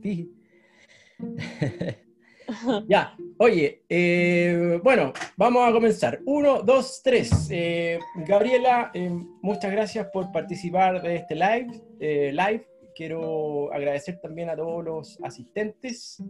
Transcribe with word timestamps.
ti. 0.00 0.30
ya, 2.88 3.16
oye, 3.38 3.82
eh, 3.88 4.80
bueno, 4.82 5.12
vamos 5.36 5.68
a 5.68 5.72
comenzar. 5.72 6.20
Uno, 6.24 6.62
dos, 6.62 7.00
tres. 7.02 7.48
Eh, 7.50 7.98
Gabriela, 8.26 8.90
eh, 8.94 9.10
muchas 9.42 9.70
gracias 9.70 10.08
por 10.12 10.32
participar 10.32 11.02
de 11.02 11.16
este 11.16 11.34
live. 11.34 12.32
live. 12.32 12.66
Quiero 12.94 13.72
agradecer 13.72 14.20
también 14.20 14.50
a 14.50 14.56
todos 14.56 14.84
los 14.84 15.18
asistentes. 15.22 16.22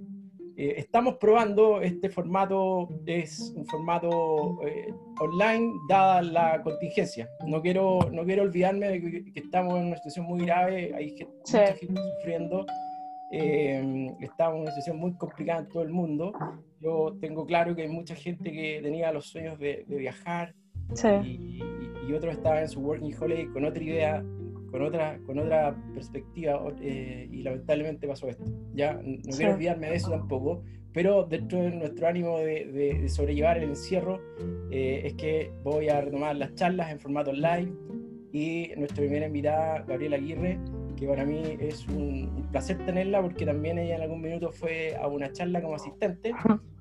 estamos 0.57 1.16
probando 1.16 1.80
este 1.80 2.11
formato, 2.11 2.89
es 3.07 3.52
un 3.57 3.66
formato 3.66 4.61
online 5.19 5.73
dada 5.89 6.23
la 6.23 6.62
contingencia. 6.62 7.29
No 7.47 7.61
quiero, 7.61 7.98
no 8.12 8.25
quiero 8.25 8.43
olvidarme 8.43 8.89
de 8.89 9.01
que, 9.33 9.41
estamos 9.41 9.80
en 9.80 9.87
una 9.87 9.97
situación 9.97 10.27
muy 10.27 10.45
grave, 10.45 10.93
hay 10.95 11.16
gente, 11.16 11.34
mucha 11.39 11.73
gente 11.75 12.01
sufriendo. 12.19 12.66
Eh, 13.33 14.12
estamos 14.20 14.57
en 14.57 14.62
una 14.62 14.70
situación 14.70 14.98
muy 14.98 15.15
complicada 15.15 15.61
en 15.61 15.69
todo 15.69 15.83
el 15.83 15.91
mundo. 15.91 16.33
Yo 16.80 17.16
tengo 17.20 17.47
claro 17.47 17.75
que 17.77 17.83
hay 17.83 17.89
mucha 17.89 18.15
gente 18.15 18.51
que 18.51 18.80
tenía 18.83 19.12
los 19.12 19.27
sueños 19.27 19.59
de, 19.59 19.84
viajar 19.87 20.55
y, 21.25 21.62
otros 22.12 22.34
estaban 22.34 22.62
en 22.62 22.69
su 22.69 22.80
working 22.80 23.15
holiday 23.20 23.47
con 23.47 23.65
otra 23.65 23.80
idea, 23.80 24.25
con 24.73 24.83
otra, 24.83 25.16
con 25.27 25.39
otra 25.39 25.77
perspectiva 25.95 26.61
eh, 26.80 27.29
y 27.30 27.43
lamentablemente 27.43 28.09
pasó 28.09 28.27
esto. 28.27 28.45
Ya 28.75 28.95
no 28.95 29.37
quiero 29.37 29.55
olvidarme 29.55 29.91
de 29.91 29.95
eso 29.95 30.11
tampoco, 30.11 30.65
pero 30.92 31.25
dentro 31.25 31.62
de 31.62 31.70
nuestro 31.70 32.09
ánimo 32.09 32.39
de, 32.39 33.09
sobrellevar 33.09 33.59
el 33.59 33.70
encierro 33.70 34.20
eh, 34.73 35.03
es 35.05 35.15
que 35.15 35.53
voy 35.62 35.89
a 35.89 36.01
retomar 36.01 36.34
las 36.34 36.53
charlas 36.56 36.91
en 36.91 36.98
formato 36.98 37.33
live 37.33 37.73
y 38.33 38.73
nuestra 38.77 38.98
primera 38.98 39.27
invitada, 39.27 39.84
Gabriela 39.87 40.17
Aguirre, 40.17 40.59
que 41.01 41.07
para 41.07 41.25
mí 41.25 41.57
es 41.59 41.89
un, 41.89 42.47
placer 42.53 42.84
tenerla 42.84 43.23
porque 43.23 43.47
también 43.47 43.79
ella 43.79 43.97
en 43.97 44.03
algún 44.03 44.20
minuto 44.20 44.53
fue 44.53 44.95
a 44.97 45.09
una 45.09 45.33
charla 45.33 45.62
como 45.62 45.75
asistente. 45.75 46.33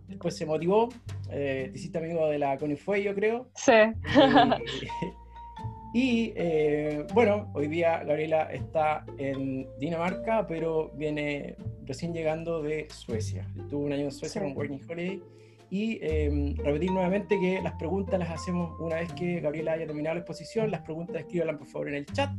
Después 0.07 0.35
se 0.35 0.45
motivó, 0.45 0.89
eh, 1.31 1.69
te 1.71 1.77
hiciste 1.77 1.99
amigo 1.99 2.27
de 2.27 2.39
la 2.39 2.57
Conifue, 2.57 3.01
yo 3.01 3.15
creo. 3.15 3.49
Sí. 3.55 3.71
y 5.93 6.33
eh, 6.35 7.05
bueno, 7.13 7.49
hoy 7.53 7.67
día 7.67 8.03
Gabriela 8.03 8.51
está 8.51 9.05
en 9.17 9.67
Dinamarca, 9.79 10.45
pero 10.47 10.91
viene 10.95 11.55
recién 11.85 12.13
llegando 12.13 12.61
de 12.61 12.87
Suecia. 12.89 13.47
Estuvo 13.57 13.85
un 13.85 13.93
año 13.93 14.05
en 14.05 14.11
Suecia 14.11 14.41
con 14.41 14.55
Working 14.57 14.81
Holiday. 14.89 15.23
Y 15.71 15.99
em, 16.01 16.55
repetir 16.57 16.91
nuevamente 16.91 17.39
que 17.39 17.61
las 17.61 17.73
preguntas 17.73 18.19
las 18.19 18.31
hacemos 18.31 18.77
una 18.79 18.95
vez 18.95 19.13
que 19.13 19.39
Gabriela 19.39 19.73
haya 19.73 19.85
terminado 19.85 20.15
la 20.15 20.21
exposición. 20.21 20.71
Las 20.71 20.81
preguntas 20.81 21.17
escríbanlas 21.17 21.57
por 21.57 21.67
favor 21.67 21.89
en 21.89 21.95
el 21.95 22.05
chat 22.07 22.31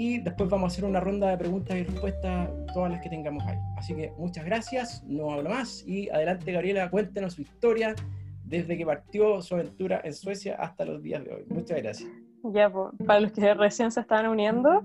y 0.00 0.16
después 0.16 0.48
vamos 0.48 0.64
a 0.64 0.72
hacer 0.72 0.86
una 0.86 0.98
ronda 0.98 1.28
de 1.28 1.36
preguntas 1.36 1.76
y 1.76 1.84
respuestas, 1.84 2.48
todas 2.72 2.90
las 2.90 3.02
que 3.02 3.10
tengamos 3.10 3.44
ahí. 3.44 3.58
Así 3.76 3.94
que 3.94 4.10
muchas 4.16 4.46
gracias, 4.46 5.04
no 5.04 5.30
hablo 5.30 5.50
más 5.50 5.86
y 5.86 6.08
adelante 6.08 6.52
Gabriela, 6.52 6.88
cuéntenos 6.88 7.34
su 7.34 7.42
historia 7.42 7.94
desde 8.42 8.78
que 8.78 8.86
partió 8.86 9.42
su 9.42 9.56
aventura 9.56 10.00
en 10.02 10.14
Suecia 10.14 10.56
hasta 10.58 10.86
los 10.86 11.02
días 11.02 11.22
de 11.22 11.34
hoy. 11.34 11.44
Muchas 11.50 11.82
gracias. 11.82 12.08
Ya, 12.44 12.70
pues, 12.70 12.94
para 13.06 13.20
los 13.20 13.32
que 13.32 13.52
recién 13.52 13.90
se 13.90 14.00
están 14.00 14.26
uniendo, 14.26 14.82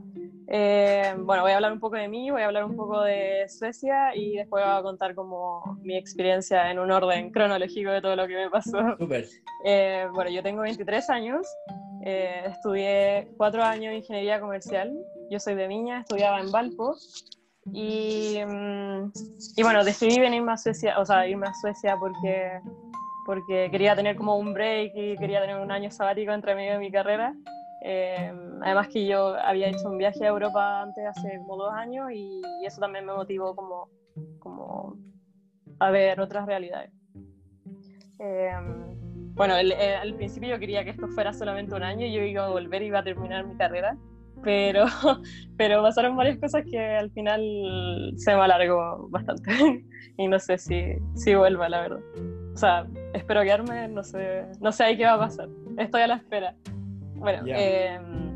eh, 0.47 1.15
bueno, 1.17 1.43
voy 1.43 1.53
a 1.53 1.55
hablar 1.55 1.71
un 1.71 1.79
poco 1.79 1.95
de 1.95 2.09
mí, 2.09 2.29
voy 2.29 2.41
a 2.41 2.47
hablar 2.47 2.65
un 2.65 2.75
poco 2.75 3.01
de 3.01 3.47
Suecia 3.47 4.13
y 4.13 4.35
después 4.35 4.65
voy 4.65 4.73
a 4.73 4.81
contar 4.81 5.15
como 5.15 5.79
mi 5.81 5.95
experiencia 5.95 6.69
en 6.69 6.77
un 6.77 6.91
orden 6.91 7.31
cronológico 7.31 7.89
de 7.91 8.01
todo 8.01 8.17
lo 8.17 8.27
que 8.27 8.35
me 8.35 8.49
pasó. 8.49 8.97
Súper. 8.99 9.25
Eh, 9.63 10.07
bueno, 10.13 10.29
yo 10.29 10.43
tengo 10.43 10.61
23 10.63 11.09
años, 11.09 11.47
eh, 12.05 12.43
estudié 12.51 13.27
cuatro 13.35 13.63
años 13.63 13.91
de 13.91 13.97
ingeniería 13.97 14.39
comercial. 14.39 14.93
Yo 15.31 15.39
soy 15.39 15.55
de 15.55 15.67
Viña, 15.67 16.01
estudiaba 16.01 16.39
en 16.39 16.51
Valpo. 16.51 16.95
Y, 17.73 18.37
mm, 18.45 19.11
y, 19.57 19.63
bueno, 19.63 19.83
decidí 19.83 20.19
venirme 20.19 20.51
a 20.51 20.57
Suecia, 20.57 20.99
o 20.99 21.05
sea, 21.05 21.27
irme 21.27 21.47
a 21.47 21.53
Suecia 21.55 21.97
porque, 21.97 22.59
porque 23.25 23.69
quería 23.71 23.95
tener 23.95 24.15
como 24.15 24.37
un 24.37 24.53
break 24.53 24.91
y 24.95 25.17
quería 25.17 25.41
tener 25.41 25.57
un 25.57 25.71
año 25.71 25.89
sabático 25.89 26.31
entre 26.31 26.53
medio 26.53 26.73
de 26.73 26.79
mi 26.79 26.91
carrera. 26.91 27.33
Eh, 27.81 28.31
además 28.61 28.87
que 28.89 29.07
yo 29.07 29.35
había 29.35 29.69
hecho 29.69 29.89
un 29.89 29.97
viaje 29.97 30.25
a 30.25 30.29
Europa 30.29 30.83
antes, 30.83 31.03
hace 31.07 31.39
como 31.39 31.57
dos 31.57 31.73
años, 31.73 32.11
y, 32.11 32.39
eso 32.63 32.81
también 32.81 33.05
me 33.05 33.13
motivó 33.13 33.55
como, 33.55 33.89
como 34.37 34.95
a 35.79 35.89
ver 35.89 36.21
otras 36.21 36.45
realidades. 36.45 36.91
Eh, 38.19 38.51
bueno, 39.35 39.57
eh, 39.57 39.95
al 39.95 40.13
principio 40.15 40.49
yo 40.49 40.59
quería 40.59 40.83
que 40.83 40.91
esto 40.91 41.07
fuera 41.09 41.33
solamente 41.33 41.75
un 41.75 41.83
año, 41.83 42.07
yo 42.07 42.21
iba 42.21 42.45
a 42.45 42.49
volver 42.49 42.81
y 42.81 42.87
iba 42.87 42.99
a 42.99 43.03
terminar 43.03 43.45
mi 43.45 43.55
carrera, 43.55 43.97
pero, 44.43 44.85
pero 45.57 45.83
pasaron 45.83 46.15
varias 46.15 46.37
cosas 46.37 46.63
que 46.69 46.79
al 46.79 47.11
final 47.11 48.13
se 48.15 48.33
me 48.33 48.41
alargó 48.41 49.09
bastante 49.09 49.83
y 50.17 50.27
no 50.27 50.39
sé 50.39 50.57
si, 50.57 50.93
si 51.15 51.35
vuelva, 51.35 51.67
la 51.67 51.81
verdad. 51.81 51.99
O 52.53 52.57
sea, 52.57 52.87
espero 53.13 53.41
quedarme, 53.41 53.89
no 53.89 54.03
sé, 54.03 54.45
no 54.61 54.71
sé 54.71 54.85
ahí 54.85 54.97
qué 54.97 55.03
va 55.03 55.15
a 55.15 55.19
pasar, 55.19 55.49
estoy 55.77 56.01
a 56.03 56.07
la 56.07 56.15
espera. 56.15 56.55
Bueno, 57.15 57.43
em, 57.47 58.35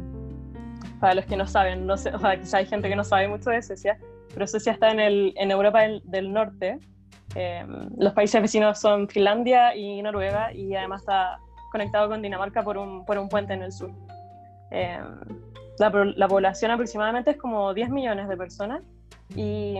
para 0.99 1.13
los 1.13 1.25
que 1.25 1.37
no 1.37 1.47
saben, 1.47 1.87
no 1.87 1.95
sé, 1.95 2.09
o 2.09 2.19
sea, 2.19 2.37
quizá 2.37 2.57
hay 2.57 2.65
gente 2.65 2.89
que 2.89 2.95
no 2.97 3.05
sabe 3.05 3.29
mucho 3.29 3.51
de 3.51 3.61
Suecia, 3.61 3.97
pero 4.33 4.45
Suecia 4.47 4.73
está 4.73 4.91
en, 4.91 4.99
el, 4.99 5.33
en 5.37 5.51
Europa 5.51 5.79
del 6.03 6.33
Norte, 6.33 6.77
Em, 7.35 7.89
los 7.97 8.13
países 8.13 8.41
vecinos 8.41 8.79
son 8.79 9.07
Finlandia 9.07 9.75
y 9.75 10.01
Noruega 10.01 10.51
y 10.53 10.75
además 10.75 11.01
está 11.01 11.39
conectado 11.71 12.09
con 12.09 12.21
Dinamarca 12.21 12.63
por 12.63 12.77
un, 12.77 13.05
por 13.05 13.17
un 13.17 13.29
puente 13.29 13.53
en 13.53 13.63
el 13.63 13.71
sur. 13.71 13.91
Em, 14.71 15.03
la, 15.77 15.89
la, 16.15 16.27
población 16.27 16.71
aproximadamente 16.71 17.31
es 17.31 17.37
como 17.37 17.73
10 17.73 17.89
millones 17.89 18.27
de 18.27 18.37
personas 18.37 18.81
y 19.35 19.75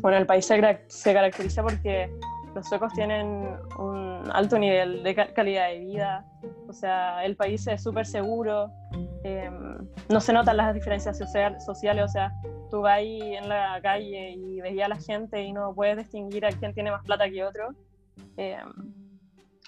bueno, 0.00 0.18
el 0.18 0.26
país 0.26 0.46
se, 0.46 0.84
se 0.86 1.14
caracteriza 1.14 1.62
porque 1.62 2.10
los 2.54 2.68
suecos 2.68 2.92
tienen 2.92 3.56
un 3.78 4.30
alto 4.32 4.58
nivel 4.58 5.02
de 5.02 5.14
calidad 5.14 5.68
de 5.68 5.78
vida, 5.78 6.26
o 6.68 6.72
sea, 6.72 7.24
el 7.24 7.36
país 7.36 7.66
es 7.66 7.82
súper 7.82 8.06
seguro, 8.06 8.70
em, 9.24 9.78
no 10.08 10.20
se 10.20 10.32
notan 10.32 10.56
las 10.56 10.74
diferencias 10.74 11.18
sociales, 11.18 11.66
o 11.68 12.08
sea, 12.08 12.32
tú 12.70 12.80
vas 12.80 12.98
ahí 12.98 13.34
en 13.34 13.48
la 13.48 13.80
calle 13.82 14.32
y 14.32 14.60
veías 14.60 14.86
a 14.86 14.94
la 14.94 15.00
gente 15.00 15.42
y 15.42 15.52
no 15.52 15.74
puedes 15.74 15.96
distinguir 15.96 16.44
a 16.44 16.50
quién 16.50 16.74
tiene 16.74 16.90
más 16.90 17.04
plata 17.04 17.28
que 17.30 17.44
otro. 17.44 17.74
Em, 18.36 18.72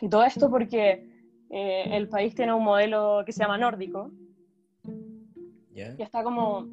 y 0.00 0.08
todo 0.08 0.24
esto 0.24 0.50
porque 0.50 1.08
eh, 1.50 1.96
el 1.96 2.08
país 2.08 2.34
tiene 2.34 2.52
un 2.52 2.64
modelo 2.64 3.22
que 3.24 3.32
se 3.32 3.40
llama 3.40 3.58
nórdico, 3.58 4.10
y 5.74 6.02
está 6.02 6.22
como, 6.22 6.68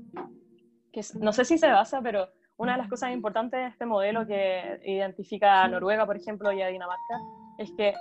que 0.92 1.02
no 1.20 1.34
sé 1.34 1.44
si 1.44 1.58
se 1.58 1.68
basa, 1.68 2.02
pero 2.02 2.30
una 2.62 2.74
de 2.74 2.78
las 2.78 2.90
cosas 2.90 3.12
importantes 3.12 3.60
de 3.60 3.66
este 3.66 3.88
modelo 3.88 4.28
que 4.28 4.80
identifica 4.86 5.64
a 5.64 5.68
Noruega, 5.68 6.06
por 6.06 6.16
ejemplo, 6.16 6.52
y 6.52 6.62
a 6.62 6.68
Dinamarca, 6.68 7.18
es 7.58 7.72
que 7.76 7.96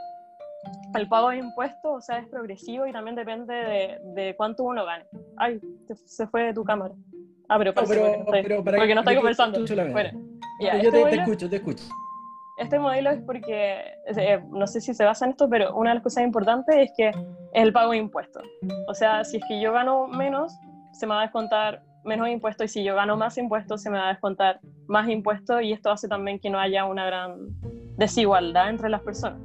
el 0.95 1.09
pago 1.09 1.31
de 1.31 1.39
impuestos, 1.39 1.81
o 1.91 2.01
sea, 2.03 2.19
es 2.19 2.29
progresivo 2.29 2.87
y 2.87 2.93
también 2.93 3.17
depende 3.17 3.55
de, 3.55 3.99
de 4.15 4.37
cuánto 4.37 4.65
uno 4.65 4.85
gane. 4.85 5.07
Ay, 5.39 5.59
se 6.05 6.27
fue 6.27 6.43
de 6.43 6.53
tu 6.53 6.63
cámara. 6.63 6.95
Ah, 7.49 7.57
pero, 7.57 7.73
no, 7.73 8.27
pero, 8.31 8.63
porque 8.63 8.95
no 8.95 9.01
estoy 9.01 9.17
conversando. 9.17 9.61
Bueno, 9.93 10.11
yo 10.61 10.69
este 10.69 10.91
te, 10.91 11.15
escucho, 11.17 11.49
te 11.49 11.57
escucho. 11.57 11.85
Este 12.59 12.79
modelo 12.79 13.11
es 13.13 13.23
porque, 13.23 13.81
eh, 14.15 14.45
no 14.51 14.67
sé 14.67 14.83
si 14.83 14.93
se 14.93 15.05
basa 15.07 15.25
en 15.25 15.31
esto, 15.31 15.49
pero 15.49 15.75
una 15.75 15.91
de 15.91 15.95
las 15.95 16.03
cosas 16.03 16.23
importantes 16.23 16.77
es 16.77 16.93
que 16.95 17.09
es 17.09 17.17
el 17.55 17.73
pago 17.73 17.93
de 17.93 17.97
impuestos. 17.97 18.43
O 18.89 18.95
sea, 18.95 19.25
si 19.25 19.39
es 19.39 19.43
que 19.49 19.59
yo 19.59 19.73
gano 19.73 20.07
menos, 20.07 20.53
se 20.93 21.07
me 21.07 21.15
va 21.15 21.21
a 21.21 21.23
descontar 21.23 21.83
menos 22.05 22.29
impuestos 22.29 22.67
y 22.67 22.69
si 22.69 22.85
yo 22.85 22.95
gano 22.95 23.17
más 23.17 23.37
impuestos 23.39 23.83
se 23.83 23.91
me 23.91 23.99
va 23.99 24.07
a 24.07 24.13
descontar 24.13 24.61
más 24.87 25.09
impuestos 25.09 25.63
y 25.63 25.73
esto 25.73 25.91
hace 25.91 26.09
también 26.09 26.39
que 26.39 26.51
no 26.51 26.59
haya 26.59 26.85
una 26.85 27.07
gran 27.07 27.49
desigualdad 27.97 28.71
entre 28.71 28.89
las 28.89 29.03
personas. 29.03 29.41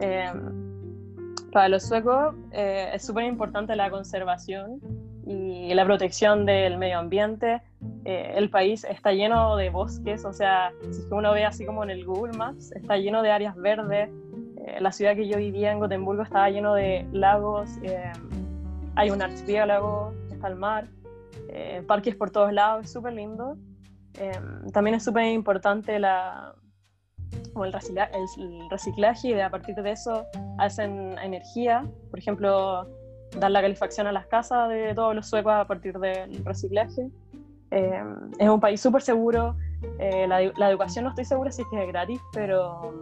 Em, 0.00 1.34
para 1.52 1.68
los 1.68 1.84
suecos 1.84 2.34
eh, 2.52 2.90
es 2.94 3.04
súper 3.04 3.24
importante 3.24 3.74
la 3.76 3.90
conservación 3.90 4.80
y 5.26 5.72
la 5.74 5.84
protección 5.84 6.44
del 6.44 6.78
medio 6.78 6.98
ambiente. 6.98 7.62
Eh, 8.04 8.32
el 8.36 8.50
país 8.50 8.84
está 8.84 9.12
lleno 9.12 9.56
de 9.56 9.70
bosques, 9.70 10.24
o 10.24 10.32
sea, 10.32 10.72
si 10.90 11.02
uno 11.10 11.32
ve 11.32 11.44
así 11.44 11.64
como 11.64 11.84
en 11.84 11.90
el 11.90 12.04
Google 12.04 12.36
Maps, 12.36 12.72
está 12.72 12.96
lleno 12.96 13.22
de 13.22 13.30
áreas 13.30 13.54
verdes. 13.56 14.10
Eh, 14.66 14.80
la 14.80 14.90
ciudad 14.90 15.14
que 15.14 15.28
yo 15.28 15.38
vivía 15.38 15.70
en 15.70 15.78
Gotemburgo 15.78 16.22
estaba 16.22 16.50
lleno 16.50 16.74
de 16.74 17.06
lagos, 17.12 17.70
em, 17.82 18.12
hay 18.96 19.10
un 19.10 19.22
archipiélago, 19.22 20.12
está 20.32 20.48
el 20.48 20.56
mar. 20.56 20.88
Eh, 21.52 21.82
parques 21.86 22.14
por 22.14 22.30
todos 22.30 22.52
lados, 22.52 22.84
es 22.84 22.92
súper 22.92 23.12
lindo. 23.12 23.56
Em, 24.14 24.70
también 24.72 24.96
es 24.96 25.04
súper 25.04 25.24
importante 25.24 25.98
la, 25.98 26.54
el, 27.56 28.70
reciclaje 28.70 29.28
y 29.28 29.40
a 29.40 29.50
partir 29.50 29.74
de 29.74 29.90
eso 29.90 30.26
hacen 30.58 31.18
energía. 31.18 31.84
Por 32.10 32.18
ejemplo, 32.18 32.86
dar 33.38 33.50
la 33.50 33.62
calefacción 33.62 34.06
a 34.06 34.12
las 34.12 34.26
casas 34.26 34.68
de 34.68 34.94
todos 34.94 35.14
los 35.14 35.28
suecos 35.28 35.52
a 35.52 35.66
partir 35.66 35.98
del 35.98 36.44
reciclaje. 36.44 37.10
Em, 37.72 38.30
es 38.38 38.48
un 38.48 38.60
país 38.60 38.80
súper 38.80 39.02
seguro. 39.02 39.56
Eh, 39.98 40.28
la, 40.28 40.40
la, 40.56 40.70
educación 40.70 41.04
no 41.04 41.10
estoy 41.10 41.24
segura 41.24 41.50
si 41.50 41.62
es 41.62 41.68
que 41.68 41.82
es 41.82 41.88
gratis, 41.88 42.20
pero 42.32 42.94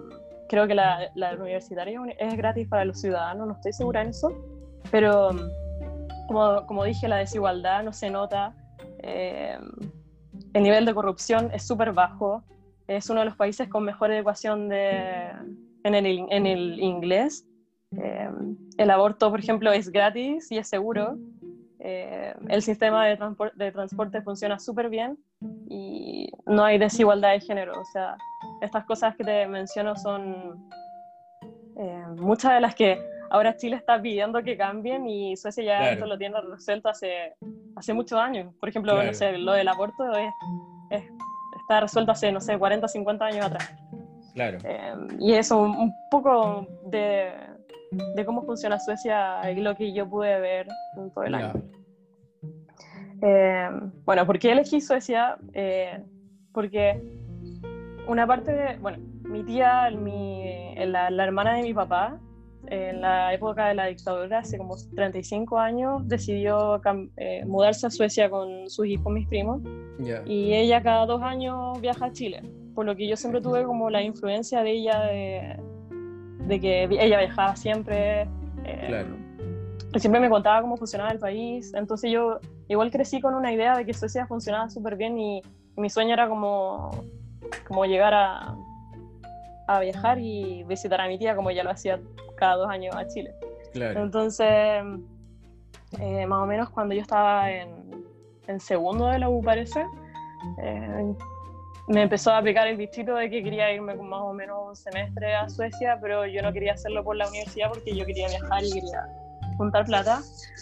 creo 0.48 0.66
que 0.66 0.74
la, 0.74 1.10
la 1.14 1.34
universitaria 1.34 2.00
es 2.18 2.36
gratis 2.36 2.66
para 2.68 2.84
los 2.84 3.00
ciudadanos, 3.00 3.46
no 3.46 3.54
estoy 3.54 3.72
segura 3.72 4.02
en 4.02 4.08
eso. 4.08 4.32
Pero 4.90 5.30
como, 6.28 6.66
como, 6.66 6.84
dije, 6.84 7.08
la 7.08 7.16
desigualdad 7.16 7.82
no 7.82 7.92
se 7.92 8.10
nota. 8.10 8.54
Eh, 9.02 9.58
el 10.52 10.62
nivel 10.62 10.84
de 10.84 10.94
corrupción 10.94 11.50
es 11.52 11.66
súper 11.66 11.92
bajo, 11.92 12.44
es 12.86 13.10
uno 13.10 13.20
de 13.20 13.26
los 13.26 13.36
países 13.36 13.68
con 13.68 13.84
mejor 13.84 14.12
educación 14.12 14.68
de, 14.68 15.30
en, 15.84 15.94
el, 15.94 16.26
en 16.30 16.46
el 16.46 16.78
inglés. 16.80 17.44
Eh, 17.96 18.30
el 18.76 18.90
aborto, 18.90 19.30
por 19.30 19.40
ejemplo, 19.40 19.72
es 19.72 19.90
gratis 19.90 20.50
y 20.52 20.58
es 20.58 20.68
seguro. 20.68 21.16
Eh, 21.80 22.34
el 22.48 22.62
sistema 22.62 23.06
de, 23.06 23.18
de 23.54 23.72
transporte 23.72 24.20
funciona 24.22 24.58
súper 24.58 24.88
bien 24.88 25.16
y 25.68 26.28
no 26.46 26.64
hay 26.64 26.78
desigualdad 26.78 27.32
de 27.32 27.40
género. 27.40 27.80
O 27.80 27.84
sea, 27.84 28.16
estas 28.60 28.84
cosas 28.84 29.16
que 29.16 29.24
te 29.24 29.46
menciono 29.46 29.96
son 29.96 30.68
eh, 31.76 32.04
muchas 32.16 32.54
de 32.54 32.60
las 32.60 32.74
que 32.74 33.00
ahora 33.30 33.56
Chile 33.56 33.76
está 33.76 34.00
pidiendo 34.00 34.42
que 34.42 34.56
cambien 34.56 35.06
y 35.08 35.36
Suecia 35.36 35.64
ya 35.64 35.90
esto 35.92 36.06
lo 36.06 36.18
tiene 36.18 36.40
resuelto 36.40 36.88
hace, 36.88 37.34
hace 37.76 37.92
muchos 37.92 38.18
años. 38.18 38.54
Por 38.60 38.68
ejemplo, 38.68 39.02
no 39.02 39.14
sé, 39.14 39.38
lo 39.38 39.52
del 39.52 39.68
aborto 39.68 40.04
está 40.90 41.80
resuelto 41.80 42.12
hace, 42.12 42.32
no 42.32 42.40
sé, 42.40 42.58
40, 42.58 42.88
50 42.88 43.24
años 43.24 43.46
atrás. 43.46 43.74
Claro. 44.34 44.58
Eh, 44.64 44.94
y 45.18 45.32
eso, 45.34 45.60
un, 45.60 45.92
poco 46.10 46.66
de, 46.86 47.32
de, 48.14 48.24
cómo 48.24 48.42
funciona 48.42 48.78
Suecia 48.78 49.50
y 49.50 49.60
lo 49.60 49.74
que 49.74 49.92
yo 49.92 50.08
pude 50.08 50.38
ver 50.40 50.68
en 50.96 51.10
todo 51.10 51.24
el 51.24 51.34
año. 51.34 51.52
Eh, 53.20 53.68
bueno, 54.04 54.24
¿por 54.26 54.38
qué 54.38 54.52
elegí 54.52 54.80
Suecia? 54.80 55.36
Eh, 55.52 56.02
porque 56.52 57.02
una 58.06 58.26
parte 58.26 58.52
de, 58.52 58.76
bueno, 58.78 58.98
mi 59.24 59.44
tía, 59.44 59.90
mi, 59.90 60.74
la, 60.76 61.10
la, 61.10 61.24
hermana 61.24 61.54
de 61.54 61.62
mi 61.62 61.74
papá, 61.74 62.18
en 62.66 63.00
la 63.00 63.32
época 63.32 63.68
de 63.68 63.74
la 63.74 63.86
dictadura, 63.86 64.40
hace 64.40 64.58
como 64.58 64.76
35 64.94 65.58
años, 65.58 66.06
decidió 66.06 66.80
eh, 67.16 67.44
mudarse 67.46 67.86
a 67.86 67.90
Suecia 67.90 68.28
con 68.28 68.68
sus 68.68 68.86
hijos, 68.86 69.12
mis 69.12 69.26
primos, 69.28 69.62
y 70.26 70.52
ella 70.52 70.82
cada 70.82 71.06
dos 71.06 71.22
años 71.22 71.80
viaja 71.80 72.06
a 72.06 72.12
Chile, 72.12 72.42
por 72.74 72.84
lo 72.84 72.94
que 72.96 73.08
yo 73.08 73.16
siempre 73.16 73.40
tuve 73.40 73.64
como 73.64 73.90
la 73.90 74.02
influencia 74.02 74.62
de 74.62 74.70
ella 74.70 75.00
de, 75.00 75.60
de 76.46 76.60
que 76.60 76.84
ella 76.84 77.18
viajaba 77.18 77.56
siempre. 77.56 78.28
claro 78.86 79.28
siempre 79.96 80.20
me 80.20 80.28
contaba 80.28 80.60
cómo 80.60 80.76
funcionaba 80.76 81.10
el 81.10 81.18
país, 81.18 81.72
entonces 81.74 82.10
yo 82.10 82.40
igual 82.68 82.90
crecí 82.90 83.20
con 83.20 83.34
una 83.34 83.52
idea 83.52 83.76
de 83.76 83.86
que 83.86 83.94
Suecia 83.94 84.26
funcionaba 84.26 84.68
súper 84.68 84.96
bien 84.96 85.18
y, 85.18 85.42
mi 85.76 85.88
sueño 85.88 86.12
era 86.12 86.28
como, 86.28 86.90
como 87.68 87.84
llegar 87.84 88.12
a, 88.12 88.56
a, 89.68 89.78
viajar 89.78 90.18
y 90.18 90.64
visitar 90.64 91.00
a 91.00 91.06
mi 91.06 91.20
tía 91.20 91.36
como 91.36 91.52
ya 91.52 91.62
lo 91.62 91.70
hacía 91.70 92.00
cada 92.38 92.56
dos 92.56 92.68
años 92.68 92.94
a 92.96 93.06
Chile. 93.06 93.34
Entonces, 93.74 94.48
eh, 96.00 96.26
más 96.26 96.42
o 96.42 96.46
menos 96.46 96.70
cuando 96.70 96.94
yo 96.94 97.02
estaba 97.02 97.50
en, 97.50 97.68
en 98.46 98.60
segundo 98.60 99.06
de 99.08 99.18
la 99.18 99.28
U 99.28 99.42
parece, 99.42 99.84
eh, 100.62 101.14
me 101.88 102.02
empezó 102.02 102.32
a 102.32 102.38
aplicar 102.38 102.66
el 102.66 102.76
distrito 102.76 103.14
de 103.14 103.30
que 103.30 103.42
quería 103.42 103.72
irme 103.72 103.96
con 103.96 104.08
más 104.08 104.20
o 104.20 104.32
menos 104.32 104.68
un 104.68 104.76
semestre 104.76 105.34
a 105.34 105.48
Suecia, 105.48 105.98
pero 106.00 106.26
yo 106.26 106.42
no 106.42 106.52
quería 106.52 106.74
hacerlo 106.74 107.02
por 107.02 107.16
la 107.16 107.28
universidad 107.28 107.68
porque 107.68 107.94
yo 107.96 108.04
quería 108.04 108.28
viajar 108.28 108.62
y 108.62 108.72
quería 108.72 109.06
juntar 109.56 109.86
plata. 109.86 110.20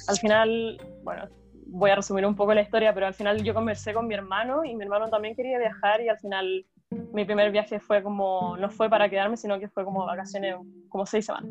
Al 0.09 0.17
final, 0.17 0.81
bueno, 1.03 1.29
voy 1.67 1.91
a 1.91 1.97
resumir 1.97 2.25
un 2.25 2.37
poco 2.37 2.55
la 2.55 2.63
historia, 2.63 2.95
pero 2.95 3.07
al 3.07 3.15
final 3.15 3.43
yo 3.43 3.55
conversé 3.55 3.93
con 3.93 4.07
mi 4.07 4.15
hermano 4.15 4.65
y 4.65 4.77
mi 4.77 4.85
hermano 4.85 5.09
también 5.09 5.35
quería 5.35 5.59
viajar 5.59 6.01
y 6.01 6.09
al 6.09 6.19
final 6.19 6.65
mi 6.91 7.25
primer 7.25 7.51
viaje 7.51 7.81
fue 7.81 8.03
como, 8.03 8.57
no 8.59 8.71
fue 8.71 8.89
para 8.89 9.09
quedarme, 9.09 9.37
sino 9.37 9.59
que 9.59 9.69
fue 9.69 9.85
como 9.85 10.05
vacaciones, 10.05 10.57
como 10.89 11.07
seis 11.07 11.27
semanas. 11.27 11.51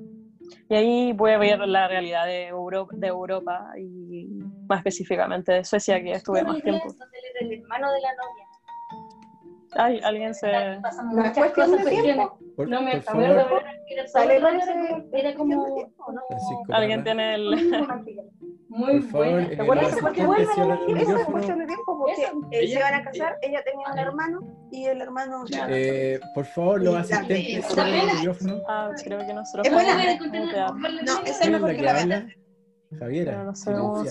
Y 0.69 0.75
ahí 0.75 1.13
pude 1.13 1.37
ver 1.37 1.59
la 1.59 1.87
realidad 1.87 2.25
de 2.25 2.47
Europa, 2.47 2.93
de 2.95 3.07
Europa 3.07 3.71
y 3.77 4.27
más 4.67 4.79
específicamente 4.79 5.53
de 5.53 5.63
Suecia, 5.63 6.01
que 6.01 6.11
estuve 6.11 6.43
más 6.43 6.61
tiempo. 6.61 6.85
El 7.41 7.53
hermano 7.53 7.91
de 7.91 8.01
la 8.01 8.09
novia. 8.13 8.45
Ay, 9.77 9.99
alguien 10.03 10.33
se... 10.33 10.51
No 11.11 11.25
es 11.25 11.31
cuestión 11.31 11.71
de 11.71 11.89
tiempo. 11.89 12.37
no 12.57 12.81
me 12.81 12.93
acuerdo. 12.93 13.59
Era 15.11 15.33
como... 15.35 15.87
Alguien 16.69 17.03
tiene 17.03 17.35
el... 17.35 17.55
Muy 18.75 18.99
bueno. 18.99 19.47
¿Te 19.47 19.61
acuerdas? 19.61 19.95
Porque 20.01 20.25
vuelve 20.25 20.43
Eso 20.43 21.17
es 21.17 21.25
cuestión 21.25 21.59
de 21.59 21.65
tiempo, 21.65 21.97
porque 21.97 22.67
se 22.67 22.79
van 22.79 22.93
a 22.93 23.03
casar, 23.03 23.37
ella 23.41 23.63
tenía 23.63 23.87
un 23.91 23.97
hermano 23.97 24.67
y 24.71 24.85
el 24.85 25.01
hermano... 25.01 25.45
Eh, 25.69 26.19
por 26.33 26.45
favor, 26.45 26.83
los 26.83 26.95
asistentes, 26.95 27.77
el 27.77 28.17
micrófono. 28.17 28.61
Ah, 28.67 28.91
creo 29.01 29.19
que 29.19 29.33
nosotros... 29.33 29.67
Es 29.67 29.73
buena. 29.73 29.95
No, 31.03 31.23
esa 31.23 31.43
es 31.45 31.49
mejor 31.49 31.75
que 31.75 31.81
la 31.81 31.93
banda. 31.93 32.27
Javiera. 32.99 33.43
No 33.43 33.55
sé 33.55 33.71
cómo 33.73 34.03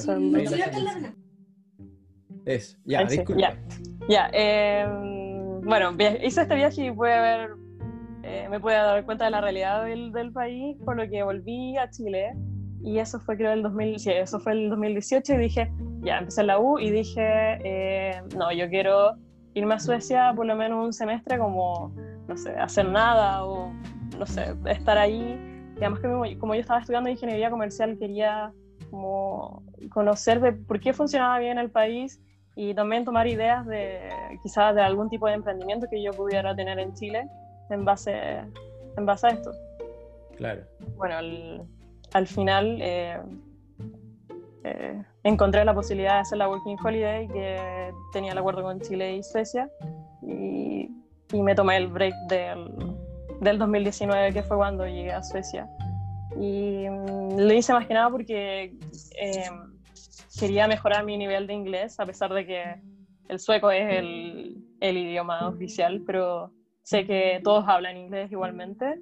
Eso, 2.46 2.76
ya, 2.84 3.04
disculpa. 3.04 3.40
Ya, 3.40 3.58
ya. 4.08 4.30
Eh, 4.32 4.86
bueno, 5.62 5.94
hice 6.22 6.42
este 6.42 6.54
viaje 6.54 6.86
y 6.86 6.90
pude 6.90 7.20
ver, 7.20 7.50
eh, 8.22 8.48
me 8.50 8.60
pude 8.60 8.74
dar 8.74 9.04
cuenta 9.04 9.26
de 9.26 9.30
la 9.30 9.40
realidad 9.40 9.84
del, 9.84 10.12
del, 10.12 10.32
país, 10.32 10.76
por 10.84 10.96
lo 10.96 11.08
que 11.08 11.22
volví 11.22 11.76
a 11.76 11.88
Chile. 11.90 12.34
Y 12.84 12.98
eso 12.98 13.18
fue, 13.18 13.38
creo, 13.38 13.52
el, 13.52 13.62
2000, 13.62 13.98
sí, 13.98 14.10
eso 14.10 14.38
fue 14.38 14.52
el 14.52 14.68
2018 14.68 15.32
y 15.32 15.36
dije, 15.38 15.72
ya, 16.02 16.18
empecé 16.18 16.42
la 16.42 16.58
U 16.58 16.78
y 16.78 16.90
dije, 16.90 17.58
eh, 17.64 18.20
no, 18.36 18.52
yo 18.52 18.68
quiero 18.68 19.14
irme 19.54 19.74
a 19.74 19.78
Suecia 19.78 20.34
por 20.36 20.44
lo 20.44 20.54
menos 20.54 20.84
un 20.84 20.92
semestre 20.92 21.38
como, 21.38 21.94
no 22.28 22.36
sé, 22.36 22.50
hacer 22.50 22.86
nada 22.90 23.42
o, 23.46 23.72
no 24.18 24.26
sé, 24.26 24.54
estar 24.66 24.98
ahí. 24.98 25.40
Y 25.76 25.78
además 25.78 26.00
que 26.00 26.38
como 26.38 26.54
yo 26.54 26.60
estaba 26.60 26.80
estudiando 26.80 27.08
ingeniería 27.08 27.50
comercial, 27.50 27.96
quería 27.98 28.52
como 28.90 29.62
conocer 29.90 30.40
de 30.40 30.52
por 30.52 30.78
qué 30.78 30.92
funcionaba 30.92 31.38
bien 31.38 31.56
el 31.56 31.70
país 31.70 32.20
y 32.54 32.74
también 32.74 33.06
tomar 33.06 33.26
ideas 33.26 33.66
de 33.66 34.10
quizás 34.42 34.74
de 34.74 34.82
algún 34.82 35.08
tipo 35.08 35.26
de 35.26 35.34
emprendimiento 35.34 35.86
que 35.90 36.02
yo 36.02 36.12
pudiera 36.12 36.54
tener 36.54 36.78
en 36.78 36.92
Chile 36.92 37.26
en 37.70 37.84
base, 37.86 38.12
en 38.98 39.06
base 39.06 39.26
a 39.26 39.30
esto. 39.30 39.52
Claro. 40.36 40.62
Bueno, 40.96 41.16
al, 41.16 41.62
al 42.14 42.26
final 42.26 42.78
eh, 42.80 43.20
eh, 44.64 45.02
encontré 45.22 45.64
la 45.64 45.74
posibilidad 45.74 46.14
de 46.14 46.20
hacer 46.20 46.38
la 46.38 46.48
Working 46.48 46.78
Holiday 46.82 47.28
que 47.28 47.92
tenía 48.12 48.32
el 48.32 48.38
acuerdo 48.38 48.62
con 48.62 48.80
Chile 48.80 49.16
y 49.16 49.22
Suecia 49.22 49.68
y, 50.22 50.88
me 51.32 51.54
tomé 51.56 51.76
el 51.78 51.88
break 51.88 52.14
del, 52.28 52.96
del 53.40 53.58
2019 53.58 54.32
que 54.32 54.42
fue 54.44 54.56
cuando 54.56 54.86
llegué 54.86 55.12
a 55.12 55.20
Suecia. 55.20 55.68
Y 56.40 56.86
mm, 56.88 57.38
lo 57.40 57.52
hice 57.52 57.72
más 57.72 57.86
que 57.86 57.94
nada 57.94 58.08
porque... 58.08 58.72
Eh, 59.20 59.50
quería 60.38 60.66
mejorar 60.66 61.04
mi 61.04 61.16
nivel 61.16 61.46
de 61.46 61.54
inglés, 61.54 61.98
a 62.00 62.06
pesar 62.06 62.32
de 62.32 62.46
que 62.46 62.62
el 63.28 63.38
sueco 63.38 63.70
es 63.70 63.98
el, 63.98 64.56
el 64.80 64.98
idioma 64.98 65.48
oficial, 65.48 66.02
pero 66.06 66.52
sé 66.82 67.06
que 67.06 67.40
todos 67.42 67.64
hablan 67.68 67.96
inglés 67.96 68.30
igualmente. 68.32 69.00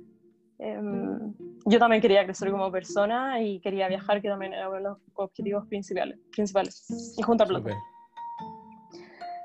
Em, 0.58 1.32
yo 1.66 1.78
también 1.78 2.02
quería 2.02 2.24
crecer 2.24 2.50
como 2.50 2.70
persona 2.70 3.40
y 3.40 3.60
quería 3.60 3.88
viajar, 3.88 4.20
que 4.20 4.28
también 4.28 4.52
era 4.52 4.68
uno 4.68 4.76
de 4.76 4.82
los 4.84 4.98
objetivos 5.14 5.66
principales, 5.68 6.18
principales 6.32 7.14
y 7.16 7.22
juntar 7.22 7.48
plata. 7.48 7.70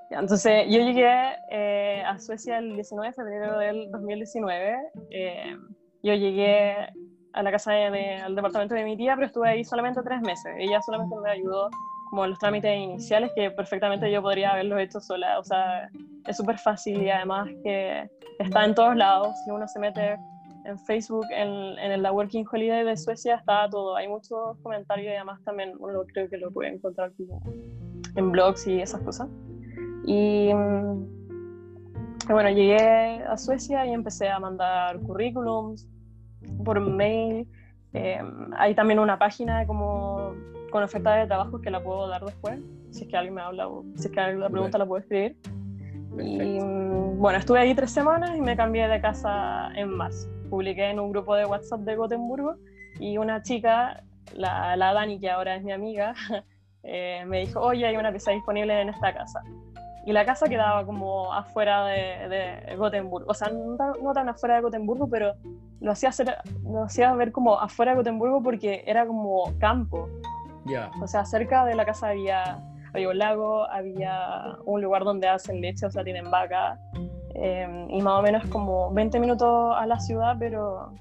entonces, 0.10 0.66
yo 0.68 0.80
llegué 0.80 1.36
eh, 1.52 2.04
a 2.06 2.18
Suecia 2.20 2.58
el 2.60 2.74
19 2.76 3.10
de 3.10 3.14
febrero 3.14 3.58
del 3.60 3.92
2019. 3.92 4.78
Eh, 5.12 5.56
yo 6.04 6.14
llegué 6.14 6.76
a 7.34 7.44
la 7.44 7.52
casa 7.52 7.74
de, 7.74 8.16
al 8.16 8.36
departamento 8.36 8.74
de 8.74 8.84
mi 8.84 8.98
tía, 8.98 9.16
pero 9.16 9.28
estuve 9.28 9.50
ahí 9.50 9.64
solamente 9.64 10.02
tres 10.02 10.22
meses. 10.22 10.54
Ella 10.58 10.82
solamente 10.82 11.16
me 11.24 11.30
ayudó 11.30 11.70
como 12.10 12.24
en 12.24 12.32
los 12.32 12.40
trámites 12.40 12.76
iniciales 12.76 13.32
que 13.36 13.52
perfectamente 13.52 14.10
yo 14.12 14.22
podría 14.22 14.52
haberlos 14.52 14.80
hecho 14.80 15.00
sola. 15.00 15.38
O 15.40 15.44
sea, 15.44 15.90
es 16.26 16.38
súper 16.38 16.58
fácil 16.58 17.02
y 17.04 17.10
además 17.10 17.48
que 17.64 18.10
está 18.40 18.66
en 18.66 18.74
todos 18.74 18.96
lados. 18.96 19.36
Si 19.44 19.52
uno 19.52 19.68
se 19.68 19.80
mete 19.80 20.18
en 20.68 20.78
Facebook, 20.80 21.26
en, 21.32 21.80
en 21.80 22.02
la 22.02 22.12
Working 22.12 22.46
Holiday 22.52 22.84
de 22.84 22.98
Suecia, 22.98 23.36
está 23.36 23.70
todo. 23.70 23.96
Hay 23.96 24.08
muchos 24.08 24.58
comentarios 24.62 25.14
y 25.14 25.16
además 25.16 25.42
también 25.44 25.74
uno 25.80 26.04
creo 26.12 26.30
que 26.30 26.38
lo 26.38 26.52
puede 26.52 26.74
encontrar 26.74 27.12
en 28.16 28.32
blogs 28.32 28.68
y 28.68 28.82
esas 28.82 29.02
cosas. 29.02 29.30
Y 30.06 30.54
mm, 30.54 31.06
bueno, 32.30 32.50
llegué 32.50 32.78
a 33.24 33.38
Suecia 33.38 33.86
y 33.86 33.94
empecé 33.94 34.28
a 34.28 34.40
mandar 34.40 35.00
currículums 35.00 35.88
por 36.66 36.82
mail. 36.82 37.48
Eh, 37.94 38.22
hay 38.58 38.76
también 38.76 39.00
una 39.00 39.18
página 39.18 39.66
como 39.66 40.34
con 40.70 40.84
oferta 40.84 41.16
de 41.16 41.28
trabajo 41.28 41.62
que 41.62 41.72
la 41.72 41.82
puedo 41.82 42.10
dar 42.10 42.26
después, 42.26 42.60
si 42.92 43.04
es 43.04 43.10
que 43.10 43.16
alguien 43.16 43.36
me 43.36 43.42
habla 43.42 43.70
o 43.70 43.86
si 43.96 44.08
es 44.08 44.12
que 44.12 44.20
alguien 44.20 44.42
la 44.42 44.50
pregunta 44.50 44.78
la 44.78 44.86
puedo 44.86 45.00
escribir. 45.00 45.38
Y 46.20 46.60
mm, 46.60 47.20
bueno, 47.20 47.40
estuve 47.40 47.60
ahí 47.60 47.74
tres 47.74 47.92
semanas 47.92 48.36
y 48.36 48.42
me 48.42 48.58
cambié 48.58 48.90
de 48.90 49.00
casa 49.00 49.72
en 49.76 49.90
marzo. 49.92 50.28
Publiqué 50.50 50.90
en 50.90 51.00
un 51.00 51.12
grupo 51.12 51.36
de 51.36 51.46
WhatsApp 51.46 51.82
de 51.82 51.96
Gotemburgo 51.96 52.56
y 53.00 53.18
una 53.18 53.42
chica, 53.42 54.04
la, 54.34 54.76
la 54.76 54.94
Dani, 54.94 55.20
que 55.20 55.30
ahora 55.30 55.56
es 55.56 55.64
mi 55.64 55.72
amiga, 55.72 56.14
eh, 56.84 57.24
me 57.26 57.40
dijo, 57.42 57.60
oye, 57.60 57.86
hay 57.86 57.98
una 57.98 58.12
pieza 58.12 58.32
disponible 58.32 58.80
en 58.82 58.90
esta 58.90 59.14
casa. 59.14 59.42
Y 60.06 60.14
la 60.14 60.26
casa 60.26 60.48
quedaba 60.48 60.86
como 60.86 61.34
afuera 61.34 61.86
de, 61.86 62.30
de 62.30 62.76
Gotemburgo, 62.78 63.30
o 63.30 63.34
sea, 63.34 63.50
no, 63.50 63.76
no 64.02 64.14
tan 64.14 64.30
afuera 64.30 64.56
de 64.56 64.62
Gotemburgo, 64.62 65.10
pero 65.10 65.34
lo 65.82 65.92
hacía, 65.92 66.10
hacer, 66.10 66.36
lo 66.64 66.84
hacía 66.84 67.14
ver 67.14 67.32
como 67.32 67.60
afuera 67.60 67.92
de 67.92 67.98
Gotemburgo 67.98 68.42
porque 68.42 68.84
era 68.88 69.06
como 69.06 69.54
campo. 69.60 70.08
ya 70.66 70.90
O 71.02 71.08
sea, 71.08 71.26
cerca 71.26 71.66
de 71.66 71.76
la 71.76 71.86
casa 71.86 72.10
había, 72.10 72.60
había 72.94 73.10
un 73.10 73.18
lago, 73.18 73.70
había 73.70 74.58
un 74.66 74.82
lugar 74.82 75.04
donde 75.04 75.28
hacen 75.28 75.62
leche, 75.62 75.86
o 75.86 75.92
sea, 75.92 76.04
tienen 76.04 76.32
vaca, 76.32 76.80
em, 77.38 77.90
y 77.90 78.02
más 78.02 78.20
o 78.20 78.22
menos 78.22 78.46
como 78.48 78.92
20 78.94 79.20
minutos 79.20 79.76
a 79.76 79.86
la 79.86 80.00
ciudad, 80.00 80.36
pero, 80.40 80.94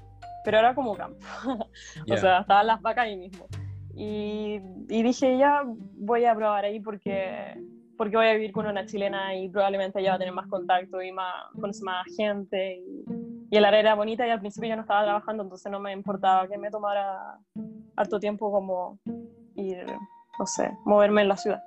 pero 0.45 0.59
era 0.59 0.75
como 0.75 0.95
campo. 0.95 1.19
o 2.11 2.17
sea, 2.17 2.39
estaban 2.39 2.67
las 2.67 2.81
vacas 2.81 3.05
ahí 3.05 3.17
mismo. 3.17 3.47
Y, 3.95 4.61
y, 4.89 5.03
dije, 5.03 5.37
ya 5.37 5.63
voy 5.65 6.25
a 6.25 6.35
probar 6.35 6.65
ahí 6.65 6.79
porque, 6.79 7.59
porque 7.97 8.15
voy 8.15 8.27
a 8.27 8.33
vivir 8.33 8.51
con 8.51 8.67
una 8.67 8.85
chilena 8.85 9.35
y 9.35 9.49
probablemente 9.49 9.99
ella 9.99 10.11
va 10.11 10.15
a 10.15 10.19
tener 10.19 10.33
más 10.33 10.47
contacto 10.47 11.01
y 11.01 11.11
más, 11.11 11.33
conoce 11.59 11.83
más 11.83 12.05
gente. 12.15 12.77
Y, 12.77 13.05
y 13.49 13.57
el 13.57 13.65
área 13.65 13.79
era 13.79 13.95
bonita 13.95 14.27
y 14.27 14.29
al 14.29 14.39
principio 14.39 14.69
yo 14.69 14.75
no 14.75 14.83
estaba 14.83 15.03
trabajando, 15.03 15.43
entonces 15.43 15.71
no 15.71 15.79
me 15.79 15.93
importaba 15.93 16.47
que 16.47 16.57
me 16.57 16.69
tomara 16.69 17.39
harto 17.95 18.19
tiempo 18.19 18.51
como 18.51 18.99
ir, 19.55 19.85
no 20.37 20.45
sé, 20.45 20.71
moverme 20.85 21.23
en 21.23 21.29
la 21.29 21.37
ciudad. 21.37 21.61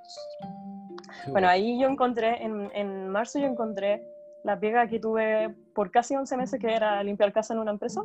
Bueno, 1.29 1.49
ahí 1.49 1.81
yo 1.81 1.89
encontré, 1.89 2.43
en, 2.45 2.71
en 2.75 3.09
marzo 3.09 3.39
yo 3.39 3.47
encontré 3.47 4.03
la 4.44 4.59
pega 4.59 4.87
que 4.88 4.99
tuve 4.99 5.54
por 5.75 5.90
casi 5.90 6.16
11 6.16 6.37
meses, 6.37 6.61
que 6.61 6.73
era 6.75 7.02
limpiar 7.02 7.32
casa 7.32 7.54
en 7.54 7.61
una 7.61 7.73
empresa. 7.73 8.04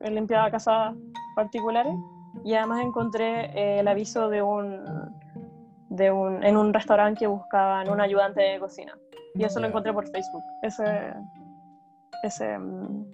Limpiaba 0.00 0.50
casas 0.50 0.94
particulares 1.34 1.94
y 2.44 2.54
además 2.54 2.84
encontré 2.84 3.46
eh, 3.58 3.80
el 3.80 3.88
aviso 3.88 4.28
de 4.28 4.42
un, 4.42 4.84
de 5.88 6.10
un, 6.10 6.44
en 6.44 6.56
un 6.56 6.72
restaurante 6.72 7.20
que 7.20 7.26
buscaban 7.26 7.88
un 7.88 8.00
ayudante 8.00 8.42
de 8.42 8.58
cocina. 8.58 8.96
Y 9.34 9.44
eso 9.44 9.60
lo 9.60 9.66
encontré 9.66 9.92
por 9.92 10.06
Facebook. 10.08 10.42
Ese, 10.62 10.84
ese, 12.22 12.58
mm, 12.58 13.04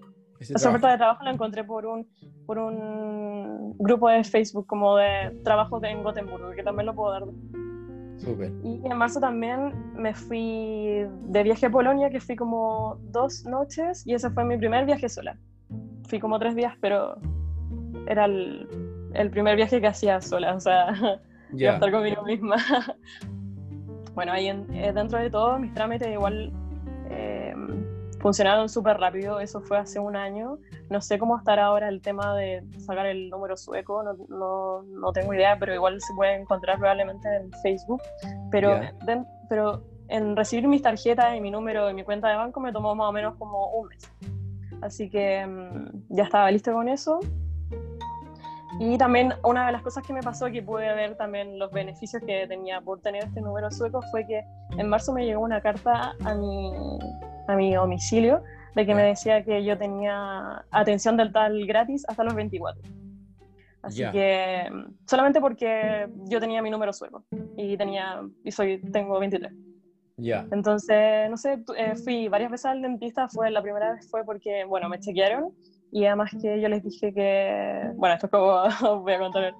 esa 0.40 0.68
oferta 0.68 0.90
de 0.90 0.96
trabajo 0.96 1.24
la 1.24 1.30
encontré 1.30 1.64
por 1.64 1.86
un, 1.86 2.08
por 2.46 2.58
un 2.58 3.76
grupo 3.78 4.08
de 4.08 4.24
Facebook 4.24 4.66
como 4.66 4.96
de 4.96 5.40
trabajo 5.44 5.82
en 5.84 6.02
Gotemburgo, 6.02 6.50
que 6.52 6.62
también 6.62 6.86
lo 6.86 6.94
puedo 6.94 7.12
dar. 7.12 7.24
Y 8.62 8.80
en 8.84 8.96
marzo 8.96 9.20
también 9.20 9.72
me 9.94 10.14
fui 10.14 11.04
de 11.28 11.42
viaje 11.42 11.66
a 11.66 11.70
Polonia, 11.70 12.10
que 12.10 12.20
fui 12.20 12.36
como 12.36 12.98
dos 13.10 13.44
noches, 13.44 14.06
y 14.06 14.14
ese 14.14 14.30
fue 14.30 14.44
mi 14.44 14.56
primer 14.56 14.86
viaje 14.86 15.08
sola. 15.08 15.36
Fui 16.08 16.20
como 16.20 16.38
tres 16.38 16.54
días, 16.54 16.74
pero 16.80 17.16
era 18.06 18.26
el, 18.26 18.68
el 19.14 19.30
primer 19.30 19.56
viaje 19.56 19.80
que 19.80 19.86
hacía 19.86 20.20
sola, 20.20 20.54
o 20.54 20.60
sea, 20.60 20.92
iba 21.52 21.72
a 21.72 21.74
estar 21.74 21.90
conmigo 21.90 22.22
misma. 22.22 22.56
bueno, 24.14 24.32
ahí 24.32 24.48
eh, 24.48 24.92
dentro 24.94 25.18
de 25.18 25.30
todo, 25.30 25.58
mis 25.58 25.72
trámites 25.74 26.08
igual 26.08 26.52
eh, 27.10 27.54
funcionaron 28.22 28.68
súper 28.68 28.98
rápido, 28.98 29.40
eso 29.40 29.60
fue 29.60 29.76
hace 29.76 29.98
un 29.98 30.14
año. 30.14 30.58
No 30.88 31.00
sé 31.00 31.18
cómo 31.18 31.36
estará 31.36 31.66
ahora 31.66 31.88
el 31.88 32.00
tema 32.00 32.34
de 32.36 32.62
sacar 32.78 33.06
el 33.06 33.28
número 33.28 33.56
sueco, 33.56 34.02
no, 34.04 34.14
no, 34.28 34.82
no 34.82 35.12
tengo 35.12 35.34
idea, 35.34 35.58
pero 35.58 35.74
igual 35.74 36.00
se 36.00 36.14
puede 36.14 36.36
encontrar 36.36 36.78
probablemente 36.78 37.28
en 37.34 37.50
Facebook. 37.62 38.00
Pero, 38.52 38.80
pero 39.48 39.82
en 40.08 40.36
recibir 40.36 40.68
mis 40.68 40.82
tarjetas 40.82 41.36
y 41.36 41.40
mi 41.40 41.50
número 41.50 41.90
y 41.90 41.94
mi 41.94 42.04
cuenta 42.04 42.28
de 42.28 42.36
banco 42.36 42.60
me 42.60 42.72
tomó 42.72 42.94
más 42.94 43.08
o 43.08 43.12
menos 43.12 43.34
como 43.36 43.72
un 43.72 43.88
mes. 43.88 44.10
Así 44.82 45.10
que 45.10 45.44
mm, 45.44 46.14
ya 46.14 46.24
estaba 46.24 46.50
listo 46.50 46.72
con 46.72 46.88
eso. 46.88 47.18
Y 48.78 48.96
también 48.98 49.34
una 49.42 49.66
de 49.66 49.72
las 49.72 49.82
cosas 49.82 50.06
que 50.06 50.12
me 50.12 50.22
pasó, 50.22 50.46
que 50.46 50.62
pude 50.62 50.94
ver 50.94 51.16
también 51.16 51.58
los 51.58 51.70
beneficios 51.72 52.22
que 52.24 52.46
tenía 52.46 52.80
por 52.80 53.00
tener 53.00 53.24
este 53.24 53.40
número 53.40 53.70
sueco, 53.70 54.00
fue 54.10 54.26
que 54.26 54.44
en 54.78 54.88
marzo 54.88 55.12
me 55.12 55.26
llegó 55.26 55.42
una 55.42 55.60
carta 55.60 56.14
a 56.24 56.34
mi, 56.34 56.72
a 57.48 57.56
mi 57.56 57.74
domicilio 57.74 58.42
de 58.74 58.86
que 58.86 58.94
me 58.94 59.02
decía 59.02 59.44
que 59.44 59.64
yo 59.64 59.76
tenía 59.76 60.64
atención 60.70 61.16
dental 61.16 61.66
gratis 61.66 62.04
hasta 62.08 62.24
los 62.24 62.34
24. 62.34 62.82
Así 63.82 64.04
que 64.12 64.70
solamente 65.06 65.40
porque 65.40 66.06
yo 66.28 66.38
tenía 66.38 66.62
mi 66.62 66.70
número 66.70 66.92
sueco 66.92 67.24
y 67.56 67.76
tenía 67.76 68.22
y 68.44 68.52
soy 68.52 68.80
tengo 68.92 69.18
23. 69.18 69.52
Ya. 70.18 70.46
Entonces, 70.52 71.28
no 71.28 71.36
sé, 71.36 71.58
eh, 71.76 71.96
fui 71.96 72.28
varias 72.28 72.50
veces 72.50 72.66
al 72.66 72.82
dentista, 72.82 73.28
fue 73.28 73.50
la 73.50 73.60
primera 73.60 73.94
vez 73.94 74.08
fue 74.08 74.24
porque, 74.24 74.64
bueno, 74.64 74.88
me 74.88 75.00
chequearon 75.00 75.52
y 75.90 76.04
además 76.04 76.30
que 76.40 76.60
yo 76.60 76.68
les 76.68 76.84
dije 76.84 77.12
que, 77.12 77.90
bueno, 77.96 78.14
esto 78.14 78.26
es 78.26 78.30
como 78.30 79.00
voy 79.02 79.12
a 79.12 79.18
contar. 79.18 79.54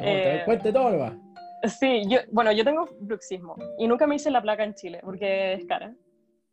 eh, 0.00 0.42
cuente 0.44 0.70
todo, 0.70 0.98
va. 0.98 1.16
Sí, 1.64 2.02
yo, 2.08 2.18
bueno, 2.30 2.52
yo 2.52 2.62
tengo 2.62 2.86
bruxismo 3.00 3.56
y 3.78 3.88
nunca 3.88 4.06
me 4.06 4.16
hice 4.16 4.30
la 4.30 4.42
placa 4.42 4.64
en 4.64 4.74
Chile 4.74 5.00
porque 5.02 5.54
es 5.54 5.64
cara 5.64 5.94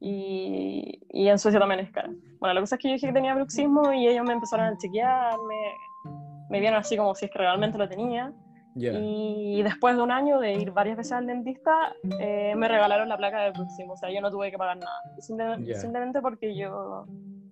y, 0.06 1.00
y, 1.12 1.30
en 1.30 1.40
Suecia 1.40 1.62
también 1.62 1.80
es 1.80 1.90
cara. 1.90 2.10
Bueno, 2.40 2.54
la 2.54 2.60
cosa 2.60 2.76
es 2.76 2.82
que 2.82 2.90
yo 2.90 2.94
dije 2.96 3.08
que 3.08 3.14
tenía 3.14 3.34
bruxismo 3.36 3.94
y 3.94 4.06
ellos 4.06 4.26
me 4.26 4.34
empezaron 4.34 4.66
a 4.66 4.78
chequear, 4.78 5.38
me, 5.48 6.12
me 6.50 6.60
vieron 6.60 6.78
así 6.78 6.98
como 6.98 7.16
si 7.16 7.26
es 7.26 7.32
que 7.32 7.40
realmente 7.40 7.78
lo 7.78 7.88
tenía. 7.88 8.34
Y 8.76 9.62
después 9.64 9.96
de 9.96 10.02
un 10.02 10.12
año 10.12 10.40
de 10.40 10.56
ir 10.56 10.72
varias 10.72 10.98
veces 10.98 11.14
al 11.14 11.26
dentista, 11.26 11.96
eh, 12.20 12.54
me 12.58 12.68
regalaron 12.68 13.08
la 13.08 13.16
placa 13.16 13.44
de 13.44 13.52
bruxismo, 13.52 13.94
o 13.94 13.98
sea, 13.98 14.12
yo 14.12 14.20
no 14.20 14.30
tuve 14.30 14.52
que 14.52 14.58
pagar 14.58 14.78
nada, 14.78 15.00
simplemente, 15.20 16.22
porque 16.22 16.54
yo... 16.54 17.06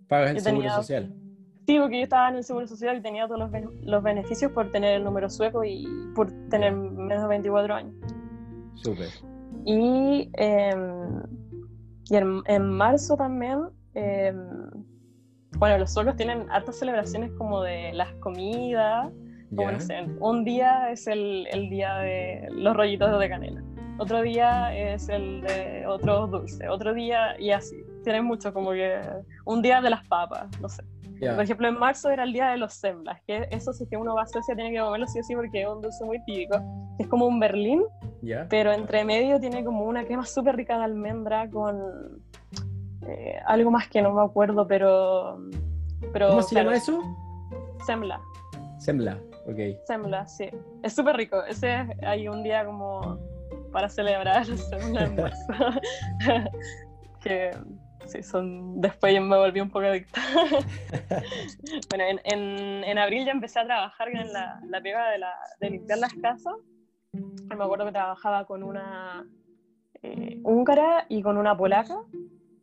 Pagas 0.10 0.32
el 0.32 0.42
seguro 0.42 0.70
social. 0.72 1.14
Sí, 1.68 1.80
porque 1.80 2.00
yo 2.00 2.04
estaba 2.04 2.30
en 2.30 2.36
el 2.36 2.44
seguro 2.44 2.68
social 2.68 2.98
y 2.98 3.02
tenía 3.02 3.28
todos 3.28 3.40
los, 3.40 3.52
los 3.84 4.04
beneficios 4.04 4.52
por 4.52 4.72
tener 4.72 4.96
el 4.96 5.06
número 5.06 5.30
sueco 5.30 5.64
y 5.64 5.88
por 6.16 6.30
tener 6.50 6.74
menos 6.74 7.22
de 7.22 7.30
24 7.30 7.76
años. 7.76 7.96
Súper. 8.76 9.08
Y... 9.64 10.30
Eh, 10.34 10.76
y 12.12 12.18
en, 12.18 12.70
marzo 12.70 13.16
también, 13.16 13.70
em, 13.94 14.70
bueno, 15.58 15.78
los 15.78 15.94
suecos 15.94 16.18
tienen 16.18 16.46
hartas 16.52 16.78
celebraciones 16.78 17.32
como 17.38 17.62
de 17.62 17.94
las 17.94 18.14
comidas, 18.16 19.10
como 19.56 19.72
no 19.72 19.80
sé, 19.80 20.06
un 20.20 20.44
día 20.44 20.92
es 20.92 21.08
el, 21.08 21.48
el, 21.50 21.70
día 21.70 21.96
de 22.00 22.50
los 22.52 22.76
rollitos 22.76 23.18
de 23.18 23.30
canela, 23.30 23.64
otro 23.98 24.22
día 24.24 24.76
es 24.76 25.08
el 25.08 25.40
de 25.40 25.86
otros 25.88 26.32
dulces, 26.32 26.68
otro 26.70 26.94
día 26.94 27.40
y 27.40 27.52
así. 27.52 27.78
Tienen 28.04 28.26
mucho 28.26 28.54
como 28.54 28.72
que 28.72 29.00
un 29.46 29.62
día 29.62 29.80
de 29.80 29.90
las 29.90 30.06
papas, 30.08 30.50
no 30.60 30.68
sé. 30.68 30.84
Por 31.30 31.44
ejemplo, 31.44 31.68
en 31.68 31.78
marzo 31.78 32.10
era 32.10 32.24
el 32.24 32.34
día 32.34 32.50
de 32.50 32.58
los 32.58 32.74
semblas, 32.74 33.22
que 33.28 33.48
eso 33.52 33.74
sí 33.74 33.86
que 33.88 33.96
uno 33.96 34.16
va 34.16 34.24
a 34.24 34.28
Suecia 34.28 34.56
tiene 34.56 34.72
que 34.72 34.80
comerlo 34.80 35.06
sí 35.08 35.20
o 35.20 35.24
sí 35.24 35.36
porque 35.36 35.62
es 35.62 35.68
un 35.68 35.82
dulce 35.82 36.04
muy 36.04 36.24
típico. 36.26 36.60
Es 36.98 37.08
como 37.08 37.28
un 37.28 37.40
berlín, 37.40 37.84
pero 38.50 38.74
entre 38.74 39.06
medio 39.06 39.40
tiene 39.40 39.64
como 39.64 39.86
una 39.86 40.04
crema 40.04 40.26
súper 40.26 40.56
rica 40.56 40.78
de 40.78 40.86
almendra 40.86 41.48
con 41.50 42.22
eh, 43.08 43.40
algo 43.46 43.70
más 43.70 43.88
que 43.88 44.02
no 44.02 44.14
me 44.14 44.24
acuerdo, 44.24 44.68
pero... 44.68 45.40
pero 46.12 46.30
¿Cómo 46.30 46.42
se 46.42 46.56
llama 46.56 46.76
eso? 46.76 47.02
Sembla. 47.86 48.20
Sembla, 48.80 49.20
ok. 49.46 49.86
Sembla, 49.86 50.28
sí. 50.28 50.50
Es 50.82 50.96
súper 50.96 51.18
rico. 51.18 51.44
Ese 51.44 51.88
hay 52.02 52.28
un 52.28 52.42
día 52.44 52.66
como 52.66 53.20
para 53.72 53.90
celebrar 53.90 54.46
Sembla 54.58 55.06
en 55.06 55.16
marzo. 55.16 55.54
que 57.22 57.52
sí, 58.06 58.24
son... 58.24 58.80
Después 58.82 59.20
me 59.22 59.38
volví 59.38 59.62
un 59.62 59.70
poco 59.70 59.86
adicta. 59.86 60.22
bueno, 61.90 62.04
en, 62.06 62.20
en, 62.24 62.84
en, 62.84 62.98
abril 62.98 63.26
ya 63.26 63.32
empecé 63.32 63.60
a 63.60 63.66
trabajar 63.66 64.10
en 64.10 64.32
la, 64.32 64.60
la 64.68 64.82
pega 64.82 65.10
de, 65.10 65.20
la, 65.20 65.34
de 65.60 65.70
limpiar 65.70 66.00
las 66.00 66.14
casas. 66.14 66.56
Me 67.14 67.64
acuerdo 67.64 67.86
que 67.86 67.92
trabajaba 67.92 68.46
con 68.46 68.64
una 68.64 69.26
eh, 70.02 70.40
húngara 70.44 71.06
y 71.10 71.22
con 71.22 71.38
una 71.38 71.56
polaca 71.56 71.98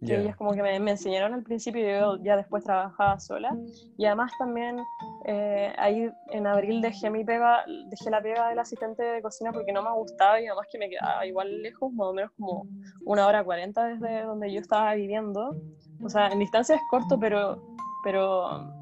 que 0.05 0.17
ellas 0.17 0.37
como 0.37 0.53
que 0.53 0.63
me, 0.63 0.77
enseñaron 0.77 1.35
al 1.35 1.43
principio 1.43 1.81
y 1.81 2.01
yo 2.01 2.23
ya 2.23 2.37
después 2.37 2.63
trabajaba 2.65 3.19
sola. 3.19 3.57
Y 3.97 4.05
además 4.05 4.31
también 4.39 4.79
eh, 5.25 5.73
ahí 5.77 6.11
en 6.31 6.47
abril 6.47 6.81
dejé 6.81 7.11
mi 7.11 7.25
pega, 7.25 7.65
dejé 7.87 8.11
la 8.11 8.23
pega 8.23 8.49
del 8.49 8.59
asistente 8.59 9.03
de 9.03 9.23
cocina 9.23 9.53
porque 9.53 9.73
no 9.73 9.83
me 9.83 9.93
gustaba 9.93 10.41
y 10.41 10.47
además 10.47 10.67
que 10.71 10.79
me 10.79 10.89
quedaba 10.89 11.27
igual 11.27 11.63
lejos, 11.63 11.93
más 11.93 12.09
o 12.09 12.13
menos 12.13 12.31
como 12.39 12.67
una 13.05 13.27
hora 13.27 13.43
cuarenta 13.43 13.87
desde 13.87 14.23
donde 14.23 14.53
yo 14.53 14.61
estaba 14.61 14.95
viviendo. 14.95 15.57
O 16.03 16.09
sea, 16.09 16.29
en 16.29 16.39
distancia 16.39 16.77
es 16.77 16.83
corto, 16.91 17.19
pero, 17.19 17.61
pero 18.05 18.73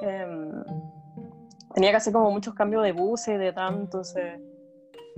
em, 0.00 0.64
tenía 1.74 1.90
que 1.90 1.96
hacer 1.96 2.12
como 2.12 2.30
muchos 2.30 2.54
cambios 2.54 2.82
de 2.84 2.92
buses 2.92 3.38
de 3.38 3.52
tanto, 3.52 3.82
entonces 3.82 4.40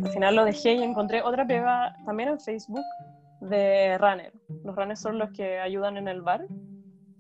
al 0.02 0.10
final 0.10 0.34
lo 0.34 0.44
dejé 0.44 0.74
y 0.74 0.82
encontré 0.82 1.22
otra 1.22 1.46
pega 1.46 1.96
también 2.04 2.30
en 2.30 2.40
Facebook 2.40 2.84
de 3.40 3.98
runner. 3.98 4.32
Los 4.64 4.76
runners 4.76 5.00
son 5.00 5.18
los 5.18 5.30
que 5.30 5.58
ayudan 5.58 5.96
en 5.96 6.08
el 6.08 6.22
bar. 6.22 6.46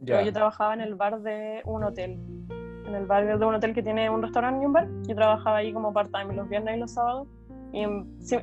Yo 0.00 0.32
trabajaba 0.32 0.74
en 0.74 0.80
el 0.80 0.94
bar 0.94 1.20
de 1.20 1.62
un 1.64 1.84
hotel. 1.84 2.18
En 2.86 2.94
el 2.94 3.06
bar 3.06 3.26
de 3.26 3.44
un 3.44 3.54
hotel 3.54 3.74
que 3.74 3.82
tiene 3.82 4.08
un 4.08 4.22
restaurante 4.22 4.62
y 4.62 4.66
un 4.66 4.72
bar. 4.72 4.88
Yo 5.08 5.14
trabajaba 5.14 5.58
ahí 5.58 5.72
como 5.72 5.92
part-time 5.92 6.34
los 6.34 6.48
viernes 6.48 6.76
y 6.76 6.80
los 6.80 6.92
sábados. 6.92 7.28
Y 7.72 7.84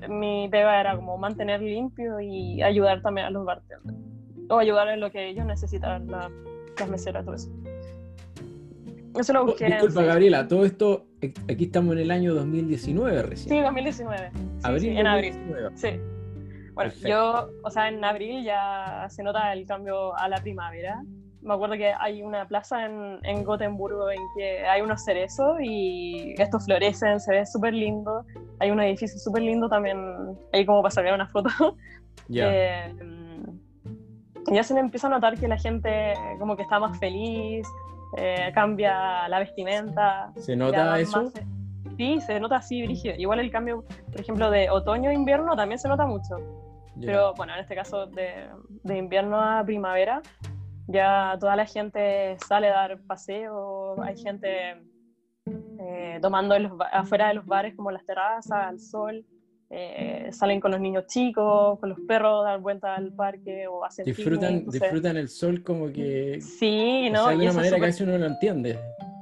mi 0.09 0.47
pega 0.49 0.79
era 0.79 0.95
como 0.95 1.17
mantener 1.17 1.61
limpio 1.61 2.19
y 2.19 2.61
ayudar 2.61 3.01
también 3.01 3.27
a 3.27 3.29
los 3.29 3.45
bartenders. 3.45 3.97
O 4.49 4.57
ayudar 4.57 4.89
en 4.89 4.99
lo 4.99 5.09
que 5.09 5.29
ellos 5.29 5.45
necesitaban, 5.45 6.07
la, 6.07 6.29
las 6.79 6.89
meseras, 6.89 7.23
todo 7.23 7.35
eso. 7.35 7.49
Eso 9.17 9.33
lo 9.33 9.45
busqué. 9.45 9.65
disculpa, 9.65 10.03
Gabriela, 10.03 10.47
todo 10.47 10.65
esto, 10.65 11.05
aquí 11.49 11.65
estamos 11.65 11.93
en 11.93 12.01
el 12.01 12.11
año 12.11 12.33
2019 12.33 13.23
recién. 13.23 13.49
Sí, 13.49 13.61
2019. 13.61 14.31
abril 14.63 14.97
en 14.97 15.07
abril. 15.07 15.33
Sí. 15.75 15.89
Bueno, 16.73 16.91
yo, 17.05 17.49
o 17.63 17.69
sea, 17.69 17.87
en 17.87 18.03
abril 18.03 18.43
ya 18.43 19.07
se 19.09 19.23
nota 19.23 19.53
el 19.53 19.65
cambio 19.65 20.15
a 20.15 20.27
la 20.27 20.37
primavera 20.37 21.01
me 21.43 21.53
acuerdo 21.53 21.75
que 21.75 21.93
hay 21.99 22.21
una 22.21 22.47
plaza 22.47 22.85
en, 22.85 23.19
en 23.23 23.43
Gotemburgo 23.43 24.09
en 24.09 24.19
que 24.35 24.65
hay 24.65 24.81
unos 24.81 25.03
cerezos 25.03 25.57
y 25.61 26.33
estos 26.37 26.65
florecen, 26.65 27.19
se 27.19 27.31
ve 27.33 27.45
súper 27.45 27.73
lindo. 27.73 28.25
Hay 28.59 28.71
un 28.71 28.79
edificio 28.79 29.19
súper 29.19 29.43
lindo 29.43 29.67
también, 29.67 29.97
ahí 30.53 30.65
como 30.65 30.81
para 30.81 30.91
sacar 30.91 31.13
una 31.13 31.27
foto. 31.27 31.49
Eh, 32.29 32.95
ya 34.51 34.63
se 34.63 34.77
empieza 34.77 35.07
a 35.07 35.09
notar 35.09 35.37
que 35.37 35.47
la 35.47 35.57
gente 35.57 36.13
como 36.39 36.55
que 36.55 36.61
está 36.63 36.79
más 36.79 36.97
feliz, 36.97 37.67
eh, 38.17 38.51
cambia 38.53 39.27
la 39.27 39.39
vestimenta. 39.39 40.31
¿Se 40.37 40.55
nota 40.55 40.99
eso? 40.99 41.31
Sí, 41.97 42.21
se 42.21 42.39
nota 42.39 42.57
así, 42.57 42.83
brígido. 42.83 43.15
Igual 43.17 43.39
el 43.39 43.51
cambio, 43.51 43.83
por 44.11 44.21
ejemplo, 44.21 44.49
de 44.51 44.69
otoño 44.69 45.09
a 45.09 45.13
invierno 45.13 45.55
también 45.55 45.79
se 45.79 45.87
nota 45.87 46.05
mucho. 46.05 46.37
Pero 46.99 47.33
bueno, 47.33 47.53
en 47.53 47.59
este 47.59 47.75
caso 47.75 48.05
de, 48.05 48.47
de, 48.83 48.97
invierno 48.97 49.41
a 49.41 49.63
primavera, 49.65 50.21
ya 50.87 51.35
toda 51.39 51.55
la 51.55 51.65
gente 51.65 52.37
sale 52.47 52.67
a 52.67 52.73
dar 52.73 53.01
paseo, 53.01 53.99
hay 54.03 54.15
gente 54.15 54.75
eh, 55.79 56.19
tomando 56.21 56.55
afuera 56.91 57.29
de 57.29 57.33
los 57.33 57.45
bares 57.45 57.75
como 57.75 57.91
las 57.91 58.05
terrazas, 58.05 58.51
al 58.51 58.79
sol. 58.79 59.25
Eh, 59.75 60.29
salen 60.31 60.61
con 60.61 60.69
los 60.69 60.79
niños 60.79 61.07
chicos, 61.07 61.79
con 61.79 61.89
los 61.89 61.99
perros, 62.01 62.43
dar 62.43 62.59
vuelta 62.59 62.93
al 62.93 63.11
parque 63.11 63.65
o 63.67 63.83
hacen 63.83 64.05
disfrutan 64.05 64.65
Disfrutan 64.69 65.17
el 65.17 65.29
sol 65.29 65.63
como 65.63 65.91
que... 65.91 66.39
Sí, 66.41 67.09
¿no? 67.09 67.29
de 67.29 67.37
una 67.37 67.53
manera 67.53 67.77
a 67.77 67.79
veces 67.79 68.01
uno 68.01 68.11
no 68.11 68.19
lo 68.19 68.25
entiende. 68.27 68.77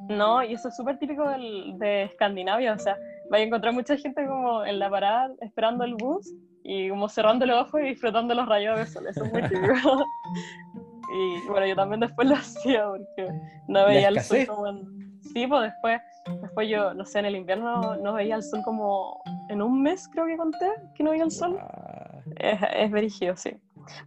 No, 0.10 0.44
y 0.44 0.54
eso 0.54 0.70
es 0.70 0.76
súper 0.76 0.98
típico 0.98 1.24
de 1.30 2.04
Escandinavia, 2.04 2.74
o 2.74 2.80
sea, 2.80 2.98
va 3.32 3.38
a 3.38 3.42
encontrar 3.42 3.74
mucha 3.74 3.96
gente 3.98 4.26
como 4.28 4.66
en 4.66 4.80
la 4.80 4.90
parada 4.90 5.32
esperando 5.42 5.84
el 5.84 5.96
bus 5.96 6.34
y 6.64 6.90
como 6.90 7.08
cerrando 7.10 7.46
los 7.46 7.68
ojos 7.68 7.82
y 7.82 7.86
disfrutando 7.86 8.36
los 8.36 8.48
rayos 8.48 8.78
de 8.78 8.86
sol, 8.86 9.08
eso 9.08 9.24
es 9.24 9.32
muy 9.32 9.42
típico. 9.44 10.06
y 11.14 11.48
bueno, 11.48 11.66
yo 11.66 11.76
también 11.76 12.02
después 12.02 12.28
lo 12.28 12.36
hacía 12.36 12.88
porque 12.88 13.30
no 13.68 13.86
veía 13.86 14.10
el 14.10 14.20
sol 14.22 14.46
como 14.48 14.68
en... 14.68 15.02
Sí, 15.22 15.46
pues 15.48 15.72
después, 15.72 16.02
después 16.42 16.68
yo, 16.68 16.94
no 16.94 17.06
sé, 17.06 17.20
en 17.20 17.26
el 17.26 17.36
invierno 17.36 17.96
no 17.98 18.14
veía 18.14 18.36
el 18.36 18.44
sol 18.44 18.62
como 18.66 19.22
en 19.50 19.62
un 19.62 19.82
mes, 19.82 20.08
creo 20.10 20.26
que 20.26 20.36
conté, 20.36 20.68
que 20.96 21.04
no 21.04 21.12
veía 21.12 21.24
el 21.24 21.32
sol. 21.32 21.60
Es, 22.38 22.60
es 22.74 23.40
sí. 23.40 23.52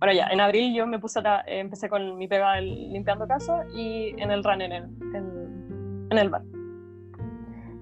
Bueno, 0.01 0.15
ya, 0.15 0.27
en 0.29 0.41
abril 0.41 0.75
yo 0.75 0.87
me 0.87 0.99
puse 0.99 1.21
a, 1.21 1.45
empecé 1.47 1.89
con 1.89 2.17
mi 2.17 2.29
pega 2.29 2.61
limpiando 2.61 3.27
casa 3.27 3.65
y 3.75 4.09
en 4.21 4.31
el 4.31 4.43
runner, 4.43 4.73
en, 4.73 4.85
en, 5.15 5.74
en 6.15 6.19
el 6.19 6.31
bar. 6.31 6.43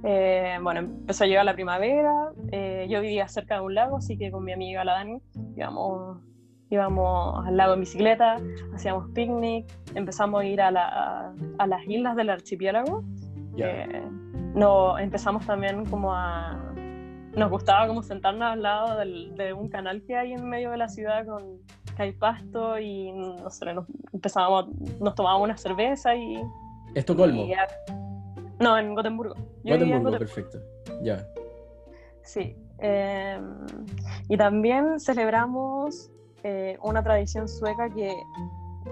Eh, 0.05 0.59
bueno, 0.61 0.81
empezó 0.81 1.25
a 1.25 1.27
llegar 1.29 1.45
la 1.45 1.55
primavera, 1.55 2.33
eh, 2.51 2.87
yo 2.91 3.01
vivía 3.01 3.29
cerca 3.29 3.57
de 3.57 3.61
un 3.61 3.75
lago, 3.75 3.99
así 3.99 4.19
que 4.19 4.33
con 4.33 4.45
mi 4.45 4.53
amiga 4.53 4.85
la 4.85 4.95
Dani 4.95 5.23
íbamos, 5.57 6.19
íbamos 6.71 7.47
al 7.47 7.57
lago 7.57 7.75
en 7.75 7.81
bicicleta, 7.81 8.41
hacíamos 8.75 9.11
picnic, 9.11 9.67
empezamos 9.95 10.43
a 10.43 10.45
ir 10.45 10.61
a, 10.61 10.73
la, 10.73 11.33
a, 11.59 11.67
las 11.67 11.87
islas 11.87 12.17
del 12.17 12.31
archipiélago. 12.31 13.05
Eh, 13.57 14.03
no, 14.55 14.99
empezamos 14.99 15.47
también 15.47 15.85
como 15.87 16.13
a... 16.13 16.73
Nos 17.37 17.51
gustaba 17.51 17.87
como 17.87 18.03
sentarnos 18.03 18.53
al 18.53 18.63
lado 18.63 18.99
del, 18.99 19.35
de 19.37 19.53
un 19.53 19.69
canal 19.69 20.03
que 20.03 20.17
hay 20.17 20.33
en 20.33 20.47
medio 20.49 20.71
de 20.71 20.77
la 20.77 20.89
ciudad 20.89 21.25
con 21.25 21.61
que 21.97 22.03
hay 22.03 22.13
pasto 22.13 22.79
y 22.79 23.13
no 23.13 23.49
sé, 23.51 23.73
nos, 23.73 23.87
empezábamos, 24.13 24.69
nos 25.01 25.15
tomábamos 25.15 25.45
una 25.45 25.57
cerveza 25.57 26.15
y... 26.15 26.43
Estocolmo. 26.95 27.47
No, 28.63 28.79
en 28.79 28.95
Gotemburgo. 28.95 29.35
Gotemburgo, 29.65 30.19
perfecto. 30.19 30.59
Ya. 31.03 31.27
Sí. 32.23 32.57
Em, 32.79 33.67
y 34.29 34.37
también 34.37 34.99
celebramos 35.01 36.11
eh, 36.43 36.79
una 36.83 37.03
tradición 37.03 37.49
sueca 37.49 37.89
que, 37.91 38.13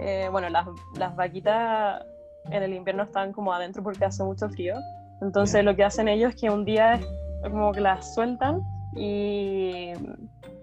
eh, 0.01 0.29
bueno, 0.31 0.49
las, 0.49 0.67
las, 0.99 1.15
vaquitas 1.17 2.05
en 2.51 2.63
el 2.63 2.75
invierno 2.75 3.05
están 3.05 3.33
como 3.33 3.53
adentro 3.53 3.83
porque 3.83 4.05
hace 4.05 4.23
mucho 4.23 4.49
frío. 4.49 4.75
Entonces 5.21 5.65
lo 5.65 5.75
que 5.77 5.85
hacen 5.85 6.09
ellos 6.09 6.35
es 6.35 6.41
que 6.41 6.51
un 6.51 6.65
día 6.65 6.95
es 6.95 7.07
como 7.43 7.73
que 7.73 7.81
las 7.81 8.15
sueltan 8.15 8.63
y 8.95 9.91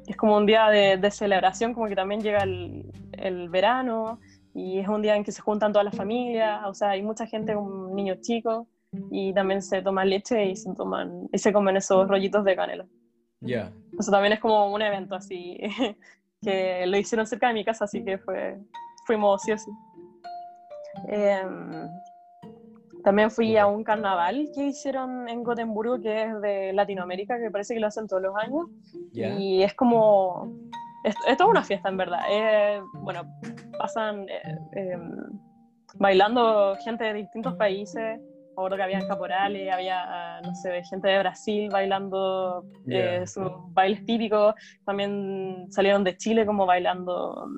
es 0.07 0.17
como 0.17 0.37
un 0.37 0.45
día 0.45 0.69
de, 0.69 0.97
de 0.97 1.11
celebración, 1.11 1.73
como 1.73 1.87
que 1.87 1.95
también 1.95 2.21
llega 2.21 2.43
el, 2.43 2.89
el, 3.13 3.49
verano 3.49 4.19
y 4.53 4.79
es 4.79 4.87
un 4.87 5.01
día 5.01 5.15
en 5.15 5.23
que 5.23 5.31
se 5.31 5.41
juntan 5.41 5.71
todas 5.71 5.85
las 5.85 5.95
familias, 5.95 6.61
o 6.65 6.73
sea, 6.73 6.91
hay 6.91 7.03
mucha 7.03 7.27
gente 7.27 7.53
con 7.53 7.93
niños 7.93 8.21
chicos 8.21 8.67
y 9.11 9.33
también 9.33 9.61
se 9.61 9.81
toma 9.81 10.05
leche 10.05 10.45
y 10.45 10.55
se 10.55 10.73
toman 10.73 11.27
y 11.31 11.37
se 11.37 11.51
comen 11.51 11.77
esos 11.77 12.07
rollitos 12.07 12.43
de 12.43 12.55
canela. 12.55 12.85
Ya. 13.41 13.71
Eso 13.99 14.11
también 14.11 14.33
es 14.33 14.39
como 14.39 14.73
un 14.73 14.81
evento 14.81 15.15
así 15.15 15.59
que 16.41 16.85
lo 16.87 16.97
hicieron 16.97 17.27
cerca 17.27 17.49
de 17.49 17.53
mi 17.53 17.65
casa, 17.65 17.85
así 17.85 18.03
que 18.03 18.17
fue 18.17 18.57
fuimos 19.05 19.41
sí 19.41 19.51
o 19.51 19.57
sí. 19.57 19.71
Em, 21.07 21.89
también 23.03 23.31
fui 23.31 23.55
a 23.55 23.67
un 23.67 23.83
carnaval 23.83 24.49
que 24.53 24.65
hicieron 24.65 25.29
en 25.29 25.43
Gotemburgo, 25.43 26.01
que 26.01 26.23
es 26.23 26.41
de 26.41 26.73
Latinoamérica, 26.73 27.39
que 27.39 27.51
parece 27.51 27.73
que 27.73 27.79
lo 27.79 27.87
hacen 27.87 28.07
todos 28.07 28.21
los 28.21 28.35
años. 28.35 28.65
Y 29.13 29.63
es 29.63 29.73
como. 29.75 30.51
Es, 31.03 31.15
es, 31.27 31.37
toda 31.37 31.49
una 31.49 31.63
fiesta, 31.63 31.89
en 31.89 31.97
verdad. 31.97 32.19
bueno, 32.95 33.21
pasan 33.77 34.27
eh, 34.27 34.41
em, 34.73 35.39
bailando 35.95 36.75
gente 36.83 37.05
de 37.05 37.13
distintos 37.13 37.55
países 37.55 38.19
acuerdo 38.57 38.77
que 38.77 38.83
había 38.83 39.07
caporales, 39.07 39.71
había, 39.71 40.41
no 40.41 40.55
sé, 40.55 40.83
gente 40.83 41.07
de 41.07 41.19
Brasil 41.19 41.69
bailando 41.71 42.65
eh, 42.87 43.21
sus 43.27 43.51
bailes 43.69 44.03
típicos, 44.05 44.55
también 44.83 45.67
salieron 45.69 46.03
de 46.03 46.17
Chile 46.17 46.45
como 46.45 46.65
bailando 46.65 47.49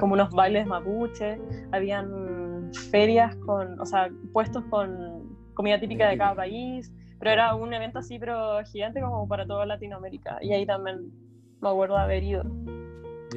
como 0.00 0.14
unos 0.14 0.30
bailes 0.30 0.66
mapuche, 0.66 1.38
habían 1.70 2.72
ferias 2.90 3.36
con, 3.36 3.80
o 3.80 3.86
sea, 3.86 4.08
puestos 4.32 4.64
con 4.64 5.28
comida 5.54 5.78
típica 5.78 6.08
de 6.08 6.18
cada 6.18 6.34
país, 6.34 6.92
pero 7.20 7.30
era 7.30 7.54
un 7.54 7.72
evento 7.72 8.00
así, 8.00 8.18
pero 8.18 8.58
gigante 8.64 9.00
como 9.00 9.28
para 9.28 9.46
toda 9.46 9.64
Latinoamérica, 9.64 10.38
y 10.40 10.52
ahí 10.52 10.66
también 10.66 11.12
me 11.60 11.68
acuerdo 11.68 11.96
haber 11.96 12.24
ido. 12.24 12.42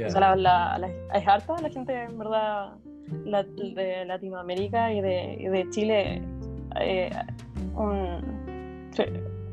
O 0.06 0.10
sea, 0.10 0.36
la, 0.36 0.78
la, 0.80 0.90
es 1.14 1.28
harta 1.28 1.56
la 1.62 1.70
gente, 1.70 2.04
en 2.04 2.18
verdad, 2.18 2.78
de 3.76 4.06
Latinoamérica 4.06 4.92
y 4.94 5.02
de, 5.02 5.38
y 5.40 5.48
de 5.48 5.70
Chile 5.70 6.22
eh, 6.80 7.10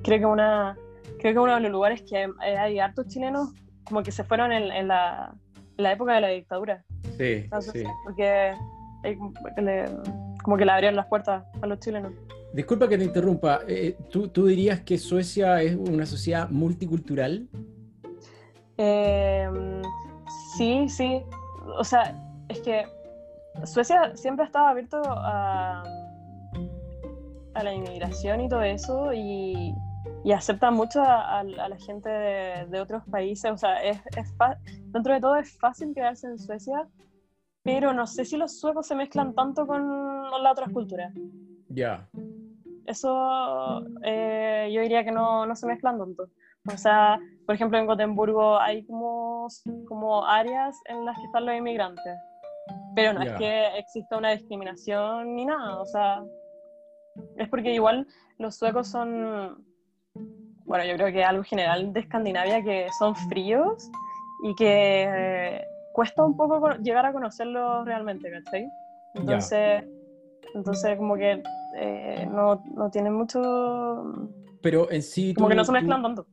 creo 0.03 0.19
que 0.19 0.27
una 0.27 0.77
creo 1.19 1.33
que 1.33 1.39
uno 1.39 1.55
de 1.55 1.61
los 1.61 1.73
lugares 1.73 2.03
que 2.03 2.29
hay, 2.41 2.79
hartos 2.79 3.07
chilenos 3.09 3.51
como 3.85 4.03
que 4.03 4.13
se 4.13 4.25
fueron 4.25 4.53
en, 4.53 4.89
la, 4.89 5.35
época 5.79 6.15
de 6.15 6.21
la 6.21 6.29
dictadura. 6.29 6.85
Sí, 7.17 7.49
sí. 7.73 7.85
Porque 8.05 8.53
como 10.43 10.57
que 10.57 10.65
le 10.65 10.73
abrieron 10.73 10.97
las 10.97 11.07
puertas 11.07 11.45
a 11.61 11.67
los 11.67 11.81
chilenos. 11.81 12.13
Disculpa 12.53 12.89
que 12.89 12.99
te 12.99 13.05
interrumpa, 13.05 13.61
eh, 13.67 13.97
¿tú, 14.11 14.29
¿tú, 14.29 14.47
dirías 14.47 14.81
que 14.81 14.99
Suecia 14.99 15.61
es 15.63 15.75
una 15.75 16.07
sociedad 16.07 16.49
multicultural? 16.49 17.49
Sí, 20.57 20.89
sí. 20.89 21.23
O 21.79 21.85
sea, 21.85 22.15
es 22.49 22.61
que 22.61 22.87
Suecia 23.65 24.17
siempre 24.17 24.45
ha 24.45 24.47
estado 24.47 24.67
abierto 24.67 25.03
a 25.07 25.85
a 27.59 27.64
la 27.64 27.75
inmigración 27.75 28.40
y 28.40 28.49
todo 28.49 28.62
eso 28.62 29.12
y, 29.12 29.75
y 30.25 30.33
acepta 30.33 30.71
mucho 30.71 31.03
a, 31.03 31.42
la 31.42 31.77
gente 31.79 32.09
de, 32.09 32.81
otros 32.81 33.03
países. 33.11 33.51
O 33.51 33.57
sea, 33.57 33.83
es, 33.83 33.99
es 34.16 34.35
dentro 34.87 35.14
de 35.14 35.21
todo 35.21 35.37
es 35.37 35.59
fácil 35.59 35.92
quedarse 35.94 36.27
en 36.27 36.38
Suecia, 36.38 36.88
pero 37.62 37.92
no 37.92 38.07
sé 38.07 38.25
si 38.25 38.37
los 38.37 38.61
suecos 38.61 38.87
se 38.87 38.94
mezclan 38.94 39.35
tanto 39.35 39.66
con 39.66 40.31
las 40.42 40.53
otras 40.53 40.71
culturas. 40.73 41.12
Ya. 41.68 42.09
Eso 42.87 43.85
eh, 44.03 44.71
yo 44.73 44.81
diría 44.81 45.05
que 45.05 45.12
no, 45.12 45.44
no 45.44 45.55
se 45.55 45.66
mezclan 45.66 45.99
tanto. 45.99 46.29
O 46.73 46.77
sea, 46.77 47.18
por 47.47 47.55
ejemplo, 47.55 47.79
en 47.79 47.87
Gotemburgo 47.87 48.59
hay 48.59 48.85
como, 48.85 49.49
como 49.87 50.25
áreas 50.27 50.79
en 50.87 51.05
las 51.05 51.16
que 51.16 51.25
están 51.25 51.47
los 51.47 51.55
inmigrantes, 51.55 52.18
pero 52.94 53.12
no 53.12 53.23
es 53.23 53.33
que 53.35 53.79
exista 53.79 54.18
una 54.18 54.31
discriminación 54.31 55.35
ni 55.35 55.47
nada. 55.47 55.81
O 55.81 55.87
sea, 55.87 56.23
es 57.37 57.49
porque 57.49 57.73
igual 57.73 58.07
los 58.39 58.57
suecos 58.57 58.89
son, 58.89 59.65
bueno, 60.65 60.85
yo 60.85 60.95
creo 60.95 61.13
que 61.13 61.25
algo 61.25 61.43
general 61.43 61.93
de 61.93 62.01
Escandinavia, 62.01 62.63
que 62.63 62.89
son 62.99 63.15
fríos 63.29 63.91
y 64.45 64.55
que 64.55 65.05
eh, 65.09 65.65
cuesta 65.93 66.25
un 66.25 66.37
poco 66.37 66.71
llegar 66.77 67.07
a 67.07 67.13
conocerlos 67.13 67.85
realmente, 67.85 68.31
¿cachai? 68.31 68.69
Entonces, 69.15 69.85
entonces 70.55 70.97
como 70.97 71.17
que 71.17 71.43
eh, 71.77 72.29
no, 72.31 72.63
no, 72.75 72.91
tienen 72.91 73.15
mucho... 73.15 74.31
Pero 74.63 74.91
en 74.91 75.03
sí... 75.03 75.35
Como 75.35 75.49
que 75.49 75.55
no 75.55 75.65
se 75.65 75.73
mezclan 75.73 76.03
tanto. 76.03 76.27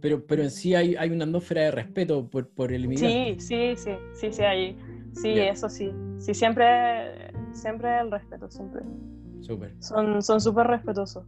Pero, 0.00 0.24
pero 0.26 0.42
en 0.42 0.50
sí 0.50 0.74
hay, 0.74 0.96
hay 0.96 1.10
una 1.10 1.24
atmósfera 1.24 1.62
de 1.62 1.70
respeto 1.70 2.28
por, 2.28 2.48
por 2.48 2.72
el 2.72 2.84
inmigrante. 2.84 3.40
Sí, 3.40 3.74
sí, 3.74 3.76
sí, 3.76 3.90
sí, 4.14 4.32
sí, 4.32 4.42
hay, 4.42 4.78
sí, 5.14 5.38
eso 5.38 5.68
sí. 5.68 5.92
Sí, 6.18 6.34
siempre, 6.34 7.32
siempre 7.52 8.00
el 8.00 8.10
respeto, 8.10 8.50
siempre. 8.50 8.82
Son 9.80 10.40
súper 10.40 10.66
respetuosos. 10.66 11.24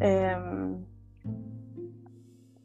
Em, 0.00 0.84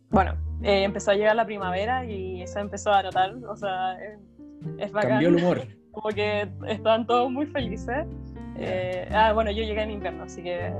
bueno, 0.10 0.36
eh, 0.62 0.84
empezó 0.84 1.12
a 1.12 1.16
llegar 1.16 1.36
la 1.36 1.46
primavera 1.46 2.06
y 2.06 2.42
eso 2.42 2.60
empezó 2.60 2.92
a 2.92 3.04
notar, 3.04 3.34
o 3.48 3.56
sea, 3.56 3.98
es, 4.78 4.92
bacán. 4.92 5.12
Cambió 5.12 5.30
el 5.30 5.36
humor. 5.36 5.62
Como 5.92 6.10
que 6.10 6.50
estaban 6.68 7.06
todos 7.06 7.30
muy 7.30 7.46
felices 7.46 8.08
Eh, 8.58 9.08
ah, 9.12 9.32
bueno, 9.34 9.52
yo 9.52 9.64
llegué 9.64 9.82
en 9.82 9.92
invierno, 9.92 10.24
así 10.24 10.42
que 10.42 10.72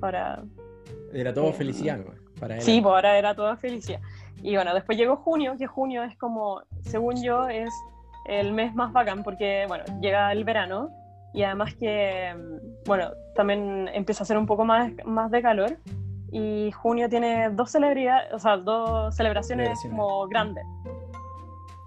ahora... 0.00 0.42
Era 1.12 1.32
todo 1.32 1.52
felicidad, 1.52 2.00
Para 2.38 2.56
él. 2.56 2.62
Sí, 2.62 2.80
pues 2.80 2.94
ahora 2.94 3.18
era 3.18 3.34
todo 3.34 3.54
felicidad. 3.56 4.00
Y 4.42 4.54
bueno, 4.54 4.74
después 4.74 4.96
llegó 4.96 5.16
junio, 5.16 5.54
que 5.58 5.66
junio 5.66 6.04
es 6.04 6.16
como, 6.16 6.62
según 6.82 7.22
yo, 7.22 7.48
es 7.48 7.70
el 8.26 8.52
mes 8.52 8.74
más 8.74 8.92
bacán 8.92 9.22
porque, 9.22 9.64
bueno, 9.68 9.84
llega 10.00 10.32
el 10.32 10.44
verano 10.44 10.90
y 11.34 11.42
además 11.42 11.74
que, 11.74 12.34
bueno, 12.86 13.10
también 13.34 13.88
empieza 13.92 14.22
a 14.22 14.26
ser 14.26 14.38
un 14.38 14.46
poco 14.46 14.64
más, 14.64 14.92
más 15.04 15.30
de 15.30 15.42
calor 15.42 15.76
y 16.30 16.70
junio 16.72 17.08
tiene 17.08 17.50
dos 17.50 17.70
celebridades, 17.70 18.32
o 18.32 18.38
sea, 18.38 18.56
dos 18.56 19.14
celebraciones 19.14 19.78
como 19.90 20.26
grandes. 20.28 20.64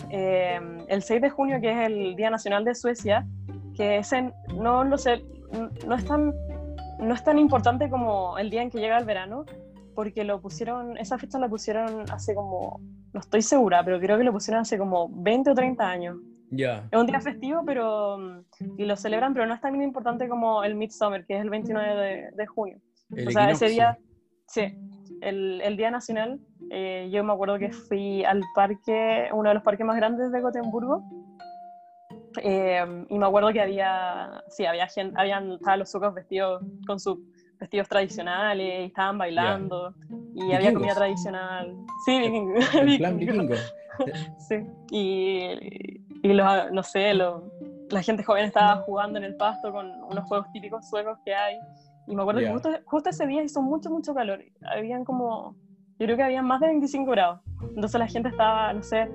Eh, 0.09 0.59
el 0.87 1.03
6 1.03 1.21
de 1.21 1.29
junio, 1.29 1.61
que 1.61 1.71
es 1.71 1.87
el 1.87 2.15
Día 2.15 2.29
Nacional 2.29 2.65
de 2.65 2.75
Suecia, 2.75 3.25
que 3.75 3.97
ese 3.97 4.33
no 4.55 4.83
lo 4.83 4.97
sé, 4.97 5.23
no 5.87 5.95
es 5.95 6.05
tan 6.05 6.33
no 7.01 7.15
es 7.15 7.23
tan 7.23 7.39
importante 7.39 7.89
como 7.89 8.37
el 8.37 8.49
día 8.49 8.61
en 8.61 8.69
que 8.69 8.79
llega 8.79 8.97
el 8.97 9.05
verano, 9.05 9.45
porque 9.95 10.23
lo 10.23 10.39
pusieron, 10.39 10.97
esa 10.97 11.17
fecha 11.17 11.39
la 11.39 11.49
pusieron 11.49 12.09
hace 12.11 12.33
como, 12.35 12.79
no 13.11 13.19
estoy 13.19 13.41
segura, 13.41 13.83
pero 13.83 13.99
creo 13.99 14.17
que 14.17 14.23
lo 14.23 14.31
pusieron 14.31 14.61
hace 14.61 14.77
como 14.77 15.09
20 15.09 15.49
o 15.49 15.55
30 15.55 15.89
años. 15.89 16.17
Ya. 16.51 16.87
Es 16.91 16.99
un 16.99 17.07
día 17.07 17.21
festivo, 17.21 17.63
pero 17.65 18.43
y 18.77 18.85
lo 18.85 18.95
celebran, 18.97 19.33
pero 19.33 19.45
no 19.45 19.53
es 19.53 19.61
tan 19.61 19.81
importante 19.81 20.27
como 20.27 20.63
el 20.63 20.75
Midsummer, 20.75 21.25
que 21.25 21.35
es 21.35 21.41
el 21.41 21.49
29 21.49 22.31
de, 22.35 22.47
junio. 22.47 22.77
o 23.25 23.31
sea, 23.31 23.49
ese 23.49 23.69
día, 23.69 23.97
sí, 24.47 24.77
el, 25.21 25.61
el 25.61 25.77
Día 25.77 25.91
Nacional, 25.91 26.41
eh, 26.69 27.09
yo 27.11 27.23
me 27.23 27.31
acuerdo 27.31 27.57
que 27.57 27.71
fui 27.71 28.25
al 28.25 28.41
parque, 28.53 29.29
uno 29.31 29.49
de 29.49 29.55
los 29.55 29.63
parques 29.63 29.85
más 29.85 29.95
grandes 29.95 30.29
de 30.31 30.41
Gotemburgo, 30.41 31.03
eh, 32.41 33.05
y 33.09 33.17
me 33.17 33.25
acuerdo 33.25 33.53
que 33.53 33.61
había, 33.61 34.43
sí, 34.49 34.65
había 34.65 34.87
gente, 34.87 35.15
habían, 35.17 35.53
estaban 35.53 35.79
los 35.79 35.91
sucos 35.91 36.13
vestidos 36.13 36.63
con 36.85 36.99
sus 36.99 37.17
vestidos 37.59 37.87
tradicionales, 37.87 38.81
y 38.81 38.85
estaban 38.87 39.17
bailando, 39.17 39.93
y 40.35 40.51
había 40.51 40.73
comida 40.73 40.95
tradicional. 40.95 41.75
Sí, 42.05 42.19
vikingo. 42.19 42.53
vikingo. 43.17 43.55
sí, 44.37 44.55
y, 44.91 46.01
y 46.23 46.33
los, 46.33 46.71
no 46.71 46.83
sé, 46.83 47.13
la 47.13 48.03
gente 48.03 48.23
joven 48.23 48.45
estaba 48.45 48.77
jugando 48.77 49.17
en 49.17 49.25
el 49.25 49.35
pasto 49.35 49.71
con 49.71 49.91
unos 50.03 50.23
juegos 50.25 50.51
típicos 50.51 50.89
suecos 50.89 51.17
que 51.25 51.33
hay. 51.33 51.57
Y 52.07 52.15
me 52.15 52.21
acuerdo 52.21 52.41
que 52.41 52.51
justo, 52.51 52.69
justo, 52.85 53.09
ese 53.09 53.27
día 53.27 53.43
hizo 53.43 53.61
mucho, 53.61 53.89
mucho 53.89 54.13
calor. 54.13 54.43
Habían 54.75 55.03
como, 55.03 55.55
yo 55.99 56.05
creo 56.05 56.17
que 56.17 56.23
había 56.23 56.41
más 56.41 56.59
de 56.59 56.67
25 56.67 57.11
grados. 57.11 57.39
Entonces 57.75 57.99
la 57.99 58.07
gente 58.07 58.29
estaba, 58.29 58.73
no 58.73 58.83
sé, 58.83 59.07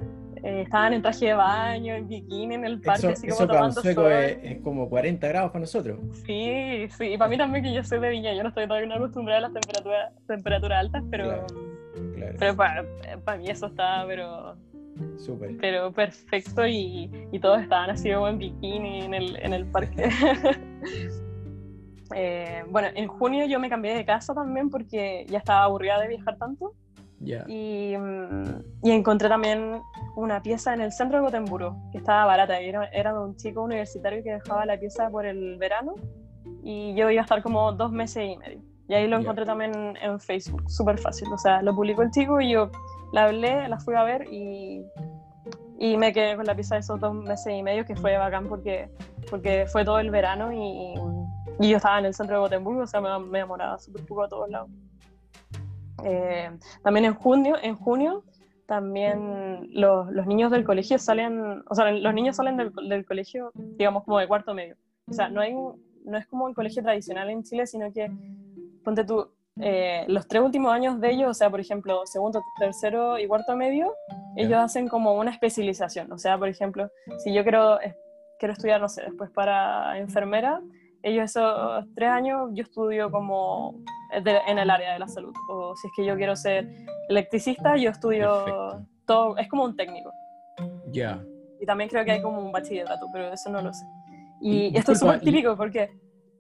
eh, 0.43 0.63
estaban 0.63 0.93
en 0.93 1.03
traje 1.03 1.27
de 1.27 1.35
baño, 1.35 1.95
en 1.95 2.09
bikini, 2.09 2.55
en 2.55 2.65
el 2.65 2.81
parque, 2.81 3.09
así 3.09 3.27
como 3.29 3.47
tomando 3.47 3.81
sueco 3.81 4.09
Es, 4.09 4.61
como 4.63 4.89
40 4.89 5.27
grados 5.29 5.51
para 5.51 5.61
nosotros. 5.61 5.99
Sí, 6.25 6.87
sí, 6.91 7.05
y 7.07 7.19
para 7.19 7.31
mí 7.31 7.37
también 7.37 7.65
que 7.65 7.75
yo 7.75 7.83
soy 7.83 8.01
de 8.01 8.11
Viña, 8.11 8.35
yo 8.35 8.43
no 8.43 8.51
estoy 8.51 8.67
todavía 8.67 8.95
acostumbrada 8.95 9.39
a 9.39 9.43
las 9.43 9.53
temperaturas, 9.53 10.13
temperaturas 10.27 10.79
altas, 10.81 11.03
pero, 11.11 11.47
pero 12.39 12.57
para, 12.57 12.85
para, 13.25 13.39
mí 13.39 13.49
eso 13.49 13.67
estaba, 13.67 14.07
pero... 14.07 14.57
Súper. 15.19 15.57
Pero 15.59 15.93
perfecto 15.93 16.67
y, 16.67 17.11
y, 17.33 17.39
todos 17.39 17.61
estaban 17.61 17.91
así 17.91 18.13
como 18.13 18.29
en 18.29 18.39
bikini 18.39 19.03
en 19.03 19.15
el, 19.15 19.37
en 19.37 19.53
el 19.53 19.67
parque. 19.67 20.09
eh, 22.15 22.65
bueno, 22.69 22.89
en 22.95 23.09
junio 23.09 23.47
yo 23.47 23.59
me 23.59 23.69
cambié 23.69 23.95
de 23.95 24.05
casa 24.05 24.35
también 24.35 24.71
porque 24.71 25.27
ya 25.29 25.39
estaba 25.39 25.65
aburrida 25.65 26.01
de 26.01 26.09
viajar 26.09 26.39
tanto. 26.39 26.73
Y, 27.19 27.97
mm, 27.97 28.63
y, 28.83 28.91
encontré 28.91 29.29
también 29.29 29.81
una 30.17 30.43
pieza 30.43 30.75
en 30.75 30.83
el 30.83 30.93
centro 30.93 31.19
de 31.19 31.25
Gotemburgo, 31.25 31.77
que 31.91 31.99
estaba 31.99 32.27
barata. 32.27 32.61
Era, 32.61 32.85
era 32.87 33.13
de 33.13 33.21
un 33.21 33.37
chico 33.37 33.63
universitario 33.63 34.23
que 34.23 34.33
dejaba 34.33 34.67
la 34.67 34.79
pieza 34.79 35.11
por 35.11 35.27
el 35.27 35.57
verano 35.57 35.95
y 36.63 36.95
yo 36.95 37.11
iba 37.11 37.23
a 37.23 37.25
estar 37.25 37.43
como 37.43 37.73
dos 37.73 37.91
meses 37.91 38.25
y 38.25 38.37
medio. 38.37 38.61
Y 38.89 38.95
ahí 38.95 39.09
lo 39.09 39.19
encontré 39.19 39.45
también 39.45 39.97
en 40.01 40.21
Facebook, 40.21 40.71
súper 40.71 40.99
fácil. 40.99 41.29
O 41.33 41.39
sea, 41.39 41.63
lo 41.63 41.75
publicó 41.75 42.03
el 42.03 42.11
chico 42.11 42.41
y 42.41 42.53
yo 42.53 42.71
la 43.13 43.25
hablé, 43.25 43.69
la 43.69 43.79
fui 43.79 43.95
a 43.95 44.05
ver 44.05 44.33
y, 44.33 44.85
y 45.79 45.97
me 45.97 46.13
quedé 46.13 46.37
con 46.37 46.47
la 46.47 46.55
pieza 46.55 46.77
de 46.77 46.81
esos 46.81 47.01
dos 47.01 47.15
meses 47.15 47.53
y 47.53 47.63
medio, 47.63 47.85
que 47.85 47.97
fue 47.97 48.17
bacán 48.17 48.49
porque, 48.49 48.89
porque 49.31 49.67
fue 49.67 49.85
todo 49.85 49.99
el 49.99 50.11
verano 50.11 50.53
y, 50.53 50.95
y 51.61 51.71
yo 51.71 51.77
estaba 51.79 51.99
en 51.99 52.07
el 52.07 52.15
centro 52.15 52.37
de 52.37 52.41
Gotemburgo, 52.41 52.83
o 52.83 52.87
sea, 52.87 53.01
me, 53.01 53.19
me 53.19 53.39
enamoraba 53.39 53.79
súper 53.79 54.05
poco 54.07 54.25
a 54.25 54.29
todos 54.29 54.49
lados. 54.51 54.71
Eh, 56.05 56.51
también 56.83 57.07
en 57.07 57.15
junio, 57.15 57.57
en 57.61 57.75
junio 57.75 58.25
también 58.67 59.69
los, 59.73 60.11
los, 60.11 60.27
niños 60.27 60.51
del 60.51 60.65
colegio 60.65 60.99
salen, 60.99 61.63
o 61.69 61.75
sea, 61.75 61.91
los 61.93 62.13
niños 62.13 62.37
salen 62.37 62.57
del, 62.57 62.73
del, 62.89 63.07
colegio, 63.07 63.53
digamos, 63.55 64.05
como 64.05 64.19
de 64.19 64.27
cuarto 64.27 64.55
medio. 64.55 64.77
O 65.09 65.13
sea, 65.13 65.29
no, 65.29 65.41
hay, 65.41 65.55
no 65.55 66.19
es 66.19 66.27
como 66.27 66.49
el 66.49 66.55
colegio 66.55 66.83
tradicional 66.83 67.31
en 67.31 67.45
Chile, 67.45 67.67
sino 67.67 67.93
que, 67.93 68.11
ponte 68.87 69.05
tú, 69.05 69.29
eh, 69.61 70.05
los 70.07 70.29
tres 70.29 70.43
últimos 70.43 70.73
años 70.73 71.01
de 71.01 71.11
ellos, 71.11 71.29
o 71.29 71.35
sea, 71.35 71.51
por 71.51 71.59
ejemplo, 71.59 72.03
segundo, 72.07 72.41
tercero 72.57 73.19
y 73.19 73.27
cuarto 73.27 73.57
medio, 73.57 73.93
ellos 74.37 74.61
hacen 74.61 74.87
como 74.87 75.15
una 75.15 75.33
especialización. 75.33 76.13
O 76.13 76.19
sea, 76.19 76.39
por 76.39 76.49
ejemplo, 76.49 76.89
si 77.19 77.35
yo 77.35 77.43
quiero, 77.43 77.79
quiero 78.39 78.53
estudiar, 78.53 78.81
no 78.81 78.89
sé, 78.89 79.03
después 79.03 79.29
para 79.33 79.99
enfermera, 79.99 80.63
ellos 81.03 81.25
esos 81.25 81.85
tres 81.97 82.11
años 82.11 82.51
yo 82.53 82.63
estudio 82.63 83.11
como 83.11 83.81
en 84.13 84.59
el 84.59 84.71
área 84.71 84.93
de 84.93 85.01
la 85.01 85.09
salud. 85.09 85.35
O 85.51 85.75
si 85.75 85.89
es 85.89 85.93
que 85.97 86.05
yo 86.05 86.15
quiero 86.15 86.37
ser 86.37 86.69
electricista, 87.09 87.77
yo 87.77 87.91
estudio 87.91 88.87
todo, 89.05 89.37
es 89.37 89.49
como 89.49 89.65
un 89.65 89.75
técnico. 89.75 90.13
Ya. 90.93 91.21
Y 91.61 91.67
también 91.67 91.91
creo 91.91 92.05
que 92.05 92.13
hay 92.13 92.23
como 92.23 92.41
un 92.41 92.53
bachillerato, 92.53 93.09
pero 93.13 93.33
eso 93.33 93.51
no 93.51 93.61
lo 93.63 93.73
sé. 93.73 93.85
Y, 94.41 94.77
esto 94.79 94.93
es 94.93 95.01
súper 95.01 95.21
típico 95.21 95.57
porque... 95.57 95.91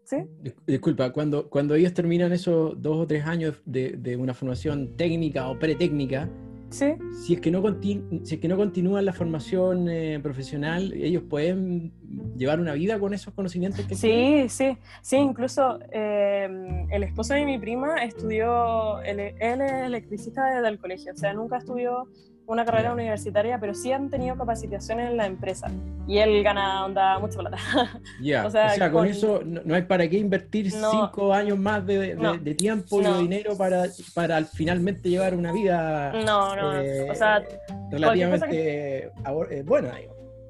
¿Sí? 0.07 0.19
Disculpa, 0.67 1.11
cuando, 1.11 1.51
cuando 1.51 1.75
ellos 1.75 1.93
terminan 1.93 2.33
esos 2.33 2.81
dos 2.81 2.97
o 2.97 3.07
tres 3.09 3.27
años 3.27 3.61
de, 3.65 3.97
de 3.99 4.17
una 4.17 4.35
formación 4.35 4.97
técnica 4.97 5.49
o 5.49 5.59
pretécnica, 5.59 6.31
¿Sí? 6.71 6.95
Si 7.25 7.35
es 7.35 7.41
que 7.41 7.51
no, 7.51 7.63
si 7.83 8.35
es 8.35 8.41
que 8.41 8.49
no 8.49 8.57
continúan 8.57 9.05
la 9.05 9.13
formación 9.13 9.89
eh, 9.89 10.19
profesional, 10.21 10.93
ellos 10.95 11.23
pueden 11.23 11.93
llevar 12.37 12.61
una 12.61 12.73
vida 12.73 12.99
con 12.99 13.15
esos 13.15 13.33
conocimientos 13.35 13.87
que 13.87 13.95
Sí, 13.95 14.47
sí, 14.49 14.77
sí, 15.01 15.17
incluso 15.17 15.79
eh, 15.93 16.87
el 16.91 17.03
esposo 17.05 17.35
de 17.35 17.45
mi 17.45 17.59
prima 17.59 18.03
estudió, 18.03 19.01
él, 19.03 19.21
es 19.21 19.37
electricista 19.41 20.57
desde 20.57 20.69
el 20.69 20.79
colegio, 20.79 21.13
o 21.13 21.17
sea, 21.17 21.33
nunca 21.35 21.59
estudió 21.59 22.09
una 22.47 22.65
carrera 22.65 22.93
universitaria, 22.93 23.59
pero 23.59 23.75
sí 23.75 23.93
han 23.93 24.09
tenido 24.09 24.37
capacitación 24.37 25.01
en 25.01 25.17
la 25.17 25.27
empresa. 25.27 25.71
Y 26.07 26.19
él 26.19 26.43
gana 26.43 26.85
onda 26.85 27.19
mucha 27.19 27.39
plata. 27.39 27.57
Ya, 28.21 28.47
o, 28.47 28.51
sea, 28.51 28.91
con, 28.91 29.07
eso 29.07 29.41
no, 29.45 29.75
hay 29.75 29.83
para 29.83 30.09
qué 30.09 30.19
invertir 30.19 30.71
cinco 30.71 31.33
años 31.33 31.59
más 31.59 31.85
de, 31.85 32.15
de, 32.15 32.55
tiempo 32.55 33.01
y 33.01 33.05
de 33.05 33.19
dinero 33.19 33.57
para, 33.57 33.85
para 34.15 34.45
finalmente 34.45 35.09
llevar 35.09 35.35
una 35.35 35.53
vida 35.53 36.13
no, 36.25 36.57
no, 36.57 36.69
o 37.11 37.15
sea, 37.15 37.39
eh, 37.39 37.59
relativamente 37.91 39.05
eh, 39.05 39.63
buena. 39.65 39.93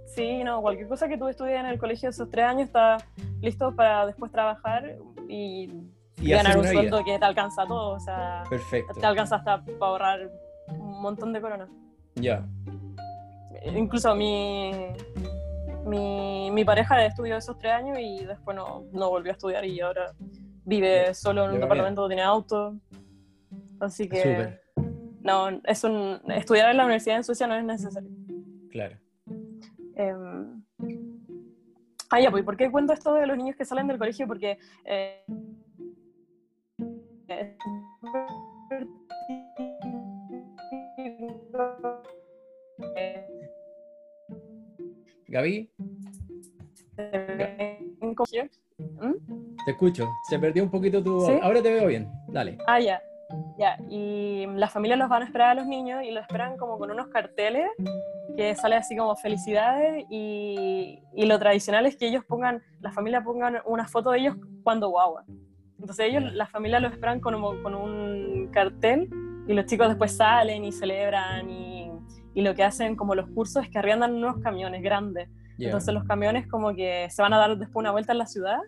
Sí, 0.07 0.45
no, 0.45 0.63
cualquier 0.63 0.89
cosa 0.89 1.09
que 1.09 1.19
tú 1.19 1.29
estudies 1.29 1.59
en 1.59 1.67
el 1.67 1.79
colegio 1.79 2.09
esos 2.09 2.31
tres 2.31 2.47
años 2.47 2.67
está 2.69 2.99
listo 3.41 3.75
para 3.75 4.07
después 4.07 4.31
trabajar 4.33 4.97
y, 5.29 5.71
ganar 6.19 6.59
un 6.59 6.67
sueldo 6.67 7.05
que 7.05 7.19
te 7.19 7.25
alcanza 7.25 7.67
todo. 7.67 7.91
O 7.97 8.01
sea, 8.01 8.45
Perfecto. 8.49 8.95
te 8.95 9.07
alcanza 9.07 9.37
hasta 9.37 9.63
para 9.63 9.91
ahorrar 9.91 10.31
un 10.69 11.03
montón 11.03 11.33
de 11.33 11.41
coronas. 11.41 11.69
Ya. 12.17 12.47
Incluso 13.75 14.15
mi, 14.15 14.73
mi, 15.87 16.51
mi, 16.51 16.65
pareja 16.65 17.05
estudió 17.05 17.37
esos 17.37 17.59
tres 17.59 17.73
años 17.73 17.99
y 18.01 18.25
después 18.25 18.57
no, 18.57 18.85
no 18.93 19.11
volvió 19.11 19.33
a 19.33 19.35
estudiar 19.35 19.65
y 19.65 19.81
ahora 19.81 20.13
vive 20.65 21.15
solo 21.15 21.45
en 21.45 21.53
un 21.53 21.61
departamento, 21.61 22.07
tiene 22.07 22.23
auto. 22.23 22.77
Así 23.81 24.09
que 24.09 24.59
no, 25.21 25.61
es 25.65 25.85
un, 25.85 26.21
estudiar 26.29 26.71
en 26.71 26.77
la 26.77 26.85
universidad 26.85 27.17
en 27.17 27.25
Suecia 27.25 27.47
no 27.47 27.55
es 27.55 27.65
necesario. 27.65 28.11
Claro. 28.71 28.97
Eh, 29.97 30.15
ah, 32.11 32.21
ya, 32.21 32.31
pues, 32.31 32.45
¿por 32.45 32.57
qué 32.57 32.71
cuento 32.71 32.93
esto 32.93 33.15
de 33.15 33.27
los 33.27 33.37
niños 33.37 33.57
que 33.57 33.65
salen 33.65 33.89
del 33.89 33.99
colegio? 33.99 34.27
Porque 34.27 34.59
eh, 34.85 35.25
Gaby. 45.29 45.71
Te 49.65 49.71
escucho. 49.71 50.09
Se 50.29 50.39
perdió 50.39 50.63
un 50.63 50.71
poquito 50.71 51.03
tu. 51.03 51.27
Ahora 51.43 51.63
te 51.63 51.73
veo 51.73 51.87
bien. 51.87 52.11
Dale. 52.29 52.59
Ah, 52.67 52.81
ya. 52.81 53.03
Ya. 53.59 53.77
Y 53.91 54.47
las 54.55 54.73
familias 54.73 54.99
los 54.99 55.09
van 55.09 55.23
a 55.23 55.25
esperar 55.25 55.51
a 55.51 55.55
los 55.55 55.67
niños 55.67 56.03
y 56.05 56.11
los 56.11 56.23
esperan 56.23 56.57
como 56.57 56.79
con 56.79 56.91
unos 56.91 57.09
carteles 57.09 57.69
que 58.37 58.55
sale 58.55 58.77
así 58.77 58.97
como 58.97 59.17
felicidades 59.17 60.05
y, 60.11 61.03
y 61.15 61.27
lo 61.27 61.39
tradicional 61.39 61.87
es 61.87 61.97
que 61.97 62.07
ellos 62.07 62.23
pongan, 62.25 62.63
la 62.81 62.93
familia 62.93 63.25
pongan 63.25 63.59
una 63.65 63.89
foto 63.89 64.11
de 64.11 64.19
ellos 64.19 64.37
cuando 64.63 64.91
guagua. 64.91 65.25
Entonces 65.81 66.07
ellos, 66.07 66.23
la 66.35 66.47
familia 66.47 66.79
los 66.81 66.93
esperan 66.93 67.21
con, 67.21 67.41
con 67.63 67.75
un 67.75 68.49
cartel 68.53 69.09
y 69.49 69.55
los 69.55 69.67
chicos 69.67 69.89
después 69.89 70.17
salen 70.17 70.65
y 70.65 70.73
celebran 70.73 71.51
y 71.51 71.76
y 72.37 72.43
lo 72.43 72.55
que 72.55 72.63
hacen 72.63 72.97
como 72.97 73.15
los 73.15 73.31
cursos 73.31 73.65
es 73.65 73.71
que 73.71 73.79
arriendan 73.79 74.13
unos 74.13 74.37
camiones 74.43 74.83
grandes. 74.83 75.29
Entonces 75.59 75.95
los 75.95 76.05
camiones 76.05 76.47
como 76.47 76.75
que 76.75 77.09
se 77.09 77.23
van 77.23 77.33
a 77.33 77.39
dar 77.39 77.57
después 77.57 77.77
una 77.77 77.93
vuelta 77.93 78.13
en 78.13 78.19
la 78.19 78.27
ciudad 78.27 78.59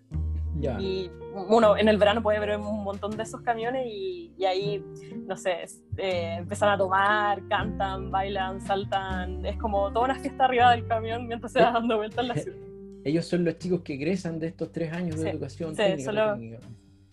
Y 0.81 1.11
uno 1.35 1.76
en 1.76 1.87
el 1.87 1.98
verano 1.98 2.22
puede 2.22 2.40
ver 2.40 2.57
un 2.59 2.83
montón 2.83 3.14
de 3.14 3.24
esos 3.24 3.42
camiones 3.42 3.87
y, 3.87 4.33
y 4.38 4.46
ahí, 4.46 4.83
no 5.26 5.37
sé, 5.37 5.66
eh, 5.98 6.37
empiezan 6.38 6.70
a 6.70 6.78
tomar, 6.78 7.46
cantan, 7.48 8.11
bailan, 8.11 8.62
saltan. 8.62 9.44
Es 9.44 9.59
como 9.59 9.92
toda 9.92 10.07
una 10.07 10.18
fiesta 10.18 10.46
arriba 10.46 10.70
del 10.70 10.87
camión 10.87 11.28
mientras 11.28 11.52
se 11.52 11.61
va 11.61 11.72
dando 11.72 11.98
vueltas 11.98 12.22
en 12.22 12.28
la 12.28 12.35
ciudad. 12.37 12.59
Ellos 13.04 13.26
son 13.26 13.44
los 13.44 13.59
chicos 13.59 13.83
que 13.83 13.94
egresan 13.94 14.38
de 14.38 14.46
estos 14.46 14.72
tres 14.72 14.94
años 14.94 15.20
de 15.20 15.28
educación 15.28 15.72
sí, 15.72 15.83
técnica, 15.83 16.11
solo... 16.11 16.38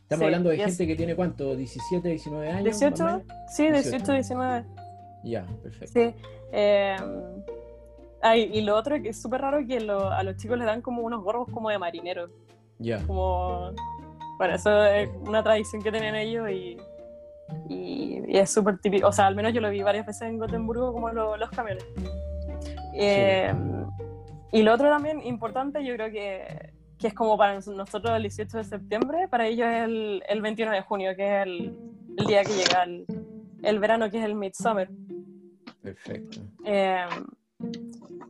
Estamos 0.03 0.25
hablando 0.25 0.51
de 0.51 0.57
gente 0.57 0.87
que 0.87 0.95
tiene 0.95 1.15
cuánto, 1.15 1.55
17, 1.55 2.07
19 2.07 2.49
años. 2.49 2.79
18, 2.79 3.23
sí, 3.49 3.71
18, 3.71 4.13
19. 4.13 4.84
Ya, 5.25 5.45
perfecto. 5.61 5.91
Sí. 5.93 6.15
Eh, 6.53 6.95
ay, 8.21 8.49
y 8.53 8.61
lo 8.61 8.75
otro 8.75 9.01
que 9.01 9.09
es 9.09 9.21
súper 9.21 9.41
raro 9.41 9.65
que 9.67 9.81
lo, 9.81 10.09
a 10.09 10.23
los 10.23 10.37
chicos 10.37 10.57
les 10.57 10.67
dan 10.67 10.81
como 10.81 11.01
unos 11.01 11.23
gorros 11.23 11.47
como 11.51 11.69
de 11.69 11.77
marineros. 11.77 12.29
Ya. 12.79 12.99
Como, 13.05 13.71
bueno, 14.37 14.55
eso 14.55 14.85
es 14.85 15.09
una 15.25 15.43
tradición 15.43 15.81
que 15.81 15.91
tienen 15.91 16.15
ellos 16.15 16.49
y, 16.49 16.77
y, 17.69 18.21
y 18.27 18.37
es 18.37 18.49
súper 18.49 18.77
típico. 18.79 19.07
O 19.07 19.11
sea, 19.11 19.27
al 19.27 19.35
menos 19.35 19.53
yo 19.53 19.61
lo 19.61 19.69
vi 19.69 19.81
varias 19.81 20.05
veces 20.05 20.23
en 20.23 20.37
Gotemburgo 20.37 20.93
como 20.93 21.09
lo, 21.09 21.35
los 21.37 21.49
camiones. 21.49 21.85
Eh, 22.93 23.53
y 24.51 24.63
lo 24.63 24.73
otro 24.73 24.89
también 24.89 25.21
importante, 25.25 25.83
yo 25.83 25.93
creo 25.95 26.11
que, 26.11 26.71
que, 26.97 27.07
es 27.07 27.13
como 27.13 27.37
para 27.37 27.55
nosotros 27.55 28.15
el 28.15 28.21
18 28.21 28.57
de 28.57 28.63
septiembre, 28.63 29.27
para 29.27 29.47
ellos 29.47 29.67
es 29.67 29.83
el, 29.83 30.23
el 30.27 30.41
21 30.41 30.71
de 30.71 30.81
junio, 30.81 31.15
que 31.15 31.41
es 31.41 31.45
el, 31.45 31.77
el 32.17 32.25
día 32.25 32.43
que 32.43 32.53
llega 32.53 32.83
el, 32.83 33.05
el, 33.63 33.79
verano, 33.79 34.09
que 34.09 34.17
es 34.17 34.23
el 34.23 34.35
Midsummer. 34.35 34.89
Perfecto. 35.85 36.41
Eh, 36.65 37.05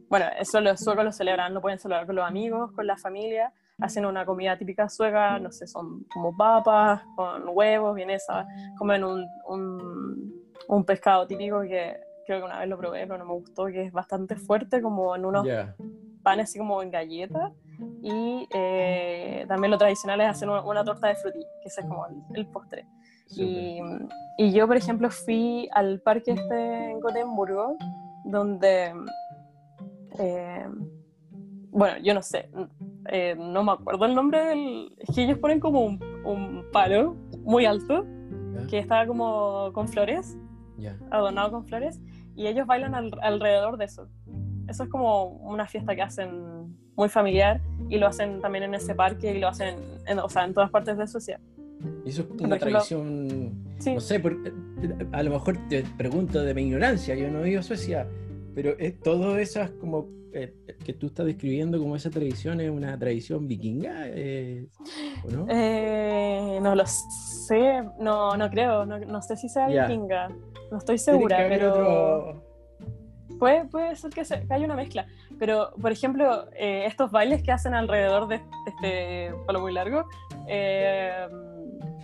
bueno, 0.09 0.25
eso 0.39 0.61
los 0.61 0.79
suecos 0.79 1.03
lo 1.03 1.11
celebran, 1.11 1.53
lo 1.53 1.61
pueden 1.61 1.79
celebrar 1.79 2.05
con 2.05 2.15
los 2.15 2.25
amigos, 2.25 2.71
con 2.73 2.85
la 2.85 2.97
familia, 2.97 3.51
hacen 3.79 4.05
una 4.05 4.25
comida 4.25 4.57
típica 4.57 4.87
sueca, 4.87 5.39
no 5.39 5.51
sé, 5.51 5.67
son 5.67 6.03
como 6.13 6.35
papas, 6.35 7.01
con 7.15 7.43
huevos, 7.49 7.95
vienesa, 7.95 8.45
comen 8.77 9.03
un, 9.03 9.25
un, 9.47 10.33
un 10.67 10.85
pescado 10.85 11.25
típico 11.27 11.61
que 11.61 11.97
creo 12.25 12.39
que 12.39 12.45
una 12.45 12.59
vez 12.59 12.69
lo 12.69 12.77
probé, 12.77 13.01
pero 13.07 13.17
no 13.17 13.25
me 13.25 13.33
gustó, 13.33 13.65
que 13.65 13.83
es 13.85 13.91
bastante 13.91 14.35
fuerte, 14.35 14.81
como 14.81 15.15
en 15.15 15.25
unos 15.25 15.45
Yeah. 15.45 15.75
panes 16.23 16.49
así 16.49 16.59
como 16.59 16.81
en 16.81 16.91
galletas. 16.91 17.51
Y 18.01 18.47
eh, 18.53 19.45
también 19.47 19.71
lo 19.71 19.77
tradicional 19.77 20.21
es 20.21 20.29
hacer 20.29 20.49
una, 20.49 20.61
una 20.63 20.83
torta 20.83 21.07
de 21.07 21.15
frutí, 21.15 21.45
que 21.61 21.67
ese 21.67 21.81
es 21.81 21.87
como 21.87 22.07
el, 22.07 22.15
el 22.35 22.47
postre. 22.47 22.85
Y, 23.29 23.79
y, 24.37 24.51
yo, 24.51 24.67
por 24.67 24.77
ejemplo, 24.77 25.09
fui 25.09 25.67
al 25.73 25.99
parque 26.01 26.31
este 26.31 26.91
en 26.91 26.99
Gotemburgo, 26.99 27.75
donde, 28.23 28.93
eh, 30.19 30.65
bueno, 31.71 31.97
yo 32.03 32.13
no 32.13 32.21
sé, 32.21 32.49
eh, 33.09 33.35
no 33.37 33.63
me 33.63 33.71
acuerdo 33.73 34.05
el 34.05 34.15
nombre 34.15 34.43
del... 34.45 34.95
Es 34.99 35.15
que 35.15 35.23
ellos 35.23 35.39
ponen 35.39 35.59
como 35.59 35.81
un, 35.81 35.99
un 36.23 36.65
palo 36.71 37.15
muy 37.43 37.65
alto, 37.65 38.05
¿Ya? 38.53 38.67
que 38.67 38.79
está 38.79 39.05
como 39.05 39.71
con 39.73 39.87
flores, 39.87 40.37
Ya. 40.77 40.97
adornado 41.11 41.51
con 41.51 41.65
flores, 41.65 41.99
y 42.35 42.47
ellos 42.47 42.67
bailan 42.67 42.95
al, 42.95 43.11
alrededor 43.21 43.77
de 43.77 43.85
eso. 43.85 44.07
Eso 44.67 44.83
es 44.83 44.89
como 44.89 45.25
una 45.25 45.67
fiesta 45.67 45.95
que 45.95 46.01
hacen 46.01 46.75
muy 46.95 47.09
familiar 47.09 47.61
y 47.89 47.97
lo 47.97 48.07
hacen 48.07 48.41
también 48.41 48.63
en 48.63 48.75
ese 48.75 48.95
parque 48.95 49.35
y 49.35 49.39
lo 49.39 49.47
hacen 49.47 49.75
en, 50.07 50.19
o 50.19 50.29
sea, 50.29 50.45
en 50.45 50.53
todas 50.53 50.71
partes 50.71 50.97
de 50.97 51.07
Suecia. 51.07 51.39
Y 52.05 52.09
eso 52.09 52.21
es 52.23 52.27
una 52.41 52.55
ejemplo, 52.55 52.57
tradición, 52.59 53.53
Sí, 53.79 53.93
no 53.93 53.99
sé, 53.99 54.19
por- 54.19 54.37
a 55.11 55.23
lo 55.23 55.31
mejor 55.31 55.57
te 55.69 55.83
pregunto 55.97 56.41
de 56.43 56.53
mi 56.53 56.63
ignorancia, 56.63 57.15
yo 57.15 57.29
no 57.29 57.43
he 57.43 57.49
ido 57.51 57.59
a 57.59 57.63
Suecia, 57.63 58.07
pero 58.53 58.77
es, 58.79 58.99
todo 59.01 59.37
esas 59.37 59.71
como 59.71 60.07
eh, 60.33 60.53
que 60.83 60.93
tú 60.93 61.07
estás 61.07 61.25
describiendo 61.25 61.79
como 61.79 61.95
esa 61.95 62.09
tradición 62.09 62.59
es 62.61 62.69
una 62.69 62.97
tradición 62.99 63.47
vikinga, 63.47 64.03
eh, 64.07 64.67
¿o 65.23 65.31
no? 65.31 65.45
eh, 65.49 66.59
no 66.61 66.75
lo 66.75 66.83
sé, 66.85 67.83
no, 67.99 68.35
no 68.35 68.49
creo, 68.49 68.85
no, 68.85 68.99
no 68.99 69.21
sé 69.21 69.37
si 69.37 69.47
sea 69.49 69.67
vikinga, 69.87 70.29
no 70.71 70.77
estoy 70.77 70.97
segura, 70.97 71.45
pero 71.47 71.69
otro- 71.71 72.43
puede, 73.39 73.65
puede 73.65 73.95
ser 73.95 74.11
que, 74.11 74.25
se- 74.25 74.41
que 74.45 74.53
haya 74.53 74.65
una 74.65 74.75
mezcla. 74.75 75.05
Pero, 75.39 75.71
por 75.81 75.91
ejemplo, 75.91 76.47
eh, 76.57 76.85
estos 76.85 77.11
bailes 77.11 77.41
que 77.43 77.51
hacen 77.51 77.73
alrededor 77.73 78.27
de 78.27 78.41
este 78.67 79.33
palo 79.45 79.59
muy 79.61 79.73
largo, 79.73 80.05
eh, 80.47 81.27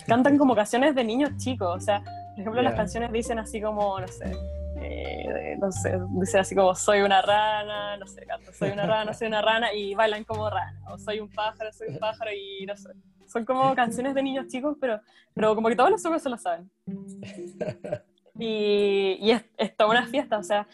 cantan 0.07 0.37
como 0.37 0.55
canciones 0.55 0.95
de 0.95 1.03
niños 1.03 1.31
chicos, 1.37 1.75
o 1.75 1.79
sea, 1.79 2.01
por 2.01 2.39
ejemplo, 2.39 2.61
las 2.61 2.75
canciones 2.75 3.11
dicen 3.11 3.39
así 3.39 3.61
como, 3.61 3.99
no 3.99 4.07
sé, 4.07 4.33
eh, 4.81 5.57
no 5.59 5.71
sé, 5.71 5.99
dicen 6.19 6.39
así 6.41 6.55
como 6.55 6.73
soy 6.75 7.01
una 7.01 7.21
rana, 7.21 7.97
no 7.97 8.07
sé, 8.07 8.25
canto, 8.25 8.51
soy 8.53 8.71
una 8.71 8.85
rana, 8.85 9.13
soy 9.13 9.27
una 9.27 9.41
rana, 9.41 9.73
y 9.73 9.93
bailan 9.93 10.23
como 10.23 10.49
rana, 10.49 10.79
o 10.89 10.97
soy 10.97 11.19
un 11.19 11.29
pájaro, 11.29 11.71
soy 11.73 11.89
un 11.89 11.97
pájaro, 11.99 12.31
y 12.31 12.65
no 12.65 12.75
sé. 12.75 12.89
Son 13.27 13.45
como 13.45 13.73
canciones 13.75 14.13
de 14.13 14.23
niños 14.23 14.47
chicos, 14.47 14.75
pero, 14.79 14.99
pero 15.33 15.55
como 15.55 15.69
que 15.69 15.75
todos 15.75 15.89
los 15.89 16.01
suecos 16.01 16.21
se 16.21 16.29
lo 16.29 16.37
saben. 16.37 16.69
Y, 18.39 19.17
y 19.19 19.31
es, 19.31 19.43
es 19.57 19.75
toda 19.75 19.91
una 19.91 20.07
fiesta, 20.07 20.39
o 20.39 20.43
sea, 20.43 20.65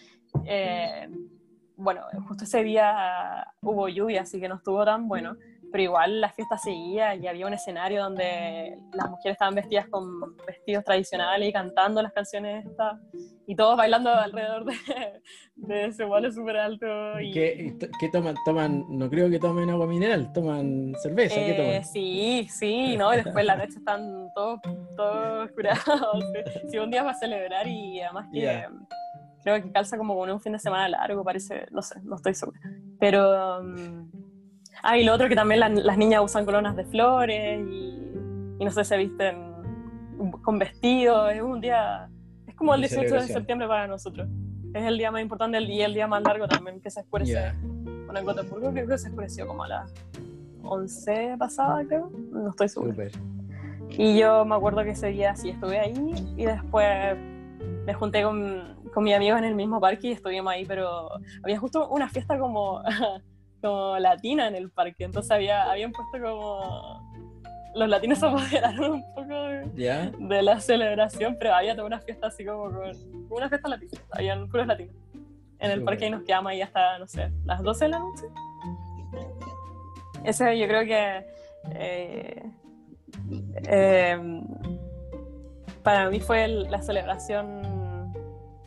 eh, 0.45 1.09
bueno, 1.75 2.01
justo 2.27 2.43
ese 2.43 2.63
día 2.63 3.45
hubo 3.61 3.87
lluvia, 3.89 4.21
así 4.21 4.39
que 4.39 4.47
no 4.47 4.55
estuvo 4.55 4.83
tan 4.85 5.07
bueno, 5.07 5.35
pero 5.71 5.83
igual 5.83 6.21
la 6.21 6.29
fiesta 6.29 6.57
seguía 6.57 7.15
y 7.15 7.27
había 7.27 7.47
un 7.47 7.53
escenario 7.53 8.03
donde 8.03 8.77
las 8.93 9.09
mujeres 9.09 9.33
estaban 9.33 9.55
vestidas 9.55 9.87
con 9.89 10.35
vestidos 10.45 10.83
tradicionales 10.83 11.49
y 11.49 11.53
cantando 11.53 12.01
las 12.01 12.13
canciones 12.13 12.65
estas, 12.65 12.99
y 13.45 13.55
todos 13.55 13.77
bailando 13.77 14.09
alrededor 14.09 14.65
de, 14.65 14.73
de 15.55 15.85
ese 15.85 16.03
vuelo 16.05 16.31
súper 16.31 16.57
alto. 16.57 17.19
Y, 17.21 17.31
¿Qué, 17.31 17.75
qué 17.99 18.09
toman? 18.09 18.35
Toman, 18.45 18.85
no 18.89 19.09
creo 19.09 19.29
que 19.29 19.39
tomen 19.39 19.69
agua 19.69 19.87
mineral, 19.87 20.31
toman 20.33 20.93
cerveza, 21.01 21.35
¿qué 21.35 21.51
Eh, 21.51 21.55
toman? 21.55 21.83
sí, 21.85 22.47
sí, 22.49 22.95
¿no? 22.97 23.13
Y 23.13 23.17
después 23.23 23.45
la 23.45 23.55
noche 23.55 23.77
están 23.77 24.29
todos, 24.35 24.59
todos 24.95 25.51
curados. 25.51 25.81
Sí, 26.71 26.77
un 26.77 26.91
día 26.91 27.03
para 27.03 27.17
celebrar 27.17 27.67
y 27.67 28.01
además 28.01 28.27
que 28.33 28.41
Ya. 28.41 28.69
creo 29.43 29.61
que 29.63 29.71
calza 29.71 29.97
como 29.97 30.15
con 30.17 30.29
un 30.29 30.41
fin 30.41 30.51
de 30.53 30.59
semana 30.59 30.89
largo, 30.89 31.23
parece, 31.23 31.65
no 31.71 31.81
sé, 31.81 31.99
no 32.03 32.15
estoy 32.15 32.33
segura. 32.33 32.59
Pero. 32.99 33.59
um, 33.59 34.09
ah, 34.87 34.97
y 34.97 35.03
lo 35.03 35.13
otro 35.13 35.27
que 35.29 35.35
también 35.35 35.59
la- 35.59 35.69
las 35.69 35.97
niñas 35.97 36.21
usan 36.23 36.45
coronas 36.45 36.75
de 36.75 36.85
flores 36.85 37.59
y, 37.67 37.97
y 38.59 38.65
no 38.65 38.71
sé, 38.71 38.83
se 38.83 38.97
visten 38.97 39.35
con 40.41 40.57
vestidos. 40.59 41.31
Es 41.33 41.41
un 41.41 41.61
día. 41.61 42.09
Es 42.47 42.55
como 42.55 42.73
el 42.73 42.81
De 42.81 42.87
18 42.87 43.13
de 43.15 43.21
septiembre 43.33 43.67
para 43.67 43.87
nosotros. 43.87 44.27
Es 44.73 44.83
el 44.83 44.97
día 44.97 45.11
más 45.11 45.21
importante 45.21 45.59
y 45.61 45.81
el 45.81 45.93
día 45.93 46.07
más 46.07 46.23
largo 46.23 46.47
también, 46.47 46.81
que 46.81 46.89
se 46.89 46.99
oscurece. 47.01 47.31
Ya. 47.33 47.55
Bueno, 48.05 48.19
en 48.19 48.25
Gotemburgo 48.25 48.71
creo 48.71 48.87
que 48.87 48.97
se 48.97 49.09
oscureció 49.09 49.45
como 49.47 49.63
a 49.63 49.67
las 49.67 49.93
11 50.63 51.35
pasada, 51.37 51.83
creo. 51.85 52.09
No 52.31 52.49
estoy 52.49 52.69
segura. 52.69 52.91
Súper. 52.91 53.11
Y 53.89 54.17
yo 54.19 54.43
me 54.45 54.55
acuerdo 54.55 54.83
que 54.83 54.91
ese 54.91 55.07
día 55.07 55.35
sí 55.35 55.49
estuve 55.51 55.79
ahí 55.79 55.93
y 56.35 56.45
después 56.45 57.15
me 57.85 57.93
junté 57.93 58.23
con, 58.23 58.75
con 58.93 59.03
mis 59.03 59.15
amigos 59.15 59.39
en 59.39 59.45
el 59.45 59.55
mismo 59.55 59.79
parque 59.79 60.09
y 60.09 60.11
estuvimos 60.11 60.51
ahí, 60.51 60.65
pero 60.65 61.09
había 61.43 61.57
justo 61.57 61.87
una 61.89 62.09
fiesta 62.09 62.37
como, 62.37 62.81
como 63.67 63.99
latina 63.99 64.47
en 64.47 64.55
el 64.55 64.69
parque, 64.71 65.03
entonces 65.03 65.31
había, 65.31 65.69
habían 65.69 65.91
puesto 65.91 66.17
como... 66.21 67.11
Los 67.75 67.89
latinos 67.89 68.17
se 68.17 68.25
apoderaron 68.25 68.91
un 68.91 69.13
poco 69.13 69.33
de, 69.35 70.41
la 70.41 70.59
celebración, 70.59 71.35
pero 71.39 71.53
había 71.53 71.75
toda 71.75 71.85
una 71.87 71.99
fiesta 71.99 72.27
así 72.27 72.43
como 72.43 72.71
con 72.71 72.91
una 73.29 73.49
fiesta 73.49 73.67
latina, 73.69 73.91
habían 74.11 74.47
puros 74.49 74.65
latinos. 74.67 74.95
En 75.59 75.71
el 75.71 75.83
parque 75.83 76.07
y 76.07 76.09
nos 76.11 76.23
quedamos 76.23 76.51
ahí 76.51 76.61
hasta, 76.61 76.97
no 76.99 77.07
sé, 77.07 77.31
las 77.45 77.61
12 77.61 77.85
de 77.85 77.89
la 77.89 77.99
noche. 77.99 78.23
Ese 80.23 80.57
yo 80.57 80.67
creo 80.67 80.85
que 80.85 81.25
eh, 81.71 82.43
eh, 83.67 84.41
para 85.83 86.09
mí 86.09 86.19
fue 86.19 86.45
el- 86.45 86.63
la 86.71 86.81
celebración, 86.81 88.13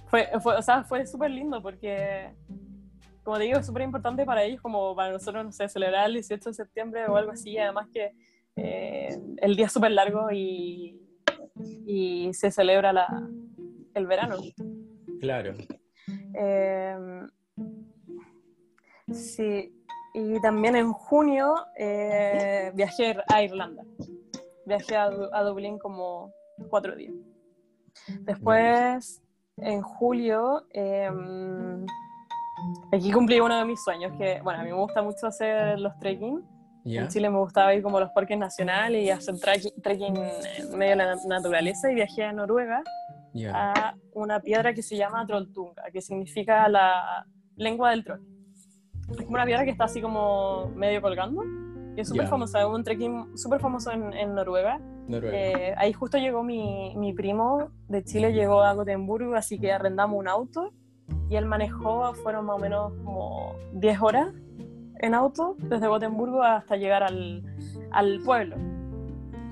fue, 0.07 0.29
fue- 0.41 0.57
o 0.57 0.63
sea, 0.63 0.85
fue 0.85 1.07
súper 1.07 1.31
lindo 1.31 1.61
porque, 1.63 2.31
como 3.25 3.37
te 3.39 3.45
digo, 3.45 3.59
es 3.59 3.67
súper 3.67 3.83
importante 3.83 4.25
para 4.25 4.43
ellos, 4.45 4.61
como 4.61 4.95
para 4.97 5.13
nosotros, 5.13 5.45
no 5.45 5.53
sé, 5.53 5.69
celebrar 5.69 6.07
el 6.07 6.15
18 6.15 6.51
de 6.51 6.55
septiembre 6.55 7.07
o 7.09 7.17
algo 7.17 7.33
así, 7.33 7.57
además 7.59 7.89
que 7.93 8.13
eh, 8.57 9.19
el 9.39 9.57
día 9.57 9.67
es 9.67 9.73
súper 9.73 9.93
largo 9.93 10.31
y, 10.33 10.99
y 11.87 12.33
se 12.35 12.51
celebra 12.51 12.93
la, 12.93 13.29
el 13.95 14.07
verano. 14.07 14.37
Claro. 15.21 15.55
Eh, 16.35 16.97
sí, 19.13 19.73
y 20.15 20.41
también 20.41 20.77
en 20.77 20.93
junio 20.93 21.55
eh, 21.77 22.73
viajé 22.75 23.17
a 23.29 23.43
Irlanda. 23.43 23.85
Viajé 24.67 24.97
a, 24.97 25.11
Du- 25.11 25.29
a 25.33 25.43
Dublín 25.43 25.79
como 25.79 26.33
cuatro 26.69 26.95
días. 26.97 27.15
Después, 28.21 29.23
en 29.57 29.83
julio, 29.83 30.67
eh, 30.73 31.11
aquí 32.93 33.11
cumplí 33.13 33.41
uno 33.41 33.59
de 33.59 33.65
mis 33.65 33.83
sueños, 33.83 34.13
que, 34.19 34.41
bueno, 34.43 34.61
a 34.61 34.63
mí 34.65 34.71
me 34.71 34.77
gusta 34.77 35.03
mucho 35.03 35.27
hacer 35.27 35.79
los 35.79 35.99
trekking. 35.99 36.43
¿Ya? 36.85 37.03
En 37.03 37.09
Chile 37.09 37.29
me 37.29 37.39
gustaba 37.39 37.75
ir 37.75 37.83
como 37.83 37.99
a 37.99 38.01
los 38.01 38.11
parques 38.11 38.39
nacionales 38.39 39.05
y 39.05 39.11
hacer 39.11 39.35
trek- 39.35 39.75
trekking 39.83 40.17
en 40.17 40.79
medio 40.79 40.91
de 40.93 40.97
la 40.97 41.17
naturaleza 41.29 41.93
y 41.93 41.95
viajé 41.95 42.25
a 42.25 42.33
Noruega 42.33 42.83
Ya. 43.35 43.53
a 43.55 43.95
una 44.15 44.41
piedra 44.41 44.73
que 44.73 44.83
se 44.83 44.97
llama 44.97 45.27
Trolltunga, 45.27 45.83
que 45.93 46.01
significa 46.01 46.67
la 46.69 47.27
lengua 47.57 47.91
del 47.91 48.03
troll. 48.03 48.21
Es 49.11 49.17
como 49.19 49.35
una 49.35 49.45
piedra 49.45 49.65
que 49.65 49.71
está 49.73 49.85
así 49.85 50.01
como 50.01 50.69
medio 50.75 51.03
colgando 51.03 51.43
es 51.97 52.09
súper 52.09 52.29
famoso, 52.29 52.59
es 52.59 52.65
un 52.65 52.85
trekking 52.85 53.37
súper 53.37 53.61
famoso 53.61 53.91
en, 53.91 54.13
en 54.13 54.35
Noruega. 54.35 54.81
Eh, 55.11 55.75
ahí 55.77 55.93
justo 55.93 56.19
llegó 56.19 56.43
mi, 56.43 56.95
mi, 56.97 57.13
primo 57.13 57.71
de 57.89 58.05
Chile, 58.05 58.33
llegó 58.33 58.63
a 58.63 58.73
Gotemburgo, 58.75 59.35
así 59.35 59.59
que 59.59 59.73
arrendamos 59.73 60.19
un 60.19 60.29
auto 60.29 60.73
y 61.31 61.37
él 61.37 61.47
manejó, 61.47 62.13
fueron 62.15 62.45
más 62.47 62.57
o 62.57 62.59
menos 62.59 62.93
como 63.05 63.55
10 63.73 64.03
horas 64.03 64.29
en 64.99 65.15
auto 65.15 65.55
desde 65.59 65.87
Gotemburgo 65.87 66.43
hasta 66.43 66.77
llegar 66.77 67.05
al, 67.05 67.43
al 67.93 68.21
pueblo. 68.25 68.57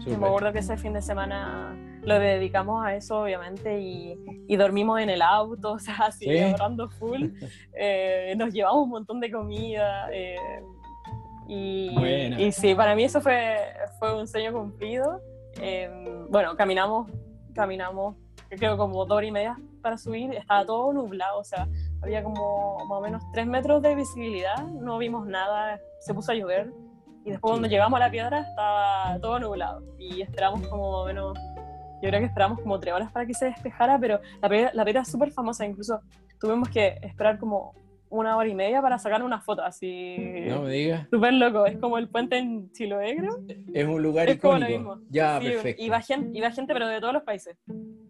me 0.05 0.27
acuerdo 0.27 0.53
que 0.53 0.59
ese 0.59 0.77
fin 0.77 0.93
de 0.93 1.01
semana 1.01 1.77
lo 2.03 2.19
dedicamos 2.19 2.85
a 2.85 2.97
eso, 2.97 3.23
obviamente, 3.23 3.81
y, 3.81 4.19
y 4.49 4.57
dormimos 4.57 5.01
en 5.01 5.09
el 5.09 5.23
auto, 5.23 5.73
o 5.75 5.79
sea, 5.79 5.95
así, 6.07 6.37
ahorrando 6.39 6.91
full. 6.91 7.31
Eh, 7.75 8.35
nos 8.37 8.53
llevamos 8.53 8.83
un 8.85 8.91
montón 8.91 9.21
de 9.21 9.31
comida. 9.31 10.09
Eh, 10.13 10.37
y, 11.47 11.95
y, 12.39 12.53
sí, 12.53 12.75
para 12.75 12.97
mí 12.97 13.05
eso 13.05 13.21
fue, 13.21 13.57
fue 14.01 14.19
un 14.19 14.27
sueño 14.27 14.53
cumplido. 14.53 15.21
Em, 15.61 16.29
bueno, 16.29 16.57
caminamos, 16.57 17.11
caminamos, 17.55 18.17
creo 18.51 18.77
como 18.77 19.05
dos 19.07 19.17
horas 19.17 19.29
y 19.29 19.33
media 19.33 19.59
para 19.79 19.99
subir, 19.99 20.33
estaba 20.35 20.65
todo 20.65 20.93
nublado, 20.93 21.41
o 21.41 21.45
sea, 21.45 21.69
había 22.03 22.23
como 22.23 22.79
más 22.89 22.99
o 22.99 23.01
menos 23.01 23.23
tres 23.33 23.47
metros 23.47 23.83
de 23.83 23.95
visibilidad, 23.95 24.67
no 24.67 24.99
vimos 24.99 25.27
nada, 25.27 25.81
se 26.01 26.15
puso 26.15 26.33
a 26.33 26.35
llover. 26.35 26.73
Y 27.25 27.31
después 27.31 27.51
cuando 27.51 27.69
llegamos 27.69 27.97
a 27.99 28.05
la 28.05 28.11
piedra 28.11 28.41
estaba 28.41 29.19
todo 29.21 29.39
nublado 29.39 29.83
y 29.99 30.23
esperamos 30.23 30.67
como 30.69 30.93
más 30.93 31.01
o 31.03 31.07
menos 31.07 31.39
yo 32.01 32.09
creo 32.09 32.21
que 32.21 32.27
esperamos 32.27 32.61
como 32.61 32.79
tres 32.79 32.95
horas 32.95 33.11
para 33.11 33.27
que 33.27 33.35
se 33.35 33.47
despejara, 33.47 33.99
pero 33.99 34.21
la 34.41 34.49
piedra, 34.49 34.71
la 34.73 35.01
es 35.01 35.09
súper 35.09 35.33
famosa, 35.33 35.67
incluso 35.67 36.01
tuvimos 36.41 36.69
que 36.69 36.97
esperar 37.03 37.39
como 37.39 37.75
una 38.11 38.37
hora 38.37 38.49
y 38.49 38.55
media 38.55 38.81
para 38.81 38.99
sacar 38.99 39.23
una 39.23 39.41
foto, 39.41 39.63
así... 39.63 40.17
No 40.47 40.63
me 40.63 40.73
digas. 40.73 41.07
Súper 41.11 41.35
loco, 41.35 41.67
es 41.67 41.77
como 41.79 41.99
el 41.99 42.09
puente 42.09 42.39
en 42.39 42.71
Chiloé, 42.73 43.17
Es 43.75 43.87
un 43.87 44.03
lugar 44.03 44.31
es 44.31 44.41
Como 44.41 44.59
lo 44.59 44.67
mismo. 44.67 45.01
Ya, 45.11 45.39
perfecto. 45.41 45.83
Y 45.83 45.89
va, 45.89 46.01
gente, 46.01 46.39
y 46.39 46.43
gente, 46.53 46.73
pero 46.73 46.89
de 46.89 47.01
todos 47.01 47.15
los 47.15 47.23
países. 47.23 47.57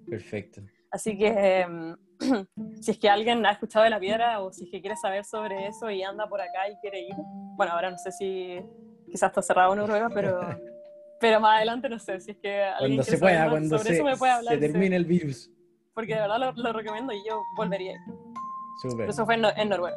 Perfecto. 0.09 0.63
Así 0.91 1.17
que 1.19 1.61
em, 1.61 1.97
si 2.81 2.91
es 2.93 2.99
que 2.99 3.09
alguien 3.09 3.45
ha 3.47 3.53
escuchado 3.53 3.85
de 3.85 3.91
la 3.91 4.01
piedra 4.01 4.41
o 4.41 4.53
si 4.53 4.65
es 4.65 4.71
que 4.71 4.81
quiere 4.81 4.97
saber 4.97 5.25
sobre 5.25 5.67
eso 5.67 5.91
y 5.91 6.03
anda 6.03 6.27
por 6.29 6.41
acá 6.41 6.69
y 6.71 6.77
quiere 6.81 7.01
ir, 7.01 7.15
bueno, 7.57 7.73
ahora 7.73 7.91
no 7.91 7.99
sé 7.99 8.13
si 8.13 8.61
quizás 9.07 9.31
está 9.31 9.43
cerrado 9.43 9.73
en 9.73 9.81
Noruega, 9.81 10.09
pero 10.13 10.41
pero 11.21 11.41
más 11.41 11.57
adelante 11.57 11.89
no 11.89 11.99
sé 11.99 12.21
si 12.21 12.33
es 12.33 12.37
que 12.39 12.65
cuando 12.79 13.03
se 13.03 13.19
pueda, 13.19 13.51
cuando 13.51 13.79
se, 13.79 13.95
se 13.95 14.59
termine 14.59 14.97
el 14.97 15.05
virus. 15.05 15.51
Porque 15.95 16.15
de 16.15 16.21
verdad 16.21 16.55
lo, 16.55 16.73
recomiendo 16.73 17.13
y 17.13 17.19
yo 17.29 17.43
volvería. 17.57 17.99
Súper. 18.81 19.09
Eso 19.09 19.25
fue 19.27 19.35
en, 19.35 19.69
Noruega. 19.69 19.97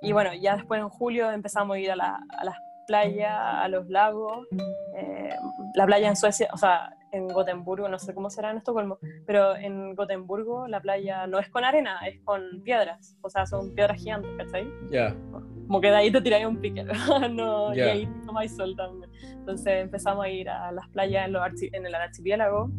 Y 0.00 0.12
bueno, 0.12 0.32
ya 0.34 0.56
después 0.56 0.80
en 0.80 0.88
julio 0.88 1.30
empezamos 1.32 1.74
a 1.76 1.80
ir 1.80 1.90
a, 1.90 1.96
la, 1.96 2.20
a 2.38 2.44
las 2.44 2.56
playas, 2.86 3.32
a 3.34 3.68
los 3.68 3.88
lagos. 3.88 4.46
Eh, 4.96 5.34
la 5.74 5.86
playa 5.86 6.08
en 6.08 6.16
Suecia, 6.16 6.48
o 6.52 6.56
sea, 6.56 6.96
en 7.12 7.28
Gotemburgo, 7.28 7.88
no 7.88 7.98
sé 7.98 8.14
cómo 8.14 8.30
será 8.30 8.50
en 8.50 8.58
Estocolmo, 8.58 8.98
pero 9.26 9.54
en 9.56 9.94
Gotemburgo 9.94 10.66
la 10.66 10.80
playa 10.80 11.26
no 11.26 11.38
es 11.38 11.48
con 11.48 11.64
arena, 11.64 11.98
es 12.06 12.20
con 12.24 12.62
piedras. 12.64 13.16
O 13.22 13.28
sea, 13.28 13.46
son 13.46 13.74
piedras 13.74 13.98
gigantes, 13.98 14.30
¿cachai? 14.36 14.66
Ya 14.90 15.14
como 15.72 15.80
que 15.80 15.88
de 15.88 15.96
ahí 15.96 16.12
te 16.12 16.20
tiráis 16.20 16.44
un 16.44 16.58
pique, 16.58 16.84
no, 17.32 17.74
y 17.74 17.80
ahí 17.80 18.06
tomáis 18.26 18.54
sol 18.54 18.76
también. 18.76 19.10
Entonces 19.22 19.82
empezamos 19.82 20.22
a 20.22 20.28
ir 20.28 20.50
a 20.50 20.70
las 20.70 20.86
playas 20.88 21.26
en, 21.26 21.32
los 21.32 21.42
en 21.62 21.86
el 21.86 21.94
archipiélago. 21.94 22.70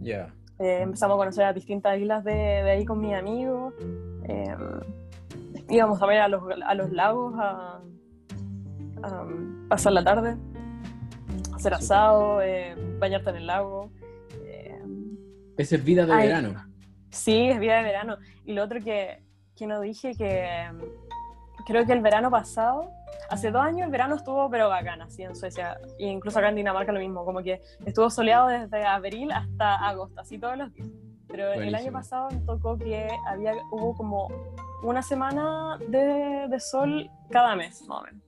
Ya. 0.00 0.34
Eh, 0.58 0.80
empezamos 0.82 1.14
a 1.14 1.18
conocer 1.18 1.44
a 1.44 1.52
distintas 1.52 1.96
islas 1.98 2.24
de, 2.24 2.32
de 2.32 2.70
ahí 2.72 2.84
con 2.84 3.00
mis 3.00 3.14
amigos. 3.14 3.72
Eh, 4.24 4.56
íbamos 5.68 6.02
a 6.02 6.06
ver 6.06 6.18
a 6.18 6.26
los, 6.26 6.42
a 6.64 6.74
los 6.74 6.90
lagos 6.90 7.34
a, 7.38 7.80
a, 9.02 9.26
pasar 9.68 9.92
la 9.92 10.04
tarde, 10.04 10.36
hacer 11.54 11.74
asado, 11.74 12.42
eh, 12.42 12.74
bañarte 12.98 13.30
en 13.30 13.36
el 13.36 13.46
lago. 13.46 13.90
Esa 15.56 15.76
es 15.76 15.84
vida 15.84 16.06
de 16.06 16.14
verano. 16.14 16.66
Sí, 17.10 17.48
es 17.50 17.58
vida 17.58 17.76
de 17.76 17.82
verano. 17.82 18.16
Y 18.46 18.52
lo 18.52 18.64
otro 18.64 18.80
que, 18.80 19.22
que 19.54 19.66
no 19.66 19.80
dije 19.80 20.14
que 20.14 20.70
creo 21.66 21.86
que 21.86 21.92
el 21.92 22.00
verano 22.00 22.30
pasado, 22.30 22.90
hace 23.28 23.50
dos 23.50 23.62
años 23.62 23.84
el 23.84 23.90
verano 23.90 24.16
estuvo 24.16 24.50
pero 24.50 24.68
bacán, 24.68 25.02
así 25.02 25.22
en 25.22 25.36
Suecia, 25.36 25.78
e 25.98 26.06
incluso 26.06 26.38
acá 26.38 26.48
en 26.48 26.56
Dinamarca 26.56 26.92
lo 26.92 27.00
mismo, 27.00 27.24
como 27.24 27.42
que 27.42 27.60
estuvo 27.86 28.10
soleado 28.10 28.48
desde 28.48 28.84
abril 28.84 29.30
hasta 29.32 29.76
agosto, 29.76 30.20
así 30.20 30.38
todos 30.38 30.56
los 30.56 30.72
días. 30.74 30.88
Pero 31.28 31.52
el 31.52 31.74
año 31.76 31.92
pasado 31.92 32.28
tocó 32.44 32.76
que 32.76 33.08
había, 33.28 33.54
hubo 33.70 33.94
como 33.94 34.28
una 34.82 35.00
semana 35.00 35.78
de, 35.88 36.46
de 36.48 36.60
sol 36.60 37.08
cada 37.30 37.54
mes, 37.54 37.86
más 37.86 38.00
o 38.00 38.04
menos. 38.04 38.22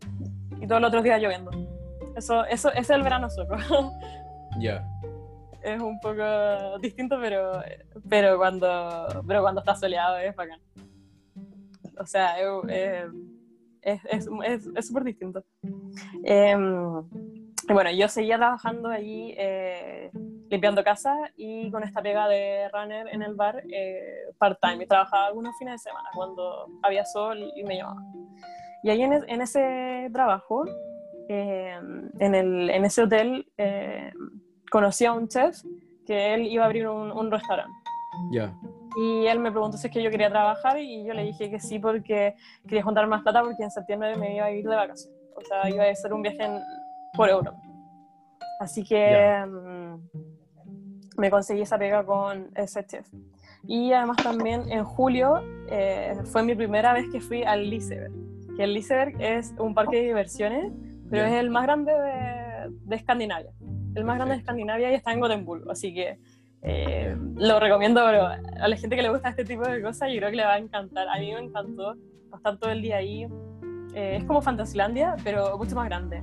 Y 0.61 0.67
todos 0.67 0.81
los 0.81 0.89
otros 0.89 1.03
días 1.03 1.21
lloviendo. 1.21 1.51
Eso, 2.17 2.45
eso, 2.45 2.71
ese 2.71 2.81
es 2.81 2.91
el 2.91 3.03
verano 3.03 3.29
sueco. 3.31 3.57
Ya. 4.59 4.87
Es 5.63 5.81
un 5.81 5.99
poco 6.01 6.79
distinto, 6.81 7.17
pero, 7.19 7.63
pero, 8.07 8.37
cuando, 8.37 9.23
pero 9.27 9.41
cuando 9.41 9.63
está 9.63 9.75
soleado 9.75 10.19
es 10.19 10.37
bacán. 10.37 10.61
O 11.99 12.05
sea, 12.05 12.35
eh, 12.69 13.09
es 13.81 14.87
súper 14.87 15.05
distinto. 15.05 15.43
Em, 16.23 17.03
y 17.69 17.73
bueno, 17.73 17.91
yo 17.93 18.09
seguía 18.09 18.37
trabajando 18.37 18.89
allí 18.89 19.35
eh, 19.39 20.11
limpiando 20.51 20.83
casa 20.83 21.17
y 21.37 21.71
con 21.71 21.85
esta 21.85 22.03
pega 22.03 22.29
de 22.29 22.69
runner 22.73 23.09
en 23.09 23.23
el 23.23 23.35
bar 23.35 23.63
eh, 23.71 24.27
part-time. 24.39 24.85
Y 24.85 24.87
trabajaba 24.87 25.27
algunos 25.27 25.57
fines 25.59 25.75
de 25.75 25.91
semana 25.91 26.09
cuando 26.15 26.67
había 26.83 27.05
sol 27.05 27.39
y 27.55 27.63
me 27.65 27.77
llamaba. 27.77 28.03
Y 28.83 28.91
ahí 28.91 29.03
en, 29.03 29.13
en 29.13 29.41
ese 29.41 30.11
trabajo, 30.13 30.65
em, 31.29 32.11
en, 32.19 32.35
el, 32.35 32.71
en, 32.71 32.85
ese 32.85 33.03
hotel, 33.03 33.47
conocí 34.71 35.05
a 35.05 35.13
un 35.13 35.29
chef 35.29 35.63
que 36.07 36.35
él 36.35 36.47
iba 36.47 36.65
a 36.65 36.67
abrir 36.67 36.89
un, 36.89 37.13
un 37.13 37.31
restaurante. 37.31 37.75
Ya. 38.31 38.55
Y 38.97 39.27
él 39.27 39.39
me 39.39 39.51
preguntó 39.51 39.79
si 39.79 39.87
es 39.87 39.93
que 39.93 40.03
yo 40.03 40.11
quería 40.11 40.29
trabajar 40.29 40.79
y 40.79 41.05
yo 41.05 41.15
le 41.15 41.25
dije 41.25 41.51
que 41.51 41.61
sí 41.61 41.79
porque 41.79 42.35
quería 42.67 42.83
juntar 42.83 43.07
más 43.07 43.23
plata 43.23 43.43
porque 43.43 43.63
en 43.63 43.71
septiembre 43.71 44.17
me 44.17 44.37
iba 44.37 44.47
a 44.47 44.51
ir 44.51 44.69
de 44.69 44.77
vacaciones. 44.77 45.19
O 45.35 45.41
sea, 45.41 45.69
iba 45.71 45.85
a 45.85 45.91
hacer 45.91 46.13
un 46.13 46.23
viaje 46.23 46.47
por 47.17 47.31
Europa. 47.31 47.59
Así 48.61 48.85
que 48.85 49.45
mm, 49.47 51.21
me 51.21 51.31
conseguí 51.31 51.63
esa 51.63 51.79
pega 51.79 52.05
con 52.05 52.51
ese 52.55 52.85
chef. 52.87 53.09
Y 53.67 53.93
además 53.93 54.19
también 54.23 54.71
en 54.71 54.85
julio 54.85 55.41
eh, 55.69 56.15
fue 56.25 56.43
mi 56.43 56.55
primera 56.55 56.93
vez 56.93 57.07
que 57.11 57.21
fui 57.21 57.43
al 57.45 57.69
Liseberg. 57.69 58.13
Que 58.57 58.65
el 58.65 58.75
Liseberg 58.75 59.21
es 59.21 59.55
un 59.59 59.75
parque 59.75 59.97
de 59.97 60.03
diversiones, 60.05 60.73
pero 61.11 61.25
es 61.25 61.33
el 61.33 61.51
más 61.51 61.65
grande 61.65 61.93
de, 61.93 62.75
de 62.85 62.97
Escandinavia. 62.97 63.53
El 63.95 64.05
más 64.05 64.17
grande 64.17 64.35
de 64.35 64.41
Escandinavia 64.41 64.91
y 64.91 64.95
está 64.95 65.13
en 65.13 65.21
Gotemburgo. 65.21 65.71
Así 65.71 65.95
que 65.95 66.19
eh, 66.65 67.17
lo 67.35 67.59
recomiendo 67.59 68.01
pero 68.07 68.27
a 68.27 68.69
la 68.69 68.77
gente 68.77 68.95
que 68.95 69.03
le 69.03 69.11
gusta 69.11 69.31
este 69.31 69.45
tipo 69.45 69.63
de 69.63 69.83
cosas, 69.83 70.11
yo 70.11 70.19
creo 70.19 70.31
que 70.31 70.37
le 70.37 70.45
va 70.45 70.55
a 70.55 70.59
encantar. 70.59 71.09
A 71.09 71.19
mí 71.19 71.33
me 71.33 71.41
encantó 71.41 71.97
estar 72.35 72.57
todo 72.59 72.71
el 72.71 72.83
día 72.83 72.99
ahí. 72.99 73.27
Eh, 73.95 74.17
es 74.21 74.25
como 74.25 74.41
Fantasylandia, 74.41 75.17
pero 75.25 75.59
mucho 75.59 75.75
más 75.75 75.87
grande. 75.87 76.23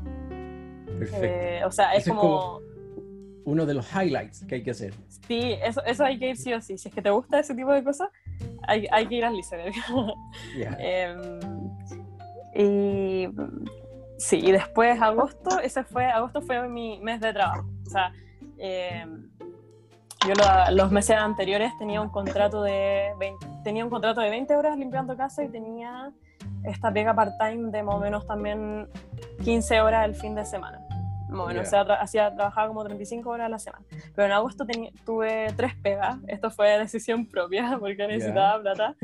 Perfecto. 0.98 1.26
Eh, 1.26 1.66
o 1.66 1.72
sea, 1.72 1.94
es 1.94 2.08
como... 2.08 2.62
Uno 3.46 3.66
de 3.66 3.74
los 3.74 3.88
highlights 3.94 4.46
que 4.46 4.56
hay 4.56 4.64
que 4.64 4.72
hacer. 4.72 4.94
Sí, 5.28 5.56
eso, 5.64 5.84
eso 5.86 6.04
hay 6.04 6.20
que 6.20 6.30
ir 6.30 6.38
sí 6.38 6.54
o 6.54 6.62
sí. 6.62 6.78
Si 6.78 6.88
es 6.88 6.94
que 6.94 7.02
te 7.02 7.10
gusta 7.10 7.40
ese 7.40 7.56
tipo 7.56 7.72
de 7.72 7.84
cosas, 7.84 8.10
hay, 8.68 8.86
hay 8.92 9.08
que 9.08 9.16
ir 9.16 9.26
al 9.26 9.36
Liseberg. 9.36 9.74
Em, 10.78 11.40
y 12.56 13.28
sí, 14.18 14.38
y 14.38 14.52
después 14.52 15.02
agosto, 15.02 15.60
ese 15.60 15.84
fue, 15.84 16.06
agosto 16.06 16.42
fue 16.42 16.68
mi 16.68 17.00
mes 17.00 17.22
de 17.22 17.34
trabajo. 17.34 17.68
O 17.86 17.90
sea, 17.90 18.12
eh, 18.58 19.06
yo 20.28 20.34
los 20.72 20.92
meses 20.92 21.16
anteriores 21.16 21.72
tenía 21.78 22.02
un 22.02 22.10
contrato 22.10 22.62
de 22.62 23.14
20, 23.20 23.48
tenía 23.64 23.84
un 23.84 23.90
contrato 23.90 24.22
de 24.22 24.30
20 24.30 24.56
horas 24.56 24.78
limpiando 24.78 25.16
casa 25.16 25.44
y 25.44 25.50
tenía 25.50 26.12
esta 26.64 26.92
pega 26.92 27.14
part-time 27.14 27.72
de 27.72 27.84
más 27.84 27.96
o 27.96 28.00
menos 28.00 28.28
también 28.28 28.90
15 29.44 29.82
horas 29.82 30.06
el 30.06 30.16
fin 30.16 30.36
de 30.36 30.46
semana. 30.46 30.89
Bueno, 31.30 31.62
o 31.62 31.66
sea, 31.66 31.82
hacía, 31.82 32.34
trabajaba 32.34 32.68
como 32.68 32.84
35 32.84 33.30
horas 33.30 33.46
a 33.46 33.50
la 33.50 33.60
semana. 33.60 33.86
Pero 34.16 34.26
en 34.26 34.32
agosto 34.32 34.66
tuve 35.06 35.54
tres 35.56 35.76
pegas. 35.76 36.18
Esto 36.28 36.50
fue 36.50 36.78
decisión 36.80 37.28
propia 37.28 37.78
porque 37.80 38.08
necesitaba 38.08 38.62
plata. 38.62 38.96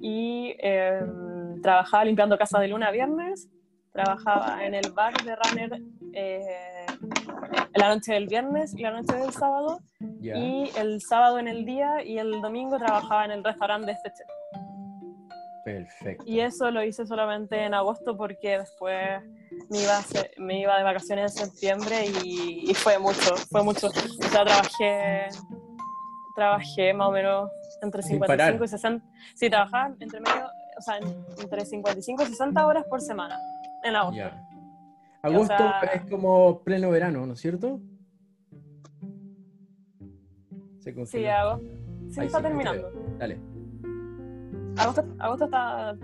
Y 0.00 0.56
em, 0.58 1.60
trabajaba 1.62 2.04
limpiando 2.04 2.36
casa 2.36 2.58
de 2.58 2.68
luna 2.68 2.88
a 2.88 2.90
viernes. 2.90 3.48
Trabajaba 3.92 4.64
en 4.64 4.74
el 4.74 4.92
bar 4.92 5.14
de 5.24 5.36
runner 5.36 5.82
eh, 6.12 6.86
la 7.74 7.94
noche 7.94 8.12
del 8.12 8.26
viernes 8.26 8.74
y 8.74 8.82
la 8.82 8.90
noche 8.90 9.16
del 9.16 9.32
sábado. 9.32 9.80
Y 10.00 10.70
el 10.76 11.00
sábado 11.00 11.38
en 11.38 11.48
el 11.48 11.64
día 11.64 12.02
y 12.04 12.18
el 12.18 12.40
domingo 12.42 12.76
trabajaba 12.78 13.24
en 13.24 13.30
el 13.30 13.44
restaurante 13.44 13.86
de 13.86 13.92
este 13.92 14.10
chef. 14.10 14.28
Perfecto. 15.64 16.24
Y 16.26 16.40
eso 16.40 16.70
lo 16.70 16.82
hice 16.82 17.06
solamente 17.06 17.62
en 17.62 17.74
agosto 17.74 18.16
porque 18.16 18.58
después 18.58 19.22
me 19.70 19.82
iba, 19.82 20.00
me 20.38 20.60
iba 20.60 20.78
de 20.78 20.84
vacaciones 20.84 21.36
en 21.36 21.46
septiembre 21.46 22.06
y, 22.24 22.72
fue 22.74 22.98
mucho, 22.98 23.36
fue 23.50 23.62
mucho. 23.62 23.88
O 23.88 23.90
sea, 23.90 24.44
trabajé, 24.44 25.28
trabajé 26.34 26.94
más 26.94 27.08
o 27.08 27.12
menos 27.12 27.50
entre 27.82 28.02
55 28.02 28.64
y 28.64 28.68
60. 28.68 29.06
Sí, 29.34 29.50
trabajaba 29.50 29.94
entre 30.00 30.20
medio, 30.20 30.46
o 30.76 30.82
sea, 30.82 30.98
entre 30.98 31.64
55 31.64 32.22
y 32.22 32.26
60 32.26 32.66
horas 32.66 32.84
por 32.88 33.00
semana 33.00 33.38
en 33.84 33.96
agosto. 33.96 34.22
Agosto 35.22 35.64
es 35.92 36.02
como 36.10 36.62
pleno 36.62 36.90
verano, 36.90 37.26
¿no 37.26 37.34
es 37.34 37.40
cierto? 37.40 37.80
sí, 41.06 41.26
agosto. 41.26 41.66
Sí, 42.10 42.20
está 42.22 42.40
terminando. 42.40 42.90
Dale. 43.18 43.38
Agosto, 44.78 45.04
agosto 45.18 45.44
está. 45.44 45.96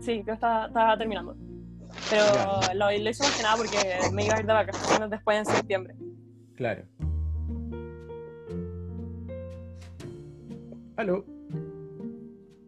Sí, 0.00 0.22
creo 0.22 0.24
que 0.24 0.32
está, 0.32 0.98
terminando. 0.98 1.36
Pero 2.10 2.24
lo, 2.74 2.90
lo, 2.90 3.10
hice 3.10 3.22
más 3.22 3.36
que 3.36 3.42
nada 3.42 3.56
porque 3.56 3.78
me 4.12 4.24
iba 4.24 4.34
a 4.34 4.40
ir 4.40 4.46
de 4.46 4.52
vacaciones 4.52 5.10
después 5.10 5.38
en 5.38 5.46
septiembre. 5.46 5.94
Claro. 6.54 6.84
¿Aló? 10.96 11.24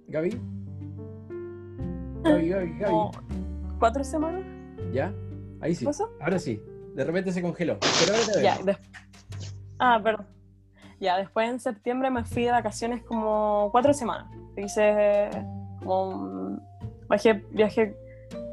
¿Gaby? 0.08 0.40
Gaby, 2.22 2.48
Gaby, 2.48 2.78
Gaby. 2.78 2.94
¿Cuatro 3.78 4.04
semanas? 4.04 4.42
¿Ya? 4.92 5.12
Ahí 5.60 5.74
sí. 5.74 5.84
¿Pasó? 5.84 6.10
Ahora 6.20 6.38
sí. 6.38 6.62
De 6.94 7.04
repente 7.04 7.32
se 7.32 7.40
congeló. 7.40 7.78
Pero 8.00 8.14
ahora 8.14 8.32
te 8.32 8.42
ya, 8.42 8.80
Ah, 9.78 10.00
perdón. 10.02 10.26
Ya, 11.00 11.16
después 11.16 11.48
en 11.48 11.60
septiembre 11.60 12.10
me 12.10 12.24
fui 12.24 12.44
de 12.44 12.50
vacaciones 12.50 13.02
como 13.04 13.68
cuatro 13.70 13.94
semanas. 13.94 14.26
Hice 14.56 15.30
como... 15.84 16.58
Viajé, 17.08 17.44
viajé 17.52 17.96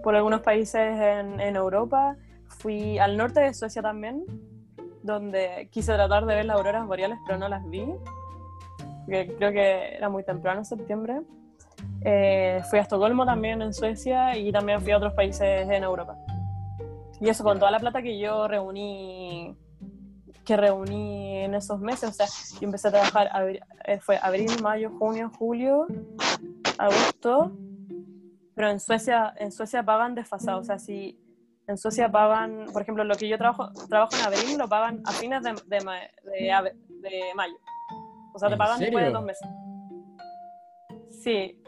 por 0.05 0.15
algunos 0.15 0.41
países 0.41 0.75
en, 0.79 1.41
en 1.41 1.55
Europa. 1.55 2.15
Fui 2.47 2.99
al 2.99 3.17
norte 3.17 3.39
de 3.39 3.55
Suecia 3.55 3.81
también, 3.81 4.23
donde 5.01 5.67
quise 5.71 5.95
tratar 5.95 6.27
de 6.27 6.35
ver 6.35 6.45
las 6.45 6.57
auroras 6.57 6.85
boreales, 6.85 7.17
pero 7.25 7.39
no 7.39 7.49
las 7.49 7.67
vi 7.71 7.87
que 9.07 9.35
creo 9.35 9.51
que 9.51 9.95
era 9.95 10.07
muy 10.07 10.23
temprano 10.23 10.59
en 10.59 10.65
septiembre. 10.65 11.21
Eh, 12.01 12.61
fui 12.69 12.77
a 12.77 12.83
Estocolmo 12.83 13.25
también 13.25 13.63
en 13.63 13.73
Suecia 13.73 14.37
y 14.37 14.51
también 14.51 14.79
fui 14.79 14.91
a 14.91 14.97
otros 14.97 15.13
países 15.13 15.67
en 15.67 15.83
Europa. 15.83 16.15
Y 17.19 17.27
eso 17.27 17.43
con 17.43 17.57
toda 17.57 17.71
la 17.71 17.79
plata 17.79 18.03
que 18.03 18.19
yo 18.19 18.47
reuní 18.47 19.57
que 20.45 20.55
reuní 20.55 21.39
en 21.39 21.55
esos 21.55 21.79
meses, 21.79 22.11
o 22.11 22.13
sea, 22.13 22.27
yo 22.59 22.67
empecé 22.67 22.89
a 22.89 22.91
trabajar, 22.91 23.31
eh, 23.85 23.99
fue 23.99 24.19
abril, 24.21 24.51
mayo, 24.61 24.91
junio, 24.99 25.31
julio, 25.39 25.87
agosto, 26.77 27.51
pero 28.55 28.69
en 28.69 28.79
Suecia, 28.79 29.33
en 29.37 29.51
Suecia 29.51 29.83
pagan 29.83 30.15
desfasado, 30.15 30.61
o 30.61 30.63
sea, 30.63 30.79
si 30.79 31.19
en 31.67 31.77
Suecia 31.77 32.11
pagan, 32.11 32.67
por 32.71 32.81
ejemplo, 32.81 33.03
lo 33.03 33.15
que 33.15 33.27
yo 33.27 33.37
trabajo, 33.37 33.71
trabajo 33.89 34.15
en 34.15 34.25
abril 34.25 34.57
lo 34.57 34.69
pagan 34.69 35.01
a 35.05 35.11
fines 35.11 35.43
de, 35.43 35.53
de, 35.65 35.77
de 36.89 37.21
mayo. 37.35 37.55
O 38.33 38.39
sea, 38.39 38.49
te 38.49 38.57
pagan 38.57 38.79
después 38.79 39.05
de 39.05 39.11
dos 39.11 39.23
meses. 39.23 39.47
Sí, 41.09 41.61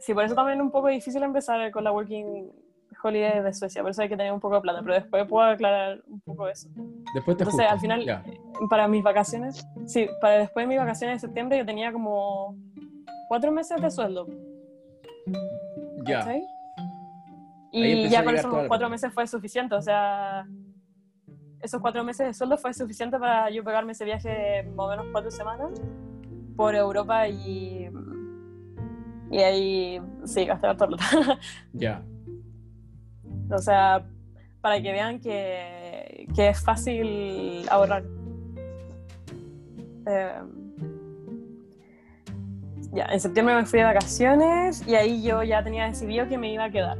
sí, 0.00 0.14
por 0.14 0.24
eso 0.24 0.34
también 0.34 0.58
es 0.58 0.64
un 0.64 0.70
poco 0.70 0.88
difícil 0.88 1.22
empezar 1.22 1.70
con 1.70 1.84
la 1.84 1.92
Working 1.92 2.50
Holiday 3.02 3.42
de 3.42 3.52
Suecia, 3.52 3.82
por 3.82 3.90
eso 3.90 4.02
hay 4.02 4.08
que 4.08 4.16
tener 4.16 4.32
un 4.32 4.40
poco 4.40 4.56
de 4.56 4.60
plata, 4.60 4.80
pero 4.82 4.94
después 4.94 5.26
puedo 5.26 5.46
aclarar 5.46 6.02
un 6.06 6.20
poco 6.20 6.48
eso. 6.48 6.68
Después 7.14 7.36
te 7.36 7.44
Entonces, 7.44 7.66
al 7.68 7.80
final, 7.80 8.22
para 8.70 8.88
mis 8.88 9.02
vacaciones, 9.02 9.66
sí, 9.86 10.08
para 10.20 10.38
después 10.38 10.64
de 10.64 10.68
mis 10.68 10.78
vacaciones 10.78 11.20
de 11.20 11.26
septiembre 11.26 11.58
yo 11.58 11.66
tenía 11.66 11.92
como 11.92 12.56
cuatro 13.28 13.50
meses 13.50 13.80
de 13.80 13.90
sueldo. 13.90 14.28
Ya. 16.04 16.26
Y 17.70 18.08
ya 18.08 18.24
con 18.24 18.34
esos 18.34 18.66
cuatro 18.68 18.90
meses 18.90 19.12
fue 19.12 19.26
suficiente, 19.26 19.74
o 19.74 19.80
sea, 19.80 20.46
esos 21.62 21.80
cuatro 21.80 22.04
meses 22.04 22.26
de 22.26 22.34
sueldo 22.34 22.58
fue 22.58 22.74
suficiente 22.74 23.18
para 23.18 23.48
yo 23.48 23.64
pegarme 23.64 23.92
ese 23.92 24.04
viaje 24.04 24.64
más 24.74 24.86
o 24.86 24.90
menos 24.90 25.06
cuatro 25.12 25.30
semanas 25.30 25.70
por 26.56 26.74
Europa 26.74 27.28
y, 27.28 27.88
y 29.30 29.38
ahí 29.38 30.02
sí, 30.24 30.44
gasté 30.44 30.66
la. 30.66 30.76
Ya. 31.72 32.02
O 33.50 33.58
sea, 33.58 34.04
para 34.60 34.80
que 34.82 34.92
vean 34.92 35.20
que, 35.20 36.26
que 36.34 36.48
es 36.48 36.60
fácil 36.60 37.66
ahorrar. 37.70 38.04
Em, 40.06 40.61
ya, 42.92 43.06
en 43.06 43.20
septiembre 43.20 43.54
me 43.54 43.64
fui 43.64 43.78
de 43.78 43.86
vacaciones 43.86 44.86
y 44.86 44.94
ahí 44.94 45.22
yo 45.22 45.42
ya 45.42 45.64
tenía 45.64 45.86
decidido 45.86 46.28
que 46.28 46.38
me 46.38 46.52
iba 46.52 46.64
a 46.64 46.70
quedar. 46.70 46.98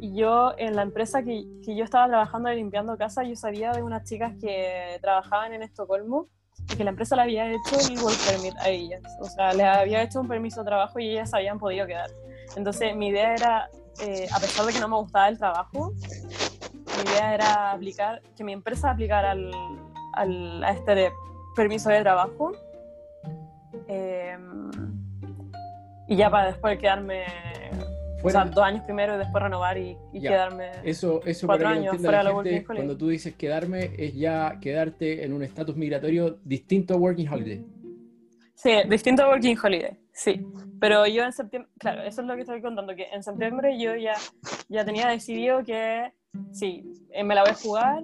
Y 0.00 0.14
yo 0.14 0.52
en 0.58 0.76
la 0.76 0.82
empresa 0.82 1.22
que, 1.22 1.44
que 1.64 1.76
yo 1.76 1.84
estaba 1.84 2.06
trabajando 2.06 2.50
limpiando 2.50 2.96
casa, 2.96 3.22
yo 3.24 3.34
sabía 3.36 3.72
de 3.72 3.82
unas 3.82 4.04
chicas 4.04 4.34
que 4.40 4.98
trabajaban 5.00 5.52
en 5.52 5.62
Estocolmo 5.62 6.28
que 6.76 6.84
la 6.84 6.90
empresa 6.90 7.16
le 7.16 7.22
había 7.22 7.50
hecho 7.50 7.76
el 7.88 7.98
work 7.98 8.16
permit 8.26 8.56
a 8.58 8.68
ellas. 8.68 9.02
O 9.20 9.24
sea, 9.24 9.52
les 9.52 9.66
había 9.66 10.02
hecho 10.02 10.20
un 10.20 10.28
permiso 10.28 10.60
de 10.60 10.66
trabajo 10.66 10.98
y 10.98 11.10
ellas 11.10 11.32
habían 11.32 11.58
podido 11.58 11.86
quedar. 11.86 12.10
Entonces, 12.56 12.94
mi 12.94 13.08
idea 13.08 13.34
era, 13.34 13.70
eh, 14.00 14.28
a 14.34 14.40
pesar 14.40 14.66
de 14.66 14.72
que 14.72 14.80
no 14.80 14.88
me 14.88 14.96
gustaba 14.96 15.28
el 15.28 15.38
trabajo, 15.38 15.92
mi 15.92 17.10
idea 17.10 17.34
era 17.34 17.72
aplicar, 17.72 18.22
que 18.36 18.44
mi 18.44 18.52
empresa 18.52 18.90
aplicara 18.90 19.32
al, 19.32 19.50
al, 20.14 20.64
a 20.64 20.70
este 20.72 21.12
permiso 21.54 21.88
de 21.90 22.02
trabajo. 22.02 22.52
Eh, 23.86 24.36
y 26.08 26.16
ya 26.16 26.30
para 26.30 26.48
después 26.48 26.78
quedarme 26.78 27.24
o 28.22 28.30
sea, 28.30 28.44
dos 28.44 28.64
años 28.64 28.84
primero 28.84 29.14
y 29.14 29.18
después 29.18 29.42
renovar 29.42 29.78
y, 29.78 29.96
quedarme 30.20 30.70
eso, 30.82 31.20
eso 31.24 31.46
cuatro 31.46 31.68
años 31.68 31.96
fuera 31.98 32.18
de 32.18 32.24
la 32.24 32.42
gente, 32.42 32.64
Cuando 32.64 32.96
tú 32.96 33.08
dices 33.08 33.34
quedarme, 33.34 33.92
es 33.96 34.14
ya 34.14 34.58
quedarte 34.60 35.24
en 35.24 35.32
un 35.32 35.42
estatus 35.42 35.76
migratorio 35.76 36.38
distinto 36.44 36.94
a 36.94 36.96
Working 36.96 37.28
Holiday. 37.28 37.64
Sí, 38.54 38.72
distinto 38.88 39.22
a 39.22 39.28
Working 39.28 39.56
Holiday, 39.62 39.96
sí. 40.12 40.44
Pero 40.80 41.06
yo 41.06 41.22
en 41.22 41.32
septiembre, 41.32 41.70
claro, 41.78 42.02
eso 42.02 42.22
es 42.22 42.26
lo 42.26 42.34
que 42.34 42.40
estoy 42.40 42.60
contando, 42.60 42.94
que 42.96 43.06
en 43.12 43.22
septiembre 43.22 43.78
yo 43.78 43.94
ya, 43.94 44.14
ya 44.68 44.84
tenía 44.84 45.08
decidido 45.08 45.62
que 45.62 46.12
sí, 46.50 46.84
eh, 47.12 47.22
me 47.22 47.36
la 47.36 47.42
voy 47.42 47.52
a 47.52 47.54
jugar 47.54 48.02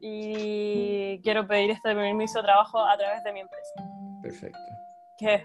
y 0.00 1.20
quiero 1.22 1.48
pedir 1.48 1.70
este 1.70 1.94
permiso 1.94 2.38
de 2.38 2.44
trabajo 2.44 2.78
a 2.78 2.96
través 2.96 3.24
de 3.24 3.32
mi 3.32 3.40
empresa. 3.40 3.74
Perfecto. 4.22 4.77
Que 5.18 5.34
es, 5.34 5.42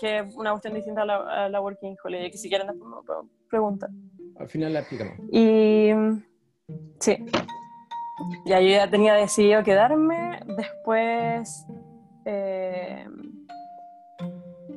que 0.00 0.24
una 0.36 0.50
cuestión 0.52 0.74
distinta 0.74 1.02
a 1.02 1.48
la, 1.48 1.60
Working 1.60 1.96
Holiday, 2.02 2.30
que 2.30 2.38
si 2.38 2.48
quieren 2.48 2.66
después 2.66 2.88
me 2.88 3.28
preguntar. 3.48 3.90
Al 4.38 4.48
final 4.48 4.72
la 4.72 4.80
explicamos. 4.80 5.18
Y 5.30 5.90
sí, 6.98 7.18
ya 8.46 8.60
yo 8.60 8.68
ya 8.68 8.88
tenía 8.90 9.14
decidido 9.14 9.62
quedarme, 9.62 10.40
después... 10.56 11.66
Eh, 12.24 13.06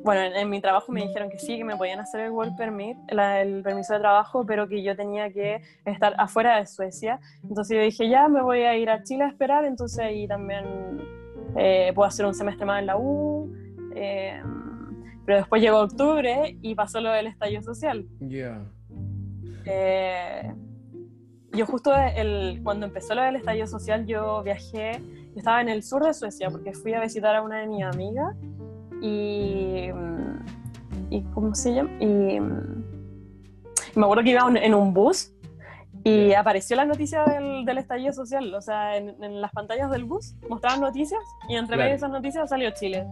bueno, 0.06 0.22
en, 0.36 0.48
mi 0.48 0.60
trabajo 0.60 0.92
me 0.92 1.02
dijeron 1.02 1.28
que 1.28 1.38
sí, 1.40 1.58
que 1.58 1.64
me 1.64 1.76
podían 1.76 1.98
hacer 1.98 2.20
el 2.20 2.30
work 2.30 2.56
permit, 2.56 2.96
el 3.08 3.62
permiso 3.64 3.94
de 3.94 3.98
trabajo, 3.98 4.46
pero 4.46 4.68
que 4.68 4.80
yo 4.80 4.94
tenía 4.94 5.32
que 5.32 5.60
estar 5.84 6.14
afuera 6.16 6.58
de 6.58 6.66
Suecia. 6.66 7.18
Entonces 7.42 7.76
yo 7.76 7.82
dije, 7.82 8.08
ya 8.08 8.28
me 8.28 8.40
voy 8.40 8.60
a 8.60 8.76
ir 8.76 8.88
a 8.88 9.02
Chile 9.02 9.24
a 9.24 9.28
esperar, 9.28 9.64
entonces 9.64 9.98
ahí 9.98 10.28
también 10.28 10.64
eh, 11.56 11.90
puedo 11.92 12.06
hacer 12.06 12.24
un 12.24 12.34
semestre 12.34 12.64
más 12.64 12.78
en 12.78 12.86
la 12.86 12.96
U. 12.96 13.52
Eh, 13.96 14.40
pero 15.24 15.38
después 15.38 15.60
llegó 15.60 15.80
octubre 15.80 16.56
y 16.62 16.74
pasó 16.74 17.00
lo 17.00 17.10
del 17.10 17.26
estallido 17.26 17.62
social. 17.62 18.06
Ya. 18.20 18.62
Eh, 19.64 20.52
yo 21.52 21.66
justo 21.66 21.92
el, 21.94 22.60
cuando 22.62 22.86
empezó 22.86 23.14
lo 23.14 23.22
del 23.22 23.36
estallido 23.36 23.66
social, 23.66 24.06
yo 24.06 24.42
viajé, 24.42 25.00
estaba 25.34 25.60
en 25.60 25.68
el 25.68 25.82
sur 25.82 26.04
de 26.04 26.14
Suecia 26.14 26.50
porque 26.50 26.72
fui 26.72 26.94
a 26.94 27.00
visitar 27.00 27.34
a 27.34 27.42
una 27.42 27.58
de 27.58 27.66
mis 27.66 27.82
amigas 27.82 28.36
y, 29.00 29.88
y 31.10 31.22
¿cómo 31.34 31.54
se 31.54 31.74
llama? 31.74 31.90
Y, 31.98 32.38
me 33.98 34.04
acuerdo 34.04 34.22
que 34.22 34.30
iba 34.30 34.46
en 34.62 34.74
un 34.74 34.92
bus 34.92 35.32
y 36.04 36.34
apareció 36.34 36.76
la 36.76 36.84
noticia 36.84 37.24
del, 37.24 37.64
del, 37.64 37.78
estallido 37.78 38.12
social, 38.12 38.54
o 38.54 38.60
sea, 38.60 38.96
en, 38.96 39.40
las 39.40 39.50
pantallas 39.50 39.90
del 39.90 40.04
bus 40.04 40.36
mostraban 40.48 40.80
noticias 40.80 41.20
y 41.48 41.56
entre 41.56 41.76
medio 41.76 41.90
de 41.90 41.96
esas 41.96 42.10
noticias 42.10 42.48
salió 42.48 42.70
Chile, 42.70 43.04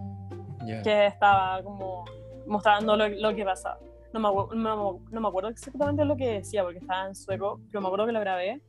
que 0.65 1.07
estaba 1.07 1.63
como 1.63 2.05
mostrando 2.47 2.97
lo, 2.97 3.09
lo 3.09 3.35
que 3.35 3.45
pasaba. 3.45 3.79
No 4.13 4.21
me, 4.21 4.57
no, 4.57 5.01
no 5.11 5.21
me, 5.21 5.29
acuerdo 5.29 5.49
exactamente 5.49 6.05
lo 6.05 6.17
que 6.17 6.35
decía 6.35 6.63
porque 6.63 6.79
estaba 6.79 7.09
en 7.09 7.15
sueco, 7.15 7.61
pero 7.71 7.81
me 7.81 7.89
acuerdo 7.89 8.07
que 8.07 8.13
lo 8.13 8.21
grabé, 8.21 8.63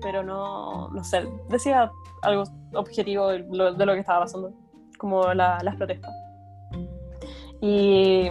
pero 0.00 0.22
no, 0.22 0.88
no 0.88 1.04
sé, 1.04 1.26
decía 1.50 1.90
algo 2.22 2.44
objetivo 2.74 3.28
de 3.28 3.40
lo, 3.50 3.74
de 3.74 3.86
lo 3.86 3.92
que 3.92 4.00
estaba 4.00 4.20
pasando 4.20 4.52
como 4.98 5.32
las 5.34 5.76
protestas. 5.76 6.10
Y, 7.60 8.28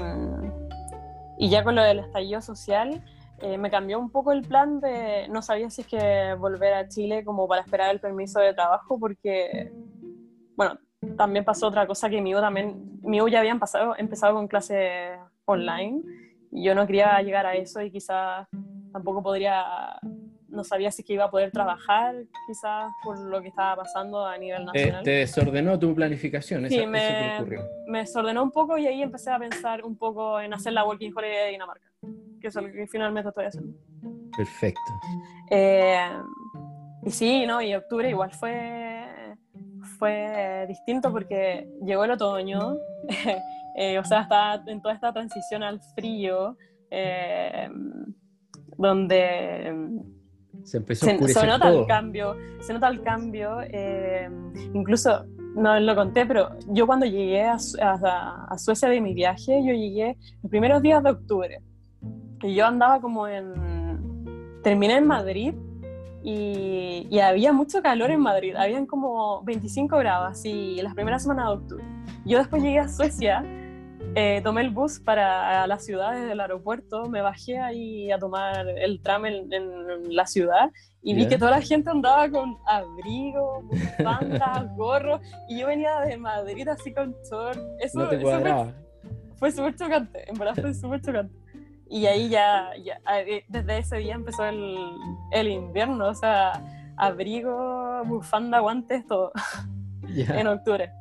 y, 1.37 1.49
ya 1.49 1.63
con 1.63 1.75
lo 1.75 1.83
del 1.83 1.99
estallido 1.99 2.41
social, 2.41 3.03
eh, 3.41 3.57
me 3.57 3.69
cambió 3.69 3.99
un 3.99 4.09
poco 4.09 4.31
el 4.31 4.41
plan 4.41 4.79
de, 4.79 5.27
no 5.29 5.41
sabía 5.41 5.69
si 5.69 5.81
es 5.81 5.87
que 5.87 6.35
volver 6.35 6.73
a 6.73 6.87
Chile 6.87 7.23
como 7.23 7.47
para 7.47 7.61
esperar 7.61 7.91
el 7.91 7.99
permiso 7.99 8.39
de 8.39 8.53
trabajo, 8.53 8.99
porque, 8.99 9.71
bueno, 10.55 10.79
también 11.17 11.45
pasó 11.45 11.67
otra 11.67 11.87
cosa 11.87 12.09
que 12.09 12.21
mi 12.21 12.33
también, 12.33 12.99
mi 13.01 13.19
ya 13.29 13.39
habían 13.39 13.59
pasado, 13.59 13.95
empezado 13.97 14.35
con 14.35 14.47
clases 14.47 15.17
online, 15.45 16.01
y 16.51 16.63
yo 16.63 16.75
no 16.75 16.85
quería 16.85 17.21
llegar 17.21 17.45
a 17.45 17.55
eso 17.55 17.81
y 17.81 17.91
quizás 17.91 18.47
tampoco 18.91 19.21
podría 19.21 19.99
no 20.55 20.63
sabía 20.63 20.91
si 20.91 21.03
que 21.03 21.13
iba 21.13 21.25
a 21.25 21.29
poder 21.29 21.51
trabajar, 21.51 22.15
quizás 22.47 22.91
por 23.03 23.19
lo 23.19 23.41
que 23.41 23.49
estaba 23.49 23.83
pasando 23.83 24.25
a 24.25 24.37
nivel 24.37 24.65
nacional. 24.65 25.03
¿Te, 25.03 25.11
desordenó 25.11 25.77
tu 25.77 25.93
planificación? 25.93 26.67
Sí, 26.69 26.85
me, 26.87 27.41
me 27.87 27.99
desordenó 27.99 28.41
un 28.41 28.51
poco 28.51 28.77
y 28.77 28.87
ahí 28.87 29.01
empecé 29.01 29.31
a 29.31 29.37
pensar 29.37 29.83
un 29.83 29.97
poco 29.97 30.39
en 30.39 30.53
hacer 30.53 30.73
la 30.73 30.85
Working 30.85 31.13
Holiday 31.15 31.45
de 31.45 31.51
Dinamarca, 31.51 31.91
que 32.41 32.47
es 32.47 32.55
lo 32.55 32.71
que 32.71 32.87
finalmente 32.87 33.29
estoy 33.29 33.45
haciendo. 33.45 33.77
Perfecto. 34.35 34.81
Eh, 35.51 36.09
y 37.03 37.11
sí, 37.11 37.45
¿no? 37.45 37.61
Y 37.61 37.75
octubre 37.75 38.09
igual 38.09 38.31
fue, 38.31 39.04
fue 40.05 40.65
distinto 40.67 41.11
porque 41.11 41.67
llegó 41.83 42.03
el 42.03 42.11
otoño, 42.11 42.77
eh, 43.75 43.97
o 43.97 44.05
sea, 44.05 44.21
estaba 44.21 44.61
en 44.67 44.79
toda 44.79 44.93
esta 44.93 45.11
transición 45.11 45.63
al 45.63 45.81
frío, 45.95 46.55
eh, 46.91 47.67
donde 48.77 49.73
se 50.63 50.77
empezó 50.77 51.07
a 51.09 51.27
se, 51.27 51.47
nota 51.47 51.69
el 51.69 51.87
cambio, 51.87 52.35
se 52.59 52.73
nota 52.73 52.87
el 52.87 53.01
cambio, 53.01 53.61
eh, 53.63 54.29
incluso 54.75 55.25
no 55.55 55.79
lo 55.79 55.95
conté, 55.95 56.27
pero 56.27 56.49
yo 56.67 56.85
cuando 56.85 57.07
llegué 57.07 57.41
a, 57.43 57.57
a, 57.81 58.57
Suecia 58.59 58.89
de 58.89 59.01
mi 59.01 59.15
viaje, 59.15 59.59
yo 59.65 59.73
llegué 59.73 60.17
los 60.43 60.51
primeros 60.51 60.83
días 60.83 61.01
de 61.01 61.09
octubre. 61.09 61.61
Y 62.43 62.53
yo 62.53 62.67
andaba 62.67 63.01
como 63.01 63.27
en... 63.27 64.61
Terminé 64.61 64.97
en 64.97 65.07
Madrid 65.07 65.55
y, 66.25 67.07
y, 67.09 67.19
había 67.19 67.53
mucho 67.53 67.81
calor 67.81 68.09
en 68.09 68.19
Madrid, 68.19 68.55
habían 68.55 68.87
como 68.87 69.43
25 69.43 69.97
grados 69.97 70.43
y 70.43 70.81
las 70.81 70.95
primeras 70.95 71.21
semanas 71.21 71.49
de 71.49 71.53
octubre. 71.53 71.85
Yo 72.25 72.39
después 72.39 72.63
llegué 72.63 72.79
a 72.79 72.87
Suecia 72.87 73.43
eh, 74.17 74.39
tomé 74.41 74.61
el 74.61 74.69
bus 74.69 74.99
para 74.99 75.67
la 75.67 75.77
ciudad 75.77 76.13
desde 76.13 76.31
el 76.31 76.39
aeropuerto, 76.39 77.09
me 77.09 77.21
bajé 77.21 77.59
ahí 77.59 78.09
a 78.13 78.17
tomar 78.17 78.65
el 78.69 79.01
tram 79.01 79.25
en, 79.25 79.49
la 80.15 80.25
ciudad 80.25 80.71
y 81.01 81.13
vi 81.13 81.27
que 81.27 81.37
toda 81.37 81.51
la 81.51 81.61
gente 81.61 81.89
andaba 81.89 82.29
con 82.29 82.57
abrigo, 82.65 83.61
bandas, 84.01 84.73
gorros 84.77 85.19
y 85.49 85.59
yo 85.59 85.67
venía 85.67 85.99
de 85.99 86.15
Madrid 86.15 86.65
así 86.69 86.93
con 86.93 87.13
short. 87.29 87.59
Eso, 87.79 88.07
fue, 89.37 89.51
súper 89.51 89.75
chocante, 89.75 90.29
en 90.29 90.39
verdad 90.39 90.55
fue 90.61 90.73
súper 90.73 91.01
chocante. 91.01 91.35
Y 91.87 92.05
ahí 92.07 92.29
ya, 92.29 92.71
ya, 92.83 92.99
eh, 93.19 93.45
desde 93.47 93.77
ese 93.77 93.97
día 93.97 94.15
empezó 94.15 94.45
el, 94.45 94.75
el 95.31 95.47
invierno, 95.47 96.07
o 96.07 96.15
sea, 96.15 96.53
abrigo, 96.97 98.03
bufanda, 98.05 98.59
guantes, 98.59 99.05
todo, 99.07 99.31
en 100.07 100.47
octubre. 100.47 100.91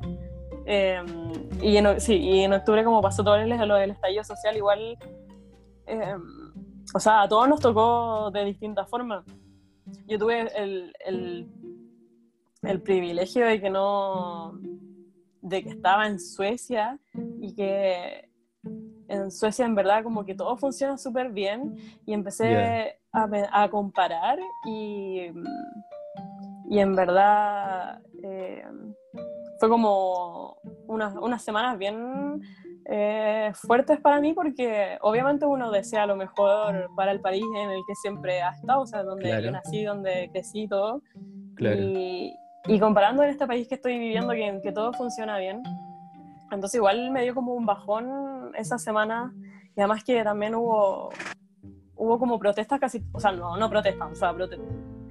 Em, 0.67 1.33
y, 1.63 1.77
en, 1.77 2.01
sí, 2.01 2.17
y 2.17 2.41
en 2.41 2.53
octubre, 2.53 2.85
como 2.85 3.03
pasó 3.03 3.23
todo 3.23 3.37
el, 3.37 3.49
lo 3.51 3.75
del 3.77 3.93
estallido 3.93 4.25
social, 4.25 4.57
igual, 4.57 4.99
em, 5.87 6.23
o 6.95 7.01
sea, 7.01 7.23
a 7.23 7.29
todos 7.29 7.49
nos 7.49 7.61
tocó 7.61 8.31
de 8.31 8.45
distintas 8.45 8.89
formas. 8.89 9.25
Yo 10.07 10.19
tuve 10.19 10.49
el, 10.57 10.93
el, 11.05 11.49
el 12.63 12.83
privilegio 12.83 13.47
de 13.47 13.61
que 13.61 13.71
no, 13.71 14.59
de 15.43 15.63
que 15.63 15.71
estaba 15.71 16.07
en 16.07 16.19
Suecia 16.19 16.99
y 17.41 17.55
que 17.55 18.29
en 19.09 19.31
Suecia 19.31 19.65
en 19.65 19.75
verdad 19.75 20.03
como 20.03 20.25
que 20.25 20.35
todo 20.35 20.57
funciona 20.57 20.99
súper 20.99 21.31
bien. 21.31 21.77
Y 22.07 22.13
empecé 22.13 22.99
a, 23.13 23.29
a, 23.53 23.69
comparar 23.69 24.39
y, 24.67 25.31
y 26.69 26.79
en 26.79 26.95
verdad 26.95 28.01
eh, 28.23 28.65
fue 29.59 29.69
como 29.69 30.57
unas, 30.87 31.15
unas 31.17 31.43
semanas 31.43 31.79
bien 31.79 32.43
eh, 32.87 33.51
fuertes 33.55 33.99
para 34.01 34.21
mí 34.21 34.35
porque 34.35 34.99
obviamente 35.01 35.47
uno 35.47 35.71
desea 35.71 36.07
lo 36.07 36.17
mejor 36.17 36.91
para 36.95 37.13
el 37.13 37.21
país 37.21 37.45
en 37.57 37.71
el 37.71 37.81
que 37.87 37.95
siempre 37.95 38.43
ha 38.43 38.51
estado, 38.51 38.83
o 38.83 38.87
sea, 38.87 39.03
donde 39.03 39.51
nací, 39.51 39.85
donde 39.85 40.29
crecí 40.33 40.69
todo. 40.69 41.03
Y, 41.59 42.35
y, 42.67 42.81
comparando 42.81 43.23
en 43.23 43.31
este 43.31 43.47
país 43.47 43.69
que 43.69 43.77
estoy 43.77 43.99
viviendo, 43.99 44.33
que, 44.33 44.61
que 44.63 44.73
todo 44.73 44.93
funciona 44.93 45.39
bien, 45.39 45.63
entonces 46.51 46.77
igual 46.77 47.11
me 47.11 47.23
dio 47.23 47.35
como 47.35 47.55
un 47.55 47.65
bajón 47.65 48.44
esa 48.57 48.79
semana 48.79 49.35
y 49.77 49.81
además 49.81 50.05
que 50.05 50.23
también 50.23 50.55
hubo, 50.55 51.11
hubo 51.97 52.19
como 52.19 52.39
protestas 52.39 52.79
casi, 52.81 53.05
o 53.13 53.21
sea, 53.21 53.33
no, 53.33 53.57
no 53.57 53.69
protestas, 53.69 54.13
o 54.13 54.15
sea, 54.15 54.33
protestas. 54.35 54.69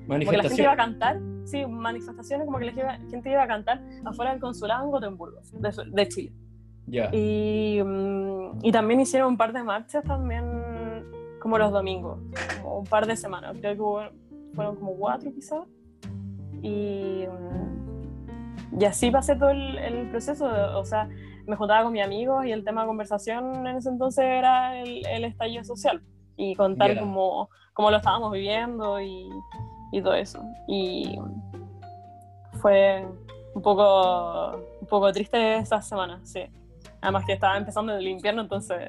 Porque 0.08 0.38
la 0.38 0.44
gente 0.44 0.62
iba 0.62 0.74
a 0.74 0.78
cantar 0.78 1.20
sí, 1.46 1.66
manifestaciones 1.66 2.46
como 2.46 2.60
que 2.60 2.66
la 2.72 3.00
gente 3.10 3.30
iba 3.30 3.44
a 3.44 3.48
cantar 3.48 3.82
afuera 4.06 4.32
del 4.32 4.40
consulado 4.40 4.86
en 4.86 4.92
Gotemburgo, 4.92 5.40
de, 5.92 6.08
Chile. 6.08 6.34
Y, 7.12 7.82
mm, 7.84 8.60
y, 8.62 8.72
también 8.72 9.00
hicieron 9.00 9.30
un 9.30 9.38
par 9.38 9.54
de 9.54 9.64
marchas 9.64 10.04
también 10.04 10.44
como 11.40 11.58
los 11.58 11.72
domingos, 11.72 12.20
como 12.62 12.80
un 12.80 12.86
par 12.86 13.06
de 13.06 13.16
semanas, 13.16 13.56
creo 13.60 13.74
que 13.74 14.56
fueron 14.56 14.76
como 14.76 14.96
cuatro 14.96 15.32
quizás. 15.34 15.66
Y, 16.62 17.26
mm, 17.28 18.80
y 18.80 18.86
así 18.86 19.12
pasé 19.12 19.36
todo 19.36 19.50
el, 19.50 20.10
proceso, 20.10 20.46
o 20.78 20.86
sea, 20.86 21.10
me 21.46 21.56
juntaba 21.56 21.84
con 21.84 21.94
mis 21.94 22.04
amigos 22.04 22.46
y 22.46 22.52
el 22.52 22.64
tema 22.64 22.82
de 22.82 22.88
conversación 22.88 23.68
en 23.68 23.78
ese 23.78 23.90
entonces 23.90 24.26
era 24.26 24.78
el, 24.80 25.06
el 25.06 25.26
estallido 25.26 25.64
social 25.64 26.02
y 26.36 26.56
contar 26.56 27.00
cómo, 27.00 27.50
cómo, 27.74 27.92
lo 27.92 27.98
estábamos 27.98 28.32
viviendo 28.32 29.00
y, 29.00 29.30
y 29.92 30.02
todo 30.02 30.16
eso. 30.16 30.44
Y 30.68 31.20
fue 32.54 33.06
un 33.54 33.62
poco, 33.62 34.58
un 34.82 34.88
poco 34.88 35.12
triste 35.12 35.58
esa 35.58 35.82
semana, 35.82 36.20
sí. 36.24 36.42
Además 37.02 37.26
que 37.26 37.34
estaba 37.34 37.58
empezando 37.58 37.96
el 37.96 38.08
invierno, 38.08 38.42
entonces 38.42 38.80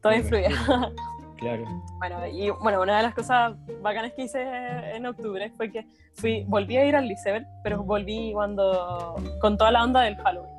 todo 0.00 0.12
influía. 0.14 0.50
Claro. 1.38 1.64
Bueno, 1.98 2.26
y 2.26 2.50
bueno, 2.50 2.80
una 2.82 2.96
de 2.96 3.04
las 3.04 3.14
cosas 3.14 3.54
bacanas 3.80 4.12
que 4.12 4.24
hice 4.24 4.42
en 4.42 5.06
octubre 5.06 5.52
fue 5.56 5.70
que 5.70 5.86
fui, 6.14 6.44
volví 6.48 6.76
a 6.76 6.84
ir 6.84 6.96
al 6.96 7.06
liceo, 7.06 7.40
pero 7.62 7.84
volví 7.84 8.32
cuando, 8.32 9.14
con 9.40 9.56
toda 9.56 9.70
la 9.70 9.84
onda 9.84 10.00
del 10.00 10.16
Halloween. 10.16 10.57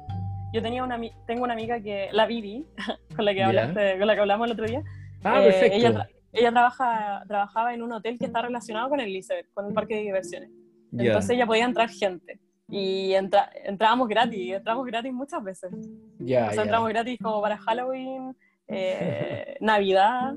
Yo 0.53 0.61
tenía 0.61 0.83
una, 0.83 0.99
tengo 1.27 1.43
una 1.43 1.53
amiga 1.53 1.79
que, 1.79 2.09
la 2.11 2.25
Vivi, 2.25 2.65
con 3.15 3.25
la 3.25 3.33
que, 3.33 3.43
hablaste, 3.43 3.97
con 3.97 4.07
la 4.07 4.15
que 4.15 4.21
hablamos 4.21 4.47
el 4.47 4.53
otro 4.53 4.65
día. 4.65 4.83
Ah, 5.23 5.41
perfecto. 5.43 5.75
Eh, 5.75 5.79
ella, 5.79 6.09
ella 6.31 6.51
trabaja, 6.51 7.23
trabajaba 7.27 7.73
en 7.73 7.81
un 7.81 7.91
hotel 7.91 8.17
que 8.17 8.25
está 8.25 8.41
relacionado 8.41 8.89
con 8.89 8.99
el 8.99 9.11
liceo, 9.11 9.37
con 9.53 9.67
el 9.67 9.73
parque 9.73 9.95
de 9.95 10.01
diversiones. 10.01 10.49
Entonces 10.91 11.31
ella 11.31 11.45
podía 11.45 11.65
entrar 11.65 11.89
gente. 11.89 12.39
Y 12.67 13.13
entra, 13.13 13.49
entrábamos 13.63 14.07
gratis, 14.07 14.53
entramos 14.53 14.85
gratis 14.85 15.11
muchas 15.11 15.43
veces. 15.43 15.71
Ya, 16.19 16.49
o 16.49 16.53
sea, 16.53 16.63
entramos 16.63 16.89
gratis 16.89 17.17
como 17.21 17.41
para 17.41 17.57
Halloween, 17.57 18.35
eh, 18.67 19.57
Navidad. 19.61 20.35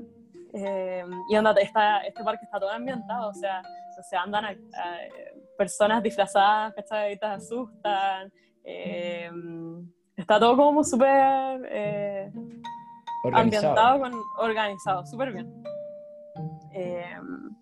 Eh, 0.53 1.03
y 1.29 1.35
onda, 1.35 1.51
está, 1.61 1.99
este 1.99 2.23
parque 2.23 2.45
está 2.45 2.59
todo 2.59 2.69
ambientado, 2.71 3.29
o 3.29 3.33
sea, 3.33 3.61
o 3.99 4.03
sea 4.03 4.21
andan 4.21 4.45
a, 4.45 4.55
personas 5.57 6.01
disfrazadas, 6.01 6.73
¿cachai? 6.73 7.17
Te 7.17 7.25
asustan. 7.25 8.31
Eh, 8.63 9.29
está 10.17 10.39
todo 10.39 10.55
como 10.55 10.83
súper 10.83 11.09
ambientado, 13.31 13.99
con, 13.99 14.13
organizado, 14.37 15.05
súper 15.05 15.33
bien. 15.33 15.63
Em, 16.71 17.55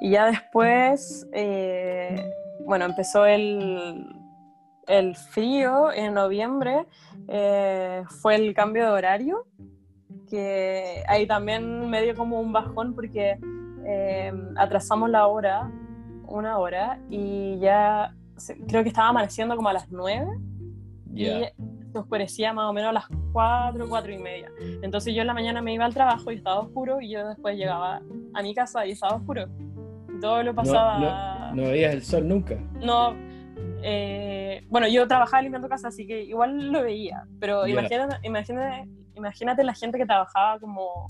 y 0.00 0.10
ya 0.10 0.26
después, 0.26 1.26
eh, 1.32 2.30
bueno, 2.64 2.84
empezó 2.84 3.26
el, 3.26 4.06
el, 4.86 5.16
frío 5.16 5.92
en 5.92 6.14
noviembre, 6.14 6.86
eh, 7.26 8.04
fue 8.22 8.36
el 8.36 8.54
cambio 8.54 8.84
de 8.84 8.90
horario, 8.90 9.46
que 10.30 11.02
ahí 11.08 11.26
también 11.26 11.88
me 11.88 12.02
dio 12.02 12.14
como 12.14 12.40
un 12.40 12.52
bajón 12.52 12.94
porque 12.94 13.38
em, 13.84 14.56
atrasamos 14.56 15.10
la 15.10 15.26
hora, 15.26 15.70
una 16.26 16.58
hora, 16.58 17.00
y 17.08 17.58
ya 17.58 18.14
creo 18.68 18.82
que 18.82 18.90
estaba 18.90 19.08
amaneciendo 19.08 19.56
como 19.56 19.68
a 19.68 19.72
las 19.72 19.90
nueve 19.90 20.28
Y 21.14 21.26
se 21.26 21.98
oscurecía 21.98 22.52
más 22.52 22.70
o 22.70 22.72
menos 22.72 22.90
a 22.90 22.92
las 22.92 23.04
4, 23.32 23.88
4 23.88 24.12
y 24.12 24.18
media. 24.18 24.50
Entonces 24.82 25.14
yo 25.14 25.22
en 25.22 25.26
la 25.26 25.34
mañana 25.34 25.62
me 25.62 25.72
iba 25.72 25.84
al 25.84 25.94
trabajo 25.94 26.30
y 26.30 26.36
estaba 26.36 26.60
oscuro 26.60 27.00
y 27.00 27.10
yo 27.10 27.26
después 27.26 27.56
llegaba 27.56 28.00
a 28.34 28.42
mi 28.42 28.54
casa 28.54 28.86
y 28.86 28.92
estaba 28.92 29.16
oscuro. 29.16 29.46
Todo 30.20 30.42
lo 30.42 30.54
pasaba... 30.54 31.52
No, 31.54 31.62
veías 31.62 31.94
el 31.94 32.02
sol 32.02 32.28
nunca. 32.28 32.56
No, 32.80 33.14
eh, 33.82 34.64
bueno, 34.68 34.88
yo 34.88 35.06
trabajaba 35.06 35.42
limpiando 35.42 35.68
casa, 35.68 35.88
así 35.88 36.06
que 36.06 36.22
igual 36.22 36.70
lo 36.72 36.82
veía, 36.82 37.24
pero 37.38 37.66
imagínate, 37.66 38.16
imagínate, 38.22 38.88
imagínate 39.14 39.64
la 39.64 39.74
gente 39.74 39.98
que 39.98 40.06
trabajaba 40.06 40.58
como, 40.58 41.06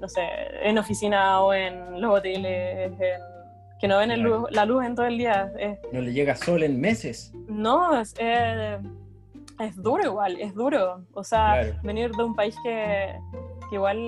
no 0.00 0.08
sé, 0.08 0.22
en 0.62 0.78
oficina 0.78 1.40
o 1.40 1.54
en 1.54 2.00
los 2.00 2.18
hoteles, 2.18 2.92
que 3.78 3.88
no 3.88 3.98
ven 3.98 4.10
la 4.50 4.64
luz 4.64 4.84
en 4.84 4.94
todo 4.94 5.06
el 5.06 5.18
día. 5.18 5.52
no 5.92 6.00
le 6.00 6.12
llega 6.12 6.34
sol 6.36 6.62
en 6.62 6.80
meses. 6.80 7.32
No, 7.48 8.00
es, 8.00 8.14
eh, 8.18 8.78
es 9.60 9.76
duro 9.76 10.04
igual, 10.04 10.40
es 10.40 10.54
duro. 10.54 11.04
O 11.12 11.24
sea, 11.24 11.72
venir 11.82 12.10
de 12.12 12.24
un 12.24 12.34
país 12.34 12.56
que, 12.62 13.14
igual 13.70 13.98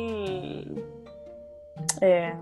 eh, 2.01 2.35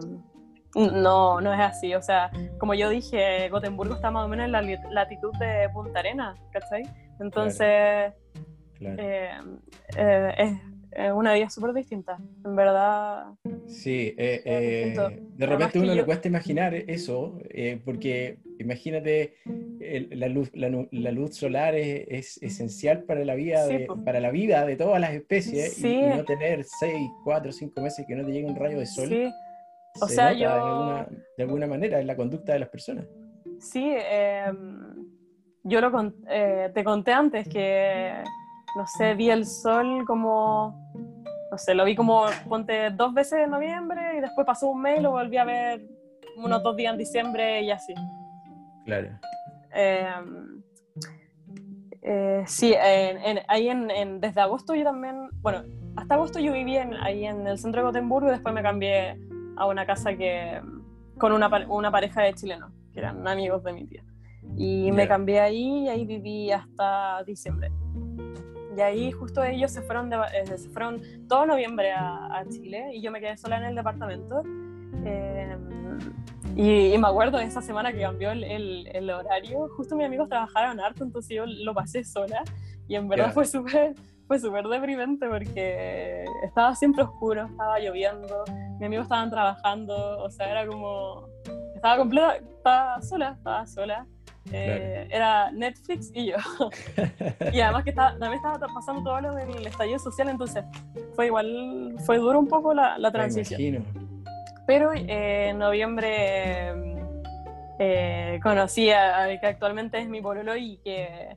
no, 0.74 1.40
no 1.40 1.53
es 1.53 1.61
así. 1.61 1.94
O 1.94 2.03
sea, 2.03 2.30
como 2.59 2.74
yo 2.74 2.88
dije, 2.88 3.48
Gotemburgo 3.48 3.94
está 3.94 4.11
más 4.11 4.24
o 4.24 4.28
menos 4.28 4.46
en 4.46 4.53
la 4.53 4.62
latitud 4.90 5.32
de 5.38 5.68
Punta 5.72 6.00
Arena, 6.00 6.34
¿cachai? 6.53 6.82
Entonces, 7.20 8.12
eh, 8.80 9.38
eh, 9.96 10.34
es, 10.38 10.72
una 11.14 11.34
vida 11.34 11.49
súper 11.51 11.72
distinta, 11.72 12.18
en 12.45 12.57
verdad. 12.57 13.26
Sí, 13.66 14.14
de 14.16 15.47
repente 15.47 15.78
uno 15.78 15.95
le 15.95 16.05
cuesta 16.05 16.28
imaginar 16.28 16.74
eso, 16.74 17.38
porque 17.84 18.38
imagínate 18.59 19.36
la, 20.11 20.28
luz, 20.28 20.51
la, 20.55 21.11
luz 21.11 21.36
solar 21.36 21.74
es, 21.74 22.43
esencial 22.43 23.03
para 23.03 23.24
la, 23.24 23.34
vida 23.34 23.66
de, 23.66 23.88
para 24.05 24.20
la 24.20 24.30
vida 24.30 24.64
de 24.64 24.76
todas 24.76 25.01
las 25.01 25.12
especies 25.12 25.82
y, 25.82 26.01
no 26.03 26.24
tener 26.24 26.64
6, 26.64 26.95
4, 27.24 27.53
5 27.53 27.80
meses 27.80 28.07
que 28.07 28.14
no 28.14 28.24
te 28.24 28.32
llegue 28.32 28.47
un 28.47 28.57
rayo 28.57 28.78
de 28.78 28.86
sol. 28.86 29.32
O 30.01 30.09
sea, 30.09 30.32
yo... 30.32 30.49
De 31.36 31.43
alguna, 31.43 31.66
manera 31.66 32.01
en 32.01 32.07
la 32.07 32.16
conducta 32.16 32.53
de 32.53 32.61
las 32.61 32.68
personas. 32.68 33.07
Sí, 33.59 33.93
em, 33.95 35.07
yo 35.64 35.80
lo 35.80 36.14
eh, 36.28 36.70
te 36.74 36.84
conté 36.84 37.12
antes 37.12 37.49
que, 37.49 38.12
no 38.76 38.86
sé, 38.86 39.14
vi 39.14 39.30
el 39.30 39.47
sol 39.47 40.05
como, 40.07 40.82
no 40.95 41.59
sé, 41.59 41.74
lo 41.74 41.84
vi 41.84 41.95
como, 41.95 42.24
ponte 42.49 42.90
dos 42.90 43.12
veces 43.12 43.40
en 43.45 43.51
noviembre 43.51 44.16
y 44.16 44.20
después 44.20 44.47
pasó 44.47 44.68
un 44.68 44.80
mes 44.80 45.01
y 45.01 45.03
lo 45.03 45.11
volví 45.11 45.36
a 45.36 45.45
ver 45.45 45.82
unos 46.36 46.62
dos 46.62 46.76
días 46.76 46.93
en 46.93 46.99
diciembre 46.99 47.62
y 47.62 47.70
así. 47.70 47.95
Claro. 48.86 49.09
Em, 49.70 50.62
eh, 52.01 52.43
sí, 52.47 52.74
ahí 52.74 53.68
en, 53.68 54.20
desde 54.20 54.40
agosto 54.40 54.74
yo 54.74 54.84
también, 54.84 55.28
bueno, 55.43 55.62
hasta 55.97 56.14
agosto 56.14 56.38
yo 56.38 56.53
viví 56.53 56.76
ahí 56.76 57.26
en 57.26 57.47
el 57.47 57.59
centro 57.59 57.82
de 57.82 57.86
Gotemburgo 57.86 58.28
y 58.28 58.32
después 58.32 58.55
me 58.55 58.62
cambié 58.62 59.18
a 59.57 59.66
una 59.66 59.84
casa 59.84 60.16
que 60.16 60.61
con 61.18 61.32
una, 61.32 61.49
una 61.68 61.90
pareja 61.90 62.22
de 62.22 62.34
chilenos, 62.34 62.72
que 62.93 63.01
eran 63.01 63.26
amigos 63.28 63.62
de 63.62 63.72
mi 63.72 63.86
tía. 63.86 64.03
Y 64.57 64.90
me 64.90 65.07
cambié 65.07 65.40
ahí 65.40 65.84
y 65.84 65.88
ahí 65.88 66.05
viví 66.05 66.51
hasta 66.51 67.22
diciembre. 67.24 67.70
Y 68.77 68.81
ahí 68.81 69.12
justo 69.12 69.43
ellos 69.45 69.70
se 69.70 69.83
fueron, 69.83 70.09
de, 70.09 70.16
eh, 70.16 70.47
se 70.47 70.68
fueron 70.70 71.03
todo 71.29 71.47
noviembre 71.47 71.93
a, 71.93 72.45
Chile 72.49 72.91
y 72.95 73.03
yo 73.03 73.11
me 73.11 73.20
quedé 73.20 73.37
sola 73.37 73.59
en 73.59 73.64
el 73.64 73.75
departamento. 73.75 74.43
Eh, 75.05 75.57
y, 76.57 76.99
me 76.99 77.09
acuerdo 77.09 77.39
de 77.39 77.45
esa 77.45 77.62
semana 77.62 77.93
que 77.93 78.01
cambió 78.01 78.31
el, 78.31 78.45
el, 78.45 79.11
horario, 79.11 79.68
justo 79.77 79.97
mis 79.97 80.07
amigos 80.07 80.29
trabajaron 80.29 80.81
harto, 80.81 81.05
entonces 81.05 81.35
yo 81.35 81.45
lo 81.47 81.73
pasé 81.75 82.05
sola 82.05 82.43
y 82.89 82.97
en 82.97 83.09
verdad 83.09 83.33
fue 83.33 83.47
súper 83.47 83.95
fue 84.27 84.39
súper 84.39 84.66
deprimente 84.66 85.29
porque 85.29 86.25
estaba 86.43 86.75
siempre 86.75 87.03
oscuro, 87.03 87.47
estaba 87.47 87.79
lloviendo, 87.79 88.45
mis 88.79 88.87
amigos 88.87 89.05
estaban 89.05 89.31
trabajando, 89.31 90.23
o 90.23 90.31
sea, 90.31 90.51
era 90.51 90.66
como, 90.66 91.27
estaba 91.75 91.99
completa, 91.99 92.37
estaba 92.37 93.03
sola, 93.03 93.35
estaba 93.37 93.66
sola. 93.66 94.07
Eh, 94.51 95.09
era 95.11 95.51
Netflix 95.53 96.11
y 96.14 96.26
yo. 96.26 96.36
y 97.53 97.61
además 97.61 97.84
que 97.84 97.90
estaba, 97.90 98.11
también 98.18 98.34
estaba 98.34 98.59
pasando 98.74 99.03
todo 99.03 99.20
lo 99.20 99.34
del 99.34 99.66
estallido 99.66 99.99
social, 99.99 100.28
entonces 100.28 100.64
fue 101.14 101.26
igual, 101.26 101.97
fue 102.05 102.18
duro 102.18 102.38
un 102.38 102.49
poco 102.49 102.74
la, 102.74 102.99
la 102.99 103.12
transición. 103.12 103.84
Pero 104.66 104.93
eh, 104.93 105.51
en 105.51 105.59
noviembre 105.59 106.72
eh, 107.78 108.40
conocí 108.43 108.90
a, 108.90 109.28
que 109.40 109.47
actualmente 109.47 109.99
es 109.99 110.09
mi 110.09 110.20
pololo 110.20 110.57
y 110.57 110.78
que 110.78 111.36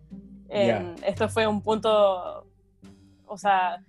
esto 0.50 1.28
fue 1.30 1.48
un 1.48 1.62
punto, 1.62 2.48
o 3.26 3.38
sea, 3.38 3.80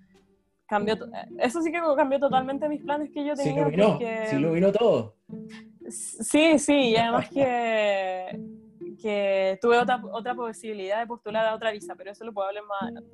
cambió, 0.66 0.96
eso 1.38 1.62
sí 1.62 1.70
que 1.70 1.80
cambió 1.96 2.18
totalmente 2.18 2.68
mis 2.68 2.82
planes 2.82 3.10
que 3.12 3.24
yo 3.24 3.34
tenía. 3.34 3.64
Lo 3.64 3.70
vino, 3.70 3.98
sí 4.26 4.38
lo 4.38 4.52
vino 4.52 4.72
todo. 4.72 5.14
Sí, 5.88 6.58
sí, 6.58 6.90
y 6.90 6.96
además 6.96 7.28
que, 7.28 8.40
que 9.00 9.58
tuve 9.60 9.78
otra, 9.78 10.00
otra 10.12 10.34
posibilidad 10.34 11.00
de 11.00 11.06
postular 11.06 11.46
a 11.46 11.54
otra 11.54 11.70
visa, 11.70 11.94
pero 11.96 12.10
eso 12.10 12.24
lo 12.24 12.32
puedo 12.32 12.48
hablar 12.48 12.64
más 12.64 12.82
adelante. 12.82 13.10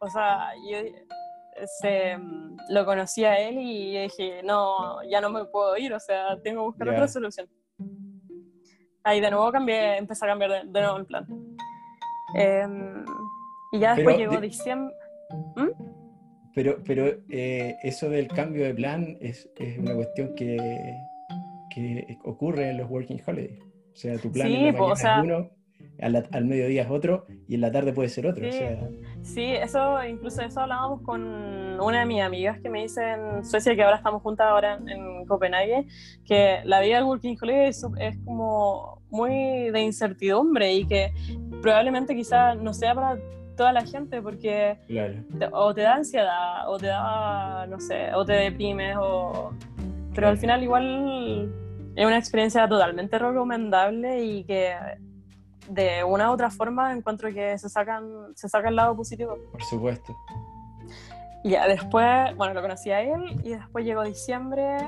O 0.00 0.08
sea, 0.08 0.52
yo 0.68 0.78
se, 1.80 2.16
lo 2.68 2.84
conocí 2.84 3.24
a 3.24 3.38
él 3.38 3.58
y 3.58 3.98
dije, 4.02 4.42
no, 4.42 5.02
ya 5.08 5.20
no 5.20 5.30
me 5.30 5.44
puedo 5.46 5.76
ir, 5.76 5.92
o 5.92 6.00
sea, 6.00 6.40
tengo 6.42 6.62
que 6.62 6.66
buscar 6.66 6.88
otra 6.88 7.08
solución. 7.08 7.48
Ahí 9.02 9.20
de 9.20 9.30
nuevo 9.30 9.52
cambié, 9.52 9.98
empecé 9.98 10.24
a 10.24 10.28
cambiar 10.28 10.66
de, 10.66 10.80
nuevo 10.80 10.96
el 10.96 11.06
plan. 11.06 11.26
Em, 12.34 13.04
y 13.72 13.78
ya 13.78 13.94
después 13.94 14.16
llegó 14.16 14.40
diciembre. 14.40 14.94
¿Mm? 15.56 15.70
Pero, 16.54 16.78
pero 16.84 17.06
eh, 17.28 17.76
eso 17.82 18.08
del 18.08 18.28
cambio 18.28 18.64
de 18.64 18.74
plan 18.74 19.18
es, 19.20 19.50
es 19.56 19.78
una 19.78 19.94
cuestión 19.94 20.34
que, 20.34 20.56
que, 21.74 22.18
ocurre 22.24 22.70
en 22.70 22.78
los 22.78 22.88
working 22.88 23.20
holidays. 23.26 23.63
O 23.94 23.96
sea, 23.96 24.18
tu 24.18 24.30
plan 24.30 24.48
sí, 24.48 24.72
pues, 24.76 25.00
es 25.00 25.10
uno 25.22 25.50
al, 26.00 26.44
mediodía 26.44 26.82
es 26.82 26.90
otro 26.90 27.26
y 27.48 27.54
en 27.54 27.60
la 27.60 27.70
tarde 27.70 27.92
puede 27.92 28.08
ser 28.08 28.26
otro. 28.26 28.44
Sí, 29.22 29.44
eso, 29.44 30.04
incluso 30.04 30.42
eso 30.42 30.60
hablábamos 30.60 31.02
con 31.02 31.22
una 31.22 32.00
de 32.00 32.06
mis 32.06 32.20
amigas 32.20 32.60
que 32.60 32.68
me 32.68 32.82
dice 32.82 33.12
en 33.12 33.44
Suecia, 33.44 33.74
que 33.74 33.82
ahora 33.82 33.96
estamos 33.96 34.22
juntas 34.22 34.46
ahora 34.48 34.78
en, 34.86 35.24
Copenhague, 35.26 35.86
que 36.26 36.58
la 36.64 36.80
vida 36.80 36.96
del 36.96 37.04
Working 37.04 37.38
Holiday 37.40 37.68
es, 37.68 38.18
como 38.24 39.00
muy 39.10 39.70
de 39.70 39.80
incertidumbre 39.80 40.74
y 40.74 40.86
que 40.86 41.12
probablemente 41.62 42.14
quizás 42.14 42.58
no 42.58 42.74
sea 42.74 42.94
para 42.94 43.18
toda 43.56 43.72
la 43.72 43.86
gente 43.86 44.20
porque 44.20 44.76
o 45.52 45.72
te 45.72 45.80
da 45.80 45.94
ansiedad 45.94 46.68
o 46.68 46.76
te 46.76 46.88
da, 46.88 47.66
no 47.68 47.80
sé, 47.80 48.12
o 48.14 48.24
te 48.24 48.34
deprimes 48.34 48.96
o... 49.00 49.52
Pero 50.14 50.28
al 50.28 50.36
final 50.36 50.62
igual 50.62 51.50
es 51.96 52.06
una 52.06 52.18
experiencia 52.18 52.68
totalmente 52.68 53.18
recomendable 53.18 54.24
y 54.24 54.44
que 54.44 54.74
de 55.68 56.04
una 56.04 56.30
u 56.30 56.34
otra 56.34 56.50
forma 56.50 56.92
encuentro 56.92 57.32
que 57.32 57.56
se 57.58 57.68
sacan 57.68 58.34
se 58.34 58.48
saca 58.48 58.68
el 58.68 58.76
lado 58.76 58.96
positivo. 58.96 59.38
Por 59.52 59.62
supuesto. 59.62 60.16
Y 61.42 61.50
ya 61.50 61.68
después, 61.68 62.34
bueno, 62.36 62.54
lo 62.54 62.62
conocí 62.62 62.90
a 62.90 63.02
él 63.02 63.40
y 63.44 63.50
después 63.50 63.84
llegó 63.84 64.02
diciembre. 64.02 64.78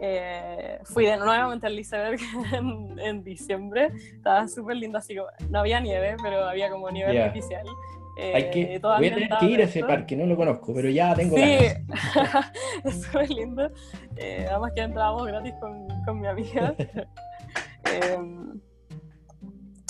Eh, 0.00 0.78
fui 0.84 1.06
de 1.06 1.16
nuevamente 1.16 1.66
al 1.66 1.78
iceberg 1.78 2.20
en, 2.52 2.98
en 2.98 3.24
diciembre. 3.24 3.90
Estaba 4.14 4.46
súper 4.48 4.76
lindo, 4.76 4.98
así 4.98 5.16
como 5.16 5.28
no 5.50 5.60
había 5.60 5.80
nieve, 5.80 6.16
pero 6.22 6.44
había 6.44 6.70
como 6.70 6.90
nieve 6.90 7.20
artificial. 7.20 7.66
Hay 8.16 8.50
que, 8.50 8.74
eh, 8.76 8.78
voy 8.78 9.08
a 9.08 9.14
tener 9.14 9.28
que 9.40 9.46
ir 9.46 9.60
a 9.60 9.64
ese 9.64 9.82
parque, 9.82 10.16
no 10.16 10.24
lo 10.26 10.36
conozco, 10.36 10.72
pero 10.72 10.88
ya 10.88 11.14
tengo 11.14 11.36
sí. 11.36 11.42
es 12.84 13.02
súper 13.02 13.28
lindo. 13.30 13.68
Eh, 14.16 14.46
además 14.48 14.72
que 14.74 14.82
entrábamos 14.82 15.26
gratis 15.26 15.54
con, 15.58 15.88
con 16.04 16.20
mi 16.20 16.26
amiga. 16.26 16.74
eh, 17.90 18.18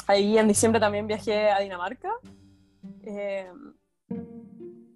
Ahí 0.07 0.37
en 0.37 0.49
diciembre 0.49 0.81
también 0.81 1.07
viajé 1.07 1.51
a 1.51 1.61
Dinamarca. 1.61 2.11
Eh, 3.05 3.51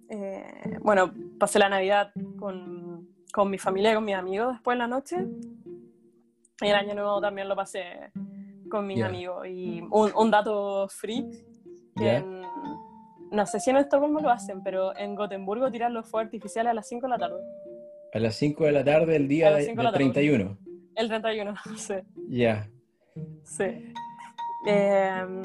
eh, 0.09 0.77
bueno, 0.81 1.11
pasé 1.39 1.57
la 1.57 1.69
Navidad 1.69 2.11
con, 2.37 3.07
con, 3.33 3.49
mi 3.49 3.57
familia 3.57 3.91
y 3.91 3.95
con 3.95 4.05
mis 4.05 4.15
amigos 4.15 4.53
después 4.53 4.75
en 4.75 4.79
la 4.79 4.87
noche. 4.87 5.17
Y 6.61 6.67
el 6.67 6.75
año 6.75 6.93
nuevo 6.93 7.19
también 7.21 7.47
lo 7.49 7.55
pasé 7.55 8.11
con 8.69 8.85
mis 8.85 9.01
amigos. 9.01 9.47
Y 9.47 9.81
un, 9.89 10.11
un, 10.15 10.29
dato 10.31 10.87
freak, 10.89 11.25
no 13.31 13.45
sé 13.45 13.59
si 13.59 13.71
en 13.71 13.77
Estocolmo 13.77 14.19
lo 14.19 14.29
hacen, 14.29 14.61
pero 14.61 14.95
en 14.95 15.15
Gotemburgo 15.15 15.71
tiran 15.71 15.93
los 15.93 16.07
fuegos 16.07 16.25
artificiales 16.25 16.71
a 16.71 16.73
las 16.75 16.87
5 16.87 17.07
de 17.07 17.09
la 17.09 17.17
tarde. 17.17 17.41
A 18.13 18.19
las 18.19 18.35
5 18.35 18.63
de 18.65 18.71
la 18.71 18.83
tarde 18.83 19.15
el 19.15 19.27
día 19.27 19.55
del 19.55 19.75
31. 19.75 20.68
El 20.99 21.07
31, 21.07 21.53
sí. 21.77 21.93
Ya. 22.27 22.69
Sí. 23.43 23.93
Em, 24.65 25.41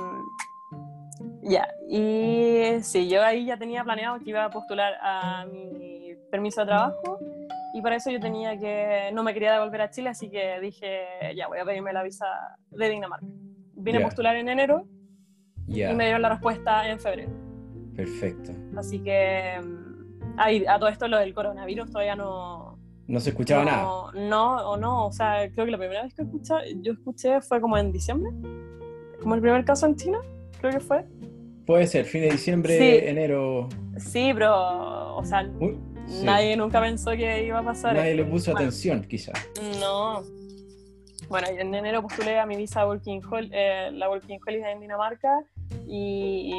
ya, 1.43 1.69
y 1.89 2.83
sí, 2.83 3.09
yo 3.09 3.23
ahí 3.23 3.47
ya 3.47 3.57
tenía 3.57 3.85
planeado 3.85 4.19
que 4.19 4.31
iba 4.31 4.45
a 4.45 4.51
postular 4.51 4.95
a 5.01 5.47
mi 5.47 6.17
permiso 6.29 6.63
de 6.63 6.67
trabajo 6.67 7.21
y 7.73 7.81
para 7.83 7.97
eso 7.97 8.11
yo 8.11 8.19
tenía 8.19 8.59
que, 8.59 9.11
no 9.13 9.23
me 9.23 9.33
quería 9.33 9.53
devolver 9.53 9.83
a 9.83 9.91
Chile, 9.91 10.09
así 10.09 10.29
que 10.29 10.59
dije, 10.61 11.07
ya 11.37 11.47
voy 11.47 11.61
a 11.61 11.65
pedirme 11.65 11.93
la 11.93 12.03
visa 12.03 12.27
de 12.71 12.89
Dinamarca. 12.89 13.27
Vine 13.77 13.99
a 13.99 14.03
postular 14.03 14.35
en 14.35 14.49
enero 14.49 14.89
y 15.69 15.85
me 15.95 16.05
dieron 16.05 16.23
la 16.23 16.31
respuesta 16.31 16.89
en 16.89 16.99
febrero. 16.99 17.33
Perfecto. 17.95 18.51
Así 18.77 19.01
que 19.01 19.61
ahí, 20.37 20.65
a 20.67 20.79
todo 20.81 20.89
esto 20.89 21.07
lo 21.07 21.19
del 21.19 21.33
coronavirus 21.33 21.93
todavía 21.93 22.17
no... 22.17 22.74
No 23.07 23.21
se 23.21 23.31
escuchaba 23.31 23.65
nada. 23.65 23.85
No, 24.15 24.71
o 24.71 24.77
no, 24.77 25.07
o 25.07 25.13
sea, 25.13 25.51
creo 25.53 25.67
que 25.67 25.71
la 25.71 25.79
primera 25.79 26.03
vez 26.05 26.15
que 26.15 26.23
escuché, 26.23 26.55
yo 26.81 26.93
escuché 26.93 27.41
fue 27.41 27.61
como 27.61 27.77
en 27.77 27.93
diciembre 27.93 28.31
como 29.25 29.35
el 29.35 29.41
primer 29.41 29.65
caso 29.65 29.87
en 29.87 29.97
China, 29.97 30.19
creo 30.61 30.73
que 30.73 30.81
fue. 30.81 31.05
Puede 31.67 31.87
ser, 31.87 32.05
fin 32.05 32.21
de 32.21 32.31
diciembre, 32.31 33.09
enero. 33.09 33.71
Sí, 33.97 34.31
pero, 34.35 35.17
o 35.17 35.25
sea, 35.25 35.49
nadie 36.23 36.57
nunca 36.59 36.81
pensó 36.81 37.13
que 37.13 37.47
iba 37.47 37.59
a 37.59 37.65
pasar. 37.65 37.95
Nadie 37.95 38.15
le 38.15 38.25
puso 38.25 38.53
atención, 38.53 39.03
quizás. 39.03 39.35
No. 39.81 40.23
Bueno, 41.29 41.49
en 41.49 41.75
enero 41.75 42.03
postulé 42.03 42.39
a 42.39 42.45
mi 42.45 42.55
visa 42.55 42.87
Working 42.87 43.23
eh, 43.51 43.89
la 43.95 44.11
Working 44.11 44.39
Holiday 44.47 44.75
en 44.75 44.81
Dinamarca 44.81 45.43
y, 45.89 46.53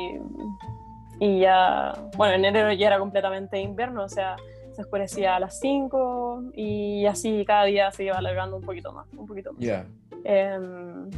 y 1.20 1.40
ya, 1.42 1.94
bueno, 2.18 2.34
en 2.34 2.46
enero 2.46 2.74
ya 2.74 2.88
era 2.88 2.98
completamente 2.98 3.62
invierno, 3.62 4.06
o 4.06 4.10
sea, 4.10 4.36
se 4.76 4.82
oscurecía 4.82 5.36
a 5.36 5.40
las 5.40 5.60
5 5.60 6.52
y 6.54 7.06
así 7.06 7.46
cada 7.46 7.64
día 7.64 7.92
se 7.92 8.04
iba 8.04 8.18
alargando 8.18 8.58
un 8.58 8.64
poquito 8.64 8.92
más, 8.92 9.08
un 9.14 9.26
poquito 9.26 9.54
más. 9.54 9.62
Ya. 9.62 9.86
Em, 10.24 11.10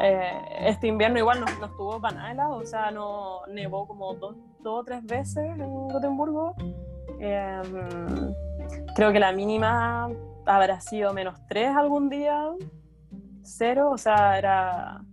eh, 0.00 0.32
este 0.60 0.86
invierno 0.86 1.18
igual 1.18 1.40
no, 1.40 1.46
no, 1.60 1.66
estuvo 1.66 2.00
para 2.00 2.34
nada 2.34 2.48
o 2.48 2.64
sea, 2.64 2.90
no 2.90 3.44
nevó 3.46 3.86
como 3.86 4.14
dos, 4.14 4.36
dos 4.60 4.80
o 4.80 4.84
tres 4.84 5.04
veces 5.04 5.44
en 5.44 5.88
Gotemburgo. 5.88 6.54
Em, 7.20 8.32
creo 8.94 9.12
que 9.12 9.20
la 9.20 9.32
mínima 9.32 10.08
habrá 10.46 10.80
sido 10.80 11.12
menos 11.12 11.38
tres 11.48 11.68
algún 11.76 12.08
día, 12.08 12.42
cero, 13.42 13.90
o 13.90 13.98
sea, 13.98 14.38
era... 14.38 15.04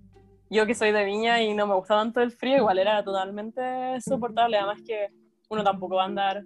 Yo 0.52 0.66
que 0.66 0.74
soy 0.74 0.92
de 0.92 1.04
Viña 1.06 1.44
y 1.44 1.54
no 1.54 1.68
me 1.68 1.76
gusta 1.76 1.96
tanto 1.96 2.22
el 2.22 2.32
frío, 2.32 2.58
igual 2.58 2.80
era 2.80 3.04
totalmente 3.04 4.02
soportable, 4.02 4.58
además 4.58 4.82
que 4.84 5.10
uno 5.48 5.64
tampoco 5.64 5.98
va 5.98 6.04
a 6.04 6.06
andar, 6.08 6.44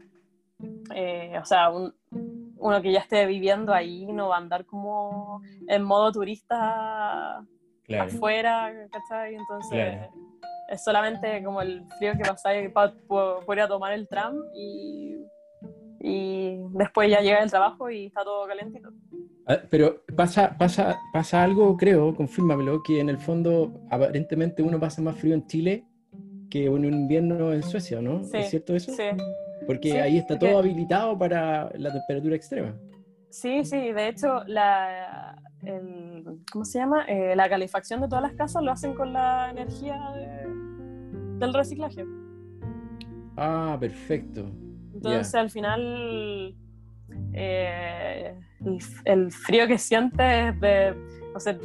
eh, 0.96 1.38
o 1.42 1.46
sea, 1.46 1.70
un, 1.70 1.94
uno 2.58 2.82
que 2.82 2.92
ya 2.92 3.00
esté 3.00 3.26
viviendo 3.26 3.74
ahí 3.74 4.06
no 4.06 4.30
va 4.30 4.36
a 4.36 4.40
andar 4.40 4.66
como 4.66 5.42
en 5.68 5.84
modo 5.84 6.12
turista 6.12 7.46
afuera, 8.00 8.72
¿cachai? 8.92 9.36
Entonces 9.36 10.10
es 10.70 10.84
solamente 10.84 11.44
como 11.44 11.62
el 11.62 11.86
frío 11.98 12.14
que 12.14 12.24
pasa 12.24 12.58
y 12.58 12.70
poder 12.70 13.68
tomar 13.68 13.94
el 13.94 14.08
tram 14.08 14.36
y, 14.56 15.18
y 16.00 16.58
después 16.72 17.10
ya 17.10 17.20
llega 17.20 17.44
el 17.44 17.50
trabajo 17.50 17.90
y 17.90 18.06
está 18.06 18.24
todo 18.24 18.48
calentito. 18.48 18.90
Ah, 19.46 19.58
pero 19.70 20.04
pasa, 20.16 20.56
pasa, 20.58 20.98
pasa 21.12 21.44
algo, 21.44 21.76
creo, 21.76 22.16
confírmamelo, 22.16 22.82
que 22.82 23.02
en 23.02 23.10
el 23.10 23.18
fondo 23.18 23.74
aparentemente 23.90 24.64
uno 24.64 24.80
pasa 24.80 25.02
más 25.02 25.18
frío 25.18 25.34
en 25.34 25.46
Chile 25.48 25.86
que 26.50 26.68
en 26.68 26.74
un 26.74 26.86
invierno 26.86 27.52
en 27.52 27.64
Suecia, 27.64 28.02
¿no? 28.02 28.22
¿Es 28.32 28.50
cierto 28.50 28.76
eso? 28.76 28.94
Sí. 28.94 29.04
Porque 29.66 30.02
ahí 30.02 30.18
está 30.18 30.38
todo 30.38 30.58
habilitado 30.58 31.18
para 31.18 31.70
la 31.76 31.92
temperatura 31.92 32.36
extrema. 32.36 32.76
Sí, 33.30 33.66
sí, 33.66 33.92
de 33.92 34.10
hecho, 34.10 34.44
la, 34.46 35.36
¿cómo 36.52 36.66
se 36.66 36.80
llama? 36.80 37.06
Eh, 37.08 37.36
la 37.36 37.50
calefacción 37.50 38.02
de 38.02 38.08
todas 38.08 38.22
las 38.22 38.34
casas 38.34 38.62
lo 38.62 38.72
hacen 38.72 38.94
con 38.94 39.12
la 39.14 39.50
energía 39.50 40.00
del 41.40 41.54
reciclaje. 41.54 42.06
Ah, 43.36 43.76
perfecto. 43.80 44.52
Entonces, 44.94 45.34
al 45.34 45.50
final, 45.50 46.56
eh, 47.34 48.36
el, 49.06 49.32
frío 49.32 49.68
que 49.68 49.78
sientes 49.78 50.60
de, 50.60 50.96
no 51.34 51.40
sé, 51.40 51.58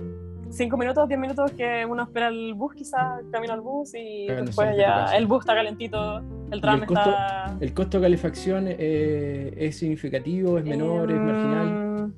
5 0.50 0.76
minutos, 0.76 1.08
10 1.08 1.20
minutos 1.20 1.52
que 1.52 1.84
uno 1.84 2.02
espera 2.04 2.28
el 2.28 2.54
bus, 2.54 2.74
quizás 2.74 3.20
camino 3.30 3.52
al 3.52 3.60
bus 3.60 3.94
y 3.94 4.26
después 4.26 4.76
ya 4.76 5.16
el 5.16 5.26
bus 5.26 5.40
está 5.40 5.54
calentito, 5.54 6.22
el 6.50 6.60
tram 6.60 6.80
el 6.80 6.86
costo, 6.86 7.10
está. 7.10 7.56
¿El 7.60 7.74
costo 7.74 7.98
de 7.98 8.02
calefacción 8.04 8.66
eh, 8.68 9.54
es 9.56 9.78
significativo, 9.78 10.58
es 10.58 10.64
menor, 10.64 11.10
es 11.10 11.20
marginal? 11.20 12.12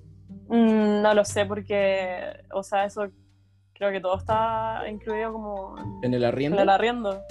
Mm, 0.49 1.03
no 1.03 1.15
lo 1.15 1.25
sé, 1.25 1.45
porque, 1.47 2.21
o 2.53 2.63
sea, 2.63 2.85
eso 2.85 3.09
creo 3.73 3.91
que 3.91 4.01
todo 4.01 4.17
está 4.17 4.83
incluido 4.89 5.33
como. 5.33 5.75
¿En 6.03 6.15
el 6.15 6.25
arriendo? 6.25 6.57
En 6.57 6.63
el 6.63 6.69
arriendo. 6.69 7.23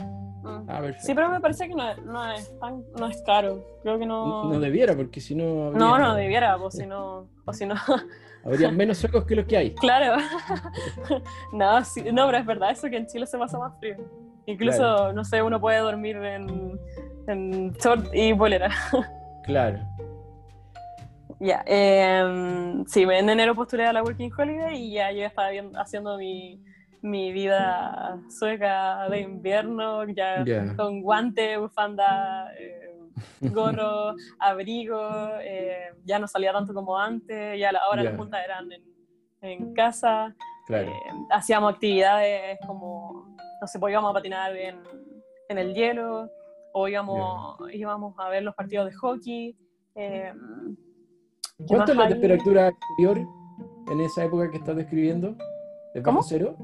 Mm. 0.43 0.70
Ah, 0.70 0.82
sí, 1.00 1.14
pero 1.14 1.30
me 1.30 1.39
parece 1.39 1.68
que 1.68 1.76
no, 1.76 1.95
no, 2.06 2.32
es 2.32 2.58
tan, 2.60 2.84
no 2.97 3.08
es 3.08 3.22
caro. 3.26 3.64
Creo 3.84 4.00
que 4.00 4.06
no. 4.06 4.52
No, 4.52 4.60
debiera, 4.60 4.95
porque 4.95 5.22
si 5.22 5.36
no. 5.36 5.72
No, 5.72 5.97
no 5.97 6.16
debiera, 6.16 6.58
o 6.58 6.72
si 6.72 6.86
no. 6.88 7.28
O 7.45 7.54
si 7.54 7.66
no 7.66 7.76
Habría 8.44 8.72
menos 8.72 8.98
suecos 8.98 9.26
que 9.26 9.36
los 9.36 9.46
que 9.46 9.58
hay. 9.58 9.76
Claro. 9.76 10.22
no, 11.54 11.84
sí, 11.84 12.04
no, 12.12 12.26
pero 12.26 12.38
es 12.38 12.46
verdad 12.46 12.72
eso 12.72 12.90
que 12.90 12.98
en 12.98 13.08
Chile 13.08 13.26
se 13.26 13.38
pasa 13.38 13.58
más 13.58 13.78
frío. 13.80 13.98
Incluso, 14.46 15.14
no 15.14 15.24
sé, 15.24 15.42
uno 15.42 15.60
puede 15.60 15.80
dormir 15.80 16.16
en, 16.18 16.80
en 17.28 17.72
short 17.74 18.08
y 18.14 18.32
bolera. 18.34 18.70
claro. 19.44 19.80
Ya, 21.40 21.64
eh, 21.66 22.84
sí, 22.88 23.04
en 23.04 23.30
enero 23.30 23.56
postulé 23.56 23.86
a 23.86 23.94
la 23.94 24.04
Working 24.04 24.32
Holiday 24.36 24.76
y 24.76 24.94
ya 24.94 25.12
yo 25.12 25.26
estaba 25.26 25.50
haciendo 25.76 26.18
mi, 26.18 26.62
mi 27.02 27.32
vida 27.32 28.20
sueca 28.30 29.08
de 29.10 29.22
invierno, 29.22 30.06
ya 30.10 30.44
con 30.76 31.02
guante, 31.02 31.58
bufanda, 31.58 32.52
eh, 32.60 32.89
gorro, 33.41 34.15
abrigo, 34.39 34.99
eh, 35.41 35.93
ya 36.03 36.20
no 36.20 36.28
salía 36.28 36.51
tanto 36.53 36.74
como 36.74 36.97
antes, 36.97 37.59
ya 37.59 37.72
ahora 37.86 38.03
las 38.03 38.17
juntas 38.17 38.41
eran 38.43 38.72
en, 38.72 38.84
en 39.41 39.74
casa, 39.74 40.36
eh, 40.70 40.91
hacíamos 41.32 41.74
actividades 41.74 42.59
como, 42.65 43.36
no 43.61 43.67
sé, 43.67 43.80
pues 43.80 43.91
íbamos 43.91 44.11
a 44.11 44.13
patinar 44.13 44.55
en, 44.55 44.82
en 45.49 45.57
el 45.57 45.74
hielo, 45.74 46.30
o 46.74 46.88
íbamos, 46.88 47.57
íbamos 47.74 48.13
a 48.20 48.30
ver 48.30 48.43
los 48.43 48.55
partidos 48.55 48.89
de 48.89 48.95
hockey. 48.95 49.57
¿Cuánto 51.67 51.91
es 51.91 51.97
la 51.97 52.07
temperatura 52.07 52.67
exterior 52.70 53.20
en 53.89 54.01
esa 54.01 54.24
época 54.24 54.49
que 54.49 54.57
estás 54.57 54.76
describiendo? 54.76 55.36
¿Es 55.93 56.03
bajo 56.03 56.22
cero? 56.24 56.55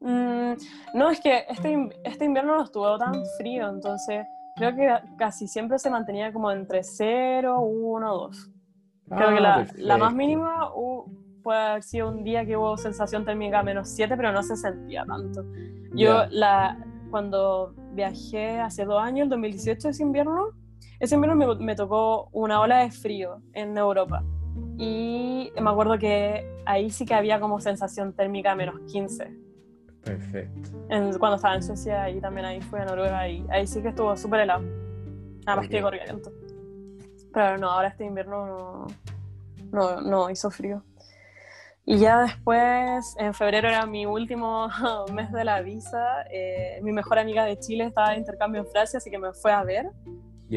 Mm, 0.00 0.52
no, 0.94 1.10
es 1.10 1.20
que 1.20 1.44
este, 1.48 1.88
este 2.04 2.24
invierno 2.24 2.56
no 2.56 2.64
estuvo 2.64 2.96
tan 2.98 3.24
frío, 3.38 3.68
entonces 3.68 4.24
creo 4.56 4.74
que 4.74 4.88
casi 5.16 5.46
siempre 5.46 5.78
se 5.78 5.90
mantenía 5.90 6.32
como 6.32 6.50
entre 6.50 6.82
0, 6.82 7.60
1, 7.60 8.14
2. 8.14 8.50
Creo 9.08 9.34
que 9.34 9.40
la, 9.40 9.66
la, 9.76 9.98
más 9.98 10.14
mínima 10.14 10.70
puede 11.42 11.60
haber 11.60 11.82
sido 11.84 12.08
un 12.08 12.24
día 12.24 12.44
que 12.44 12.56
hubo 12.56 12.76
sensación 12.76 13.24
térmica 13.24 13.62
menos 13.62 13.88
7, 13.90 14.16
pero 14.16 14.32
no 14.32 14.42
se 14.42 14.56
sentía 14.56 15.04
tanto. 15.04 15.44
Yo 15.94 16.24
la, 16.30 16.76
cuando 17.10 17.74
viajé 17.92 18.58
hace 18.58 18.84
dos 18.84 19.00
años, 19.00 19.24
el 19.24 19.30
2018, 19.30 19.90
ese 19.90 20.02
invierno, 20.02 20.48
ese 20.98 21.14
invierno 21.14 21.36
me, 21.36 21.64
me, 21.64 21.76
tocó 21.76 22.28
una 22.32 22.60
ola 22.60 22.78
de 22.78 22.90
frío 22.90 23.42
en 23.52 23.78
Europa. 23.78 24.24
Y 24.78 25.52
me 25.60 25.70
acuerdo 25.70 25.98
que 25.98 26.44
ahí 26.64 26.90
sí 26.90 27.06
que 27.06 27.14
había 27.14 27.38
como 27.38 27.60
sensación 27.60 28.12
térmica 28.12 28.54
menos 28.56 28.80
15. 28.90 29.45
Perfecto. 30.06 30.70
cuando 31.18 31.34
estaba 31.34 31.56
en 31.56 31.62
Suecia 31.64 32.08
y 32.08 32.20
también 32.20 32.46
ahí 32.46 32.60
fui 32.60 32.78
a 32.78 32.84
Noruega 32.84 33.28
y 33.28 33.44
ahí 33.50 33.66
sí 33.66 33.82
que 33.82 33.88
estuvo 33.88 34.16
súper 34.16 34.40
helado. 34.40 34.62
Nada 35.44 35.60
más 35.60 35.68
que 35.68 35.82
corriendo. 35.82 36.30
Pero 37.34 37.58
no, 37.58 37.70
ahora 37.70 37.88
este 37.88 38.04
invierno 38.04 38.86
no, 39.72 40.00
no, 40.00 40.30
hizo 40.30 40.50
frío. 40.50 40.82
Y 41.84 41.98
ya 41.98 42.22
después, 42.22 43.14
en 43.18 43.34
febrero 43.34 43.68
era 43.68 43.84
mi 43.86 44.06
último 44.06 44.68
mes 45.12 45.30
de 45.32 45.44
la 45.44 45.60
visa. 45.60 46.22
Eh, 46.30 46.80
mi 46.82 46.92
mejor 46.92 47.18
amiga 47.18 47.44
de 47.44 47.58
Chile 47.58 47.84
estaba 47.84 48.10
de 48.10 48.18
intercambio 48.18 48.60
en 48.62 48.66
Francia, 48.68 48.98
así 48.98 49.10
que 49.10 49.18
me 49.18 49.32
fue 49.32 49.52
a 49.52 49.64
ver. 49.64 49.90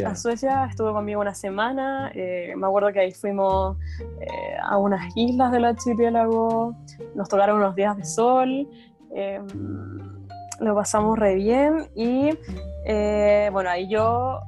A 0.06 0.16
Suecia 0.16 0.66
estuvo 0.70 0.93
conmigo 0.93 1.20
una 1.20 1.34
semana. 1.34 2.12
Eh, 2.14 2.54
me 2.56 2.68
acuerdo 2.68 2.93
que 2.93 3.00
ahí 3.00 3.12
fuimos 3.12 3.78
eh, 4.22 4.56
a 4.62 4.78
unas 4.78 5.12
islas 5.16 5.52
del 5.52 5.66
archipiélago. 5.66 6.76
Nos 7.16 7.28
tocaron 7.28 7.58
unos 7.58 7.76
días 7.76 7.97
de 7.97 8.06
sol. 8.06 8.68
Em, 9.12 10.28
lo 10.60 10.76
pasamos 10.76 11.18
re 11.18 11.36
bien 11.36 11.89
y 11.95 12.32
eh, 12.86 13.49
bueno, 13.51 13.70
ahí 13.70 13.88
yo 13.88 14.41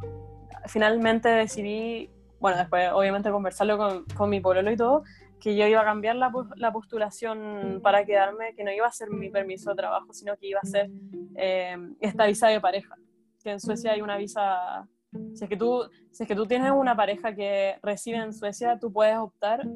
finalmente 0.65 1.29
decidí, 1.29 2.09
bueno, 2.39 2.57
después 2.57 2.91
obviamente 2.93 3.31
conversarlo 3.31 3.77
con, 3.77 4.05
con 4.15 4.29
mi 4.29 4.39
pololo 4.39 4.71
y 4.71 4.77
todo, 4.77 5.03
que 5.39 5.55
yo 5.55 5.65
iba 5.65 5.81
a 5.81 5.85
cambiar 5.85 6.15
la, 6.15 6.31
la, 6.55 6.71
postulación 6.71 7.79
para 7.81 8.05
quedarme, 8.05 8.53
que 8.55 8.63
no 8.63 8.71
iba 8.71 8.87
a 8.87 8.91
ser 8.91 9.09
mi 9.09 9.29
permiso 9.29 9.71
de 9.71 9.75
trabajo, 9.75 10.13
sino 10.13 10.37
que 10.37 10.47
iba 10.47 10.59
a 10.61 10.67
ser 10.67 10.89
em, 11.35 11.95
esta 11.99 12.27
visa 12.27 12.47
de 12.47 12.61
pareja, 12.61 12.95
que 13.43 13.51
en 13.51 13.59
Suecia 13.59 13.93
hay 13.93 14.01
una 14.01 14.17
visa, 14.17 14.87
si 15.33 15.43
es, 15.43 15.49
que 15.49 15.57
tú, 15.57 15.83
si 16.11 16.23
es 16.23 16.27
que 16.27 16.35
tú 16.35 16.45
tienes 16.45 16.71
una 16.71 16.95
pareja 16.95 17.33
que 17.33 17.77
reside 17.81 18.17
en 18.17 18.33
Suecia, 18.33 18.77
tú 18.79 18.93
puedes 18.93 19.17
optar 19.17 19.67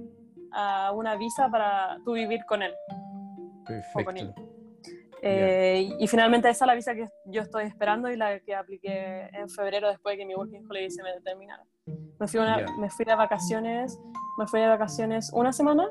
a 0.52 0.92
una 0.92 1.16
visa 1.18 1.50
para 1.50 1.98
tú 2.06 2.14
vivir 2.14 2.46
con 2.46 2.62
él. 2.62 2.74
Perfecto. 3.66 4.36
Eh, 5.28 5.90
y 6.00 6.08
finalmente 6.08 6.48
esa 6.50 6.66
es 6.66 6.68
la 6.68 6.76
visa 6.76 6.94
que 6.94 7.10
yo 7.26 7.42
estoy 7.42 7.66
esperando 7.66 8.12
y 8.12 8.16
la 8.16 8.40
que 8.40 8.54
apliqué 8.54 9.28
en 9.34 9.50
febrero 9.50 9.90
después 9.90 10.14
de 10.14 10.20
que 10.20 10.26
mi 10.26 10.36
working 10.36 10.64
holiday 10.70 10.92
se 10.92 11.02
me 11.02 11.12
determinara. 11.14 11.64
Me 12.20 12.28
fui, 12.28 12.40
me 12.80 12.90
fui 12.92 13.06
de 13.06 13.16
vacaciones, 13.16 14.00
me 14.38 14.46
fui 14.46 14.60
de 14.60 14.68
vacaciones 14.68 15.32
una 15.34 15.52
semana 15.52 15.88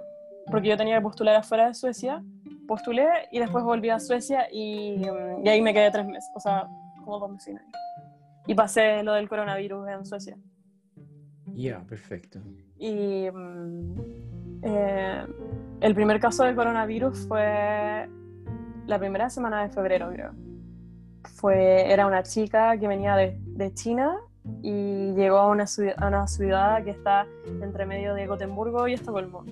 porque 0.51 0.68
yo 0.68 0.76
tenía 0.76 0.97
que 0.97 1.03
postular 1.03 1.35
afuera 1.35 1.66
de 1.66 1.74
Suecia. 1.74 2.22
Postulé 2.68 3.07
y 3.32 3.41
después 3.41 3.64
volví 3.64 3.91
a 3.91 3.99
Suecia 3.99 4.47
y, 4.53 5.03
y 5.43 5.49
ahí 5.49 5.61
me 5.61 5.74
quedé 5.74 5.91
tres 5.91 6.07
meses, 6.07 6.30
o 6.37 6.41
sea, 6.41 6.68
como 7.05 7.18
dos 7.18 7.32
meses. 7.32 7.57
Y 8.47 8.55
pasé 8.55 9.03
lo 9.03 9.14
del 9.14 9.28
coronavirus 9.28 9.89
en 9.89 10.07
Suecia. 10.07 10.37
Ya, 11.55 11.80
perfecto. 11.80 12.41
Y 12.78 13.28
mm, 13.30 13.95
eh, 14.62 15.26
el 15.80 15.95
primer 15.95 16.20
caso 16.20 16.45
de 16.45 16.55
coronavirus 16.55 17.26
fue 17.26 18.09
la 18.87 18.99
primera 18.99 19.30
semana 19.30 19.62
de 19.62 19.68
febrero, 19.70 20.11
creo. 20.12 20.32
Fue, 21.37 21.91
era 21.93 22.07
una 22.07 22.22
chica 22.22 22.76
que 22.78 22.87
venía 22.87 23.16
de, 23.16 23.39
de 23.41 23.72
China 23.74 24.16
y 24.62 25.12
llegó 25.14 25.39
a 25.39 25.49
una, 25.49 25.64
a 25.97 26.07
una, 26.07 26.26
ciudad 26.26 26.85
que 26.85 26.91
está 26.91 27.26
entre 27.62 27.87
medio 27.87 28.14
de 28.14 28.26
Gotemburgo 28.26 28.87
y 28.89 28.95
Estocolmo. 28.95 29.45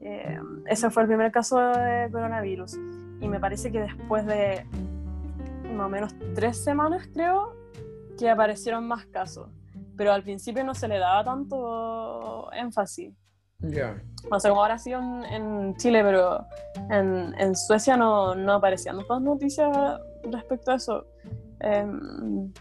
Eh, 0.00 0.38
ese 0.66 0.90
fue 0.90 1.02
el 1.02 1.08
primer 1.08 1.32
caso 1.32 1.58
de 1.58 2.08
coronavirus. 2.10 2.74
Y 3.20 3.28
me 3.28 3.40
parece 3.40 3.70
que 3.70 3.80
después 3.80 4.26
de 4.26 4.64
más 5.72 5.86
o 5.86 5.88
menos 5.88 6.14
tres 6.34 6.62
semanas, 6.62 7.08
creo, 7.12 7.54
que 8.18 8.30
aparecieron 8.30 8.86
más 8.86 9.06
casos. 9.06 9.48
Pero 9.96 10.12
al 10.12 10.22
principio 10.22 10.64
no 10.64 10.74
se 10.74 10.88
le 10.88 10.98
daba 10.98 11.24
tanto 11.24 12.52
énfasis. 12.52 13.14
No 14.30 14.40
sé 14.40 14.48
cómo 14.48 14.62
ahora 14.62 14.78
sí 14.78 14.92
en, 14.92 15.24
en 15.24 15.76
Chile, 15.76 16.02
pero 16.02 16.46
en, 16.90 17.34
en 17.38 17.56
Suecia 17.56 17.96
no, 17.96 18.34
no, 18.34 18.54
aparecían 18.54 18.98
noticias 19.20 19.70
respecto 20.30 20.72
a 20.72 20.74
eso. 20.76 21.06
Em, 21.60 22.52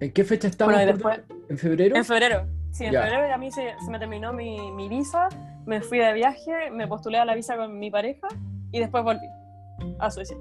¿En 0.00 0.12
qué 0.12 0.24
fecha 0.24 0.48
estamos? 0.48 0.74
¿En 0.74 1.58
febrero? 1.58 1.96
En 1.96 2.04
febrero. 2.04 2.46
Sí, 2.70 2.84
en 2.84 2.92
febrero 2.92 3.34
a 3.34 3.38
mí 3.38 3.50
se, 3.50 3.74
se, 3.84 3.90
me 3.90 3.98
terminó 3.98 4.32
mi, 4.32 4.70
mi, 4.72 4.88
visa, 4.88 5.28
me 5.66 5.80
fui 5.80 5.98
de 5.98 6.12
viaje, 6.12 6.70
me 6.70 6.86
postulé 6.86 7.18
a 7.18 7.24
la 7.24 7.34
visa 7.34 7.56
con 7.56 7.78
mi 7.78 7.90
pareja 7.90 8.28
y 8.70 8.78
después 8.78 9.02
volví 9.02 9.26
a 9.98 10.10
Suecia. 10.10 10.36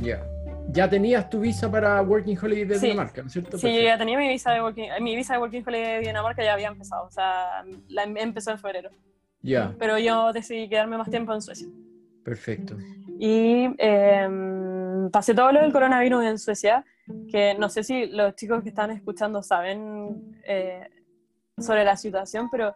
Ya. 0.00 0.24
Ya 0.70 0.88
tenías 0.88 1.28
tu 1.30 1.40
visa 1.40 1.70
para 1.70 2.00
Working 2.02 2.36
Holiday 2.40 2.64
de 2.64 2.78
Dinamarca, 2.78 3.22
¿no 3.22 3.28
es 3.28 3.32
cierto? 3.32 3.58
Sí, 3.58 3.82
ya 3.82 3.96
tenía 3.96 4.18
mi 4.18 4.28
visa, 4.28 4.52
de 4.52 4.60
working, 4.62 4.90
mi 5.00 5.14
visa 5.14 5.34
de 5.34 5.40
Working 5.40 5.62
Holiday 5.66 6.00
de 6.00 6.06
Dinamarca, 6.08 6.42
ya 6.42 6.52
había 6.52 6.68
empezado, 6.68 7.06
o 7.06 7.10
sea, 7.10 7.64
la 7.88 8.02
em, 8.04 8.16
empezó 8.16 8.50
en 8.50 8.58
febrero. 8.58 8.90
Ya. 9.42 9.74
Pero 9.78 9.98
yo 9.98 10.32
decidí 10.32 10.68
quedarme 10.68 10.96
más 10.96 11.10
tiempo 11.10 11.32
en 11.34 11.42
Suecia. 11.42 11.68
Perfecto. 12.24 12.76
Y 13.18 13.68
em, 13.78 15.10
pasé 15.10 15.34
todo 15.34 15.52
lo 15.52 15.60
del 15.60 15.72
coronavirus 15.72 16.24
en 16.24 16.38
Suecia, 16.38 16.84
que 17.30 17.54
no 17.54 17.68
sé 17.68 17.84
si 17.84 18.06
los 18.06 18.34
chicos 18.34 18.62
que 18.62 18.70
están 18.70 18.90
escuchando 18.90 19.42
saben 19.42 20.34
eh, 20.44 20.88
sobre 21.58 21.84
la 21.84 21.96
situación, 21.96 22.48
pero 22.50 22.74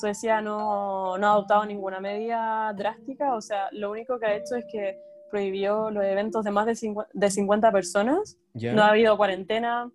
Suecia 0.00 0.40
no, 0.40 1.18
no, 1.18 1.26
ha 1.26 1.30
adoptado 1.32 1.66
ninguna 1.66 2.00
medida 2.00 2.72
drástica, 2.72 3.34
o 3.34 3.40
sea, 3.40 3.68
lo 3.72 3.90
único 3.90 4.18
que 4.18 4.26
ha 4.26 4.36
hecho 4.36 4.54
es 4.54 4.64
que 4.70 4.96
prohibió 5.30 5.90
los 5.90 6.04
eventos 6.04 6.44
de 6.44 6.50
más 6.50 6.66
de 6.66 6.74
50, 6.74 7.10
de 7.12 7.30
50 7.30 7.72
personas, 7.72 8.38
no 8.54 8.82
ha 8.82 8.88
habido 8.88 9.16
cuarentena, 9.16 9.90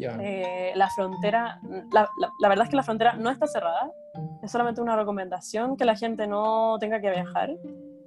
eh, 0.00 0.72
la 0.74 0.88
frontera, 0.90 1.60
la, 1.92 2.08
la, 2.40 2.48
verdad 2.48 2.64
es 2.64 2.70
que 2.70 2.76
la 2.76 2.82
frontera 2.82 3.14
no 3.14 3.30
está 3.30 3.46
cerrada, 3.46 3.90
es 4.42 4.50
solamente 4.50 4.80
una 4.80 4.96
recomendación 4.96 5.76
que 5.76 5.84
la 5.84 5.96
gente 5.96 6.26
no 6.26 6.76
tenga 6.78 7.00
que 7.00 7.10
viajar. 7.10 7.50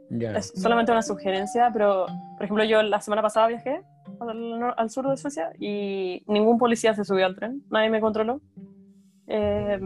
Es 0.10 0.54
solamente 0.56 0.92
una 0.92 1.02
sugerencia, 1.02 1.72
pero 1.74 2.06
por 2.38 2.44
ejemplo 2.44 2.64
yo 2.64 2.84
la 2.84 3.02
semana 3.02 3.24
pasada 3.24 3.48
viajé 3.48 3.82
al, 4.20 4.74
al, 4.78 4.90
sur 4.92 5.10
de 5.10 5.18
Suecia 5.18 5.52
y 5.60 6.24
ningún 6.28 6.60
policía 6.60 6.94
se 6.94 7.04
subió 7.04 7.26
al 7.26 7.36
tren, 7.36 7.64
nadie 7.72 7.90
me 7.90 8.00
controló. 8.00 8.40
Eh, 9.28 9.80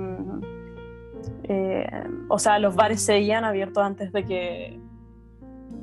eh, 1.43 2.03
o 2.29 2.39
sea, 2.39 2.59
los 2.59 2.75
bares 2.75 3.01
seguían 3.01 3.43
abiertos 3.45 3.83
antes 3.83 4.11
de 4.11 4.25
que, 4.25 4.79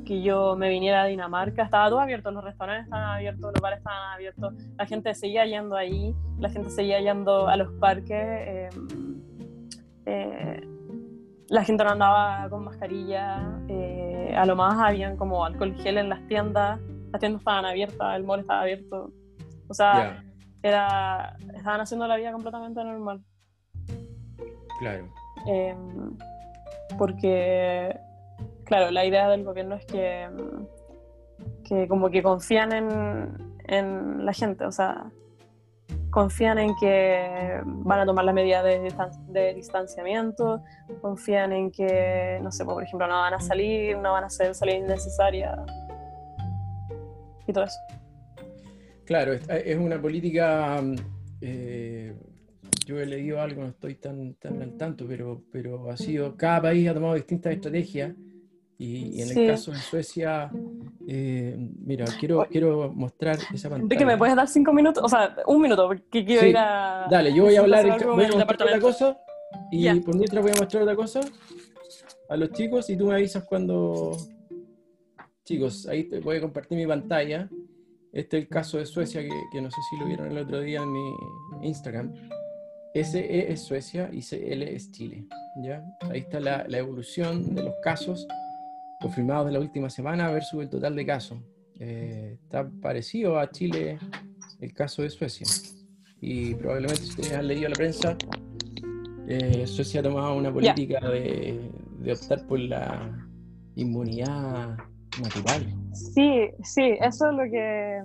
que 0.05 0.21
yo 0.21 0.55
me 0.55 0.69
viniera 0.69 1.03
a 1.03 1.05
Dinamarca. 1.05 1.63
Estaba 1.63 1.89
todo 1.89 1.99
abierto, 1.99 2.31
los 2.31 2.43
restaurantes 2.43 2.85
estaban 2.85 3.09
abiertos, 3.09 3.51
los 3.53 3.61
bares 3.61 3.79
estaban 3.79 4.13
abiertos. 4.13 4.53
La 4.77 4.85
gente 4.85 5.13
seguía 5.13 5.45
yendo 5.45 5.75
ahí, 5.75 6.15
la 6.39 6.49
gente 6.49 6.69
seguía 6.69 6.99
yendo 7.01 7.47
a 7.47 7.57
los 7.57 7.71
parques. 7.73 8.11
Eh, 8.11 8.69
eh, 10.05 10.67
la 11.49 11.63
gente 11.63 11.83
no 11.83 11.91
andaba 11.91 12.49
con 12.49 12.63
mascarilla. 12.63 13.37
a 14.35 14.45
lo 14.45 14.55
más 14.55 14.79
habían 14.79 15.17
como 15.17 15.43
alcohol 15.45 15.75
gel 15.75 15.97
en 15.97 16.09
las 16.09 16.25
tiendas. 16.27 16.79
Las 17.11 17.19
tiendas 17.19 17.41
estaban 17.41 17.65
abiertas, 17.65 18.15
el 18.15 18.23
mall 18.23 18.41
estaba 18.41 18.61
abierto. 18.61 19.11
O 19.67 19.73
sea, 19.73 20.23
era, 20.61 21.37
estaban 21.53 21.81
haciendo 21.81 22.07
la 22.07 22.17
vida 22.17 22.31
completamente 22.31 22.83
normal. 22.83 23.21
Claro. 24.79 25.07
Em, 25.47 26.17
porque, 26.97 27.95
claro, 28.65 28.91
la 28.91 29.05
idea 29.05 29.29
del 29.29 29.43
gobierno 29.43 29.75
es 29.75 29.85
que, 29.85 30.27
que 31.63 31.87
como 31.87 32.09
que 32.09 32.21
confían 32.21 32.73
en, 32.73 33.55
en 33.67 34.25
la 34.25 34.33
gente, 34.33 34.65
o 34.65 34.71
sea, 34.71 35.11
confían 36.09 36.57
en 36.57 36.75
que 36.75 37.61
van 37.65 37.99
a 37.99 38.05
tomar 38.05 38.25
las 38.25 38.35
medidas 38.35 38.63
de, 38.63 38.91
de, 39.27 39.53
distanciamiento, 39.53 40.61
confían 41.01 41.51
en 41.53 41.71
que, 41.71 42.39
no 42.41 42.51
sé, 42.51 42.65
por 42.65 42.83
ejemplo, 42.83 43.07
no 43.07 43.15
van 43.15 43.33
a 43.33 43.39
salir, 43.39 43.97
no 43.97 44.11
van 44.13 44.23
a 44.23 44.27
hacer 44.27 44.53
salir 44.55 44.77
innecesaria 44.77 45.57
y 47.47 47.53
todo 47.53 47.65
eso. 47.65 47.79
Claro, 49.05 49.33
es 49.33 49.77
una 49.77 50.01
política 50.01 50.81
eh, 51.41 52.15
yo 52.85 52.99
he 52.99 53.05
leído 53.05 53.41
algo, 53.41 53.63
no 53.63 53.69
estoy 53.69 53.95
tan, 53.95 54.35
tan 54.35 54.61
al 54.61 54.77
tanto, 54.77 55.05
pero, 55.07 55.43
pero 55.51 55.89
ha 55.89 55.97
sido, 55.97 56.35
cada 56.35 56.63
país 56.63 56.87
ha 56.87 56.93
tomado 56.93 57.15
distintas 57.15 57.53
estrategias 57.53 58.13
y, 58.77 59.21
en 59.21 59.37
el 59.37 59.47
caso 59.47 59.71
de 59.71 59.77
Suecia, 59.77 60.51
eh, 61.07 61.55
mira, 61.57 62.05
quiero, 62.19 62.45
quiero 62.49 62.91
mostrar 62.93 63.37
esa 63.53 63.69
pantalla. 63.69 63.97
que 63.97 64.05
me 64.05 64.17
puedes 64.17 64.35
dar 64.35 64.47
cinco 64.47 64.73
minutos? 64.73 65.03
O 65.03 65.07
sea, 65.07 65.35
un 65.47 65.61
minuto, 65.61 65.87
porque 65.87 66.25
quiero 66.25 66.45
ir 66.45 66.57
a... 66.57 67.07
Dale, 67.09 67.33
yo 67.33 67.43
voy 67.43 67.55
a 67.55 67.61
hablar, 67.61 67.85
voy 68.05 68.25
a 68.25 68.27
mostrar 68.27 68.63
otra 68.63 68.79
cosa 68.79 69.17
y 69.71 69.87
por 70.01 70.15
mientras 70.15 70.43
voy 70.43 70.51
a 70.51 70.59
mostrar 70.59 70.83
otra 70.83 70.95
cosa 70.95 71.21
a 72.27 72.35
los 72.35 72.51
chicos 72.51 72.89
y 72.89 72.97
tú 72.97 73.07
me 73.07 73.15
avisas 73.15 73.43
cuando... 73.45 74.17
Chicos, 75.45 75.87
ahí 75.87 76.05
te 76.05 76.19
voy 76.19 76.37
a 76.37 76.41
compartir 76.41 76.77
mi 76.77 76.87
pantalla. 76.87 77.47
Este 78.11 78.37
es 78.37 78.43
el 78.43 78.49
caso 78.49 78.77
de 78.77 78.85
Suecia, 78.85 79.21
que, 79.21 79.29
que 79.51 79.61
no 79.61 79.69
sé 79.69 79.77
si 79.89 79.99
lo 79.99 80.07
vieron 80.07 80.31
el 80.31 80.37
otro 80.39 80.59
día 80.59 80.81
en 80.81 80.91
mi 80.91 81.15
Instagram. 81.61 82.13
SE 82.95 83.51
es 83.51 83.61
Suecia 83.61 84.09
y 84.11 84.21
CL 84.21 84.63
es 84.63 84.91
Chile. 84.91 85.25
¿ya? 85.57 85.83
Ahí 86.09 86.19
está 86.19 86.39
la, 86.39 86.65
evolución 86.69 87.53
de 87.55 87.63
los 87.63 87.75
casos 87.83 88.27
confirmados 89.05 89.45
de 89.45 89.51
la 89.51 89.59
última 89.59 89.87
semana 89.87 90.31
versus 90.31 90.63
el 90.63 90.69
total 90.69 90.95
de 90.95 91.05
casos. 91.05 91.37
Eh, 91.79 92.39
está 92.41 92.67
parecido 92.81 93.37
a 93.37 93.51
Chile 93.51 93.99
el 94.59 94.73
caso 94.73 95.03
de 95.03 95.11
Suecia. 95.11 95.45
Y 96.21 96.55
probablemente 96.55 97.03
si 97.03 97.09
ustedes 97.09 97.33
han 97.33 97.47
leído 97.47 97.69
la 97.69 97.75
prensa, 97.75 98.17
eh, 99.27 99.67
Suecia 99.67 99.99
ha 99.99 100.03
tomado 100.03 100.35
una 100.35 100.51
política 100.51 100.99
de, 101.07 101.69
de, 101.99 102.11
optar 102.13 102.47
por 102.47 102.59
la 102.59 103.15
inmunidad 103.75 104.75
natural. 105.21 105.71
Sí, 105.93 106.49
sí, 106.63 106.97
eso 106.99 107.29
es 107.29 107.35
lo 107.37 107.43
que 107.51 108.01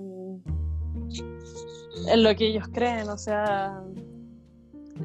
es 2.13 2.19
lo 2.19 2.37
que 2.37 2.47
ellos 2.47 2.69
creen, 2.75 3.09
o 3.09 3.17
sea, 3.17 3.83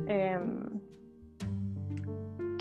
Em, 0.08 0.75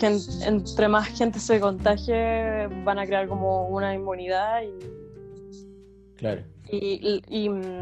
que 0.05 0.45
entre 0.45 0.87
más 0.87 1.07
gente 1.07 1.39
se 1.39 1.59
contagie 1.59 2.67
van 2.83 2.99
a 2.99 3.05
crear 3.05 3.27
como 3.27 3.67
una 3.67 3.93
inmunidad 3.93 4.61
y 4.61 6.15
claro 6.15 6.43
y, 6.67 7.49
mm, 7.49 7.79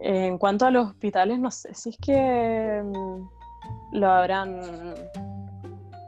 en 0.00 0.38
cuanto 0.38 0.66
a 0.66 0.70
los 0.70 0.88
hospitales 0.88 1.38
no 1.38 1.50
sé 1.50 1.74
si 1.74 1.90
es 1.90 1.98
que 1.98 2.82
mm, 2.82 3.98
lo 3.98 4.10
habrán 4.10 4.60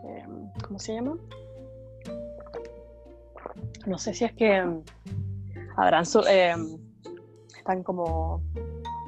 em, 0.04 0.52
¿cómo 0.66 0.78
se 0.78 0.94
llama? 0.94 1.16
no 3.86 3.98
sé 3.98 4.14
si 4.14 4.24
es 4.24 4.32
que 4.32 4.62
mm, 4.62 4.82
habrán 5.76 6.02
están 6.02 7.82
como 7.84 8.42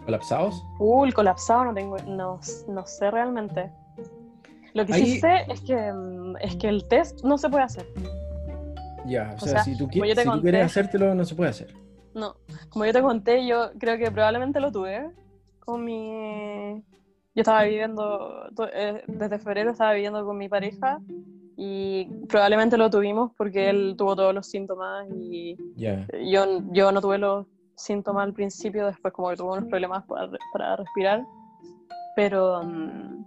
¿Colapsados? 0.05 0.65
Uh, 0.81 1.09
colapsado 1.13 1.65
no 1.67 1.75
tengo, 1.75 1.97
no, 1.99 2.41
no 2.67 2.87
sé 2.87 3.09
realmente. 3.09 3.71
Lo 4.75 4.87
que 4.87 4.95
sí 4.95 5.21
sé 5.21 5.45
es 5.49 5.61
que, 5.61 5.93
mm, 5.93 6.37
es 6.41 6.57
que 6.57 6.69
el 6.69 6.87
test 6.89 7.23
no 7.23 7.37
se 7.39 7.49
puede 7.49 7.65
hacer. 7.65 7.87
Ya, 9.07 9.35
o, 9.41 9.45
sea, 9.45 9.65
si, 9.65 9.77
tú, 9.77 9.89
quieres, 9.89 10.25
si 10.25 10.41
quieres 10.41 10.67
hacértelo, 10.67 11.15
no 11.15 11.25
se 11.25 11.35
puede 11.35 11.51
hacer. 11.51 11.75
No, 12.15 12.37
como 12.69 12.85
yo 12.87 12.93
te 12.93 13.03
conté, 13.03 13.47
yo 13.47 13.73
creo 13.79 13.99
que 13.99 14.11
probablemente 14.11 14.61
lo 14.61 14.71
tuve 14.71 15.11
con 15.61 15.85
mi... 15.85 16.83
Yo 17.35 17.41
estaba 17.41 17.65
viviendo, 17.65 18.47
eh, 18.75 19.03
desde 19.07 19.39
febrero 19.39 19.71
estaba 19.71 19.95
viviendo 19.95 20.25
con 20.25 20.37
mi 20.37 20.49
pareja 20.49 21.01
y 21.57 22.05
probablemente 22.29 22.77
lo 22.77 22.91
tuvimos 22.91 23.33
porque 23.39 23.71
él 23.71 23.95
tuvo 23.97 24.15
todos 24.15 24.35
los 24.35 24.47
síntomas 24.47 25.07
y 25.11 25.57
yo, 25.77 26.63
yo 26.73 26.93
no 26.93 27.01
tuve 27.01 27.17
los 27.17 27.47
síntomas 27.75 28.25
al 28.25 28.35
principio, 28.35 28.87
después 28.87 29.15
como 29.15 29.31
que 29.31 29.37
tuvo 29.37 29.55
unos 29.55 29.65
problemas 29.69 30.05
para, 30.05 30.31
para 30.53 30.77
respirar, 30.77 31.25
pero, 32.15 32.63
mm, 32.63 33.25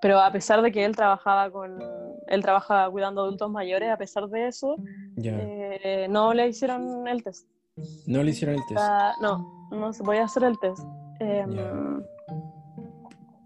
pero 0.00 0.20
a 0.20 0.32
pesar 0.32 0.62
de 0.62 0.72
que 0.72 0.84
él 0.84 0.96
trabajaba 0.96 1.50
con, 1.50 1.78
él 2.26 2.42
trabaja 2.42 2.88
cuidando 2.90 3.22
adultos 3.22 3.50
mayores, 3.50 3.90
a 3.90 3.96
pesar 3.96 4.28
de 4.28 4.48
eso, 4.48 4.76
eh, 5.22 6.06
no 6.08 6.32
le 6.32 6.48
hicieron 6.48 7.06
el 7.06 7.22
test. 7.22 7.46
No 8.06 8.22
le 8.22 8.30
hicieron 8.30 8.56
el 8.56 8.62
test. 8.68 8.80
no, 9.20 9.68
no 9.70 9.92
se 9.92 10.02
podía 10.02 10.24
hacer 10.24 10.44
el 10.44 10.58
test. 10.58 10.82
Em, 11.20 12.02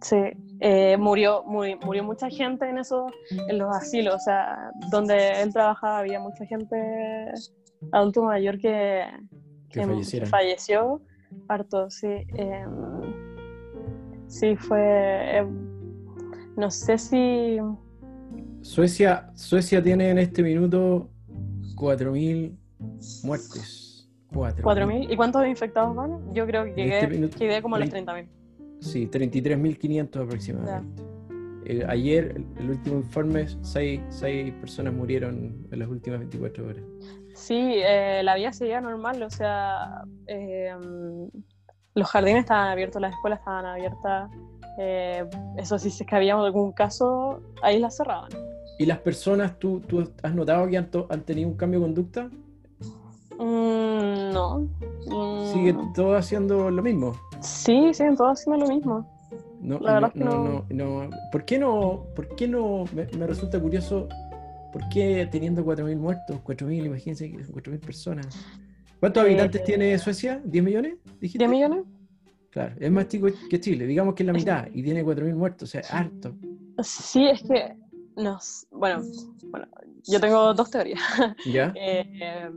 sí, 0.01 0.17
eh, 0.61 0.97
murió, 0.97 1.43
murió, 1.45 1.79
murió, 1.85 2.05
mucha 2.05 2.31
gente 2.31 2.69
en 2.69 2.79
eso, 2.79 3.07
en 3.31 3.59
los 3.59 3.75
asilos, 3.75 4.15
o 4.15 4.19
sea, 4.21 4.71
donde 4.91 5.43
él 5.43 5.53
trabajaba 5.53 5.99
había 5.99 6.21
mucha 6.21 6.47
gente 6.47 7.33
adulto 7.91 8.23
mayor 8.23 8.59
que, 8.59 9.05
que, 9.71 9.85
falleció 10.27 11.01
harto, 11.49 11.91
sí. 11.91 12.25
Em, 12.37 12.69
sí, 14.29 14.57
fue. 14.57 15.45
No 16.57 16.71
sé 16.71 16.99
si. 16.99 17.59
Suecia, 18.63 19.31
Suecia 19.35 19.83
tiene 19.83 20.11
en 20.11 20.19
este 20.19 20.43
minuto 20.43 21.11
4.000 21.77 22.57
muertes. 23.25 24.09
4.000. 24.31 25.13
¿Y 25.13 25.17
cuántos 25.17 25.47
infectados 25.47 25.95
van? 25.95 26.35
Yo 26.35 26.47
creo 26.47 26.65
que 26.65 26.75
quedé, 26.75 27.25
este 27.25 27.63
como 27.63 27.77
a 27.77 27.81
los 27.81 27.91
30.000. 27.91 28.29
Sí, 28.81 29.07
33.500 29.07 30.25
aproximadamente. 30.25 31.03
Eh, 31.67 31.85
ayer, 31.89 32.43
el, 32.59 32.71
último 32.71 32.97
informe, 32.97 33.47
6 33.63 34.01
personas 34.61 34.93
murieron 34.93 35.67
en 35.71 35.79
las 35.79 35.89
últimas 35.89 36.19
24 36.21 36.67
horas. 36.67 36.85
Sí, 37.35 37.77
eh, 37.77 38.21
la 38.23 38.35
vida 38.35 38.53
seguía 38.53 38.81
normal, 38.81 39.23
o 39.23 39.31
sea, 39.31 40.05
eh, 40.27 40.75
los 41.95 42.11
jardines 42.11 42.43
estaban 42.43 42.69
abiertos, 42.69 43.01
las 43.01 43.13
escuelas 43.15 43.39
estaban 43.39 43.65
abiertas, 43.65 44.31
eh, 44.79 45.25
eso 45.57 45.79
sí, 45.79 45.91
si 45.91 46.03
es 46.03 46.09
que 46.09 46.17
había 46.17 46.35
algún 46.35 46.73
caso, 46.73 47.41
ahí 47.63 47.79
las 47.79 47.97
cerraban. 47.97 48.31
¿Y 48.79 48.87
las 48.87 48.99
personas, 48.99 49.59
tú, 49.59 49.81
tú 49.81 50.11
has 50.23 50.35
notado 50.35 50.67
que 50.69 50.77
han, 50.77 50.91
tenido 51.25 51.49
un 51.49 51.57
cambio 51.57 51.81
de 51.81 51.87
conducta? 51.87 52.31
Mm, 53.39 54.33
no. 54.33 54.69
¿Sigue 55.53 55.73
mm. 55.73 55.93
todo 55.93 56.17
haciendo 56.17 56.71
lo 56.71 56.83
mismo? 56.83 57.15
Sí, 57.41 57.93
siguen 57.95 58.17
todos 58.17 58.41
haciendo 58.41 58.65
lo 58.65 58.73
mismo. 58.73 59.15
No, 59.61 59.79
la 59.79 59.95
verdad 59.95 60.13
no, 60.15 60.67
que 60.69 60.75
no, 60.75 61.11
¿Por 61.33 61.45
qué 61.45 61.59
no? 61.59 62.05
¿Por 62.15 62.35
qué 62.37 62.47
no? 62.47 62.85
Me, 62.93 63.27
resulta 63.27 63.59
curioso, 63.59 64.09
¿por 64.73 64.89
qué 64.91 65.27
teniendo 65.31 65.65
4.000 65.65 65.97
muertos, 65.97 66.37
4.000, 66.45 66.87
imagínense, 66.87 67.33
4.000 67.33 67.81
personas? 67.81 68.27
¿Cuántos 69.01 69.23
eh, 69.23 69.27
habitantes 69.27 69.65
tiene 69.65 69.99
Suecia? 69.99 70.43
¿10 70.45 70.63
millones? 70.63 70.95
¿10 71.21 71.49
millones? 71.49 71.85
Claro, 72.55 72.75
es 72.79 72.91
más 72.93 73.09
chico 73.09 73.27
que 73.51 73.59
Chile, 73.59 73.85
digamos 73.85 74.15
que 74.15 74.23
es 74.23 74.29
la 74.29 74.33
mitad, 74.33 74.69
y 74.73 74.85
tiene 74.85 75.05
4.000 75.05 75.35
muertos, 75.35 75.69
o 75.69 75.73
sea, 75.73 75.83
harto. 75.91 76.37
Sí, 76.85 77.27
es 77.27 77.43
que, 77.43 77.77
no, 78.15 78.39
bueno, 78.71 79.03
bueno, 79.51 79.67
yo 80.05 80.21
tengo 80.21 80.55
dos 80.55 80.71
teorías. 80.71 81.01
¿Ya? 81.53 81.73
Eh, 81.75 82.49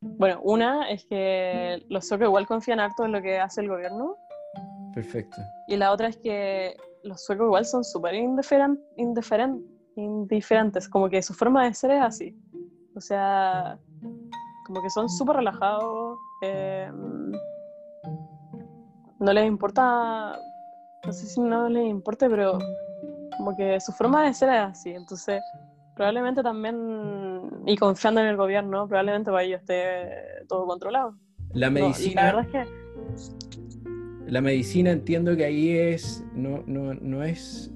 bueno, 0.00 0.40
una 0.42 0.90
es 0.90 1.04
que 1.04 1.86
los 1.88 2.08
suecos 2.08 2.26
igual 2.26 2.48
confían 2.48 2.80
harto 2.80 3.04
en 3.04 3.12
lo 3.12 3.22
que 3.22 3.38
hace 3.38 3.60
el 3.60 3.68
gobierno. 3.68 4.16
Perfecto. 4.92 5.40
Y 5.68 5.76
la 5.76 5.92
otra 5.92 6.08
es 6.08 6.16
que 6.16 6.76
los 7.04 7.24
suecos 7.24 7.44
igual 7.44 7.66
son 7.66 7.84
súper 7.84 8.16
indiferentes, 8.16 10.88
como 10.88 11.08
que 11.08 11.22
su 11.22 11.34
forma 11.34 11.66
de 11.66 11.74
ser 11.74 11.92
es 11.92 12.02
así. 12.02 12.36
O 12.96 13.00
sea, 13.00 13.78
como 14.66 14.82
que 14.82 14.90
son 14.90 15.08
súper 15.08 15.36
relajados. 15.36 16.18
Em, 16.42 17.30
no 19.18 19.32
les 19.32 19.46
importa, 19.46 20.38
no 21.04 21.12
sé 21.12 21.26
si 21.26 21.40
no 21.40 21.68
les 21.68 21.88
importa, 21.88 22.28
pero 22.28 22.58
como 23.36 23.56
que 23.56 23.80
su 23.80 23.92
forma 23.92 24.24
de 24.24 24.34
ser 24.34 24.50
es 24.50 24.60
así. 24.60 24.90
Entonces, 24.90 25.40
probablemente 25.94 26.42
también, 26.42 27.50
y 27.66 27.76
confiando 27.76 28.20
en 28.20 28.28
el 28.28 28.36
gobierno, 28.36 28.86
probablemente 28.88 29.30
para 29.30 29.42
ellos 29.42 29.60
esté 29.60 30.44
todo 30.48 30.66
controlado. 30.66 31.16
La 31.52 31.70
medicina. 31.70 32.22
la 32.22 32.32
verdad 32.32 32.46
es 32.46 32.68
que. 32.68 34.30
La 34.30 34.40
medicina 34.40 34.90
entiendo 34.90 35.36
que 35.36 35.44
ahí 35.44 35.70
es. 35.70 36.24
No, 36.34 36.62
no, 36.66 36.94
no 36.94 37.22
es. 37.22 37.70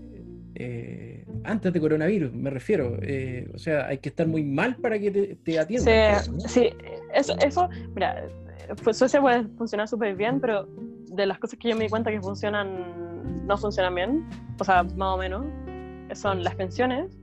Eh, 0.54 1.24
antes 1.44 1.72
de 1.72 1.80
coronavirus, 1.80 2.32
me 2.32 2.50
refiero. 2.50 2.96
Eh, 3.02 3.48
o 3.54 3.58
sea, 3.58 3.86
hay 3.86 3.98
que 3.98 4.08
estar 4.08 4.26
muy 4.26 4.42
mal 4.42 4.76
para 4.76 4.98
que 4.98 5.10
te, 5.10 5.36
te 5.36 5.58
atiendan. 5.58 6.24
Sí, 6.40 6.48
sí 6.48 6.70
eso, 7.14 7.34
eso, 7.40 7.68
mira, 7.94 8.28
Suecia 8.92 9.20
puede 9.20 9.44
funcionar 9.56 9.88
súper 9.88 10.14
bien, 10.14 10.40
pero 10.40 10.68
de 11.10 11.26
las 11.26 11.38
cosas 11.38 11.58
que 11.58 11.68
yo 11.68 11.76
me 11.76 11.84
di 11.84 11.90
cuenta 11.90 12.10
que 12.10 12.20
funcionan, 12.20 13.46
no 13.46 13.56
funcionan 13.56 13.94
bien, 13.94 14.28
o 14.58 14.64
sea, 14.64 14.82
más 14.82 15.14
o 15.14 15.16
menos, 15.16 15.46
son 16.14 16.42
las 16.42 16.54
pensiones, 16.54 17.18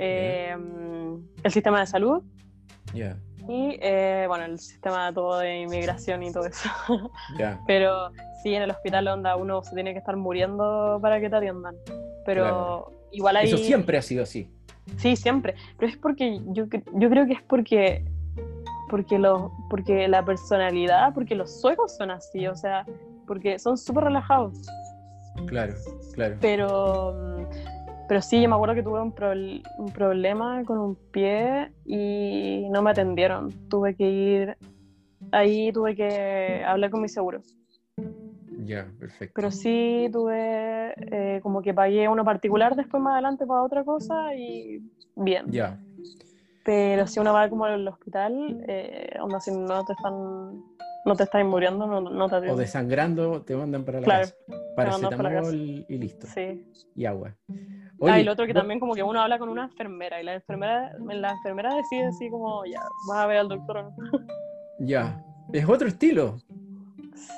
Em, 0.00 1.20
el 1.42 1.50
sistema 1.50 1.80
de 1.80 1.86
salud 1.86 2.22
y, 2.94 3.78
eh, 3.80 4.26
bueno, 4.28 4.44
el 4.44 4.58
sistema 4.58 5.12
todo 5.12 5.38
de 5.40 5.62
inmigración 5.62 6.22
y 6.22 6.32
todo 6.32 6.46
eso. 6.46 6.68
Pero 7.66 8.12
sí, 8.42 8.54
en 8.54 8.62
el 8.62 8.70
hospital 8.70 9.08
onda 9.08 9.34
uno 9.36 9.62
se 9.62 9.74
tiene 9.74 9.92
que 9.92 9.98
estar 9.98 10.16
muriendo 10.16 10.98
para 11.02 11.20
que 11.20 11.28
te 11.28 11.36
atiendan. 11.36 11.74
Pero 12.24 12.92
igual 13.10 13.36
hay... 13.36 13.46
Eso 13.46 13.56
siempre 13.56 13.98
ha 13.98 14.02
sido 14.02 14.22
así. 14.22 14.48
Sí, 14.98 15.16
siempre. 15.16 15.54
Pero 15.78 15.90
es 15.90 15.98
porque 15.98 16.40
yo, 16.46 16.66
yo 16.92 17.10
creo 17.10 17.26
que 17.26 17.32
es 17.32 17.42
porque 17.42 18.04
porque, 18.88 19.18
lo, 19.18 19.52
porque 19.70 20.08
la 20.08 20.24
personalidad, 20.24 21.14
porque 21.14 21.34
los 21.34 21.60
suecos 21.60 21.96
son 21.96 22.10
así, 22.10 22.46
o 22.46 22.56
sea, 22.56 22.84
porque 23.26 23.58
son 23.58 23.76
súper 23.76 24.04
relajados. 24.04 24.58
Claro, 25.46 25.74
claro. 26.14 26.36
Pero 26.40 27.46
pero 28.08 28.22
sí, 28.22 28.40
yo 28.40 28.48
me 28.48 28.54
acuerdo 28.54 28.74
que 28.74 28.82
tuve 28.82 29.02
un, 29.02 29.14
un, 29.78 29.92
problema 29.92 30.64
con 30.64 30.78
un 30.78 30.96
pie 31.12 31.70
y 31.84 32.66
no 32.70 32.80
me 32.80 32.90
atendieron. 32.90 33.52
Tuve 33.68 33.94
que 33.94 34.08
ir, 34.08 34.56
ahí 35.30 35.70
tuve 35.72 35.94
que 35.94 36.64
hablar 36.64 36.90
con 36.90 37.02
mi 37.02 37.08
seguro. 37.10 37.42
Ya, 38.64 38.86
perfecto. 38.98 39.34
Pero 39.34 39.50
sí 39.50 40.08
tuve, 40.10 40.94
eh, 40.96 41.40
como 41.42 41.60
que 41.60 41.74
pagué 41.74 42.08
uno 42.08 42.24
particular 42.24 42.74
después 42.74 43.02
más 43.02 43.12
adelante 43.12 43.46
para 43.46 43.62
otra 43.62 43.84
cosa 43.84 44.34
y 44.34 44.80
bien. 45.14 45.50
Ya. 45.50 45.78
Pero 46.64 47.06
si 47.06 47.18
uno 47.20 47.32
va 47.32 47.48
como 47.48 47.64
al 47.64 47.86
hospital, 47.88 48.64
eh, 48.68 49.16
onda, 49.20 49.40
si 49.40 49.50
no 49.50 49.84
te 49.84 49.92
están 49.94 50.62
no 51.08 51.16
te 51.16 51.24
estás 51.24 51.44
muriendo, 51.44 51.86
no, 51.86 52.00
no 52.00 52.28
te 52.28 52.36
atienden. 52.36 52.54
O 52.54 52.58
desangrando, 52.58 53.42
te 53.42 53.56
mandan 53.56 53.84
para 53.84 54.00
la 54.00 54.06
casa. 54.06 54.34
Paracetamol 54.76 55.86
y 55.88 55.98
listo. 55.98 56.26
Sí. 56.26 56.64
Y 56.94 57.06
agua. 57.06 57.34
ah, 58.02 58.20
y 58.20 58.24
lo 58.24 58.32
otro 58.32 58.46
que 58.46 58.54
también 58.54 58.78
como 58.78 58.94
que 58.94 59.02
uno 59.02 59.20
habla 59.20 59.38
con 59.38 59.48
una 59.48 59.64
enfermera 59.64 60.20
y 60.20 60.24
la 60.24 60.34
enfermera, 60.34 60.92
la 60.98 61.30
enfermera 61.30 61.74
decide 61.74 62.06
así 62.06 62.28
como, 62.30 62.64
ya, 62.66 62.80
vas 63.08 63.18
a 63.18 63.26
ver 63.26 63.38
al 63.38 63.48
doctor 63.48 63.90
Ya, 64.80 65.20
es 65.52 65.68
otro 65.68 65.88
estilo. 65.88 66.38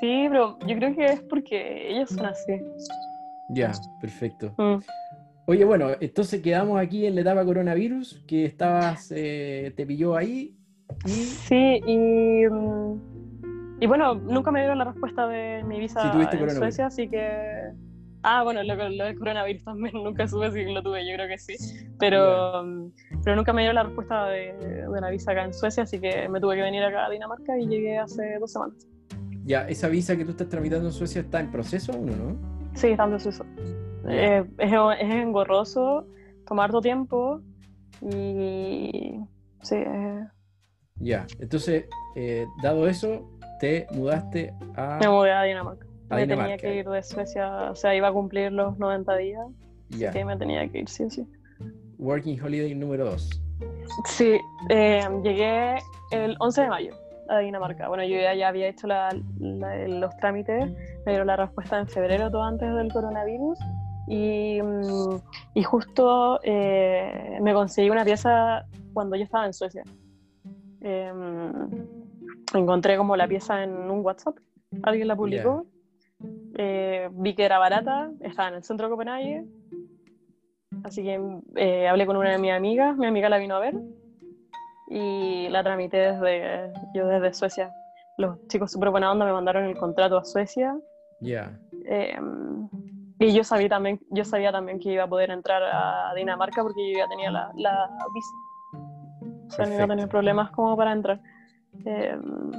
Sí, 0.00 0.26
pero 0.28 0.58
yo 0.66 0.76
creo 0.76 0.94
que 0.94 1.04
es 1.06 1.22
porque 1.22 1.90
ellos 1.90 2.10
son 2.10 2.26
así. 2.26 2.60
Ya, 3.48 3.72
perfecto. 4.00 4.52
Mm. 4.58 4.80
Oye, 5.50 5.64
bueno, 5.64 5.88
entonces 5.98 6.40
quedamos 6.42 6.80
aquí 6.80 7.06
en 7.06 7.16
la 7.16 7.22
etapa 7.22 7.44
coronavirus, 7.44 8.22
que 8.24 8.44
estabas, 8.44 9.12
eh, 9.16 9.72
te 9.76 9.84
pilló 9.84 10.14
ahí. 10.14 10.56
Y... 11.04 11.10
Sí, 11.10 11.80
y 11.84 12.46
mm, 12.48 13.80
y 13.80 13.86
bueno, 13.88 14.14
nunca 14.14 14.52
me 14.52 14.60
dieron 14.60 14.78
la 14.78 14.84
respuesta 14.84 15.26
de 15.26 15.64
mi 15.64 15.80
visa 15.80 16.12
en 16.12 16.50
Suecia, 16.50 16.86
así 16.86 17.08
que... 17.08 17.72
Ah, 18.22 18.44
bueno, 18.44 18.62
lo, 18.62 18.76
lo, 18.76 19.04
del 19.06 19.18
coronavirus 19.18 19.64
también, 19.64 19.92
nunca 20.04 20.28
supe 20.28 20.52
si 20.52 20.72
lo 20.72 20.84
tuve, 20.84 21.04
yo 21.04 21.16
creo 21.16 21.26
que 21.26 21.38
sí. 21.38 21.56
Pero, 21.98 22.92
pero 23.24 23.34
nunca 23.34 23.52
me 23.52 23.62
dieron 23.62 23.74
la 23.74 23.82
respuesta 23.82 24.26
de, 24.26 24.52
de, 24.52 25.00
la 25.00 25.10
visa 25.10 25.32
acá 25.32 25.46
en 25.46 25.52
Suecia, 25.52 25.82
así 25.82 25.98
que 25.98 26.28
me 26.28 26.38
tuve 26.38 26.54
que 26.54 26.62
venir 26.62 26.84
acá 26.84 27.06
a 27.06 27.10
Dinamarca 27.10 27.58
y 27.58 27.66
llegué 27.66 27.98
hace 27.98 28.38
dos 28.38 28.52
semanas. 28.52 28.86
Ya, 29.44 29.66
¿esa 29.66 29.88
visa 29.88 30.16
que 30.16 30.24
tú 30.24 30.30
estás 30.30 30.48
tramitando 30.48 30.86
en 30.86 30.92
Suecia 30.92 31.22
está 31.22 31.40
en 31.40 31.50
proceso 31.50 31.92
no? 31.92 32.36
Sí, 32.74 32.88
está 32.88 33.02
en 33.02 33.10
proceso. 33.10 33.44
Eh, 34.08 34.44
es, 34.58 34.72
es 34.72 35.10
engorroso, 35.10 36.06
toma 36.46 36.64
harto 36.64 36.80
tiempo 36.80 37.40
y... 38.00 39.20
Sí, 39.62 39.76
Ya, 40.96 41.26
entonces, 41.38 41.84
eh, 42.16 42.46
dado 42.62 42.88
eso, 42.88 43.28
te 43.60 43.86
mudaste 43.92 44.54
a... 44.74 44.98
Me 45.00 45.08
mudé 45.08 45.32
a 45.32 45.42
Dinamarca. 45.42 45.86
me 46.08 46.26
tenía 46.26 46.56
que 46.56 46.76
ir 46.76 46.88
de 46.88 47.02
Suecia, 47.02 47.70
o 47.70 47.74
sea, 47.74 47.94
iba 47.94 48.08
a 48.08 48.12
cumplir 48.12 48.52
los 48.52 48.78
90 48.78 49.16
días. 49.16 49.46
Así 49.92 50.06
que 50.12 50.24
me 50.24 50.36
tenía 50.36 50.66
que 50.68 50.78
ir, 50.78 50.88
sí 50.88 51.10
sí. 51.10 51.26
Working 51.98 52.40
Holiday 52.42 52.74
número 52.74 53.04
2. 53.06 53.42
Sí, 54.06 54.38
eh, 54.70 55.06
llegué 55.22 55.76
el 56.12 56.36
11 56.38 56.62
de 56.62 56.68
mayo 56.68 56.94
a 57.28 57.38
Dinamarca. 57.38 57.88
Bueno, 57.88 58.04
yo 58.04 58.16
ya, 58.16 58.48
había 58.48 58.68
hecho 58.68 58.86
los 58.86 60.16
trámites, 60.16 60.70
me 61.04 61.12
dieron 61.12 61.26
la 61.26 61.36
respuesta 61.36 61.78
en 61.78 61.86
febrero, 61.86 62.30
todo 62.30 62.42
antes 62.42 62.72
del 62.74 62.92
coronavirus. 62.92 63.58
Y, 64.06 64.60
mm, 64.60 65.16
y 65.54 65.62
justo 65.62 66.40
eh, 66.42 67.38
me 67.40 67.52
conseguí 67.52 67.90
una 67.90 68.04
pieza 68.04 68.64
cuando 68.92 69.16
yo 69.16 69.24
estaba 69.24 69.46
en 69.46 69.52
Suecia. 69.52 69.84
Eh, 70.80 71.12
encontré 72.54 72.96
como 72.96 73.16
la 73.16 73.28
pieza 73.28 73.62
en 73.62 73.72
un 73.90 74.04
WhatsApp, 74.04 74.36
alguien 74.82 75.08
la 75.08 75.16
publicó, 75.16 75.66
eh, 76.56 77.08
vi 77.12 77.34
que 77.34 77.44
era 77.44 77.58
barata, 77.58 78.10
estaba 78.20 78.48
en 78.48 78.54
el 78.56 78.64
centro 78.64 78.86
de 78.86 78.90
Copenhague, 78.90 79.44
así 80.84 81.02
que 81.02 81.20
eh, 81.56 81.88
hablé 81.88 82.06
con 82.06 82.16
una 82.16 82.30
de 82.30 82.38
mis 82.38 82.52
amigas, 82.52 82.96
mi 82.96 83.06
amiga 83.06 83.28
la 83.28 83.38
vino 83.38 83.56
a 83.56 83.60
ver 83.60 83.74
y 84.88 85.48
la 85.48 85.62
tramité 85.62 86.12
desde, 86.12 86.72
yo 86.94 87.06
desde 87.06 87.32
Suecia. 87.32 87.72
Los 88.18 88.46
chicos 88.48 88.72
súper 88.72 88.90
buena 88.90 89.10
onda 89.10 89.24
me 89.24 89.32
mandaron 89.32 89.64
el 89.64 89.76
contrato 89.76 90.18
a 90.18 90.24
Suecia. 90.24 90.76
Ya. 91.20 91.58
Em, 91.84 92.68
y 93.20 93.34
yo 93.34 93.44
sabía, 93.44 93.68
también, 93.68 94.00
yo 94.10 94.24
sabía 94.24 94.50
también 94.50 94.80
que 94.80 94.92
iba 94.92 95.04
a 95.04 95.08
poder 95.08 95.30
entrar 95.30 95.62
a 95.62 96.12
Dinamarca 96.14 96.62
porque 96.62 96.90
yo 96.90 96.98
ya 96.98 97.08
tenía 97.08 97.30
la, 97.30 97.52
la 97.54 97.90
visa. 98.14 98.34
O 99.46 99.50
sea, 99.50 99.66
no 99.66 99.74
iba 99.74 99.84
a 99.84 99.88
tener 99.88 100.08
problemas 100.08 100.50
como 100.52 100.74
para 100.76 100.92
entrar. 100.92 101.20
Em, 101.84 102.50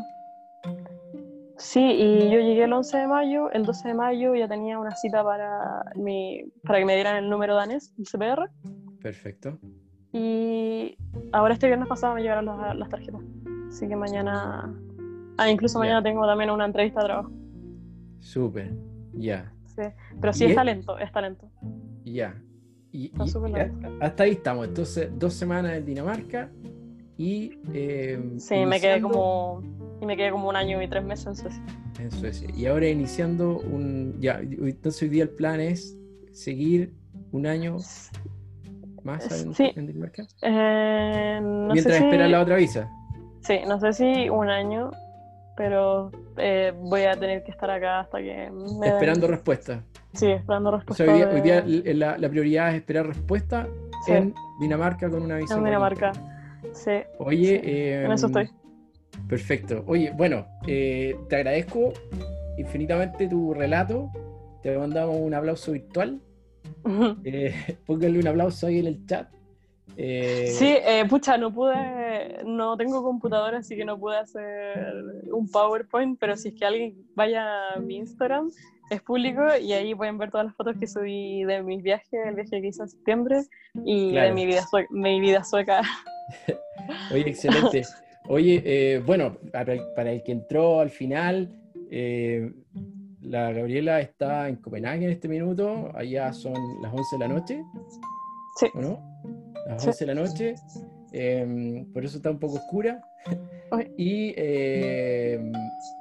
sí, 1.58 1.82
y 1.82 2.30
yo 2.30 2.40
llegué 2.40 2.66
el 2.66 2.74
11 2.74 2.98
de 2.98 3.08
mayo, 3.08 3.52
el 3.52 3.66
12 3.66 3.88
de 3.88 3.94
mayo 3.94 4.36
ya 4.36 4.48
tenía 4.48 4.78
una 4.78 4.96
cita 4.96 5.24
para, 5.24 5.84
mi, 5.96 6.44
para 6.64 6.80
que 6.80 6.86
me 6.86 6.96
dieran 6.96 7.16
el 7.18 7.30
número 7.30 7.56
danés, 7.56 7.94
el 7.98 8.06
CPR. 8.06 8.50
Perfecto. 9.02 9.58
Y 10.14 10.98
ahora 11.32 11.54
este 11.54 11.68
viernes 11.68 11.88
pasado 11.88 12.14
me 12.14 12.22
llegaron 12.22 12.46
las, 12.46 12.90
tarjetas. 12.90 13.22
Así 13.70 13.88
que 13.88 13.96
mañana... 13.96 14.72
Ah, 15.38 15.50
incluso 15.50 15.80
mañana 15.80 16.04
tengo 16.04 16.28
también 16.28 16.52
una 16.52 16.66
entrevista 16.66 17.00
de 17.00 17.06
trabajo. 17.06 17.32
Súper, 18.20 18.74
ya. 19.14 19.52
Sí, 19.82 20.16
pero 20.20 20.34
sí 20.34 20.46
es, 20.46 20.56
talento, 20.56 20.98
es 20.98 21.12
talento. 21.12 21.50
Ya. 22.06 22.42
Y, 22.92 23.12
hasta 24.00 24.24
ahí 24.24 24.32
estamos. 24.32 24.68
Entonces, 24.68 25.10
dos 25.18 25.34
semanas 25.34 25.78
en 25.78 25.86
Dinamarca, 25.86 26.52
y 27.18 27.60
eh, 27.74 28.20
sí, 28.38 28.66
me 28.66 28.80
quedé 28.80 29.00
como 29.02 29.62
y 30.02 30.06
me 30.06 30.18
quedé 30.18 30.32
como 30.32 30.50
un 30.50 30.56
año 30.56 30.82
y 30.82 30.88
tres 30.88 31.04
meses 31.04 31.28
en 31.28 31.36
Suecia. 31.36 31.64
En 32.00 32.12
Suecia. 32.12 32.50
Y 32.58 32.66
ahora 32.66 32.88
iniciando 32.88 33.60
un 33.60 34.20
ya, 34.20 34.40
entonces 34.40 35.04
hoy 35.04 35.10
día 35.10 35.24
el 35.24 35.30
plan 35.30 35.60
es 35.60 35.96
seguir 36.32 36.96
un 37.32 37.46
año 37.46 37.78
más 39.04 39.46
en, 39.46 39.54
sí. 39.54 39.72
Dinamarca. 39.76 40.24
Eh, 40.42 41.40
Mientras 41.42 42.02
esperas 42.02 42.32
la 42.32 42.42
otra 42.42 42.56
visa. 42.56 42.90
Sí, 43.42 43.60
no 43.68 43.80
sé 43.80 43.94
si 43.94 44.30
un 44.30 44.50
año, 44.50 44.92
pero 45.56 46.12
eh, 46.38 46.74
voy 46.76 47.04
a 47.04 47.20
tener 47.20 47.44
que 47.44 47.52
estar 47.52 47.70
acá 47.70 48.02
hasta 48.02 48.20
que 48.20 48.50
me 48.52 48.88
Esperando 48.88 49.28
respuesta. 49.28 49.84
Sí, 50.14 50.28
esperando 50.28 50.72
respuesta. 50.72 51.04
hoy 51.04 51.42
día, 51.42 51.64
la, 52.18 52.30
prioridad 52.30 52.70
es 52.70 52.76
esperar 52.76 53.08
respuesta 53.08 53.68
en 54.08 54.34
Dinamarca 54.60 55.10
con 55.10 55.24
una 55.24 55.38
visa. 55.38 55.56
En 55.56 55.64
Dinamarca, 55.64 56.12
sí. 56.74 56.92
Oye, 57.20 58.04
en 58.06 58.12
eso 58.12 58.28
estoy. 58.28 58.50
Perfecto. 59.28 59.84
Oye, 59.88 60.12
bueno, 60.12 60.46
eh, 60.68 61.16
te 61.30 61.38
agradezco 61.38 61.94
infinitamente 62.58 63.28
tu 63.28 63.54
relato. 63.54 64.10
Te 64.62 64.78
mandamos 64.78 65.16
un 65.20 65.34
aplauso 65.34 65.72
virtual. 65.72 66.22
eh, 67.24 67.78
pónganle 67.86 68.20
un 68.20 68.28
aplauso 68.28 68.68
ahí 68.68 68.80
en 68.80 68.88
el 68.88 69.06
chat. 69.06 69.30
Eh, 69.98 70.48
sí, 70.58 70.76
eh, 70.86 71.06
pucha, 71.10 71.38
no 71.38 71.54
pude, 71.54 72.44
no 72.46 72.78
tengo 72.78 73.04
computadora, 73.04 73.60
así 73.60 73.76
que 73.76 73.86
no 73.86 74.00
pude 74.00 74.18
hacer 74.18 74.94
un 75.32 75.50
PowerPoint, 75.50 76.18
pero 76.20 76.36
si 76.38 76.50
es 76.50 76.56
que 76.56 76.66
alguien 76.66 76.96
vaya 77.16 77.74
a 77.74 77.80
mi 77.80 77.98
Instagram, 77.98 78.50
es 78.90 79.02
público 79.02 79.42
y 79.62 79.74
ahí 79.74 79.96
pueden 79.96 80.18
ver 80.18 80.32
todas 80.32 80.48
las 80.48 80.56
fotos 80.56 80.76
que 80.78 80.88
subí 80.88 81.44
de 81.44 81.64
mis 81.64 81.82
viajes, 81.82 82.08
el 82.26 82.36
viaje 82.36 82.62
que 82.62 82.68
hice 82.68 82.84
en 82.84 82.90
septiembre 82.90 83.42
y 83.86 84.14
de 84.14 84.34
mi 84.34 84.46
vida, 84.46 84.64
sueca, 84.70 84.88
mi 84.92 85.20
vida 85.20 85.44
sueca. 85.44 85.82
Oye, 87.12 87.30
excelente. 87.30 87.84
Oye, 88.28 88.62
eh, 88.66 89.00
bueno, 89.06 89.38
para 89.52 89.74
el, 89.74 90.24
que 90.24 90.32
entró 90.32 90.80
al 90.80 90.90
final, 90.90 91.50
la 93.22 93.52
Gabriela 93.52 94.02
está 94.02 94.50
en 94.50 94.58
Copenhague 94.58 95.06
en 95.06 95.12
este 95.12 95.28
minuto, 95.28 95.92
allá 95.96 96.34
son 96.34 96.54
las 96.82 96.94
11 96.94 97.16
de 97.16 97.20
la 97.20 97.28
noche. 97.28 97.64
Sí. 98.58 98.68
no? 98.76 99.12
Las 99.72 99.88
11 99.88 100.06
de 100.06 100.14
la 100.14 100.22
noche, 100.22 100.56
em, 101.12 101.86
por 101.92 102.06
eso 102.06 102.18
está 102.18 102.32
un 102.32 102.40
poco 102.40 102.56
oscura. 102.56 103.02
Y 103.98 104.34
em, 104.36 105.50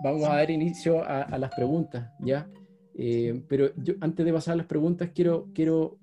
vamos 0.02 0.24
a 0.24 0.34
dar 0.34 0.50
inicio 0.50 1.04
a, 1.04 1.38
las 1.38 1.54
preguntas, 1.54 2.10
¿ya? 2.18 2.48
Em, 2.96 3.44
pero 3.46 3.70
yo, 3.76 3.94
antes 4.00 4.26
de 4.26 4.32
pasar 4.32 4.54
a 4.54 4.56
las 4.56 4.66
preguntas, 4.66 5.10
quiero, 5.14 5.46
quiero 5.54 5.98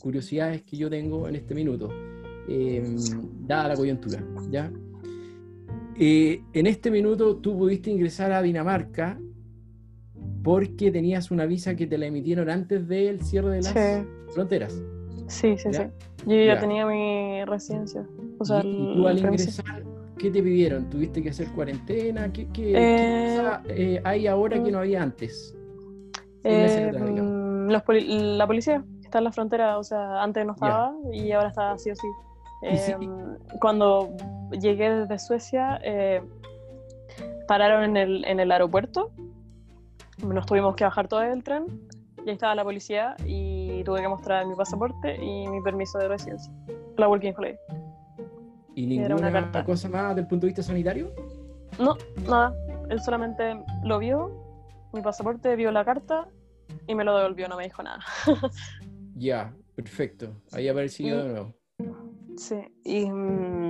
curiosidades 0.00 0.62
que 0.62 0.76
yo 0.76 0.90
tengo 0.90 1.28
en 1.28 1.36
este 1.36 1.54
minuto, 1.54 1.88
dada 3.46 3.68
la 3.68 3.76
coyuntura, 3.76 4.24
¿ya? 4.50 4.72
Eh, 5.96 6.42
en 6.52 6.66
este 6.66 6.90
minuto 6.90 7.36
tú 7.36 7.56
pudiste 7.56 7.90
ingresar 7.90 8.32
a 8.32 8.42
Dinamarca 8.42 9.20
porque 10.42 10.90
tenías 10.90 11.30
una 11.30 11.46
visa 11.46 11.76
que 11.76 11.86
te 11.86 11.96
la 11.98 12.06
emitieron 12.06 12.50
antes 12.50 12.88
del 12.88 13.22
cierre 13.22 13.50
de 13.50 13.62
las 13.62 14.06
fronteras. 14.34 14.82
Sí, 15.34 15.58
sí, 15.58 15.72
sí. 15.72 15.82
Yo 16.26 16.36
ya, 16.36 16.58
tenía 16.60 16.86
mi 16.86 17.44
residencia. 17.44 18.06
O 18.38 18.44
sea, 18.44 18.60
¿Y, 18.64 18.94
tú 18.94 19.08
al 19.08 19.18
ingresar, 19.18 19.82
qué 20.16 20.30
te 20.30 20.42
pidieron? 20.42 20.88
¿Tuviste 20.88 21.22
que 21.22 21.30
hacer 21.30 21.48
cuarentena? 21.48 22.32
¿Qué, 22.32 22.46
qué, 22.52 22.72
eh, 22.76 23.42
eh, 23.68 24.00
hay 24.04 24.28
ahora 24.28 24.62
que 24.62 24.70
no 24.70 24.78
había 24.78 25.02
antes? 25.02 25.54
Eh, 26.44 26.92
mm, 26.92 27.68
la 27.68 28.46
policía 28.46 28.84
está 29.02 29.18
en 29.18 29.24
la 29.24 29.32
frontera, 29.32 29.78
o 29.78 29.82
sea, 29.82 30.22
antes 30.22 30.46
no 30.46 30.52
estaba 30.52 30.94
y 31.12 31.32
ahora 31.32 31.48
está 31.48 31.72
así 31.72 31.90
o 31.90 31.96
sí. 31.96 32.06
Em, 32.62 33.36
cuando 33.60 34.10
llegué 34.52 34.90
desde 34.90 35.18
Suecia, 35.18 35.80
pararon 37.48 37.82
en 37.82 37.96
el, 37.96 38.24
en 38.24 38.38
el 38.38 38.52
aeropuerto, 38.52 39.10
nos 40.24 40.46
tuvimos 40.46 40.76
que 40.76 40.84
bajar 40.84 41.08
todo 41.08 41.22
el 41.22 41.42
tren 41.42 41.66
y 42.24 42.28
ahí 42.28 42.34
estaba 42.34 42.54
la 42.54 42.64
policía 42.64 43.16
y 43.26 43.53
tuve 43.84 44.00
que 44.00 44.08
mostrar 44.08 44.46
mi 44.46 44.54
pasaporte 44.54 45.22
y 45.22 45.46
mi 45.48 45.60
permiso 45.62 45.98
de 45.98 46.08
residencia, 46.08 46.52
la 46.96 47.08
Working 47.08 47.34
Holiday. 47.36 47.58
¿Y 48.74 48.86
ninguna 48.86 49.64
cosa 49.64 49.88
más 49.88 50.08
desde 50.08 50.22
el 50.22 50.26
punto 50.26 50.46
de 50.46 50.48
vista 50.48 50.62
sanitario? 50.62 51.14
No, 51.78 51.96
nada. 52.26 52.54
Él 52.90 53.00
solamente 53.00 53.56
lo 53.84 53.98
vio, 53.98 54.30
mi 54.92 55.00
pasaporte, 55.00 55.54
vio 55.56 55.70
la 55.70 55.84
carta 55.84 56.28
y 56.86 56.94
me 56.94 57.04
lo 57.04 57.16
devolvió, 57.16 57.48
no 57.48 57.56
me 57.56 57.64
dijo 57.64 57.82
nada. 57.82 58.00
ya, 59.14 59.54
perfecto. 59.74 60.34
Ahí 60.52 60.68
apareció 60.68 61.22
de 61.22 61.32
nuevo. 61.32 61.54
Sí, 62.36 62.56
y 62.84 63.10
mm, 63.10 63.63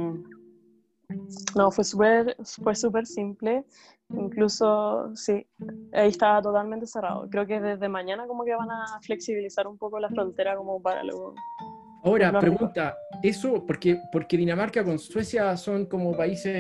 no, 1.57 1.71
fue 1.71 1.85
súper 1.85 2.37
fue 2.63 2.75
súper 2.75 3.07
simple. 3.07 3.65
Incluso, 4.11 5.15
sí, 5.17 5.47
ahí 5.93 6.11
estaba 6.11 6.43
totalmente 6.43 6.87
cerrado. 6.87 7.27
Creo 7.31 7.47
que 7.47 7.61
desde 7.61 7.89
mañana 7.89 8.27
como 8.27 8.45
que 8.45 8.55
van 8.55 8.71
a 8.71 9.01
flexibilizar 9.01 9.67
un 9.67 9.79
poco 9.79 9.99
la 9.99 10.09
frontera 10.11 10.57
como 10.57 10.81
para 10.81 11.03
luego... 11.03 11.35
Ahora, 12.05 12.39
pregunta, 12.39 12.95
eso, 13.23 13.65
porque, 13.67 13.99
porque 14.13 14.37
Dinamarca 14.37 14.85
con 14.85 14.99
Suecia 14.99 15.57
son 15.57 15.87
como 15.87 16.15
países 16.15 16.53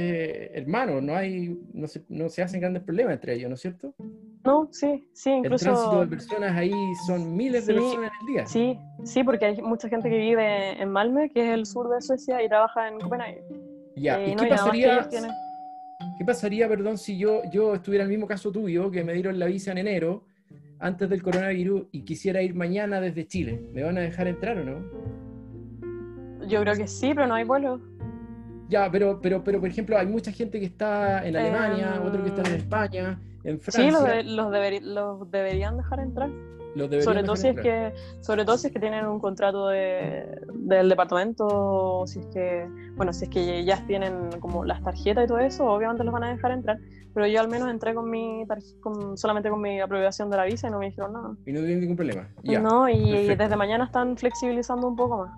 hermanos, 0.54 1.02
no 1.02 1.14
hay, 1.14 1.60
no 1.74 1.86
se, 1.86 2.02
no 2.08 2.30
se 2.30 2.42
hacen 2.42 2.60
grandes 2.60 2.82
problemas 2.82 3.12
entre 3.12 3.34
ellos, 3.34 3.50
¿no 3.50 3.54
es 3.56 3.60
cierto? 3.60 3.94
No, 4.42 4.68
sí, 4.72 5.06
sí, 5.12 5.32
incluso... 5.32 5.68
El 5.68 5.74
tránsito 5.74 6.00
de 6.00 6.06
personas 6.06 6.56
ahí 6.56 6.72
son 7.06 7.36
miles 7.36 7.66
de 7.66 7.74
personas 7.74 8.10
el 8.22 8.26
día. 8.26 8.46
Sí, 8.46 8.78
sí, 9.04 9.22
porque 9.22 9.44
hay 9.44 9.60
mucha 9.60 9.86
gente 9.90 10.08
que 10.08 10.16
vive 10.16 10.80
en 10.80 10.88
Malmö, 10.88 11.28
que 11.28 11.46
es 11.46 11.50
el 11.50 11.66
sur 11.66 11.90
de 11.90 12.00
Suecia, 12.00 12.42
y 12.42 12.48
trabaja 12.48 12.88
en 12.88 12.98
Copenhague. 13.00 13.44
Ya, 13.96 14.26
¿y 14.26 14.34
qué 14.36 14.46
pasaría? 14.46 15.08
¿Qué 16.18 16.24
pasaría, 16.24 16.68
perdón, 16.68 16.98
si 16.98 17.16
yo, 17.18 17.42
yo 17.50 17.74
estuviera 17.74 18.04
en 18.04 18.10
el 18.10 18.16
mismo 18.16 18.26
caso 18.26 18.52
tuyo, 18.52 18.90
que 18.90 19.02
me 19.04 19.12
dieron 19.14 19.38
la 19.38 19.46
visa 19.46 19.72
en 19.72 19.78
enero, 19.78 20.24
antes 20.78 21.08
del 21.08 21.22
coronavirus, 21.22 21.86
y 21.92 22.02
quisiera 22.02 22.42
ir 22.42 22.54
mañana 22.54 23.00
desde 23.00 23.26
Chile? 23.26 23.68
¿Me 23.72 23.82
van 23.82 23.98
a 23.98 24.02
dejar 24.02 24.28
entrar 24.28 24.58
o 24.58 24.64
no? 24.64 24.84
Yo 26.46 26.60
creo 26.60 26.74
que 26.74 26.86
sí, 26.86 27.12
pero 27.14 27.26
no 27.26 27.34
hay 27.34 27.44
vuelo. 27.44 27.80
Ya, 28.68 28.90
pero, 28.90 29.20
pero, 29.20 29.42
pero 29.42 29.60
por 29.60 29.68
ejemplo, 29.68 29.98
hay 29.98 30.06
mucha 30.06 30.32
gente 30.32 30.58
que 30.58 30.66
está 30.66 31.26
en 31.26 31.36
Alemania, 31.36 32.00
otro 32.04 32.22
que 32.22 32.28
está 32.28 32.42
en 32.42 32.48
em, 32.48 32.54
España, 32.56 33.20
en 33.44 33.60
Francia. 33.60 34.22
Sí, 34.22 34.26
los, 34.26 34.50
los 34.82 35.30
deberían 35.30 35.76
dejar 35.76 36.00
entrar. 36.00 36.30
Sobre 37.02 37.22
todo 37.22 37.36
si 37.36 37.48
es 37.48 37.60
que 37.60 37.92
sobre 38.20 38.44
todo 38.44 38.58
si 38.58 38.66
es 38.66 38.72
que 38.72 38.80
tienen 38.80 39.06
un 39.06 39.20
contrato 39.20 39.68
de, 39.68 40.26
del 40.54 40.88
departamento 40.88 41.46
o 41.46 42.06
si 42.06 42.18
es 42.18 42.26
que 42.26 42.66
bueno 42.96 43.12
si 43.12 43.24
es 43.24 43.30
que 43.30 43.64
ya 43.64 43.84
tienen 43.86 44.30
como 44.40 44.64
las 44.64 44.82
tarjetas 44.82 45.24
y 45.24 45.28
todo 45.28 45.38
eso 45.38 45.66
obviamente 45.66 46.02
los 46.02 46.12
van 46.12 46.24
a 46.24 46.30
dejar 46.30 46.50
entrar. 46.50 46.78
Pero 47.14 47.28
yo 47.28 47.40
al 47.40 47.48
menos 47.48 47.70
entré 47.70 47.94
con 47.94 48.10
mi 48.10 48.44
con, 48.80 49.16
solamente 49.16 49.48
con 49.50 49.60
mi 49.60 49.80
aprobación 49.80 50.30
de 50.30 50.36
la 50.36 50.44
visa 50.44 50.66
y 50.66 50.70
no 50.72 50.80
me 50.80 50.86
dijeron 50.86 51.12
nada. 51.12 51.36
Y 51.46 51.52
no 51.52 51.60
tienen 51.60 51.80
ningún 51.80 51.96
problema. 51.96 52.28
No 52.42 52.88
y 52.88 53.36
desde 53.36 53.56
mañana 53.56 53.84
están 53.84 54.16
flexibilizando 54.16 54.88
un 54.88 54.96
poco 54.96 55.18
más. 55.18 55.30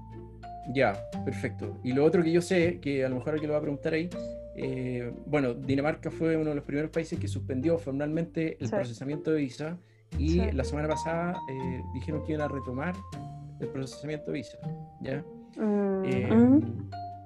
Ya 0.72 0.98
perfecto. 1.24 1.76
Y 1.84 1.92
lo 1.92 2.04
otro 2.04 2.22
que 2.22 2.32
yo 2.32 2.40
sé 2.40 2.80
que 2.80 3.04
a 3.04 3.10
lo 3.10 3.16
mejor 3.16 3.34
alguien 3.34 3.48
lo 3.48 3.52
va 3.52 3.58
a 3.58 3.62
preguntar 3.62 3.92
ahí 3.92 4.08
eh, 4.58 5.12
bueno 5.26 5.52
Dinamarca 5.52 6.10
fue 6.10 6.36
uno 6.36 6.50
de 6.50 6.56
los 6.56 6.64
primeros 6.64 6.90
países 6.90 7.18
que 7.18 7.28
suspendió 7.28 7.78
formalmente 7.78 8.56
el 8.58 8.70
procesamiento 8.70 9.30
de 9.30 9.38
visa 9.38 9.78
y 10.18 10.50
la 10.52 10.64
semana 10.64 10.88
pasada 10.88 11.34
eh, 11.50 11.82
dijeron 11.92 12.24
que 12.24 12.32
iban 12.32 12.44
a 12.44 12.48
retomar 12.48 12.94
el 13.60 13.68
procesamiento 13.68 14.30
de 14.30 14.32
visa, 14.32 14.58
¿ya? 15.00 15.22
Mm, 15.56 16.04
eh, 16.04 16.60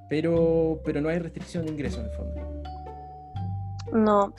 pero, 0.09 0.81
pero 0.85 1.01
no 1.01 1.09
hay 1.09 1.19
restricción 1.19 1.67
de 1.67 1.73
ingreso 1.73 2.01
en 2.01 2.07
el 2.07 2.13
fondo. 2.13 2.63
No, 3.93 4.35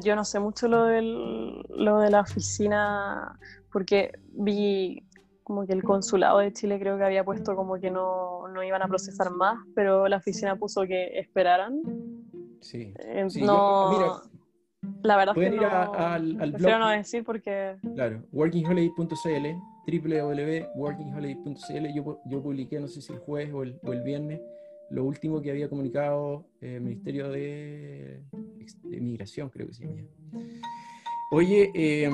yo 0.00 0.16
no 0.16 0.24
sé 0.24 0.40
mucho 0.40 0.68
lo, 0.68 0.84
del, 0.84 1.62
lo 1.68 2.00
de 2.00 2.10
la 2.10 2.20
oficina, 2.20 3.38
porque 3.72 4.12
vi 4.32 5.05
como 5.46 5.64
que 5.64 5.72
el 5.74 5.84
consulado 5.84 6.40
de 6.40 6.52
Chile 6.52 6.80
creo 6.80 6.98
que 6.98 7.04
había 7.04 7.22
puesto 7.22 7.54
como 7.54 7.78
que 7.78 7.88
no, 7.88 8.48
no 8.48 8.64
iban 8.64 8.82
a 8.82 8.88
procesar 8.88 9.30
más, 9.30 9.56
pero 9.76 10.08
la 10.08 10.16
oficina 10.16 10.56
puso 10.56 10.82
que 10.82 11.20
esperaran. 11.20 11.80
Sí. 12.60 12.92
no, 13.42 14.22
la 15.04 15.16
verdad 15.16 15.38
es 15.38 15.50
que 15.50 15.54
ir 15.54 15.62
no, 15.62 15.68
al, 15.68 16.40
al 16.40 16.50
blog. 16.50 16.78
no 16.80 16.88
decir 16.88 17.22
porque... 17.22 17.76
Claro, 17.94 18.24
workingholiday.cl, 18.32 19.46
www.workingholiday.cl. 19.86 21.94
Yo, 21.94 22.20
yo 22.24 22.42
publiqué, 22.42 22.80
no 22.80 22.88
sé 22.88 23.00
si 23.00 23.12
el 23.12 23.20
jueves 23.20 23.54
o 23.54 23.62
el, 23.62 23.78
o 23.84 23.92
el 23.92 24.02
viernes, 24.02 24.40
lo 24.90 25.04
último 25.04 25.40
que 25.40 25.52
había 25.52 25.68
comunicado 25.68 26.44
el 26.60 26.80
Ministerio 26.80 27.28
de, 27.28 28.20
de, 28.82 29.00
Migración, 29.00 29.48
creo 29.50 29.68
que 29.68 29.74
se 29.74 29.86
llama. 29.86 30.02
Oye, 31.30 31.70
eh, 31.74 32.08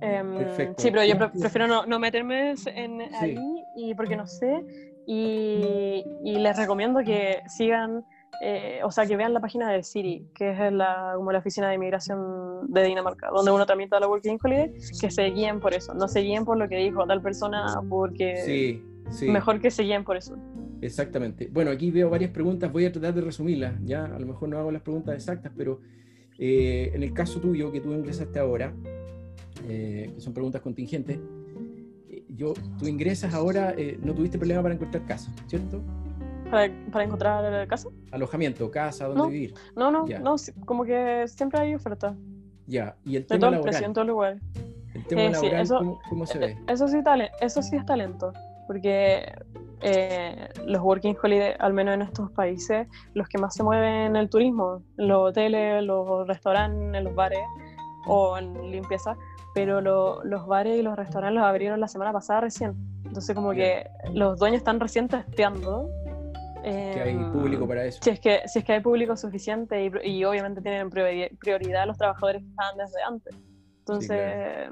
perfecto. 0.00 0.82
Sí, 0.82 0.90
pero 0.90 1.04
yo 1.04 1.18
prefiero 1.18 1.66
no, 1.66 1.86
no 1.86 1.98
meterme 1.98 2.54
en 2.66 3.02
ahí 3.14 3.36
y 3.76 3.94
porque 3.94 4.16
no 4.16 4.26
sé. 4.26 4.64
Y, 5.06 6.04
y 6.22 6.38
les 6.38 6.56
recomiendo 6.56 7.00
que 7.02 7.40
sigan 7.46 8.04
eh, 8.40 8.80
o 8.84 8.90
sea, 8.90 9.04
que 9.04 9.16
vean 9.16 9.34
la 9.34 9.40
página 9.40 9.70
de 9.72 9.82
Siri, 9.82 10.28
que 10.34 10.52
es 10.52 10.72
la, 10.72 11.14
como 11.16 11.32
la 11.32 11.38
oficina 11.38 11.68
de 11.68 11.74
inmigración 11.74 12.72
de 12.72 12.84
Dinamarca, 12.84 13.30
donde 13.34 13.50
uno 13.50 13.66
también 13.66 13.86
está 13.86 13.98
la 13.98 14.06
Working 14.06 14.38
Holiday, 14.42 14.72
que 15.00 15.10
se 15.10 15.24
guíen 15.24 15.58
por 15.58 15.74
eso, 15.74 15.92
no 15.94 16.06
se 16.06 16.20
guíen 16.20 16.44
por 16.44 16.56
lo 16.56 16.68
que 16.68 16.76
dijo 16.76 17.04
tal 17.04 17.20
persona, 17.20 17.80
porque 17.88 18.80
mejor 19.22 19.60
que 19.60 19.70
se 19.70 19.82
guíen 19.82 20.04
por 20.04 20.16
eso. 20.16 20.36
Exactamente. 20.80 21.48
Bueno, 21.50 21.72
aquí 21.72 21.90
veo 21.90 22.08
varias 22.08 22.30
preguntas, 22.30 22.70
voy 22.70 22.84
a 22.84 22.92
tratar 22.92 23.12
de 23.14 23.22
resumirlas, 23.22 23.74
ya 23.82 24.04
a 24.04 24.18
lo 24.18 24.26
mejor 24.26 24.48
no 24.48 24.58
hago 24.58 24.70
las 24.70 24.82
preguntas 24.82 25.16
exactas, 25.16 25.52
pero 25.56 25.80
eh, 26.38 26.92
en 26.94 27.02
el 27.02 27.12
caso 27.12 27.40
tuyo, 27.40 27.70
que 27.72 27.80
tú 27.80 27.92
ingresaste 27.92 28.38
ahora, 28.38 28.72
eh, 29.68 30.12
que 30.14 30.20
son 30.20 30.32
preguntas 30.32 30.60
contingentes, 30.62 31.18
yo, 32.28 32.54
tú 32.78 32.86
ingresas 32.86 33.34
ahora, 33.34 33.74
no 34.00 34.14
tuviste 34.14 34.38
problema 34.38 34.62
para 34.62 34.74
encontrar 34.74 35.04
casa, 35.06 35.32
¿cierto? 35.48 35.80
¿Para, 36.50 36.72
para 36.92 37.04
encontrar 37.04 37.66
casa? 37.66 37.88
Alojamiento, 38.12 38.70
casa, 38.70 39.08
donde 39.08 39.32
vivir. 39.32 39.54
No, 39.74 39.90
no, 39.90 40.06
no, 40.06 40.36
como 40.64 40.84
que 40.84 41.24
siempre 41.26 41.60
hay 41.60 41.74
oferta. 41.74 42.14
Ya, 42.68 42.94
y 43.04 43.16
el 43.16 43.26
tema 43.26 43.50
laboral. 43.50 43.82
en 43.82 43.92
todo 43.94 44.04
lugar. 44.04 44.38
El 44.94 45.04
tema 45.06 45.22
eh, 45.22 45.30
laboral, 45.30 45.62
eso, 45.62 45.98
¿cómo, 46.08 46.26
se 46.26 46.38
ve? 46.38 46.56
Eso 46.68 46.86
sí, 46.86 46.98
eso 47.40 47.62
sí 47.62 47.76
es 47.76 47.86
talento, 47.86 48.32
porque 48.66 49.32
eh, 49.80 50.48
los 50.66 50.82
working 50.82 51.16
holiday, 51.22 51.54
al 51.58 51.72
menos 51.72 51.94
en 51.94 52.02
estos 52.02 52.30
países, 52.32 52.88
los 53.14 53.28
que 53.28 53.38
más 53.38 53.54
se 53.54 53.62
mueven 53.62 53.94
en 53.94 54.16
el 54.16 54.28
turismo, 54.28 54.82
los 54.96 55.30
hoteles, 55.30 55.82
los 55.82 56.26
restaurantes, 56.26 57.02
los 57.02 57.14
bares 57.14 57.40
o 58.06 58.38
en 58.38 58.70
limpieza, 58.70 59.16
pero 59.54 59.80
los 59.80 60.46
bares 60.46 60.78
y 60.78 60.82
los 60.82 60.96
restaurantes 60.96 61.36
los 61.40 61.44
abrieron 61.44 61.80
la 61.80 61.88
semana 61.88 62.12
pasada 62.12 62.42
recién. 62.42 62.74
Entonces 63.04 63.34
como 63.34 63.52
que 63.52 63.88
los 64.12 64.38
dueños 64.38 64.58
están 64.58 64.80
recién 64.80 65.08
testeando. 65.08 65.88
que 66.62 67.02
hay 67.02 67.16
público 67.32 67.66
para 67.66 67.84
eso. 67.84 68.00
Si 68.02 68.10
es 68.10 68.20
que, 68.20 68.42
si 68.46 68.60
es 68.60 68.64
que 68.64 68.72
hay 68.72 68.80
público 68.80 69.16
suficiente 69.16 69.84
y, 69.84 70.10
y 70.10 70.24
obviamente 70.24 70.60
tienen 70.60 70.90
prioridad 70.90 71.86
los 71.86 71.96
trabajadores 71.96 72.42
que 72.42 72.48
estaban 72.48 72.76
desde 72.76 73.02
antes. 73.02 73.36
Entonces, 73.80 74.70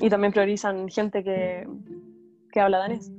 y 0.00 0.10
también 0.10 0.32
priorizan 0.32 0.88
gente 0.88 1.22
que, 1.22 1.68
que 2.50 2.60
habla 2.60 2.78
danés. 2.78 3.12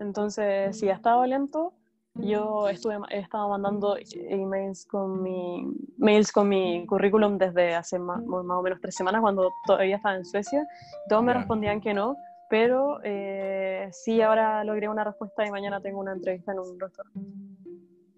Entonces, 0.00 0.78
si 0.78 0.88
ha 0.88 0.94
estado 0.94 1.24
lento, 1.26 1.72
yo 2.14 2.68
estuve, 2.68 2.98
he 3.10 3.18
estado 3.18 3.48
mandando 3.48 3.96
emails 4.14 4.86
con 4.86 5.22
mi, 5.22 5.70
mails 5.98 6.32
con 6.32 6.48
mi 6.48 6.86
currículum 6.86 7.36
desde 7.36 7.74
hace 7.74 7.98
más, 7.98 8.24
más 8.24 8.58
o 8.58 8.62
menos 8.62 8.80
tres 8.80 8.94
semanas, 8.94 9.20
cuando 9.20 9.50
todavía 9.66 9.96
estaba 9.96 10.16
en 10.16 10.24
Suecia. 10.24 10.66
Todos 11.08 11.22
me 11.22 11.34
respondían 11.34 11.80
que 11.80 11.92
no, 11.92 12.16
pero 12.48 13.00
eh, 13.04 13.88
sí, 13.92 14.22
ahora 14.22 14.64
logré 14.64 14.88
una 14.88 15.04
respuesta 15.04 15.46
y 15.46 15.50
mañana 15.50 15.80
tengo 15.80 16.00
una 16.00 16.12
entrevista 16.12 16.52
en 16.52 16.60
un 16.60 16.80
restaurante. 16.80 17.20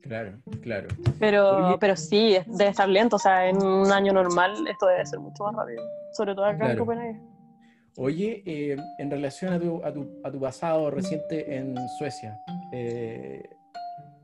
Claro, 0.00 0.38
claro. 0.62 0.88
Pero, 1.18 1.76
pero 1.78 1.94
sí, 1.96 2.38
debe 2.46 2.70
estar 2.70 2.88
lento. 2.88 3.16
O 3.16 3.18
sea, 3.18 3.48
en 3.48 3.62
un 3.62 3.92
año 3.92 4.12
normal 4.12 4.66
esto 4.66 4.86
debe 4.86 5.04
ser 5.04 5.18
mucho 5.20 5.44
más 5.44 5.54
rápido. 5.54 5.82
Sobre 6.12 6.34
todo 6.34 6.46
acá 6.46 6.72
en 6.72 6.78
Copenhague. 6.78 7.20
Oye, 8.00 8.44
eh, 8.46 8.76
en 8.98 9.10
relación 9.10 9.52
a 9.52 9.58
tu, 9.58 9.82
a, 9.82 9.92
tu, 9.92 10.08
a 10.22 10.30
tu, 10.30 10.38
pasado 10.38 10.88
reciente 10.88 11.56
en 11.56 11.74
Suecia, 11.98 12.38
eh, 12.72 13.42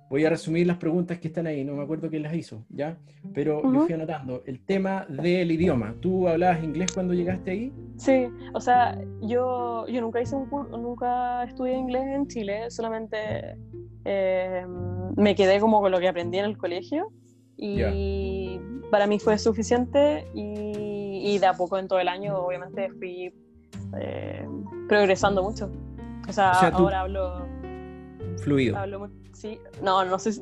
voy 0.09 0.25
a 0.25 0.31
resumir 0.31 0.65
las 0.65 0.77
preguntas 0.77 1.19
que 1.19 1.27
están 1.27 1.49
ahí, 1.49 1.65
no 1.65 1.75
me 1.75 1.83
acuerdo 1.83 2.09
quién 2.09 2.23
las 2.23 2.35
hizo, 2.35 2.65
¿ya? 2.69 2.97
Pero 3.35 3.65
yo 3.65 3.81
fui 3.81 3.93
anotando. 3.93 4.45
El 4.47 4.65
tema 4.65 5.07
del 5.09 5.51
idioma. 5.51 5.97
¿Tú 6.01 6.29
hablabas 6.29 6.63
inglés 6.63 6.93
cuando 6.95 7.15
llegaste 7.15 7.51
ahí? 7.51 7.73
Sí, 7.97 8.29
o 8.53 8.61
sea, 8.61 8.97
yo, 9.23 9.89
yo 9.89 10.01
nunca 10.01 10.23
hice 10.23 10.37
un 10.37 10.49
nunca 10.71 11.43
estudié 11.43 11.75
inglés 11.75 12.05
en 12.07 12.29
Chile, 12.29 12.71
solamente 12.71 13.57
eh, 14.05 14.65
me 15.17 15.35
quedé 15.35 15.59
como 15.59 15.81
con 15.81 15.91
lo 15.91 15.99
que 15.99 16.07
aprendí 16.07 16.39
en 16.39 16.45
el 16.45 16.57
colegio 16.57 17.09
y 17.57 18.61
para 18.93 19.09
mí 19.09 19.19
fue 19.19 19.37
suficiente 19.37 20.29
y, 20.33 21.35
y, 21.35 21.39
de 21.39 21.47
a 21.47 21.55
poco 21.55 21.77
en 21.77 21.89
todo 21.89 21.99
el 21.99 22.07
año 22.09 22.37
obviamente 22.37 22.91
fui 22.91 23.33
eh, 24.01 24.47
progresando 24.89 25.43
mucho. 25.43 25.71
O 26.29 26.33
sea, 26.33 26.53
ahora 26.53 27.01
hablo... 27.01 27.47
Fluido. 28.39 28.77
Hablo 28.77 29.11
sí, 29.35 29.59
no, 29.83 30.05
no 30.05 30.19
sé, 30.19 30.33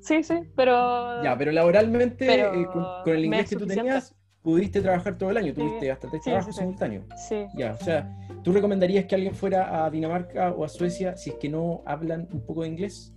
sí, 0.00 0.22
sí, 0.22 0.34
pero... 0.56 1.22
Ya, 1.22 1.36
pero 1.38 1.52
laboralmente, 1.52 2.40
eh, 2.40 2.66
con, 2.66 3.14
el 3.14 3.24
inglés 3.26 3.50
que 3.50 3.56
tú 3.56 3.66
tenías, 3.66 4.14
pudiste 4.42 4.80
trabajar 4.80 5.16
todo 5.16 5.30
el 5.30 5.36
año, 5.36 5.54
tuviste 5.54 5.90
hasta 5.90 6.08
tres 6.08 6.22
trabajos 6.22 6.56
simultáneos. 6.56 7.04
Sí. 7.28 7.46
Ya, 7.54 7.72
o 7.72 7.84
sea, 7.84 8.12
¿tú 8.42 8.52
recomendarías 8.52 9.04
que 9.04 9.14
alguien 9.14 9.34
fuera 9.34 9.84
a 9.84 9.90
Dinamarca 9.90 10.50
o 10.50 10.64
a 10.64 10.68
Suecia 10.68 11.16
si 11.16 11.30
es 11.30 11.36
que 11.36 11.48
no 11.48 11.82
hablan 11.86 12.28
un 12.32 12.44
poco 12.44 12.62
de 12.62 12.68
inglés? 12.68 13.14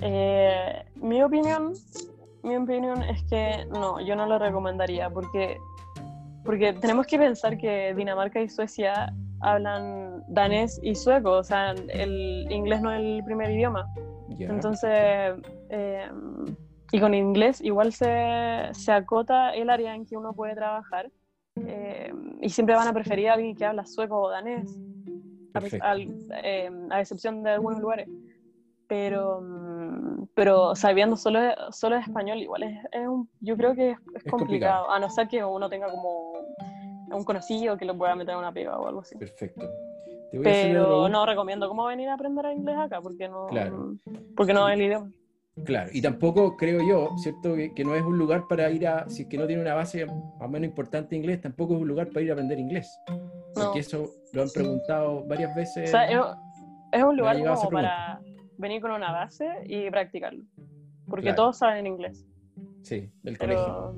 Eh, 0.00 0.84
mi 0.96 1.22
opinión, 1.22 1.72
mi 2.42 2.56
opinión 2.56 3.02
es 3.02 3.22
que 3.24 3.66
no, 3.70 4.00
yo 4.00 4.16
no 4.16 4.26
lo 4.26 4.38
recomendaría 4.38 5.10
porque, 5.10 5.58
porque 6.46 6.72
tenemos 6.72 7.06
que 7.06 7.18
pensar 7.18 7.58
que 7.58 7.92
Dinamarca 7.94 8.40
y 8.40 8.48
Suecia 8.48 9.12
hablan 9.40 10.22
danés 10.28 10.80
y 10.82 10.94
sueco, 10.94 11.32
o 11.32 11.44
sea, 11.44 11.72
el 11.72 12.46
inglés 12.50 12.80
no 12.80 12.92
es 12.92 13.00
el 13.00 13.22
primer 13.24 13.50
idioma. 13.50 13.86
Entonces, 14.38 14.90
eh, 15.70 16.08
y 16.92 17.00
con 17.00 17.14
inglés 17.14 17.60
igual 17.60 17.92
se, 17.92 18.68
se, 18.72 18.92
acota 18.92 19.54
el 19.54 19.70
área 19.70 19.94
en 19.94 20.06
que 20.06 20.16
uno 20.16 20.32
puede 20.32 20.54
trabajar 20.54 21.10
eh, 21.66 22.12
y 22.40 22.48
siempre 22.48 22.74
van 22.74 22.88
a 22.88 22.92
preferir 22.92 23.28
a 23.28 23.34
alguien 23.34 23.56
que 23.56 23.64
habla 23.64 23.84
sueco 23.86 24.20
o 24.20 24.30
danés, 24.30 24.78
a, 25.80 25.96
eh, 25.96 26.70
a, 26.90 27.00
excepción 27.00 27.42
de 27.42 27.50
algunos 27.50 27.80
lugares. 27.80 28.08
Pero, 28.88 29.40
mm, 29.40 30.28
pero 30.34 30.76
sabiendo 30.76 31.16
solo, 31.16 31.40
solo 31.72 31.96
español 31.96 32.38
igual 32.38 32.62
es, 32.62 32.78
es 32.92 33.06
un, 33.06 33.28
yo 33.40 33.56
creo 33.56 33.74
que 33.74 33.96
es, 34.14 34.24
complicado, 34.30 34.90
a 34.90 34.98
no 34.98 35.10
ser 35.10 35.26
que 35.28 35.44
uno 35.44 35.68
tenga 35.68 35.90
como 35.90 36.32
un 37.10 37.24
conocido 37.24 37.76
que 37.76 37.84
lo 37.84 37.96
pueda 37.96 38.14
meter 38.14 38.34
a 38.34 38.38
una 38.38 38.52
pega 38.52 38.78
o 38.78 38.86
algo 38.86 39.00
así. 39.00 39.16
Perfecto. 39.16 39.68
pero 40.42 41.08
no 41.08 41.26
recomiendo 41.26 41.68
cómo 41.68 41.86
venir 41.86 42.08
a 42.08 42.14
aprender 42.14 42.46
inglés 42.52 42.76
acá 42.78 43.00
porque 43.00 43.28
no, 43.28 43.48
porque 44.36 44.52
no 44.52 44.68
es 44.68 44.74
el 44.74 44.82
idioma. 44.82 45.10
Claro, 45.64 45.88
y 45.90 46.02
tampoco 46.02 46.54
creo 46.54 46.86
yo, 46.86 47.16
¿cierto? 47.16 47.54
Que, 47.74 47.82
no 47.82 47.94
es 47.94 48.02
un 48.02 48.18
lugar 48.18 48.46
para 48.46 48.70
ir 48.70 48.86
a, 48.86 49.08
si 49.08 49.22
es 49.22 49.28
que 49.28 49.38
no 49.38 49.46
tiene 49.46 49.62
una 49.62 49.74
base 49.74 50.04
más 50.04 50.14
o 50.38 50.48
menos 50.48 50.68
importante 50.68 51.16
inglés, 51.16 51.40
tampoco 51.40 51.74
es 51.74 51.80
un 51.80 51.88
lugar 51.88 52.08
para 52.08 52.20
ir 52.20 52.30
a 52.30 52.34
aprender 52.34 52.58
inglés. 52.58 52.94
Porque 53.54 53.78
eso 53.78 54.10
lo 54.34 54.42
han 54.42 54.50
preguntado 54.50 55.24
varias 55.26 55.54
veces. 55.54 55.88
O 55.88 55.92
sea, 55.92 56.36
es, 56.92 57.02
un 57.02 57.16
lugar 57.16 57.42
como 57.42 57.70
para 57.70 58.20
venir 58.58 58.80
con 58.80 58.90
una 58.90 59.12
base 59.12 59.46
y 59.66 59.90
practicarlo. 59.90 60.44
Porque 61.08 61.32
todos 61.32 61.58
saben 61.58 61.86
inglés. 61.86 62.26
Sí, 62.82 63.08
del 63.22 63.38
colegio. 63.38 63.94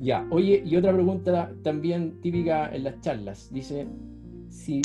Ya, 0.00 0.26
oye, 0.30 0.62
y 0.64 0.76
otra 0.76 0.92
pregunta 0.92 1.52
también 1.62 2.20
típica 2.20 2.74
en 2.74 2.84
las 2.84 3.00
charlas. 3.00 3.52
Dice, 3.52 3.86
si 4.50 4.82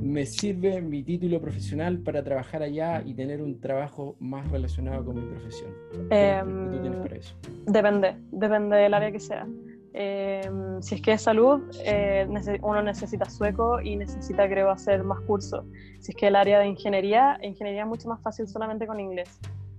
me 0.00 0.24
sirve 0.24 0.80
mi 0.80 1.02
título 1.02 1.40
profesional 1.40 1.98
para 1.98 2.22
trabajar 2.22 2.62
allá 2.62 3.02
y 3.04 3.14
tener 3.14 3.42
un 3.42 3.60
trabajo 3.60 4.16
más 4.20 4.50
relacionado 4.50 5.04
con 5.04 5.16
mi 5.16 5.30
profesión. 5.30 5.72
¿Qué, 5.90 6.42
tú 6.44 6.70
tienes 6.80 6.94
em, 6.94 7.02
para 7.02 7.16
eso? 7.16 7.34
Depende, 7.66 8.16
depende 8.30 8.76
del 8.76 8.94
área 8.94 9.12
que 9.12 9.20
sea. 9.20 9.46
Em, 9.94 10.80
si 10.80 10.94
es 10.94 11.02
que 11.02 11.12
es 11.12 11.22
salud, 11.22 11.62
eh, 11.84 12.26
uno 12.62 12.82
necesita 12.82 13.28
sueco 13.28 13.80
y 13.80 13.96
necesita, 13.96 14.48
creo, 14.48 14.70
hacer 14.70 15.04
más 15.04 15.20
cursos. 15.20 15.64
Si 16.00 16.12
es 16.12 16.16
que 16.16 16.28
el 16.28 16.36
área 16.36 16.58
de 16.60 16.66
ingeniería, 16.66 17.38
ingeniería 17.42 17.82
es 17.82 17.88
mucho 17.88 18.08
más 18.08 18.20
fácil 18.22 18.48
solamente 18.48 18.86
con 18.86 18.98
inglés. 19.00 19.38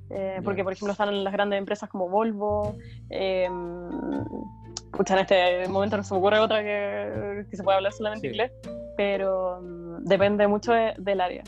Eh, 0.10 0.41
porque, 0.44 0.64
por 0.64 0.73
ejemplo, 0.73 0.91
están 0.91 1.23
las 1.23 1.34
grandes 1.34 1.57
empresas 1.57 1.90
como 1.90 2.10
Volvo. 2.10 2.76
Eh, 3.10 3.45
en 3.45 5.18
este 5.18 5.68
momento 5.69 5.98
no 5.98 6.03
se 6.03 6.14
me 6.14 6.19
ocurre 6.19 6.40
otra 6.40 6.61
que, 6.61 7.45
que 7.49 7.57
se 7.57 7.64
pueda 7.64 7.77
hablar 7.77 7.94
solamente 7.94 8.27
inglés, 8.27 8.52
pero 8.95 9.60
mm, 9.60 10.03
depende 10.03 10.48
mucho 10.48 10.72
del 10.72 11.22
área. 11.22 11.44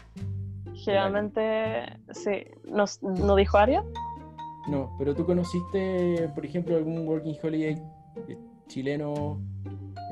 Generalmente, 0.73 1.85
sí. 2.11 2.45
¿No, 2.63 3.35
dijo 3.35 3.57
área? 3.57 3.83
No, 4.67 4.95
pero 4.97 5.13
tú 5.13 5.25
conociste, 5.25 6.29
por 6.33 6.43
ejemplo, 6.43 6.75
algún 6.75 7.07
Working 7.07 7.37
Holiday 7.41 7.77
chileno 8.67 9.41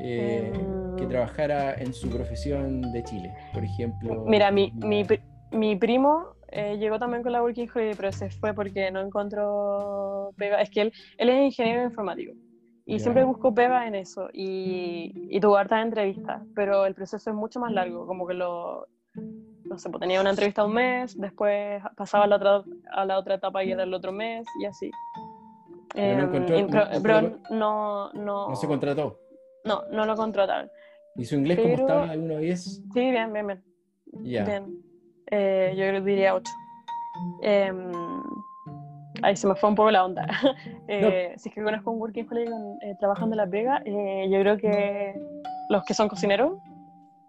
eh, 0.01 0.51
que 0.97 1.05
mm. 1.05 1.09
trabajara 1.09 1.75
en 1.75 1.93
su 1.93 2.09
profesión 2.09 2.81
de 2.91 3.03
Chile, 3.03 3.33
por 3.53 3.63
ejemplo. 3.63 4.23
Mira, 4.25 4.51
mi, 4.51 4.71
mi, 4.75 5.05
mi 5.51 5.75
primo 5.75 6.35
eh, 6.49 6.77
llegó 6.77 6.99
también 6.99 7.23
con 7.23 7.31
la 7.31 7.41
Working 7.41 7.69
Holiday, 7.73 7.95
pero 7.95 8.11
se 8.11 8.29
fue 8.29 8.53
porque 8.53 8.91
no 8.91 9.01
encontró 9.01 10.31
pega. 10.37 10.61
Es 10.61 10.69
que 10.69 10.81
él, 10.81 10.93
él 11.17 11.29
es 11.29 11.45
ingeniero 11.45 11.83
informático 11.83 12.33
y 12.85 12.99
siempre 12.99 13.23
busco 13.23 13.53
pega 13.53 13.87
en 13.87 13.95
eso 13.95 14.29
y, 14.33 15.27
y 15.29 15.39
tuvo 15.39 15.55
hartas 15.55 15.83
entrevistas, 15.83 16.41
pero 16.53 16.85
el 16.85 16.93
proceso 16.93 17.29
es 17.29 17.35
mucho 17.35 17.59
más 17.59 17.71
largo, 17.71 18.05
como 18.05 18.27
que 18.27 18.33
lo, 18.33 18.87
no 19.63 19.77
sé, 19.77 19.89
pues 19.89 20.01
tenía 20.01 20.19
una 20.19 20.31
entrevista 20.31 20.65
un 20.65 20.73
mes, 20.73 21.17
después 21.17 21.81
pasaba 21.95 22.25
a 22.25 22.27
la 22.27 22.35
otra, 22.35 22.63
a 22.91 23.05
la 23.05 23.17
otra 23.17 23.35
etapa 23.35 23.63
y 23.63 23.71
era 23.71 23.83
el 23.83 23.93
otro 23.93 24.11
mes 24.11 24.45
y 24.61 24.65
así. 24.65 24.91
Pero, 25.93 27.39
no, 27.51 28.11
no, 28.13 28.49
no, 28.49 28.55
se 28.55 28.67
contrató. 28.67 29.19
No, 29.63 29.83
no 29.91 30.05
lo 30.05 30.15
contrataron. 30.15 30.69
¿Y 31.15 31.25
su 31.25 31.35
inglés 31.35 31.59
cómo 31.59 31.75
estaba? 31.75 32.09
¿Alguno 32.09 32.37
10? 32.37 32.63
Sí, 32.63 32.83
bien, 32.93 33.31
bien, 33.31 33.47
bien. 33.47 33.63
Bien. 34.13 34.83
Eh, 35.27 35.73
yo 35.77 36.01
diría 36.01 36.35
8. 36.35 36.51
Em, 37.41 37.91
ahí 39.21 39.35
se 39.35 39.47
me 39.47 39.55
fue 39.55 39.69
un 39.69 39.75
poco 39.75 39.91
la 39.91 40.05
onda. 40.05 40.27
eh, 40.87 41.33
Si 41.37 41.49
es 41.49 41.55
que 41.55 41.63
conozco 41.63 41.91
un 41.91 41.99
working 41.99 42.27
holiday 42.29 42.53
eh, 42.81 42.95
trabajando 42.99 43.35
en 43.35 43.37
La 43.37 43.45
Vega, 43.45 43.81
eh, 43.85 44.27
yo 44.29 44.39
creo 44.39 44.57
que 44.57 45.19
los 45.69 45.83
que 45.85 45.93
son 45.93 46.09
cocineros. 46.09 46.57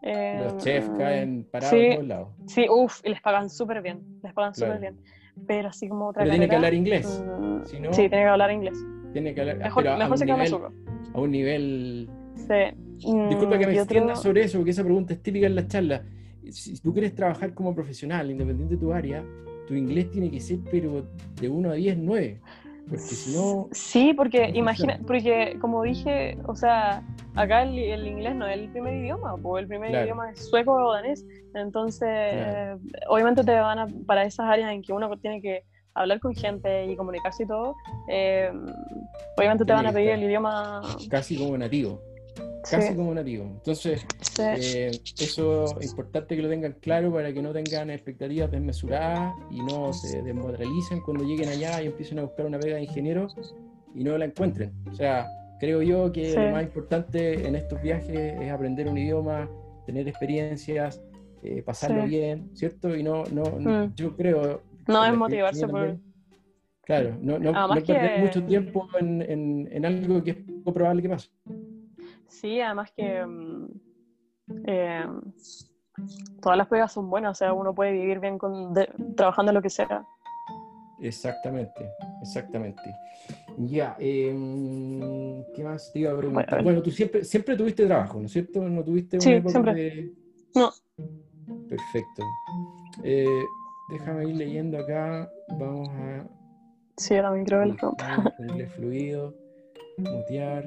los 0.02 0.56
chefs 0.58 0.90
caen 0.98 1.46
parados 1.50 1.78
sí, 1.78 1.90
todos 1.94 2.06
lados. 2.06 2.28
Sí, 2.46 2.66
uff, 2.68 3.00
y 3.04 3.10
les 3.10 3.20
pagan 3.20 3.50
súper 3.50 3.82
bien. 3.82 4.02
Les 4.22 4.32
pagan 4.32 4.54
súper 4.54 4.80
bien. 4.80 4.98
Pero 5.46 5.68
así 5.68 5.88
como 5.88 6.08
otra 6.08 6.22
Pero 6.22 6.32
tiene 6.32 6.48
que 6.48 6.56
hablar 6.56 6.74
inglés. 6.74 7.24
Mm, 7.26 7.64
sí, 7.64 7.76
tiene 7.76 8.08
que 8.08 8.24
hablar 8.24 8.50
inglés. 8.52 8.78
Tiene 9.12 9.34
que 9.34 9.40
hablar 9.40 9.58
Mejor, 9.58 9.84
mejor 9.98 10.18
se 10.18 10.26
nivel, 10.26 10.54
A 11.12 11.20
un 11.20 11.30
nivel. 11.30 12.10
Sí. 12.34 13.08
Disculpa 13.28 13.58
que 13.58 13.66
me 13.66 13.74
extienda 13.74 14.16
sobre 14.16 14.44
eso, 14.44 14.58
porque 14.58 14.70
esa 14.70 14.82
pregunta 14.82 15.12
es 15.12 15.22
típica 15.22 15.46
en 15.46 15.54
las 15.54 15.68
charlas. 15.68 16.02
Si 16.50 16.78
tú 16.80 16.92
quieres 16.92 17.14
trabajar 17.14 17.54
como 17.54 17.74
profesional, 17.74 18.30
independiente 18.30 18.74
de 18.74 18.80
tu 18.80 18.92
área, 18.92 19.24
tu 19.66 19.74
inglés 19.74 20.10
tiene 20.10 20.30
que 20.30 20.40
ser, 20.40 20.58
pero 20.70 21.06
de 21.40 21.48
1 21.48 21.70
a 21.70 21.74
10, 21.74 21.98
9. 21.98 22.40
Porque 22.88 23.02
si 23.02 23.36
no. 23.36 23.68
Sí, 23.72 24.12
porque 24.14 24.50
imagina, 24.54 25.00
porque 25.06 25.56
como 25.60 25.82
dije, 25.82 26.36
o 26.46 26.54
sea, 26.54 27.02
acá 27.34 27.62
el, 27.62 28.06
inglés 28.06 28.34
no 28.34 28.46
es 28.46 28.58
el 28.58 28.68
primer 28.70 28.94
idioma, 28.94 29.36
porque 29.42 29.62
el 29.62 29.68
primer 29.68 29.90
idioma 29.90 30.30
es 30.30 30.48
sueco 30.48 30.72
o 30.72 30.92
danés. 30.92 31.24
Entonces, 31.54 32.78
obviamente 33.08 33.44
te 33.44 33.52
van 33.52 33.78
a, 33.78 33.86
para 34.06 34.24
esas 34.24 34.46
áreas 34.46 34.72
en 34.72 34.82
que 34.82 34.92
uno 34.92 35.16
tiene 35.18 35.40
que 35.40 35.64
hablar 35.94 36.18
con 36.20 36.34
gente 36.34 36.86
y 36.86 36.96
comunicarse 36.96 37.44
y 37.44 37.46
todo, 37.46 37.76
eh, 38.08 38.50
obviamente 39.36 39.64
te 39.64 39.72
van 39.72 39.86
a 39.86 39.92
pedir 39.92 40.10
el 40.10 40.24
idioma. 40.24 40.82
Casi 41.08 41.36
como 41.38 41.56
nativo 41.56 42.00
casi 42.70 42.94
como 42.94 43.14
nativo. 43.14 43.44
Entonces, 43.44 44.04
eh, 44.38 44.90
eso 45.18 45.78
es 45.80 45.90
importante 45.90 46.36
que 46.36 46.42
lo 46.42 46.48
tengan 46.48 46.72
claro 46.80 47.12
para 47.12 47.32
que 47.32 47.42
no 47.42 47.52
tengan 47.52 47.90
expectativas 47.90 48.50
desmesuradas 48.50 49.34
y 49.50 49.60
no 49.62 49.92
se 49.92 50.22
desmoralicen 50.22 51.00
cuando 51.00 51.24
lleguen 51.24 51.48
allá 51.48 51.82
y 51.82 51.86
empiecen 51.86 52.18
a 52.18 52.22
buscar 52.22 52.46
una 52.46 52.58
pega 52.58 52.76
de 52.76 52.82
ingeniero 52.82 53.28
y 53.94 54.04
no 54.04 54.16
la 54.18 54.24
encuentren. 54.24 54.72
O 54.90 54.94
sea, 54.94 55.26
creo 55.60 55.82
yo 55.82 56.12
que 56.12 56.34
lo 56.34 56.52
más 56.52 56.62
importante 56.62 57.46
en 57.46 57.56
estos 57.56 57.80
viajes 57.82 58.40
es 58.40 58.50
aprender 58.50 58.88
un 58.88 58.98
idioma, 58.98 59.48
tener 59.86 60.08
experiencias, 60.08 61.02
eh, 61.42 61.62
pasarlo 61.62 62.04
bien, 62.06 62.50
¿cierto? 62.54 62.96
Y 62.96 63.02
no, 63.02 63.24
no, 63.32 63.44
mm. 63.44 63.94
yo 63.94 64.16
creo... 64.16 64.62
No 64.86 65.04
es 65.04 65.14
motivarse 65.14 65.66
por... 65.68 65.98
Claro, 66.84 67.16
no, 67.20 67.38
no, 67.38 67.52
perder 67.68 68.20
mucho 68.20 68.44
tiempo 68.44 68.86
en, 69.00 69.22
en, 69.22 69.68
en, 69.72 69.86
algo 69.86 70.22
que 70.22 70.32
es 70.32 70.36
poco 70.36 70.74
probable 70.74 71.00
que 71.00 71.08
pase. 71.08 71.30
Sí, 72.28 72.60
además 72.60 72.92
que 72.94 73.24
mm, 73.24 73.66
eh, 74.66 75.06
todas 76.42 76.58
las 76.58 76.68
pegas 76.68 76.92
son 76.92 77.08
buenas, 77.08 77.32
o 77.32 77.34
sea, 77.36 77.52
uno 77.54 77.74
puede 77.74 77.92
vivir 77.92 78.20
bien 78.20 78.36
con, 78.36 78.74
trabajando 79.16 79.50
en 79.50 79.54
lo 79.54 79.62
que 79.62 79.70
sea. 79.70 80.04
Exactamente, 81.00 81.90
exactamente. 82.20 82.82
Ya, 83.58 83.96
em, 83.98 85.44
¿qué 85.54 85.62
más 85.62 85.92
te 85.92 86.00
iba 86.00 86.12
a 86.12 86.16
preguntar? 86.16 86.62
Bueno, 86.62 86.82
tú 86.82 86.90
siempre, 86.90 87.24
siempre 87.24 87.56
tuviste 87.56 87.86
trabajo, 87.86 88.18
¿no 88.18 88.26
es 88.26 88.32
cierto? 88.32 88.60
¿No 88.62 88.82
tuviste 88.82 89.20
sí, 89.20 89.40
siempre. 89.46 90.10
No. 90.54 90.70
Perfecto. 91.68 92.22
Eh, 93.02 93.44
déjame 93.90 94.28
ir 94.28 94.36
leyendo 94.36 94.78
acá. 94.78 95.30
Vamos 95.58 95.88
a. 95.88 96.26
Sí, 96.96 97.14
ahora 97.14 97.28
también 97.28 97.46
creo 97.46 97.62
que 98.36 98.62
lo 98.62 98.68
fluido, 98.68 99.34
mutear 99.98 100.64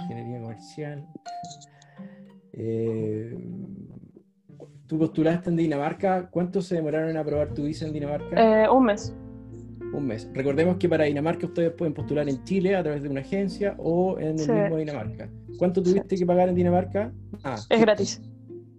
ingeniería 0.00 0.40
comercial. 0.40 1.06
Eh, 2.52 3.36
¿Tú 4.86 4.98
postulaste 4.98 5.50
en 5.50 5.56
Dinamarca? 5.56 6.28
¿Cuánto 6.30 6.60
se 6.60 6.76
demoraron 6.76 7.10
en 7.10 7.16
aprobar 7.16 7.52
tu 7.52 7.64
visa 7.64 7.86
en 7.86 7.92
Dinamarca? 7.92 8.64
Eh, 8.64 8.68
un 8.68 8.84
mes. 8.84 9.14
Un 9.94 10.06
mes. 10.06 10.28
Recordemos 10.32 10.76
que 10.76 10.88
para 10.88 11.04
Dinamarca 11.04 11.46
ustedes 11.46 11.72
pueden 11.72 11.94
postular 11.94 12.28
en 12.28 12.42
Chile 12.44 12.74
a 12.74 12.82
través 12.82 13.02
de 13.02 13.08
una 13.08 13.20
agencia 13.20 13.74
o 13.78 14.18
en 14.18 14.38
el 14.38 14.62
mismo 14.62 14.76
Dinamarca. 14.76 15.30
¿Cuánto 15.58 15.82
tuviste 15.82 16.16
que 16.16 16.26
pagar 16.26 16.48
en 16.48 16.56
Dinamarca? 16.56 17.12
Ah, 17.44 17.56
es 17.70 17.80
gratis. 17.80 18.22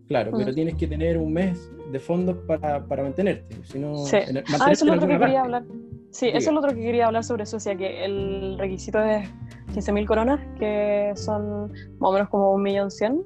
Claro, 0.08 0.32
pero 0.38 0.52
mm. 0.52 0.56
tienes 0.56 0.76
que 0.76 0.88
tener 0.88 1.18
un 1.18 1.34
mes 1.34 1.72
de 1.92 2.00
fondos 2.00 2.38
para, 2.46 2.86
para 2.86 3.04
mantenerte. 3.04 3.58
Si 3.64 3.80
no, 3.80 3.98
sí. 4.06 4.18
ah, 4.18 4.72
eso 4.72 4.84
es 4.84 4.84
lo 4.84 4.94
otro 4.94 5.08
que 5.08 5.18
quería 5.18 5.42
hablar. 5.42 5.64
Sí, 6.12 6.28
eso 6.28 6.50
es 6.50 6.54
lo 6.54 6.60
otro 6.60 6.74
que 6.74 6.82
quería 6.82 7.08
hablar 7.08 7.24
sobre 7.24 7.46
Suecia, 7.46 7.76
que 7.76 8.06
el 8.06 8.58
requisito 8.58 9.04
es 9.04 9.28
15.000 9.74 10.06
coronas, 10.06 10.40
que 10.58 11.12
son 11.16 11.72
más 11.72 12.10
o 12.10 12.14
menos 12.14 12.30
como 12.30 12.54
un 12.54 12.62
millón 12.62 12.90
cien, 12.90 13.22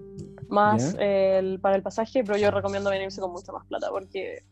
más 0.47 0.95
el, 0.99 1.59
para 1.59 1.75
el 1.75 1.83
pasaje, 1.83 2.23
pero 2.23 2.37
yo 2.39 2.49
recomiendo 2.49 2.89
venirse 2.89 3.21
con 3.21 3.31
mucha 3.31 3.51
más 3.51 3.65
plata 3.67 3.89
porque, 3.91 4.43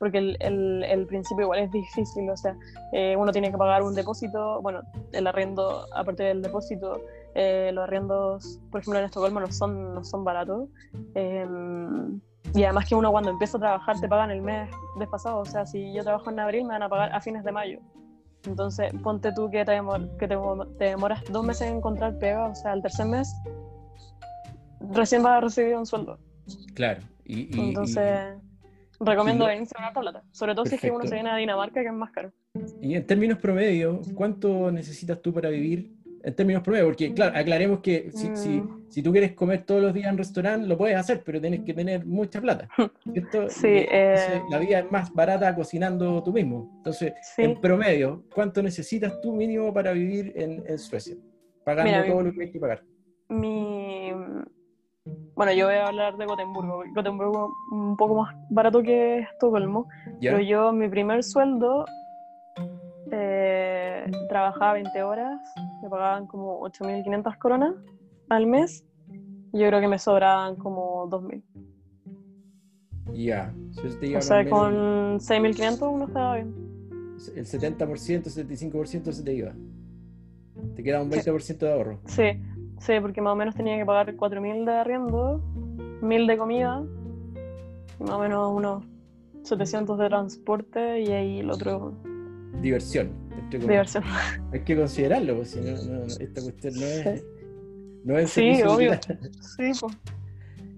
porque 0.00 0.16
el, 0.16 0.36
el, 0.40 0.82
el 0.82 1.06
principio 1.06 1.42
igual 1.42 1.60
es 1.60 1.70
difícil, 1.70 2.28
o 2.30 2.36
sea, 2.36 2.56
eh, 2.92 3.14
uno 3.18 3.30
tiene 3.32 3.50
que 3.50 3.58
pagar 3.58 3.82
un 3.82 3.94
depósito, 3.94 4.62
bueno, 4.62 4.80
el 5.12 5.26
arriendo, 5.26 5.84
aparte 5.94 6.22
del 6.22 6.40
depósito, 6.40 7.02
eh, 7.34 7.70
los 7.74 7.84
arriendos, 7.84 8.58
por 8.70 8.80
ejemplo, 8.80 8.98
en 8.98 9.04
Estocolmo 9.04 9.40
no 9.40 9.52
son, 9.52 9.94
no 9.94 10.02
son 10.02 10.24
baratos. 10.24 10.70
Em, 11.14 12.18
y 12.54 12.64
además 12.64 12.88
que 12.88 12.94
uno 12.94 13.10
cuando 13.12 13.28
empieza 13.28 13.58
a 13.58 13.60
trabajar 13.60 14.00
te 14.00 14.08
pagan 14.08 14.30
el 14.30 14.40
mes 14.40 14.70
despasado, 14.98 15.40
o 15.40 15.44
sea, 15.44 15.66
si 15.66 15.92
yo 15.92 16.02
trabajo 16.02 16.30
en 16.30 16.40
abril 16.40 16.62
me 16.62 16.70
van 16.70 16.82
a 16.82 16.88
pagar 16.88 17.14
a 17.14 17.20
fines 17.20 17.44
de 17.44 17.52
mayo. 17.52 17.78
Entonces, 18.46 18.90
ponte 19.02 19.30
tú 19.34 19.50
que, 19.50 19.66
te, 19.66 19.78
que 20.18 20.28
te, 20.28 20.36
demoras 20.86 21.22
dos 21.30 21.44
meses 21.44 21.68
en 21.68 21.76
encontrar 21.76 22.18
pega, 22.18 22.46
o 22.46 22.54
sea, 22.54 22.72
el 22.72 22.80
tercer 22.80 23.04
mes, 23.04 23.30
recién 24.80 25.22
vas 25.22 25.36
a 25.36 25.40
recibir 25.42 25.76
un 25.76 25.84
sueldo. 25.84 26.18
Claro. 26.74 27.02
Y, 27.26 27.68
Entonces, 27.68 28.38
recomiendo 29.00 29.46
venirse 29.46 29.74
a 29.76 29.80
una 29.80 29.92
plata, 29.92 30.22
sobre 30.30 30.54
todo 30.54 30.66
si 30.66 30.76
es 30.76 30.80
que 30.80 30.90
uno 30.90 31.04
se 31.06 31.14
viene 31.14 31.30
a 31.30 31.36
Dinamarca, 31.36 31.80
que 31.80 31.88
es 31.88 31.92
más 31.92 32.10
caro. 32.10 32.32
Y 32.80 32.94
en 32.94 33.06
términos 33.06 33.38
promedio, 33.38 34.00
¿cuánto 34.14 34.70
necesitas 34.70 35.20
tú 35.22 35.32
para 35.32 35.48
vivir 35.48 36.00
en 36.22 36.34
términos 36.34 36.62
promedio, 36.62 36.86
porque 36.86 37.12
claro, 37.14 37.36
aclaremos 37.36 37.80
que 37.80 38.10
si, 38.12 38.34
si, 38.36 38.48
mm. 38.60 38.86
si, 38.88 39.02
tú 39.02 39.12
quieres 39.12 39.32
comer 39.32 39.62
todos 39.64 39.82
los 39.82 39.94
días 39.94 40.10
en 40.10 40.18
restaurante, 40.18 40.66
lo 40.66 40.76
puedes 40.76 40.96
hacer, 40.96 41.22
pero 41.24 41.40
tienes 41.40 41.60
que 41.64 41.72
tener 41.72 42.04
mucha 42.04 42.40
plata. 42.40 42.68
¿cierto? 43.12 43.48
Sí, 43.48 43.68
eh... 43.68 44.42
la 44.50 44.58
vida 44.58 44.80
es 44.80 44.90
más 44.90 45.12
barata 45.12 45.54
cocinando 45.54 46.22
tú 46.22 46.32
mismo. 46.32 46.72
Entonces, 46.78 47.14
en 47.36 47.60
promedio, 47.60 48.24
¿cuánto 48.34 48.62
necesitas 48.62 49.20
tú 49.20 49.32
mínimo 49.34 49.72
para 49.72 49.92
vivir 49.92 50.32
en, 50.36 50.62
en 50.66 50.78
Suecia? 50.78 51.16
Pagando 51.64 52.12
todo 52.12 52.22
lo 52.22 52.32
que 52.32 52.42
hay 52.42 52.50
que 52.50 52.60
pagar. 52.60 52.82
Mi... 53.28 54.12
Bueno, 55.34 55.52
yo 55.52 55.66
voy 55.66 55.76
a 55.76 55.88
hablar 55.88 56.16
de 56.16 56.26
Gotemburgo. 56.26 56.82
Gotemburgo 56.94 57.54
un 57.70 57.96
poco 57.96 58.22
más 58.22 58.34
barato 58.50 58.82
que 58.82 59.20
Estocolmo, 59.20 59.88
pero 60.20 60.40
yo 60.40 60.72
mi 60.72 60.88
primer 60.88 61.22
sueldo 61.22 61.86
eh, 63.10 64.04
trabajaba 64.28 64.74
20 64.74 65.02
horas, 65.02 65.40
me 65.82 65.88
pagaban 65.88 66.26
como 66.26 66.60
8.500 66.60 67.38
coronas 67.38 67.74
al 68.28 68.46
mes. 68.46 68.84
Y 69.52 69.58
yo 69.58 69.66
creo 69.68 69.80
que 69.80 69.88
me 69.88 69.98
sobraban 69.98 70.56
como 70.56 71.08
2.000. 71.08 71.42
Ya, 73.12 73.52
o 74.16 74.20
sea, 74.20 74.48
con 74.48 75.18
6.500 75.18 75.92
uno 75.92 76.04
estaba 76.06 76.36
bien. 76.36 76.54
El 77.34 77.46
70%, 77.46 78.24
75% 78.24 79.12
se 79.12 79.22
te 79.22 79.34
iba. 79.34 79.52
Te 80.76 80.82
queda 80.82 81.02
un 81.02 81.10
20% 81.10 81.58
de 81.58 81.72
ahorro. 81.72 82.00
Sí, 82.06 82.22
sí, 82.80 82.94
porque 83.00 83.20
más 83.20 83.32
o 83.32 83.36
menos 83.36 83.54
tenía 83.54 83.78
que 83.78 83.86
pagar 83.86 84.16
4.000 84.16 84.64
de 84.64 84.72
arriendo, 84.72 85.40
1.000 86.02 86.26
de 86.26 86.36
comida 86.36 86.82
y 87.98 88.02
más 88.02 88.12
o 88.12 88.18
menos 88.18 88.52
unos 88.52 88.84
700 89.44 89.98
de 89.98 90.08
transporte 90.08 91.00
y 91.00 91.12
ahí 91.12 91.38
el 91.40 91.50
otro 91.50 91.94
diversión. 92.60 93.12
Diversión. 93.50 94.04
Hay 94.52 94.60
que 94.60 94.76
considerarlo, 94.76 95.34
porque 95.34 95.48
si 95.48 95.60
no, 95.60 95.70
no, 95.82 96.06
esta 96.06 96.42
cuestión 96.42 96.74
no 96.74 96.86
es. 96.86 97.24
No 98.04 98.18
es 98.18 98.30
sí, 98.30 98.62
obvio. 98.62 98.92
Sí, 99.40 99.72
pues. 99.80 99.96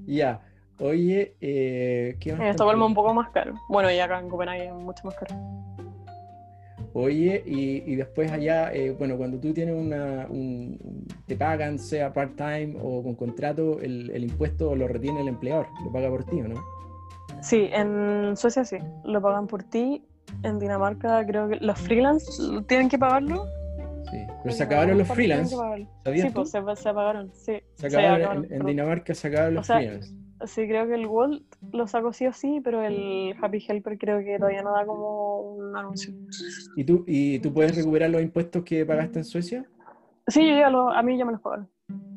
Ya. 0.07 0.41
Oye, 0.79 1.35
eh, 1.41 2.17
¿qué 2.19 2.33
más? 2.33 2.41
En 2.41 2.47
Estocolmo 2.49 2.87
un 2.87 2.95
poco 2.95 3.15
más 3.15 3.31
caro. 3.31 3.55
Bueno, 3.69 3.91
y 3.91 3.99
acá 4.01 4.19
en 4.19 4.29
Copenhague 4.29 4.67
es 4.67 4.75
mucho 4.75 5.05
más 5.05 5.15
caro. 5.15 5.35
Oye, 6.95 7.43
y, 7.47 7.91
y 7.91 7.97
después 7.97 8.31
allá, 8.31 8.73
eh, 8.73 8.91
bueno, 8.91 9.17
cuando 9.17 9.39
tú 9.39 9.53
tienes 9.53 9.75
una, 9.75 10.27
un, 10.29 10.79
te 11.27 11.37
pagan, 11.37 11.79
sea 11.79 12.13
part-time 12.13 12.77
o 12.81 13.03
con 13.03 13.15
contrato, 13.15 13.81
el, 13.81 14.11
el, 14.11 14.25
impuesto 14.25 14.77
lo 14.77 14.87
retiene 14.89 15.23
el 15.23 15.29
empleador, 15.29 15.69
lo 15.85 15.91
paga 15.91 16.11
por 16.11 16.25
ti, 16.25 16.41
¿o 16.41 16.49
no? 16.49 16.63
Sí, 17.41 17.69
en 17.73 18.37
Suecia 18.37 18.65
sí, 18.65 18.77
lo 19.05 19.23
pagan 19.23 19.47
por 19.47 19.63
ti 19.63 20.03
en 20.43 20.59
Dinamarca 20.59 21.25
creo 21.27 21.49
que 21.49 21.57
los 21.57 21.79
freelance 21.79 22.27
tienen 22.67 22.89
que 22.89 22.99
pagarlo. 22.99 23.47
Sí, 24.11 24.19
pero 24.43 24.55
se 24.55 24.63
acabaron 24.63 24.99
los 24.99 25.09
freelance. 25.09 25.55
sí, 25.55 26.31
pues 26.35 26.51
se, 26.51 26.61
se, 26.77 26.89
apagaron, 26.89 27.31
sí. 27.33 27.55
Se 27.75 27.87
acabaron, 27.87 28.47
en, 28.51 28.67
Dinamarca 28.67 29.15
se 29.15 29.29
acabaron 29.29 29.55
los 29.55 29.67
freelance. 29.67 30.13
Sí, 30.47 30.67
creo 30.67 30.87
que 30.87 30.95
el 30.95 31.07
Walt 31.07 31.43
lo 31.73 31.87
sacó 31.87 32.13
sí 32.13 32.27
o 32.27 32.33
sí, 32.33 32.61
pero 32.63 32.83
el 32.83 33.35
Happy 33.41 33.65
Helper 33.67 33.99
creo 33.99 34.19
que 34.25 34.39
todavía 34.39 34.63
no 34.63 34.73
da 34.73 34.85
como 34.85 35.41
un 35.41 35.77
anuncio. 35.77 36.15
¿Y 36.77 36.85
tú, 36.85 37.05
y 37.07 37.39
tú 37.39 37.53
puedes 37.53 37.77
recuperar 37.77 38.11
los 38.11 38.23
impuestos 38.23 38.65
que 38.65 38.85
pagaste 38.85 39.21
en 39.21 39.25
Suecia? 39.25 39.65
Sí, 40.27 40.49
yo 40.49 40.57
ya 40.57 40.71
lo, 40.71 40.91
a 40.91 41.03
mí 41.03 41.17
ya 41.19 41.25
me 41.25 41.33
los 41.33 41.41
pagaron. 41.41 41.69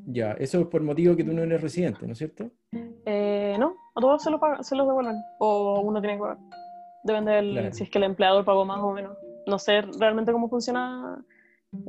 Ya, 0.07 0.34
eso 0.34 0.61
es 0.61 0.68
por 0.68 0.84
motivo 0.84 1.15
que 1.15 1.23
tú 1.23 1.34
no 1.34 1.41
eres 1.41 1.61
residente, 1.61 2.06
¿no 2.06 2.11
es 2.11 2.18
cierto? 2.18 2.52
Eh, 3.06 3.56
no, 3.60 3.76
a 3.95 4.02
todos 4.02 4.23
se 4.23 4.30
lo, 4.30 4.39
pagan, 4.39 4.64
se 4.64 4.76
los 4.76 4.88
devuelven, 4.88 5.15
o 5.39 5.81
uno 5.81 5.99
tiene 5.99 6.15
que 6.15 6.22
pagar. 6.22 6.38
Depende 7.03 7.31
del, 7.34 7.73
si 7.73 7.84
es 7.84 7.89
que 7.89 7.97
el 7.97 8.03
empleador 8.03 8.45
pagó 8.45 8.65
más 8.65 8.80
o 8.80 8.91
menos. 8.93 9.18
No 9.47 9.60
sé 9.60 9.81
realmente 9.99 10.31
cómo 10.31 10.49
funciona. 10.49 11.23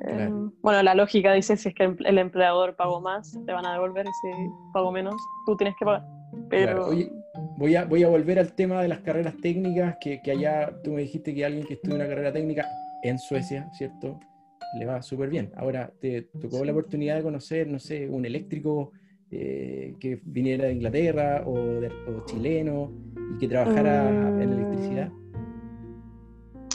Eh, 0.08 0.30
bueno, 0.62 0.82
la 0.82 0.94
lógica 0.94 1.32
dice 1.32 1.56
si 1.56 1.68
es 1.68 1.74
que 1.74 1.84
el 1.84 2.18
empleador 2.18 2.74
pagó 2.76 3.00
más, 3.00 3.38
te 3.46 3.52
van 3.52 3.64
a 3.64 3.72
devolver 3.72 4.06
y 4.06 4.12
si 4.12 4.28
pagó 4.72 4.90
menos, 4.90 5.14
tú 5.46 5.56
tienes 5.56 5.74
que 5.78 5.84
pagar. 5.84 6.15
Pero... 6.48 6.88
Oye, 6.88 7.10
voy 7.56 7.76
a, 7.76 7.84
voy 7.84 8.02
a 8.02 8.08
volver 8.08 8.38
al 8.38 8.52
tema 8.52 8.82
de 8.82 8.88
las 8.88 9.00
carreras 9.00 9.34
técnicas, 9.42 9.96
que, 10.00 10.20
que 10.22 10.30
allá 10.32 10.72
tú 10.82 10.92
me 10.92 11.02
dijiste 11.02 11.34
que 11.34 11.44
alguien 11.44 11.66
que 11.66 11.74
estudia 11.74 11.96
una 11.96 12.08
carrera 12.08 12.32
técnica 12.32 12.66
en 13.02 13.18
Suecia, 13.18 13.68
¿cierto? 13.72 14.18
Le 14.78 14.86
va 14.86 15.02
súper 15.02 15.30
bien. 15.30 15.52
Ahora, 15.56 15.92
¿te 16.00 16.22
tocó 16.40 16.64
la 16.64 16.72
oportunidad 16.72 17.16
de 17.16 17.22
conocer, 17.22 17.68
no 17.68 17.78
sé, 17.78 18.08
un 18.08 18.24
eléctrico 18.24 18.92
eh, 19.30 19.94
que 20.00 20.20
viniera 20.24 20.66
de 20.66 20.72
Inglaterra 20.72 21.42
o, 21.46 21.56
de, 21.56 21.88
o 21.88 22.24
chileno 22.26 22.92
y 23.34 23.38
que 23.38 23.48
trabajara 23.48 24.08
en 24.08 24.36
mm. 24.36 24.52
electricidad? 24.52 25.12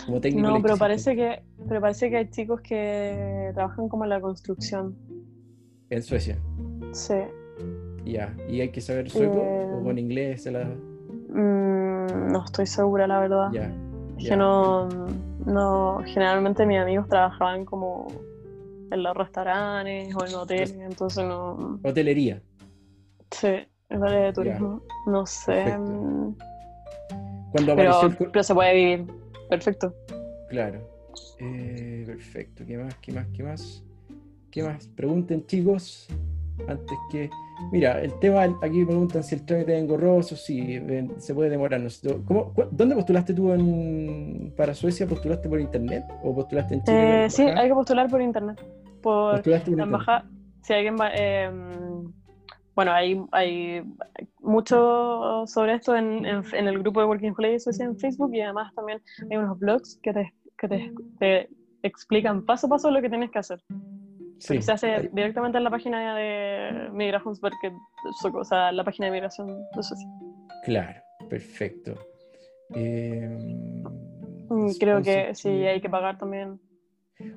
Como 0.06 0.20
técnico 0.20 0.48
No, 0.48 0.62
pero 0.62 0.78
parece 0.78 1.16
que, 1.16 1.44
pero 1.68 1.80
parece 1.82 2.10
que 2.10 2.18
hay 2.18 2.30
chicos 2.30 2.62
que 2.62 3.52
trabajan 3.54 3.88
como 3.88 4.04
en 4.04 4.10
la 4.10 4.22
construcción. 4.22 4.96
En 5.90 6.02
Suecia. 6.02 6.40
Sí. 6.94 7.16
Ya. 8.06 8.34
¿Y 8.50 8.62
hay 8.62 8.70
que 8.70 8.82
saber 8.82 9.10
sueco 9.10 9.38
Eh, 9.42 9.68
o 9.80 9.84
con 9.84 9.98
inglés? 9.98 10.44
Se 10.44 10.52
la... 10.52 10.66
Mm, 10.66 12.32
no 12.32 12.44
estoy 12.46 12.66
segura, 12.68 13.08
la 13.08 13.20
verdad. 13.20 13.52
Ya. 13.52 13.72
Es 14.18 14.30
que 14.30 14.36
no, 14.36 14.88
no, 15.46 16.02
generalmente 16.06 16.66
mis 16.66 16.80
amigos 16.80 17.08
trabajaban 17.08 17.66
como 17.66 18.08
en 18.92 19.04
los 19.04 19.16
restaurantes 19.18 20.14
o 20.16 20.26
en 20.26 20.36
hoteles, 20.36 20.74
entonces 20.74 21.26
no, 21.26 21.80
Hotelería. 21.84 22.42
sí, 23.32 23.48
el 23.90 24.04
área 24.04 24.26
de 24.26 24.34
turismo, 24.34 24.82
no 25.08 25.26
sé, 25.26 25.54
Perfecto. 25.54 25.80
mm, 25.82 26.36
Cuando 27.52 27.76
pero, 27.76 28.02
el... 28.04 28.16
pero 28.18 28.44
se 28.44 28.54
puede 28.54 28.74
vivir, 28.76 29.08
perfecto. 29.50 29.96
Claro. 30.50 30.82
Eh, 31.40 32.04
perfecto. 32.06 32.64
¿Qué 32.68 32.78
más? 32.78 32.94
¿Qué 33.02 33.12
más? 33.14 33.28
¿Qué 33.34 33.44
más? 33.44 33.84
¿Qué 34.52 34.64
más? 34.64 34.88
Pregunten, 34.90 35.46
chicos. 35.48 36.08
Antes 36.68 36.98
que. 37.10 37.30
Mira, 37.72 38.02
el 38.02 38.18
tema, 38.20 38.44
aquí 38.62 38.80
me 38.80 38.86
preguntan 38.88 39.24
si 39.24 39.36
el 39.36 39.46
trámite 39.46 39.76
es 39.78 39.82
engorroso, 39.84 40.36
si 40.36 40.76
eh, 40.76 41.10
se 41.18 41.34
puede 41.34 41.50
demorar. 41.50 41.80
no 41.80 41.90
sé. 41.90 42.16
¿Cómo- 42.26 42.54
¿Dónde 42.72 42.96
postulaste 42.96 43.34
tú 43.34 43.52
en- 43.54 44.54
para 44.58 44.74
Suecia? 44.74 45.08
¿Postulaste 45.08 45.48
por 45.48 45.60
internet 45.60 46.04
o 46.24 46.34
postulaste 46.36 46.76
en 46.76 46.84
Chile? 46.84 47.26
Eh, 47.26 47.30
sí, 47.30 47.44
hay 47.44 47.68
que 47.70 47.74
postular 47.74 48.10
por 48.10 48.22
internet, 48.22 48.58
por 49.02 49.36
Postulaste 49.36 49.72
por 49.72 49.78
la 49.78 49.84
embajada, 49.86 50.26
si 50.62 50.74
alguien 50.74 50.96
va, 51.00 51.12
eh, 51.16 51.50
bueno, 52.76 52.92
hay, 52.92 53.22
hay 53.32 53.84
mucho 54.40 55.44
sobre 55.48 55.76
esto 55.76 55.96
en, 55.96 56.26
en- 56.26 56.44
en 56.54 56.68
el 56.68 56.80
grupo 56.80 57.00
de 57.00 57.06
Working 57.06 57.34
Holiday 57.38 57.60
Suecia 57.60 57.86
en 57.86 57.98
Facebook 57.98 58.34
y 58.34 58.42
además 58.42 58.74
también 58.76 59.02
hay 59.30 59.38
unos 59.38 59.58
blogs 59.60 59.98
que 60.04 60.14
te, 60.14 60.34
que 60.58 60.68
te, 60.68 60.92
te 61.20 61.50
explican 61.84 62.46
paso 62.46 62.68
a 62.68 62.70
paso 62.72 62.92
lo 62.92 63.02
que 63.02 63.10
tienes 63.10 63.32
que 63.32 63.40
hacer. 63.40 63.62
Sí. 64.42 64.62
se 64.62 64.72
hace 64.72 65.10
directamente 65.14 65.58
en 65.60 65.64
la 65.64 65.70
página 65.70 66.16
de 66.16 66.90
Migrationsverket, 66.92 67.74
o 68.34 68.44
sea, 68.44 68.72
la 68.72 68.84
página 68.84 69.06
de 69.06 69.12
migración 69.12 69.48
de 69.76 69.84
Suecia. 69.84 70.08
Claro, 70.64 71.00
perfecto. 71.30 71.94
Eh, 72.76 73.30
Mm, 74.50 74.72
Creo 74.82 75.02
que 75.02 75.34
sí, 75.34 75.48
hay 75.48 75.80
que 75.80 75.90
pagar 75.90 76.18
también. 76.18 76.60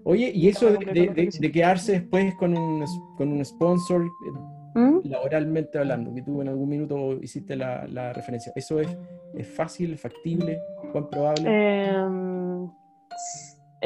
Oye, 0.02 0.32
y 0.34 0.48
eso 0.48 0.66
de, 0.72 0.78
de- 0.84 1.30
de- 1.38 1.52
quedarse 1.52 1.92
después 1.92 2.34
con 2.34 2.56
un, 2.56 2.84
con 3.16 3.30
un 3.30 3.44
sponsor, 3.44 4.02
eh, 4.04 4.30
¿Mm? 4.74 5.00
laboralmente 5.04 5.78
hablando, 5.78 6.12
que 6.12 6.22
tú 6.22 6.42
en 6.42 6.48
algún 6.48 6.68
minuto 6.68 7.12
hiciste 7.22 7.54
la, 7.54 7.86
la 7.86 8.12
referencia, 8.12 8.50
¿eso 8.56 8.80
es, 8.80 8.88
es 9.34 9.46
fácil, 9.46 9.96
factible, 9.96 10.58
cuán 10.90 11.08
probable? 11.08 11.48
Eh, 11.48 12.66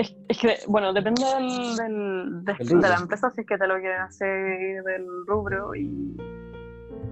es, 0.01 0.17
es 0.29 0.39
que, 0.39 0.59
bueno, 0.67 0.93
depende 0.93 1.25
del, 1.27 1.77
del- 1.77 2.45
de, 2.45 2.89
la 2.89 2.97
empresa 2.97 3.31
si 3.31 3.41
es 3.43 3.47
que 3.47 3.59
te 3.59 3.67
lo 3.67 3.79
quieren 3.79 4.01
hacer 4.01 4.83
del 4.85 5.07
rubro. 5.27 5.75
Y, 5.75 6.17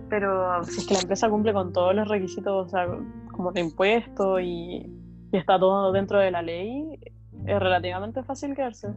pero 0.09 0.63
si 0.65 0.81
es 0.81 0.87
que 0.87 0.95
la 0.95 1.01
empresa 1.01 1.29
cumple 1.29 1.53
con 1.53 1.73
todos 1.73 1.95
los 1.95 2.09
requisitos, 2.09 2.67
o 2.67 2.69
sea, 2.69 2.87
como 3.33 3.53
de 3.53 3.61
impuestos 3.61 4.41
y, 4.43 4.87
y 5.33 5.37
está 5.37 5.59
todo 5.59 5.93
dentro 5.93 6.19
de 6.19 6.31
la 6.31 6.43
ley, 6.43 6.99
es 7.47 7.59
relativamente 7.59 8.23
fácil 8.23 8.55
quedarse. 8.55 8.89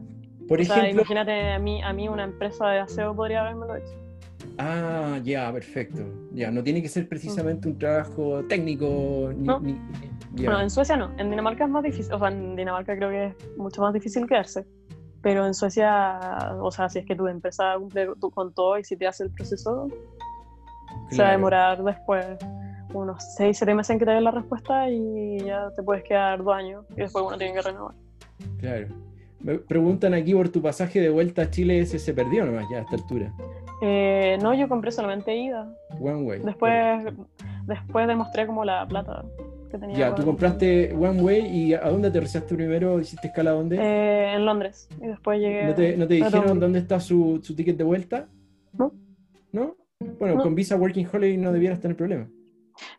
Por 0.48 0.60
o 0.60 0.64
sea, 0.64 0.76
ejemplo, 0.78 1.00
imagínate 1.02 1.52
a 1.52 1.58
mí, 1.58 1.82
a 1.82 1.92
mí 1.92 2.08
una 2.08 2.24
empresa 2.24 2.68
de 2.70 2.78
aseo 2.80 3.14
podría 3.14 3.40
haberme 3.42 3.66
lo 3.66 3.76
hecho. 3.76 3.92
ah, 4.58 5.18
ya, 5.22 5.52
perfecto. 5.52 6.02
Ya, 6.34 6.50
no 6.50 6.62
tiene 6.62 6.82
que 6.82 6.88
ser 6.88 7.08
precisamente 7.08 7.68
un 7.68 7.78
trabajo 7.78 8.42
técnico. 8.48 9.30
Ni, 9.36 9.46
No. 9.46 9.60
ni- 9.60 9.74
ya. 10.40 10.48
Bueno, 10.48 10.60
en 10.62 10.70
Suecia 10.70 10.96
no, 10.96 11.10
en 11.18 11.30
Dinamarca 11.30 11.64
es 11.64 11.70
más 11.70 11.82
difícil, 11.82 12.12
o 12.12 12.18
sea, 12.18 12.28
en 12.28 12.56
Dinamarca 12.56 12.96
creo 12.96 13.10
que 13.10 13.26
es 13.26 13.56
mucho 13.56 13.80
más 13.82 13.92
difícil 13.94 14.26
quedarse. 14.26 14.64
Pero 15.22 15.46
en 15.46 15.52
Suecia, 15.52 16.18
o 16.62 16.70
sea, 16.70 16.88
si 16.88 16.98
es 17.00 17.06
que 17.06 17.14
tu 17.14 17.26
empresa 17.26 17.74
cumple 17.78 18.08
tu- 18.20 18.30
con 18.30 18.54
todo 18.54 18.78
y 18.78 18.84
si 18.84 18.96
te 18.96 19.06
hace 19.06 19.24
el 19.24 19.30
proceso, 19.30 19.86
se 21.10 21.22
va 21.22 21.28
a 21.28 21.32
demorar 21.32 21.82
después 21.84 22.26
unos 22.94 23.22
6, 23.36 23.56
7 23.58 23.74
meses 23.74 23.90
en 23.90 23.98
que 23.98 24.06
te 24.06 24.12
den 24.12 24.24
la 24.24 24.30
respuesta 24.30 24.88
y 24.88 25.40
ya 25.44 25.70
te 25.76 25.82
puedes 25.82 26.02
quedar 26.04 26.42
dos 26.42 26.54
años 26.54 26.84
y 26.90 26.94
después 27.02 27.24
uno 27.26 27.36
tiene 27.36 27.52
que 27.54 27.62
renovar. 27.62 27.94
Claro. 28.58 28.86
Me 29.40 29.58
preguntan 29.58 30.14
aquí 30.14 30.34
por 30.34 30.48
tu 30.48 30.60
pasaje 30.62 31.00
de 31.00 31.08
vuelta 31.10 31.42
a 31.42 31.50
Chile, 31.50 31.80
ese 31.80 31.98
se 31.98 32.12
perdió 32.14 32.44
nomás 32.44 32.64
ya 32.70 32.78
a 32.78 32.80
esta 32.80 32.96
altura. 32.96 33.32
Eh, 33.82 34.38
no, 34.42 34.52
yo 34.54 34.68
compré 34.68 34.90
solamente 34.90 35.34
ida. 35.36 35.66
One 36.00 36.22
Way. 36.22 36.40
Después, 36.40 37.04
después 37.66 38.06
demostré 38.08 38.46
como 38.46 38.64
la 38.64 38.86
plata 38.86 39.24
que 39.70 39.78
tenía. 39.78 39.96
Ya, 39.98 40.08
tú 40.10 40.22
con- 40.22 40.32
compraste 40.32 40.92
One 40.94 41.20
Way 41.22 41.46
y 41.46 41.74
¿a 41.74 41.80
dónde 41.88 42.08
aterrizaste 42.08 42.54
primero? 42.54 42.98
¿Hiciste 43.00 43.28
escala 43.28 43.52
dónde? 43.52 43.76
Eh, 43.76 44.34
en 44.34 44.44
Londres. 44.44 44.88
Y 45.02 45.06
después 45.06 45.40
llegué. 45.40 45.64
¿No 45.64 45.74
te, 45.74 45.96
no 45.96 46.06
te 46.06 46.14
dijeron 46.14 46.58
dónde 46.60 46.78
está 46.80 46.98
su, 47.00 47.40
su 47.42 47.54
ticket 47.54 47.76
de 47.76 47.84
vuelta? 47.84 48.28
No. 48.72 48.92
¿No? 49.52 49.76
Bueno, 50.18 50.36
No. 50.36 50.42
con 50.42 50.54
Visa 50.54 50.76
Working 50.76 51.06
Holiday 51.12 51.36
no 51.36 51.52
debieras 51.52 51.80
tener 51.80 51.96
problema. 51.96 52.28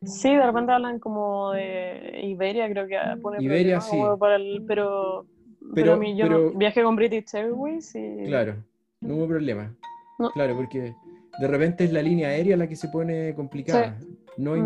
Sí, 0.03 0.29
de 0.35 0.45
repente 0.45 0.71
hablan 0.71 0.99
como 0.99 1.51
de 1.53 2.21
Iberia, 2.23 2.69
creo 2.69 2.87
que 2.87 2.97
pone 3.21 3.43
Iberia, 3.43 3.81
sí. 3.81 3.97
como 3.97 4.17
para 4.19 4.35
el- 4.35 4.63
pero, 4.67 5.25
pero, 5.59 5.73
Pero- 5.73 5.97
mí 5.97 6.15
yo 6.15 6.25
pero- 6.27 6.51
no- 6.51 6.57
viajé 6.57 6.83
con 6.83 6.95
British 6.95 7.33
Airways 7.35 7.95
y 7.95 8.25
Claro, 8.27 8.55
no 8.99 9.15
hubo 9.15 9.27
problema. 9.27 9.75
No. 10.19 10.29
Claro, 10.31 10.55
porque 10.55 10.93
de 11.39 11.47
repente 11.47 11.85
es 11.85 11.93
la 11.93 12.03
línea 12.03 12.27
aérea 12.29 12.55
la 12.57 12.67
que 12.67 12.75
se 12.75 12.89
pone 12.89 13.33
complicada, 13.33 13.97
no 14.37 14.51
Mm. 14.51 14.59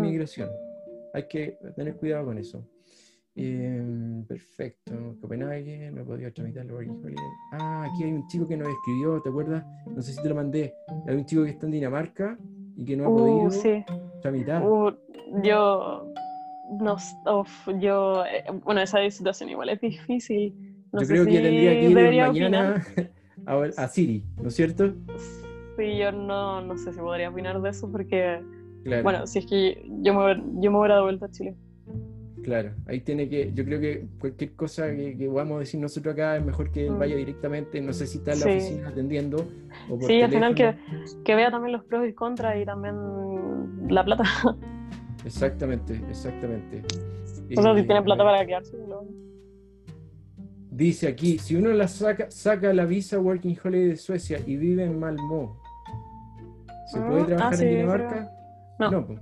Hay 1.14 1.26
que 1.28 1.58
tener 1.76 1.96
cuidado 1.96 2.26
con 2.26 2.38
eso. 2.38 2.64
Eh, 3.38 3.82
perfecto. 4.26 5.16
Copenhague, 5.20 5.90
no 5.90 6.00
he 6.00 6.04
podido 6.04 6.32
tramitar 6.32 6.64
el 6.64 6.72
Working 6.72 7.04
Holiday. 7.04 7.24
Ah, 7.52 7.86
aquí 7.92 8.04
hay 8.04 8.12
un 8.12 8.26
chico 8.28 8.48
que 8.48 8.56
nos 8.56 8.68
escribió, 8.68 9.20
¿te 9.20 9.28
acuerdas? 9.28 9.64
No 9.94 10.00
sé 10.00 10.12
si 10.14 10.22
te 10.22 10.28
lo 10.28 10.34
mandé. 10.34 10.74
Hay 11.06 11.16
un 11.16 11.26
chico 11.26 11.44
que 11.44 11.50
está 11.50 11.66
en 11.66 11.72
Dinamarca 11.72 12.38
y 12.76 12.84
que 12.84 12.96
no 12.96 13.04
ha 13.04 13.08
Uh, 13.08 13.16
podido 13.18 13.50
sí. 13.50 13.84
tramitar. 14.22 14.62
Uh, 14.66 14.90
yo 15.42 16.10
no 16.80 16.96
uf, 17.40 17.68
yo 17.78 18.24
eh, 18.24 18.44
bueno 18.64 18.80
esa 18.80 18.98
situación 19.10 19.50
igual 19.50 19.68
es 19.68 19.80
difícil. 19.80 20.54
No 20.92 21.02
Yo 21.02 21.06
creo 21.06 21.24
si 21.24 21.30
que 21.30 21.40
tendría 21.40 21.72
que 21.72 21.90
ir 21.90 21.94
mañana 21.94 22.86
a, 23.46 23.62
a 23.76 23.88
Siri, 23.88 24.24
¿no 24.40 24.48
es 24.48 24.54
cierto? 24.54 24.94
Sí, 25.76 25.98
yo 25.98 26.10
no, 26.10 26.62
no 26.62 26.78
sé 26.78 26.92
si 26.92 26.98
podría 27.00 27.28
opinar 27.28 27.60
de 27.60 27.68
eso 27.68 27.90
porque 27.92 28.40
Claro. 28.86 29.02
bueno, 29.02 29.26
si 29.26 29.40
es 29.40 29.46
que 29.46 29.84
yo 30.02 30.14
me, 30.14 30.36
yo 30.60 30.70
me 30.70 30.78
hubiera 30.78 30.96
de 30.96 31.02
vuelta 31.02 31.26
a 31.26 31.30
Chile. 31.30 31.54
Claro, 32.44 32.70
ahí 32.86 33.00
tiene 33.00 33.28
que, 33.28 33.50
yo 33.52 33.64
creo 33.64 33.80
que 33.80 34.06
cualquier 34.20 34.52
cosa 34.54 34.88
que, 34.94 35.16
que 35.18 35.26
vamos 35.26 35.56
a 35.56 35.58
decir 35.60 35.80
nosotros 35.80 36.12
acá 36.14 36.36
es 36.36 36.44
mejor 36.44 36.70
que 36.70 36.86
él 36.86 36.92
Mm. 36.92 36.98
vaya 36.98 37.16
directamente, 37.16 37.80
no 37.80 37.92
sé 37.92 38.06
si 38.06 38.18
está 38.18 38.34
en 38.34 38.38
la 38.40 38.44
Sí. 38.46 38.50
oficina 38.52 38.88
atendiendo 38.88 39.38
o 39.90 39.98
por 39.98 40.06
Sí, 40.08 40.22
al 40.22 40.30
final 40.30 40.54
que, 40.54 40.76
que 41.24 41.34
vea 41.34 41.50
también 41.50 41.72
los 41.72 41.82
pros 41.84 42.08
y 42.08 42.12
contras 42.12 42.56
y 42.62 42.64
también 42.64 42.94
la 43.88 44.04
plata. 44.04 44.22
Exactamente, 45.24 46.00
exactamente. 46.08 46.82
O 47.58 47.62
sea, 47.62 47.74
si 47.74 47.80
Eh, 47.80 47.84
tiene 47.84 48.02
plata 48.02 48.24
para 48.24 48.44
quedarse. 48.46 48.76
lo- 48.88 49.04
Dice 50.70 51.08
aquí, 51.08 51.38
si 51.38 51.54
uno 51.56 51.70
la 51.70 51.88
saca, 51.88 52.30
saca 52.30 52.72
la 52.72 52.84
visa 52.84 53.18
Working 53.18 53.56
Holiday 53.64 53.88
de 53.90 53.96
Suecia 53.96 54.38
y 54.46 54.56
vive 54.56 54.84
en 54.84 54.98
Malmö, 54.98 55.48
¿se 56.92 56.98
Ah, 56.98 57.06
puede 57.08 57.22
ah, 57.22 57.26
trabajar 57.26 57.54
sí, 57.56 57.64
en 57.64 57.70
Dinamarca? 57.70 58.30
No. 58.78 58.90
No, 58.90 59.06
pues, 59.06 59.18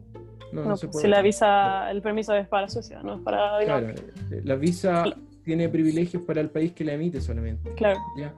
no, 0.53 0.63
no 0.63 0.69
No, 0.71 0.77
se 0.77 0.87
pues, 0.87 0.93
puede. 0.95 1.05
si 1.07 1.11
la 1.11 1.23
visa, 1.23 1.91
el 1.91 2.01
permiso 2.03 2.35
es 2.35 2.47
para 2.49 2.69
Suecia, 2.69 3.01
no 3.03 3.15
es 3.17 3.21
para 3.23 3.59
Claro, 3.65 3.89
eh, 3.91 4.41
la 4.45 4.55
visa 4.57 5.03
Claro. 5.05 5.21
tiene 5.45 5.69
privilegios 5.69 6.23
para 6.25 6.41
el 6.41 6.51
país 6.51 6.73
que 6.73 6.85
la 6.85 6.93
emite 6.95 7.21
solamente. 7.21 7.73
Claro. 7.75 8.01
¿ya? 8.19 8.33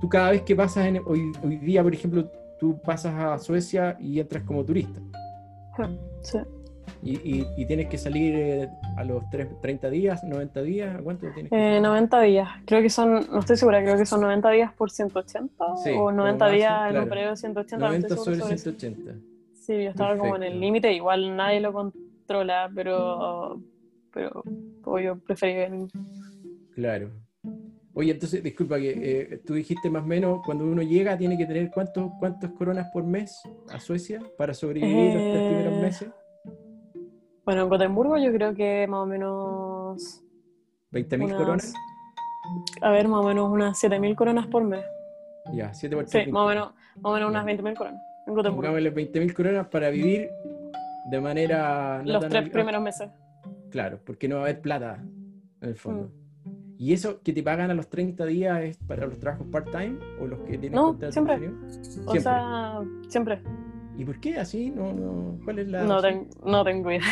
Tú 0.00 0.08
cada 0.08 0.30
vez 0.30 0.42
que 0.42 0.54
pasas, 0.54 0.86
en, 0.86 0.98
hoy, 1.06 1.32
hoy 1.44 1.56
día, 1.56 1.82
por 1.82 1.92
ejemplo, 1.94 2.30
tú 2.60 2.78
pasas 2.84 3.14
a 3.14 3.38
Suecia 3.38 3.96
y 4.00 4.20
entras 4.20 4.42
como 4.44 4.64
turista. 4.64 5.00
Sí. 6.22 6.38
Y, 7.04 7.14
y- 7.40 7.46
y 7.56 7.66
tienes 7.66 7.88
que 7.88 7.98
salir 7.98 8.34
eh, 8.36 8.68
a 8.96 9.02
los 9.04 9.28
tres- 9.30 9.48
30 9.60 9.90
días, 9.90 10.22
90 10.22 10.62
días, 10.62 10.94
¿a 10.94 11.02
cuánto 11.02 11.26
tienes 11.32 11.50
que 11.50 11.76
Eh, 11.78 11.80
90 11.80 12.20
días. 12.20 12.48
Creo 12.64 12.80
que 12.80 12.90
son, 12.90 13.26
no 13.32 13.40
estoy 13.40 13.56
segura, 13.56 13.82
creo 13.82 13.96
que 13.96 14.06
son 14.06 14.20
90 14.20 14.50
días 14.50 14.72
por 14.72 14.90
180 14.90 15.64
Sí, 15.82 15.90
o 15.98 16.12
90 16.12 16.44
como 16.44 16.56
días 16.56 16.72
en 16.84 16.88
claro. 16.90 17.02
un 17.02 17.08
periodo 17.08 17.30
de 17.30 17.36
180. 17.38 17.76
no 17.78 17.86
90 17.86 18.06
estoy 18.06 18.24
sobre 18.24 18.38
sobre 18.40 18.54
eso. 18.54 18.62
180. 18.70 19.12
Sí, 19.64 19.84
yo 19.84 19.90
estaba 19.90 20.18
como 20.18 20.34
en 20.34 20.42
el 20.42 20.58
límite, 20.60 20.92
igual 20.92 21.36
nadie 21.36 21.60
lo 21.60 21.72
controla, 21.72 22.68
pero, 22.74 23.60
pero 24.12 24.42
yo 25.00 25.16
preferí. 25.20 25.86
Claro. 26.74 27.10
Oye, 27.94 28.10
entonces, 28.10 28.42
disculpa 28.42 28.78
que 28.78 28.90
eh, 28.90 29.38
tú 29.46 29.54
dijiste 29.54 29.88
más 29.88 30.02
o 30.02 30.06
menos, 30.06 30.40
cuando 30.44 30.64
uno 30.64 30.82
llega 30.82 31.16
tiene 31.16 31.38
que 31.38 31.46
tener 31.46 31.70
cuántos, 31.70 32.10
cuántas 32.18 32.50
coronas 32.52 32.90
por 32.92 33.04
mes 33.04 33.40
a 33.70 33.78
Suecia 33.78 34.20
para 34.36 34.52
sobrevivir 34.52 35.14
los 35.14 35.22
tres 35.30 35.42
primeros 35.46 35.74
Eh, 35.74 35.80
meses. 35.80 36.10
Bueno, 37.44 37.62
en 37.62 37.68
Gotemburgo 37.68 38.18
yo 38.18 38.32
creo 38.32 38.54
que 38.54 38.86
más 38.88 39.00
o 39.00 39.06
menos, 39.06 40.24
¿20.000 40.90 41.22
unas- 41.26 41.36
coronas? 41.38 41.74
a 42.80 42.90
ver, 42.90 43.06
más 43.06 43.20
o 43.20 43.28
menos 43.28 43.48
unas 43.48 43.78
7.000 43.78 44.16
coronas 44.16 44.48
por 44.48 44.64
mes. 44.64 44.84
Ya, 45.52 45.72
7 45.72 45.94
por 45.94 46.06
Sí, 46.06 46.10
3, 46.12 46.32
más 46.32 46.42
o 46.44 46.48
menos, 46.48 46.72
más 46.96 47.04
o 47.04 47.12
menos 47.12 47.30
unas 47.30 47.44
20.000 47.44 47.76
coronas 47.76 48.00
en. 48.26 48.34
Pongámosle 48.54 48.94
20.000 48.94 49.32
coronas 49.32 49.66
para 49.68 49.90
vivir 49.90 50.30
de 51.10 51.20
manera... 51.20 52.02
no 52.04 52.12
Los 52.12 52.28
tres 52.28 52.48
primeros 52.48 52.82
meses. 52.82 53.10
Claro, 53.70 53.98
porque 54.04 54.28
no 54.28 54.36
va 54.36 54.42
a 54.42 54.44
haber 54.44 54.60
plata 54.60 55.02
en 55.60 55.68
el 55.68 55.76
fondo. 55.76 56.04
Mm. 56.04 56.22
¿Y 56.78 56.92
eso 56.92 57.22
que 57.22 57.32
te 57.32 57.42
pagan 57.42 57.70
a 57.70 57.74
los 57.74 57.88
30 57.88 58.26
días 58.26 58.62
es 58.62 58.76
para 58.76 59.06
los 59.06 59.18
trabajos 59.18 59.46
part-time 59.52 59.98
o 60.20 60.26
los 60.26 60.40
que 60.40 60.58
tienen 60.58 60.72
No, 60.72 60.98
siempre. 61.10 61.38
siempre. 61.38 61.68
O 62.06 62.20
sea, 62.20 62.80
siempre. 63.08 63.40
¿Y 63.96 64.04
por 64.04 64.18
qué 64.18 64.36
así? 64.36 64.70
No, 64.70 64.92
no, 64.92 65.38
¿Cuál 65.44 65.60
es 65.60 65.68
la.? 65.68 65.84
No, 65.84 66.00
no 66.44 66.64
tengo 66.64 66.90
idea. 66.90 67.02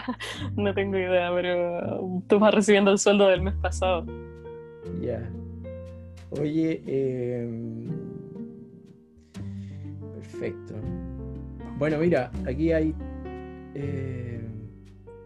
no 0.56 0.74
tengo 0.74 0.98
idea, 0.98 1.30
pero 1.32 2.22
tú 2.26 2.38
vas 2.38 2.52
recibiendo 2.52 2.90
el 2.90 2.98
sueldo 2.98 3.28
del 3.28 3.42
mes 3.42 3.54
pasado. 3.62 4.06
Ya. 5.00 5.30
Oye, 6.30 6.82
em, 6.86 8.01
perfecto. 10.42 10.74
Bueno, 11.78 11.98
mira, 11.98 12.30
aquí 12.46 12.72
hay. 12.72 12.94
Eh, 13.74 14.40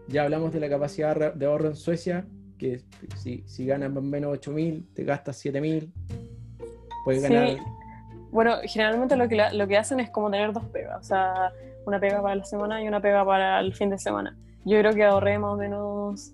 ya 0.07 0.23
hablamos 0.23 0.53
de 0.53 0.59
la 0.59 0.69
capacidad 0.69 1.33
de 1.33 1.45
ahorro 1.45 1.69
en 1.69 1.75
Suecia, 1.75 2.25
que 2.57 2.81
si, 3.17 3.43
si 3.47 3.65
ganas 3.65 3.89
más 3.89 3.99
o 3.99 4.01
menos 4.01 4.37
8.000, 4.37 4.85
te 4.93 5.03
gastas 5.03 5.43
7.000. 5.43 5.91
Puedes 7.03 7.23
ganar. 7.23 7.57
Bueno, 8.31 8.57
generalmente 8.63 9.15
lo 9.15 9.27
que, 9.27 9.41
lo 9.53 9.67
que 9.67 9.77
hacen 9.77 9.99
es 9.99 10.09
como 10.09 10.29
tener 10.29 10.53
dos 10.53 10.65
pegas, 10.65 10.99
o 10.99 11.03
sea, 11.03 11.51
una 11.85 11.99
pega 11.99 12.21
para 12.21 12.35
la 12.35 12.43
semana 12.43 12.83
y 12.83 12.87
una 12.87 13.01
pega 13.01 13.25
para 13.25 13.59
el 13.59 13.73
fin 13.73 13.89
de 13.89 13.97
semana. 13.97 14.37
Yo 14.65 14.77
creo 14.79 14.93
que 14.93 15.03
ahorré 15.03 15.39
más 15.39 15.53
o 15.53 15.57
menos, 15.57 16.33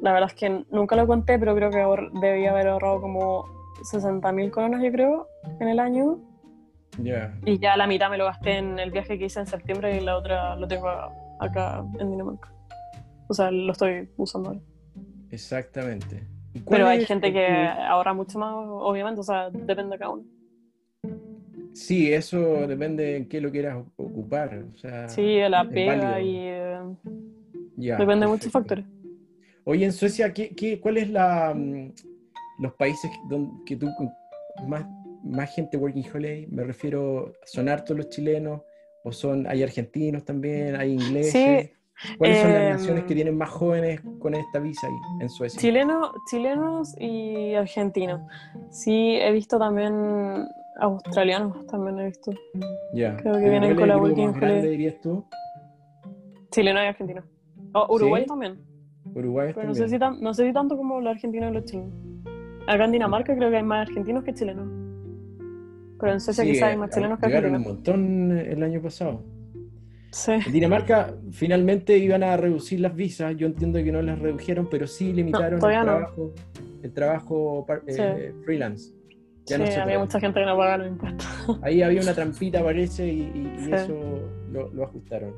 la 0.00 0.12
verdad 0.12 0.30
es 0.30 0.34
que 0.34 0.64
nunca 0.70 0.96
lo 0.96 1.06
conté, 1.06 1.38
pero 1.38 1.54
creo 1.54 1.70
que 1.70 2.20
debía 2.20 2.52
haber 2.52 2.68
ahorrado 2.68 3.00
como 3.00 3.44
60.000 3.92 4.50
coronas, 4.50 4.82
yo 4.82 4.92
creo, 4.92 5.28
en 5.58 5.68
el 5.68 5.80
año. 5.80 6.29
Y 6.98 7.58
ya 7.58 7.76
la 7.76 7.86
mitad 7.86 8.10
me 8.10 8.18
lo 8.18 8.24
gasté 8.24 8.58
en 8.58 8.78
el 8.78 8.90
viaje 8.90 9.18
que 9.18 9.26
hice 9.26 9.40
en 9.40 9.46
septiembre 9.46 9.96
y 9.96 10.00
la 10.00 10.16
otra 10.16 10.56
lo 10.56 10.66
tengo 10.66 10.88
acá 11.38 11.84
en 11.98 12.10
Dinamarca. 12.10 12.52
O 13.28 13.34
sea, 13.34 13.50
lo 13.50 13.72
estoy 13.72 14.08
usando 14.16 14.50
ahora. 14.50 14.60
Exactamente. 15.30 16.26
Pero 16.68 16.88
hay 16.88 17.04
gente 17.06 17.32
que 17.32 17.46
ahorra 17.46 18.12
mucho 18.12 18.38
más, 18.38 18.52
obviamente, 18.52 19.20
o 19.20 19.24
sea, 19.24 19.50
depende 19.50 19.94
de 19.94 19.98
cada 19.98 20.10
uno. 20.10 20.24
Sí, 21.72 22.12
eso 22.12 22.66
depende 22.66 23.16
en 23.16 23.28
qué 23.28 23.40
lo 23.40 23.50
quieras 23.50 23.84
ocupar. 23.96 24.64
O 24.74 24.76
sea, 24.76 25.08
sí, 25.08 25.38
la 25.48 25.64
pega 25.64 26.20
y. 26.20 26.36
Eh, 26.36 26.78
depende 27.76 28.26
de 28.26 28.32
muchos 28.32 28.50
factores. 28.50 28.84
Oye, 29.64 29.84
en 29.84 29.92
Suecia, 29.92 30.32
¿qué, 30.32 30.50
qué, 30.54 30.80
cuál 30.80 30.96
es 30.96 31.10
la, 31.10 31.54
mm, 31.54 31.92
los 32.58 32.74
países 32.74 33.10
donde, 33.28 33.52
que 33.64 33.76
tú 33.76 33.88
más, 34.66 34.84
más 35.24 35.54
gente 35.54 35.76
working 35.76 36.04
holiday? 36.12 36.46
Me 36.48 36.64
refiero, 36.64 37.32
¿son 37.44 37.68
hartos 37.68 37.96
los 37.96 38.08
chilenos? 38.08 38.62
¿O 39.04 39.12
son, 39.12 39.46
hay 39.46 39.62
argentinos 39.62 40.24
también? 40.24 40.76
¿Hay 40.76 40.92
ingleses? 40.92 41.70
¿Cuáles 42.16 42.40
son 42.40 42.52
las 42.52 42.62
naciones 42.62 43.04
que 43.04 43.12
em, 43.12 43.16
tienen 43.16 43.36
más 43.36 43.50
jóvenes 43.50 44.00
con 44.20 44.34
esta 44.34 44.58
visa 44.58 44.86
ahí 44.86 44.94
en 45.20 45.28
Suecia? 45.28 45.60
Chileno, 45.60 46.12
chilenos 46.30 46.94
y 46.98 47.54
argentinos. 47.54 48.22
Sí, 48.70 49.16
he 49.16 49.30
visto 49.32 49.58
también 49.58 50.46
australianos, 50.80 51.66
también 51.66 51.98
he 51.98 52.06
visto. 52.06 52.32
Ya. 52.94 53.16
Creo 53.16 53.34
que 53.34 53.50
vienen 53.50 53.76
con 53.76 53.88
la 53.88 53.98
Working 53.98 54.30
Holiday. 54.30 54.70
dirías 54.70 55.00
tú? 55.02 55.24
Chileno 56.50 56.82
y 56.82 56.86
argentino. 56.86 57.22
Oh, 57.74 57.94
Uruguay 57.94 58.24
también. 58.26 58.58
Uruguay 59.14 59.52
Pero 59.54 59.68
No, 59.68 59.74
sé 59.74 59.88
si 59.88 59.98
no 59.98 60.34
sé 60.34 60.46
si 60.46 60.52
tanto 60.52 60.76
como 60.76 61.00
los 61.00 61.14
argentinos 61.14 61.50
y 61.50 61.54
los 61.54 61.64
chilenos. 61.64 61.92
Acá 62.66 62.84
en 62.84 62.92
Dinamarca 62.92 63.36
creo 63.36 63.50
que 63.50 63.56
hay 63.56 63.62
más 63.62 63.88
argentinos 63.88 64.24
que 64.24 64.32
chilenos. 64.32 64.79
Pero 66.00 66.12
en 66.12 66.20
Suecia 66.20 66.44
quizás 66.44 66.70
hay 66.70 66.76
más 66.76 66.90
chilenos 66.90 67.18
que 67.18 67.26
argentinos. 67.26 67.58
un 67.58 67.74
montón 67.74 68.32
el 68.38 68.62
año 68.62 68.80
pasado. 68.80 69.22
En 70.26 70.52
Dinamarca 70.52 71.14
finalmente 71.30 71.96
iban 71.96 72.22
a 72.22 72.36
reducir 72.36 72.80
las 72.80 72.94
visas, 72.94 73.36
yo 73.36 73.46
entiendo 73.46 73.82
que 73.82 73.92
no 73.92 74.02
las 74.02 74.18
redujeron, 74.18 74.68
pero 74.68 74.86
sí 74.86 75.12
limitaron 75.12 75.54
el, 75.54 75.60
trabajo, 75.60 76.34
el 76.82 76.92
trabajo 76.92 77.66
eh, 77.86 78.34
freelance. 78.44 78.92
Ya 79.46 79.64
sí, 79.66 79.72
había 79.78 79.98
mucha 79.98 80.20
gente 80.20 80.40
que 80.40 80.46
no 80.46 80.56
pagaba 80.56 80.78
los 80.78 80.88
impuestos. 80.88 81.26
Ahí 81.62 81.82
había 81.82 82.02
una 82.02 82.14
trampita, 82.14 82.62
parece, 82.62 83.06
y, 83.06 83.68
eso 83.72 84.28
lo, 84.50 84.84
ajustaron. 84.84 85.32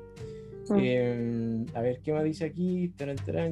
Mm. 0.69 0.79
Eh, 0.79 1.67
a 1.75 1.81
ver, 1.81 2.01
¿qué 2.03 2.13
más 2.13 2.25
dice 2.25 2.45
aquí? 2.45 2.93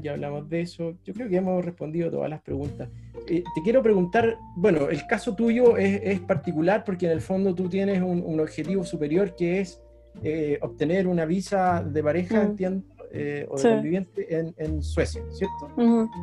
ya 0.03 0.13
hablamos 0.13 0.49
de 0.49 0.61
eso. 0.63 0.95
Yo 1.05 1.15
creo 1.15 1.29
que 1.29 1.37
hemos 1.37 1.65
respondido 1.65 2.11
todas 2.11 2.31
las 2.31 2.41
preguntas. 2.41 2.89
Eh, 3.29 3.43
te 3.55 3.63
quiero 3.63 3.83
preguntar, 3.83 4.37
bueno, 4.57 4.89
el 4.89 5.07
caso 5.07 5.35
tuyo 5.35 5.77
es, 5.77 6.21
particular 6.21 6.85
porque 6.85 7.07
en 7.07 7.13
el 7.13 7.21
fondo 7.21 7.55
tú 7.55 7.69
tienes 7.69 8.03
un 8.03 8.41
objetivo 8.41 8.85
superior 8.85 9.35
que 9.37 9.61
es 9.61 9.81
eh, 10.23 10.59
obtener 10.61 11.07
una 11.07 11.25
visa 11.25 11.83
de 11.83 12.03
pareja, 12.03 12.43
entiendo, 12.43 12.85
eh, 13.11 13.47
o 13.49 13.57
de 13.57 13.63
conviviente 13.63 14.55
en, 14.59 14.83
Suecia, 14.83 15.23
¿cierto? 15.31 15.71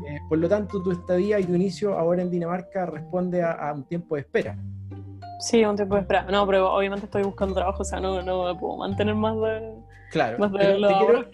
Eh, 0.07 0.19
por 0.30 0.38
lo 0.38 0.47
tanto, 0.47 0.84
tu 0.84 0.91
estadía 0.91 1.39
y 1.39 1.45
tu 1.45 1.55
inicio 1.55 1.97
ahora 1.97 2.22
en 2.22 2.30
Dinamarca 2.30 2.85
responde 2.85 3.41
a, 3.41 3.73
un 3.73 3.85
tiempo 3.85 4.15
de 4.15 4.22
espera. 4.22 4.57
Sí, 5.39 5.64
un 5.65 5.76
tiempo 5.76 5.95
de 5.95 6.01
espera. 6.01 6.23
No, 6.30 6.45
pero 6.45 6.72
obviamente 6.72 7.05
estoy 7.05 7.23
buscando 7.23 7.55
trabajo, 7.55 7.81
o 7.81 7.85
sea, 7.85 7.99
no, 7.99 8.22
no 8.22 8.53
me 8.53 8.59
puedo 8.59 8.77
mantener 8.77 9.15
más 9.15 9.35
de. 9.35 9.73
Claro, 10.12 10.40
más 10.40 10.52
de 10.54 10.60
te, 10.60 10.76
quiero, 10.76 11.30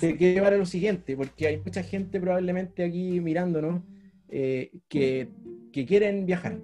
te 0.00 0.16
quiero 0.16 0.34
llevar 0.34 0.54
a 0.54 0.56
lo 0.56 0.66
siguiente, 0.66 1.16
porque 1.16 1.46
hay 1.46 1.58
mucha 1.58 1.82
gente 1.82 2.18
probablemente 2.20 2.82
aquí 2.82 3.20
mirándonos 3.20 3.82
que, 4.28 5.28
que 5.72 5.86
quieren 5.86 6.24
viajar 6.24 6.58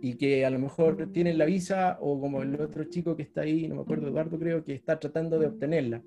y 0.00 0.14
que 0.14 0.44
a 0.46 0.50
lo 0.50 0.58
mejor 0.58 1.10
tienen 1.12 1.38
la 1.38 1.44
visa 1.44 1.98
o 2.00 2.20
como 2.20 2.42
el 2.42 2.60
otro 2.60 2.84
chico 2.84 3.16
que 3.16 3.22
está 3.22 3.42
ahí, 3.42 3.68
no 3.68 3.76
me 3.76 3.82
acuerdo, 3.82 4.08
Eduardo 4.08 4.38
creo, 4.38 4.64
que 4.64 4.74
está 4.74 4.98
tratando 4.98 5.38
de 5.38 5.46
obtenerla. 5.46 6.02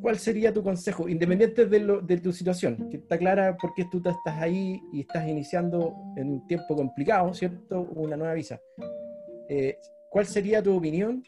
¿Cuál 0.00 0.18
sería 0.18 0.52
tu 0.52 0.62
consejo, 0.62 1.08
independiente 1.08 1.64
de, 1.64 1.80
lo, 1.80 2.00
de 2.02 2.18
tu 2.18 2.30
situación, 2.32 2.90
que 2.90 2.98
está 2.98 3.16
clara 3.16 3.56
porque 3.56 3.86
tú 3.90 3.98
estás 3.98 4.36
ahí 4.38 4.82
y 4.92 5.00
estás 5.00 5.26
iniciando 5.26 5.94
en 6.16 6.30
un 6.30 6.46
tiempo 6.46 6.76
complicado, 6.76 7.32
¿cierto? 7.32 7.80
Una 7.94 8.16
nueva 8.16 8.34
visa. 8.34 8.60
Eh, 9.48 9.78
¿Cuál 10.10 10.26
sería 10.26 10.62
tu 10.62 10.76
opinión 10.76 11.24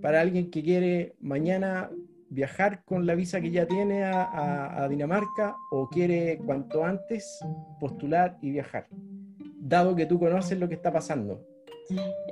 para 0.00 0.20
alguien 0.20 0.50
que 0.50 0.62
quiere 0.62 1.14
mañana 1.20 1.90
viajar 2.30 2.82
con 2.84 3.06
la 3.06 3.14
visa 3.14 3.40
que 3.40 3.50
ya 3.50 3.66
tiene 3.66 4.04
a, 4.04 4.82
a 4.82 4.88
Dinamarca 4.88 5.56
o 5.70 5.88
quiere 5.88 6.38
cuanto 6.44 6.84
antes 6.84 7.38
postular 7.78 8.38
y 8.42 8.50
viajar? 8.50 8.86
dado 9.64 9.96
que 9.96 10.06
tú 10.06 10.18
conoces 10.18 10.58
lo 10.58 10.68
que 10.68 10.74
está 10.74 10.92
pasando. 10.92 11.46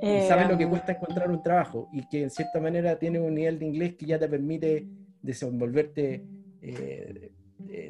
y 0.01 0.21
sabes 0.27 0.47
lo 0.47 0.57
que 0.57 0.63
eh, 0.63 0.69
cuesta 0.69 0.93
encontrar 0.93 1.29
un 1.29 1.41
trabajo 1.41 1.89
y 1.91 2.07
que 2.07 2.23
en 2.23 2.29
cierta 2.29 2.59
manera 2.59 2.97
tiene 2.97 3.19
un 3.19 3.33
nivel 3.33 3.59
de 3.59 3.65
inglés 3.65 3.95
que 3.95 4.05
ya 4.05 4.19
te 4.19 4.27
permite 4.27 4.87
desenvolverte 5.21 6.23
eh, 6.61 7.31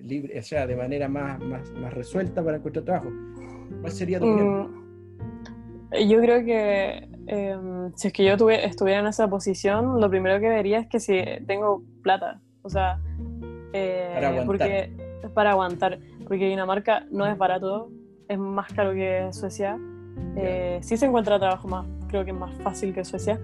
libre, 0.03 0.39
o 0.39 0.43
sea, 0.43 0.65
de 0.65 0.75
manera 0.75 1.07
más, 1.09 1.39
más, 1.39 1.69
más, 1.71 1.93
resuelta 1.93 2.43
para 2.43 2.57
encontrar 2.57 2.85
trabajo. 2.85 3.09
¿Cuál 3.81 3.91
sería 3.91 4.19
tu 4.19 4.27
opinión? 4.27 4.71
Mm, 5.91 6.09
yo 6.09 6.21
creo 6.21 6.45
que 6.45 7.07
em, 7.27 7.91
si 7.95 8.07
es 8.07 8.13
que 8.13 8.25
yo 8.25 8.37
tuve, 8.37 8.65
estuviera 8.65 8.99
en 8.99 9.07
esa 9.07 9.27
posición, 9.29 9.99
lo 9.99 10.09
primero 10.09 10.39
que 10.39 10.49
vería 10.49 10.79
es 10.79 10.87
que 10.87 10.99
si 10.99 11.23
tengo 11.45 11.83
plata, 12.01 12.41
o 12.61 12.69
sea, 12.69 12.99
eh, 13.73 14.11
para 14.13 14.27
aguantar. 14.29 14.45
Porque, 14.45 15.29
para 15.33 15.51
aguantar, 15.51 15.99
porque 16.27 16.47
Dinamarca 16.47 17.05
no 17.11 17.25
es 17.25 17.37
barato, 17.37 17.89
es 18.27 18.37
más 18.37 18.71
caro 18.73 18.93
que 18.93 19.29
Suecia. 19.31 19.77
Eh, 20.35 20.79
sí 20.81 20.97
se 20.97 21.05
encuentra 21.05 21.39
trabajo 21.39 21.67
más, 21.67 21.87
creo 22.07 22.23
que 22.23 22.31
es 22.31 22.37
más 22.37 22.55
fácil 22.61 22.93
que 22.93 23.03
Suecia, 23.03 23.39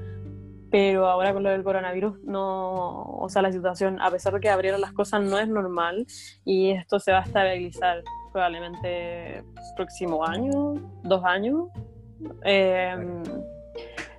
pero 0.72 1.08
ahora 1.08 1.34
con 1.34 1.44
lo 1.44 1.50
del 1.50 1.64
coronavirus, 1.64 2.22
no, 2.24 3.04
o 3.04 3.30
sea, 3.30 3.42
la 3.42 3.52
situación, 3.52 4.00
a 4.02 4.12
pesar 4.12 4.34
de 4.34 4.40
que 4.40 4.50
abrieron 4.50 4.82
las 4.82 4.94
cosas, 4.94 5.22
no 5.24 5.40
es 5.40 5.48
normal 5.48 6.06
y 6.46 6.72
esto 6.72 7.00
se 7.00 7.12
va 7.12 7.20
a 7.20 7.24
estabilizar 7.24 8.04
probablemente 8.32 9.44
próximo 9.76 10.26
año, 10.26 10.76
dos 11.04 11.24
años. 11.24 11.70
Em, 12.44 13.24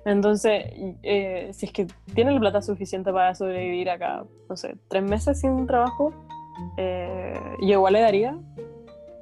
entonces, 0.05 0.65
eh, 1.03 1.49
si 1.53 1.65
es 1.67 1.71
que 1.71 1.87
tienen 2.13 2.35
la 2.35 2.39
plata 2.39 2.61
suficiente 2.61 3.11
para 3.11 3.35
sobrevivir 3.35 3.89
acá, 3.89 4.23
no 4.49 4.57
sé, 4.57 4.75
tres 4.87 5.03
meses 5.03 5.39
sin 5.39 5.67
trabajo, 5.67 6.13
eh, 6.77 7.39
yo 7.61 7.73
igual 7.73 7.93
le 7.93 8.01
daría, 8.01 8.37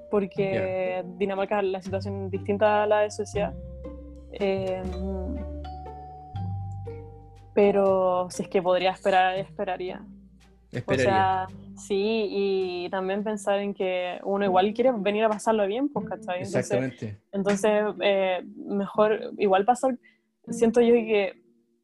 porque 0.09 1.03
Dinamarca 1.17 1.61
la 1.61 1.81
situación 1.81 2.25
es 2.25 2.31
distinta 2.31 2.83
a 2.83 2.87
la 2.87 2.99
de 3.01 3.11
Suecia. 3.11 3.53
Em, 4.31 5.35
pero 7.53 8.27
si 8.29 8.43
es 8.43 8.49
que 8.49 8.61
podría 8.61 8.91
esperar, 8.91 9.37
esperaría. 9.37 10.01
Esperaría. 10.71 11.05
O 11.05 11.09
sea, 11.09 11.47
sí, 11.77 12.27
y 12.29 12.89
también 12.89 13.23
pensar 13.23 13.59
en 13.59 13.73
que 13.73 14.19
uno 14.23 14.45
igual 14.45 14.73
quiere 14.73 14.91
venir 14.93 15.23
a 15.23 15.29
pasarlo 15.29 15.65
bien, 15.67 15.89
pues, 15.89 16.07
¿cachai? 16.07 16.41
Exactamente. 16.41 17.19
Entonces, 17.31 17.83
eh, 18.01 18.43
mejor, 18.55 19.31
igual 19.37 19.65
pasar, 19.65 19.97
siento 20.51 20.81
yo 20.81 20.93
que 20.93 21.33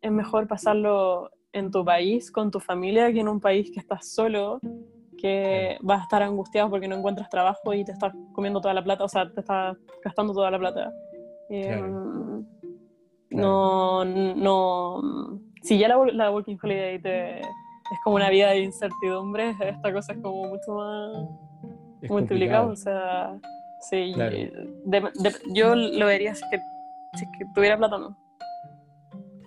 es 0.01 0.11
mejor 0.11 0.47
pasarlo 0.47 1.31
en 1.51 1.71
tu 1.71 1.83
país, 1.83 2.31
con 2.31 2.51
tu 2.51 2.59
familia, 2.59 3.11
que 3.11 3.21
en 3.21 3.27
un 3.27 3.39
país 3.39 3.71
que 3.71 3.79
estás 3.79 4.13
solo 4.13 4.59
que 5.17 5.77
vas 5.81 6.01
a 6.01 6.03
estar 6.03 6.21
angustiado 6.21 6.69
porque 6.69 6.87
no 6.87 6.95
encuentras 6.95 7.29
trabajo 7.29 7.73
y 7.73 7.85
te 7.85 7.93
estás 7.93 8.13
comiendo 8.33 8.59
toda 8.59 8.73
la 8.73 8.83
plata, 8.83 9.05
o 9.05 9.07
sea, 9.07 9.31
te 9.31 9.39
estás 9.39 9.77
gastando 10.03 10.33
toda 10.33 10.51
la 10.51 10.59
plata. 10.59 10.93
Em, 11.49 12.45
no, 13.29 14.03
no. 14.03 15.39
Si 15.61 15.77
ya 15.77 15.87
la, 15.87 16.05
la 16.11 16.31
Working 16.31 16.59
Holiday 16.61 17.01
te, 17.01 17.39
es 17.39 17.99
como 18.03 18.17
una 18.17 18.29
vida 18.29 18.49
de 18.49 18.59
incertidumbre, 18.59 19.55
esta 19.61 19.93
cosa 19.93 20.13
es 20.13 20.19
como 20.19 20.47
mucho 20.47 20.73
más 20.73 22.09
multiplicada, 22.09 22.67
o 22.67 22.75
sea, 22.75 23.39
Sí, 23.89 24.15
yo 25.53 25.75
lo 25.75 26.05
vería 26.07 26.33
si 26.33 26.43
es, 26.43 26.49
que, 26.49 26.59
si 27.17 27.25
que 27.37 27.45
tuviera 27.53 27.77
plata 27.77 27.97
no. 27.97 28.17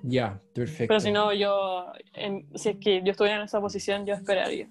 Ya, 0.09 0.41
perfecto. 0.55 0.89
Pero 0.89 1.01
si 1.01 1.13
no, 1.13 1.35
yo, 1.35 1.93
si 2.55 2.71
es 2.71 2.77
que 2.77 3.03
yo 3.05 3.11
estuviera 3.11 3.37
en 3.37 3.43
esa 3.43 3.61
posición, 3.61 4.07
yo 4.07 4.15
esperaría. 4.15 4.69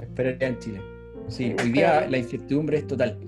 Esperaría 0.00 0.48
en 0.48 0.58
Chile. 0.58 0.80
Sí, 1.28 1.54
hoy 1.62 1.70
día 1.70 2.06
la 2.08 2.16
incertidumbre 2.16 2.78
es 2.78 2.86
total. 2.86 3.18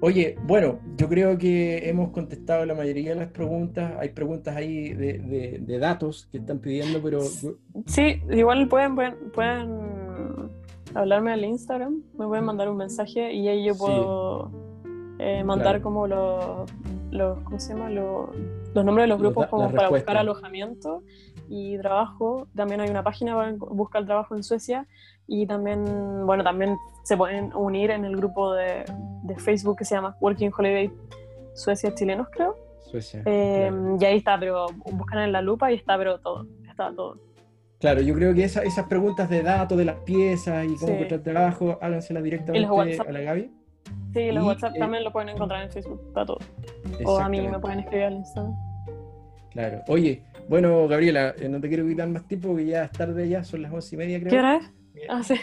Oye, 0.00 0.36
bueno, 0.44 0.78
yo 0.96 1.08
creo 1.08 1.36
que 1.36 1.88
hemos 1.88 2.10
contestado 2.10 2.64
la 2.64 2.74
mayoría 2.74 3.10
de 3.10 3.16
las 3.16 3.30
preguntas. 3.32 3.94
Hay 3.98 4.10
preguntas 4.10 4.54
ahí 4.54 4.94
de, 4.94 5.78
datos 5.80 6.28
que 6.30 6.38
están 6.38 6.60
pidiendo, 6.60 7.02
pero... 7.02 7.22
Sí, 7.86 8.22
igual 8.30 8.68
pueden, 8.68 8.94
pueden, 8.94 9.80
hablarme 10.94 11.32
al 11.32 11.44
Instagram, 11.44 12.02
me 12.16 12.26
pueden 12.26 12.44
mandar 12.44 12.68
un 12.68 12.76
mensaje 12.76 13.32
y 13.32 13.48
ahí 13.48 13.64
yo 13.64 13.76
puedo 13.76 14.52
eh, 15.18 15.42
mandar 15.42 15.80
como 15.80 16.06
los, 16.06 16.70
los, 17.10 17.40
¿cómo 17.40 17.58
se 17.58 17.74
llama? 17.74 17.90
Los, 17.90 18.28
los 18.78 18.84
nombres 18.86 19.04
de 19.04 19.08
los 19.08 19.18
grupos 19.18 19.46
como 19.48 19.70
para 19.70 19.88
buscar 19.88 20.16
alojamiento 20.16 21.02
y 21.48 21.78
trabajo. 21.78 22.48
También 22.54 22.80
hay 22.80 22.90
una 22.90 23.02
página 23.02 23.34
para 23.34 23.52
buscar 23.52 24.04
trabajo 24.06 24.36
en 24.36 24.42
Suecia 24.42 24.86
y 25.26 25.46
también, 25.46 26.26
bueno, 26.26 26.42
también 26.44 26.76
se 27.02 27.16
pueden 27.16 27.54
unir 27.54 27.90
en 27.90 28.04
el 28.04 28.16
grupo 28.16 28.54
de, 28.54 28.84
de 29.22 29.36
Facebook 29.36 29.78
que 29.78 29.84
se 29.84 29.94
llama 29.94 30.16
Working 30.20 30.50
Holiday 30.56 30.90
Suecia 31.54 31.94
Chilenos, 31.94 32.28
creo. 32.30 32.56
Suecia. 32.80 33.22
Eh, 33.26 33.70
y 34.00 34.04
ahí 34.04 34.18
está, 34.18 34.38
pero 34.38 34.66
buscan 34.92 35.20
en 35.20 35.32
la 35.32 35.42
lupa 35.42 35.70
y 35.72 35.74
está, 35.74 35.98
pero 35.98 36.20
todo, 36.20 36.46
está 36.68 36.92
todo. 36.94 37.18
Claro, 37.80 38.00
yo 38.00 38.14
creo 38.14 38.34
que 38.34 38.44
esas 38.44 38.86
preguntas 38.88 39.28
de 39.28 39.42
datos, 39.42 39.78
de 39.78 39.84
las 39.84 39.96
piezas 40.00 40.66
y 40.66 40.76
cómo 40.76 40.94
encontrar 40.94 41.20
trabajo, 41.20 41.78
hágansela 41.80 42.20
directamente 42.20 42.98
a 43.00 43.12
la 43.12 43.20
Gaby. 43.20 43.52
Sí, 44.12 44.32
los 44.32 44.44
WhatsApp 44.44 44.74
eh, 44.74 44.78
también 44.78 45.04
lo 45.04 45.12
pueden 45.12 45.30
encontrar 45.30 45.62
en 45.62 45.70
Facebook, 45.70 46.00
está 46.08 46.24
todo. 46.24 46.38
O 47.04 47.18
a 47.18 47.28
mí 47.28 47.46
me 47.46 47.58
pueden 47.58 47.80
escribir 47.80 48.06
al 48.06 48.14
Instagram. 48.14 48.54
Claro. 49.52 49.82
Oye, 49.88 50.22
bueno, 50.48 50.86
Gabriela, 50.88 51.34
eh, 51.38 51.48
no 51.48 51.60
te 51.60 51.68
quiero 51.68 51.86
quitar 51.86 52.08
más 52.08 52.26
tiempo, 52.26 52.48
porque 52.48 52.66
ya 52.66 52.84
es 52.84 52.92
tarde 52.92 53.28
ya, 53.28 53.44
son 53.44 53.62
las 53.62 53.72
once 53.72 53.94
y 53.94 53.98
media, 53.98 54.20
creo. 54.20 54.30
¿Qué 54.30 54.38
hora 54.38 54.56
es? 54.56 54.70
Ah, 55.08 55.22
sí. 55.22 55.34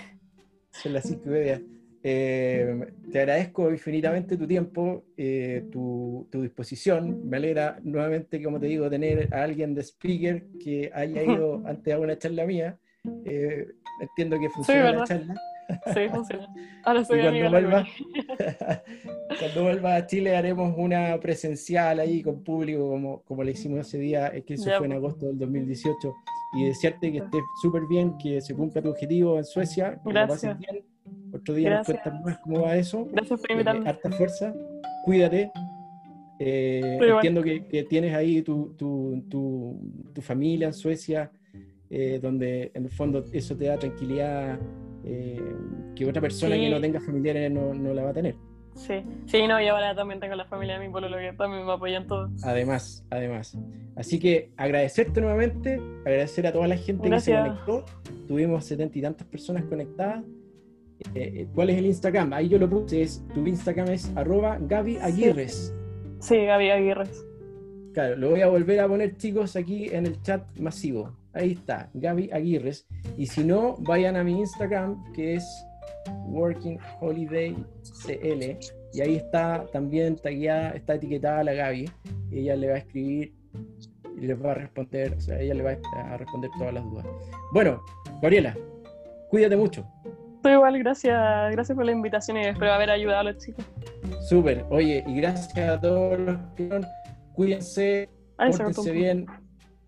Son 0.71 0.93
las 0.93 1.05
cinco 1.05 1.23
y 1.27 1.31
media. 1.31 1.61
Eh, 2.07 2.87
te 3.11 3.19
agradezco 3.19 3.71
infinitamente 3.71 4.37
tu 4.37 4.45
tiempo, 4.45 5.05
eh, 5.17 5.65
tu, 5.71 6.27
tu, 6.31 6.41
disposición. 6.41 7.27
Me 7.27 7.37
alegra 7.37 7.79
nuevamente, 7.83 8.41
como 8.43 8.59
te 8.59 8.67
digo, 8.67 8.89
tener 8.89 9.33
a 9.33 9.43
alguien 9.43 9.73
de 9.73 9.81
speaker 9.81 10.45
que 10.63 10.91
haya 10.93 11.23
ido 11.23 11.63
antes 11.65 11.93
a 11.93 11.99
una 11.99 12.17
charla 12.17 12.45
mía. 12.45 12.77
entiendo 13.05 14.37
que 14.39 14.49
funciona 14.49 14.91
la 14.91 15.03
charla. 15.03 15.35
Sí, 15.93 16.09
funciona. 16.11 16.47
Ahora 16.83 17.03
soy 17.03 17.21
cuando 17.21 17.49
vuelva, 17.49 17.85
cuando 19.39 19.63
vuelva 19.63 19.95
a 19.95 20.07
Chile 20.07 20.35
haremos 20.35 20.73
una 20.77 21.19
presencial 21.19 21.99
ahí 21.99 22.21
con 22.21 22.43
público, 22.43 22.89
como, 22.89 23.21
como 23.23 23.43
le 23.43 23.51
hicimos 23.51 23.79
ese 23.79 23.97
día, 23.97 24.27
es 24.27 24.43
que 24.45 24.55
eso 24.55 24.65
fue 24.65 24.85
en 24.85 24.91
pues. 24.91 24.97
agosto 24.97 25.25
del 25.27 25.39
2018. 25.39 26.15
Y 26.57 26.65
desearte 26.65 27.11
que 27.11 27.17
estés 27.17 27.41
súper 27.61 27.83
bien, 27.89 28.17
que 28.17 28.39
se 28.39 28.55
cumpla 28.55 28.81
tu 28.81 28.89
objetivo 28.89 29.37
en 29.37 29.45
Suecia, 29.45 29.99
que 30.03 30.11
Gracias. 30.11 30.57
bien. 30.57 30.83
Otro 31.33 31.53
día 31.53 31.77
nos 31.77 31.85
cuentas 31.85 32.21
más 32.23 32.37
cómo 32.39 32.61
va 32.61 32.77
eso. 32.77 33.05
Gracias 33.11 33.41
por 33.41 33.51
invitarme. 33.51 33.85
Eh, 33.85 33.89
harta 33.89 34.11
fuerza, 34.11 34.53
cuídate. 35.03 35.51
Eh, 36.39 36.97
entiendo 37.01 37.43
que, 37.43 37.65
que, 37.65 37.83
tienes 37.83 38.13
ahí 38.13 38.41
tu, 38.41 38.73
tu, 38.77 39.23
tu, 39.29 39.79
tu 40.13 40.21
familia 40.21 40.67
en 40.67 40.73
Suecia, 40.73 41.31
eh, 41.89 42.19
donde 42.21 42.71
en 42.73 42.85
el 42.85 42.91
fondo 42.91 43.23
eso 43.31 43.55
te 43.55 43.65
da 43.65 43.77
tranquilidad 43.77 44.59
eh, 45.05 45.39
que 45.95 46.05
otra 46.05 46.21
persona 46.21 46.55
que 46.55 46.69
no 46.69 46.81
tenga 46.81 46.99
familiares 46.99 47.51
no, 47.51 47.73
no, 47.73 47.93
la 47.93 48.03
va 48.03 48.09
a 48.09 48.13
tener. 48.13 48.35
Sí, 48.73 48.95
sí, 49.25 49.47
no, 49.47 49.61
y 49.61 49.67
ahora 49.67 49.95
también 49.95 50.19
tengo 50.19 50.35
la 50.35 50.45
familia 50.45 50.77
de 50.77 50.85
mi 50.85 50.91
pueblo 50.91 51.15
que 51.17 51.31
también 51.37 51.65
me 51.65 51.71
apoyan 51.71 52.07
todo. 52.07 52.29
Además, 52.43 53.05
además. 53.09 53.57
Así 53.95 54.19
que 54.19 54.51
agradecerte 54.57 55.21
nuevamente, 55.21 55.79
agradecer 56.01 56.45
a 56.47 56.51
toda 56.51 56.67
la 56.67 56.75
gente 56.75 57.09
que 57.09 57.19
se 57.21 57.33
conectó. 57.33 57.85
Tuvimos 58.27 58.65
setenta 58.65 58.97
y 58.97 59.01
tantas 59.01 59.27
personas 59.27 59.63
conectadas. 59.65 60.23
Eh, 61.13 61.31
eh, 61.35 61.47
¿Cuál 61.53 61.69
es 61.69 61.77
el 61.77 61.85
Instagram? 61.85 62.33
Ahí 62.33 62.49
yo 62.49 62.57
lo 62.57 62.69
puse, 62.69 63.01
es, 63.01 63.23
tu 63.33 63.45
Instagram 63.45 63.89
es 63.89 64.11
arroba 64.15 64.57
Gaby 64.59 64.97
Aguirres. 64.97 65.73
Sí, 66.19 66.35
sí 66.35 66.45
Gaby 66.45 66.69
Aguirres. 66.71 67.25
Claro, 67.93 68.17
lo 68.17 68.31
voy 68.31 68.41
a 68.41 68.47
volver 68.47 68.81
a 68.81 68.87
poner 68.87 69.15
chicos 69.15 69.55
aquí 69.55 69.87
en 69.89 70.05
el 70.05 70.21
chat 70.21 70.43
masivo. 70.59 71.15
Ahí 71.35 71.51
está, 71.51 71.89
Gaby 71.93 72.31
Aguirres. 72.31 72.87
Y 73.17 73.27
si 73.27 73.43
no, 73.43 73.75
vayan 73.79 74.15
a 74.15 74.23
mi 74.23 74.39
Instagram, 74.39 75.11
que 75.13 75.35
es 75.35 75.45
Working 76.27 76.79
Holiday 77.01 77.55
CL. 78.05 78.57
Y 78.93 79.01
ahí 79.01 79.15
está 79.17 79.65
también 79.73 80.15
tagueada, 80.15 80.71
está 80.71 80.95
etiquetada 80.95 81.43
la 81.43 81.53
Gaby. 81.53 81.91
Y 82.31 82.39
ella 82.39 82.55
le 82.55 82.69
va 82.69 82.75
a 82.75 82.77
escribir 82.77 83.33
y 84.17 84.27
les 84.27 84.43
va 84.43 84.51
a 84.51 84.53
responder, 84.55 85.13
o 85.13 85.19
sea, 85.19 85.39
ella 85.39 85.53
le 85.53 85.63
va 85.63 85.77
a 85.97 86.17
responder 86.17 86.49
todas 86.57 86.73
las 86.73 86.83
dudas. 86.85 87.05
Bueno, 87.51 87.81
Gabriela, 88.21 88.55
cuídate 89.29 89.57
mucho. 89.57 89.85
Tú 90.41 90.49
igual, 90.49 90.77
gracias, 90.79 91.51
gracias 91.51 91.75
por 91.75 91.85
la 91.85 91.91
invitación 91.91 92.37
y 92.37 92.45
espero 92.45 92.71
haber 92.71 92.91
ayudado 92.91 93.19
a 93.19 93.23
los 93.23 93.43
chicos. 93.43 93.65
Súper, 94.29 94.65
oye, 94.69 95.03
y 95.05 95.15
gracias 95.17 95.57
a 95.57 95.81
todos 95.81 96.19
los 96.19 96.37
que 96.55 96.81
cuídense, 97.33 98.09
pórtense 98.37 98.91
bien, 98.91 99.25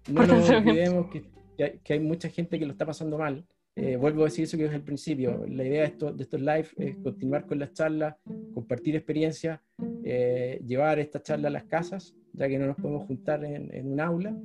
no 0.10 0.26
nos 0.26 0.49
olvidemos 0.49 1.07
que 1.07 1.24
que 1.57 1.93
hay, 1.93 1.99
mucha 1.99 2.29
gente 2.29 2.57
que 2.59 2.65
lo 2.65 2.71
está 2.71 2.85
pasando 2.85 3.17
mal. 3.17 3.45
Eh, 3.75 3.95
vuelvo 3.95 4.21
a 4.21 4.25
decir 4.25 4.45
eso 4.45 4.57
que 4.57 4.65
es 4.65 4.73
el 4.73 4.81
principio. 4.81 5.45
La 5.47 5.63
idea 5.63 5.81
de, 5.81 5.88
esto, 5.88 6.11
de 6.11 6.23
estos 6.23 6.39
live 6.39 6.67
es 6.77 6.97
continuar 6.97 7.45
con 7.45 7.59
las 7.59 7.73
charlas, 7.73 8.15
compartir 8.53 8.95
experiencias, 8.95 9.59
eh, 10.03 10.59
llevar 10.65 10.97
esta 10.99 11.21
charla 11.21 11.49
a 11.49 11.51
las 11.51 11.65
casas, 11.65 12.15
ya 12.34 12.47
que 12.47 12.57
no 12.57 12.67
nos 12.67 12.77
podemos 12.77 13.05
juntar 13.05 13.43
en, 13.45 13.73
en, 13.73 13.91
un 13.91 13.99
aula, 13.99 14.35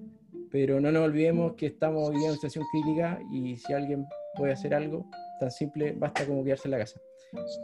pero 0.50 0.80
no 0.80 0.92
nos 0.92 1.02
olvidemos 1.02 1.54
que 1.54 1.66
estamos 1.66 2.10
viviendo 2.10 2.32
una 2.32 2.34
situación 2.34 2.64
crítica 2.72 3.18
y 3.32 3.56
si 3.56 3.72
alguien 3.72 4.04
puede 4.36 4.52
hacer 4.52 4.74
algo 4.74 5.08
tan 5.40 5.50
simple, 5.50 5.92
basta 5.92 6.26
como 6.26 6.44
quedarse 6.44 6.68
en 6.68 6.72
la 6.72 6.78
casa. 6.78 7.00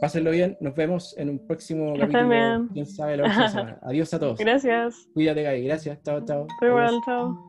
Pásenlo 0.01 0.31
bien, 0.31 0.57
nos 0.61 0.75
vemos 0.75 1.17
en 1.19 1.29
un 1.29 1.47
próximo 1.47 1.95
capítulo. 1.99 2.69
Quién 2.73 2.87
sabe 2.87 3.19
la 3.19 3.25
próxima 3.25 3.49
semana. 3.49 3.79
Adiós 3.83 4.13
a 4.15 4.19
todos. 4.19 4.39
Gracias. 4.39 5.09
Cuídate, 5.13 5.43
Gaby. 5.43 5.65
Gracias. 5.65 6.03
Chao, 6.03 6.25
chao. 6.25 6.47
Igual, 6.63 6.99
chao. 7.05 7.48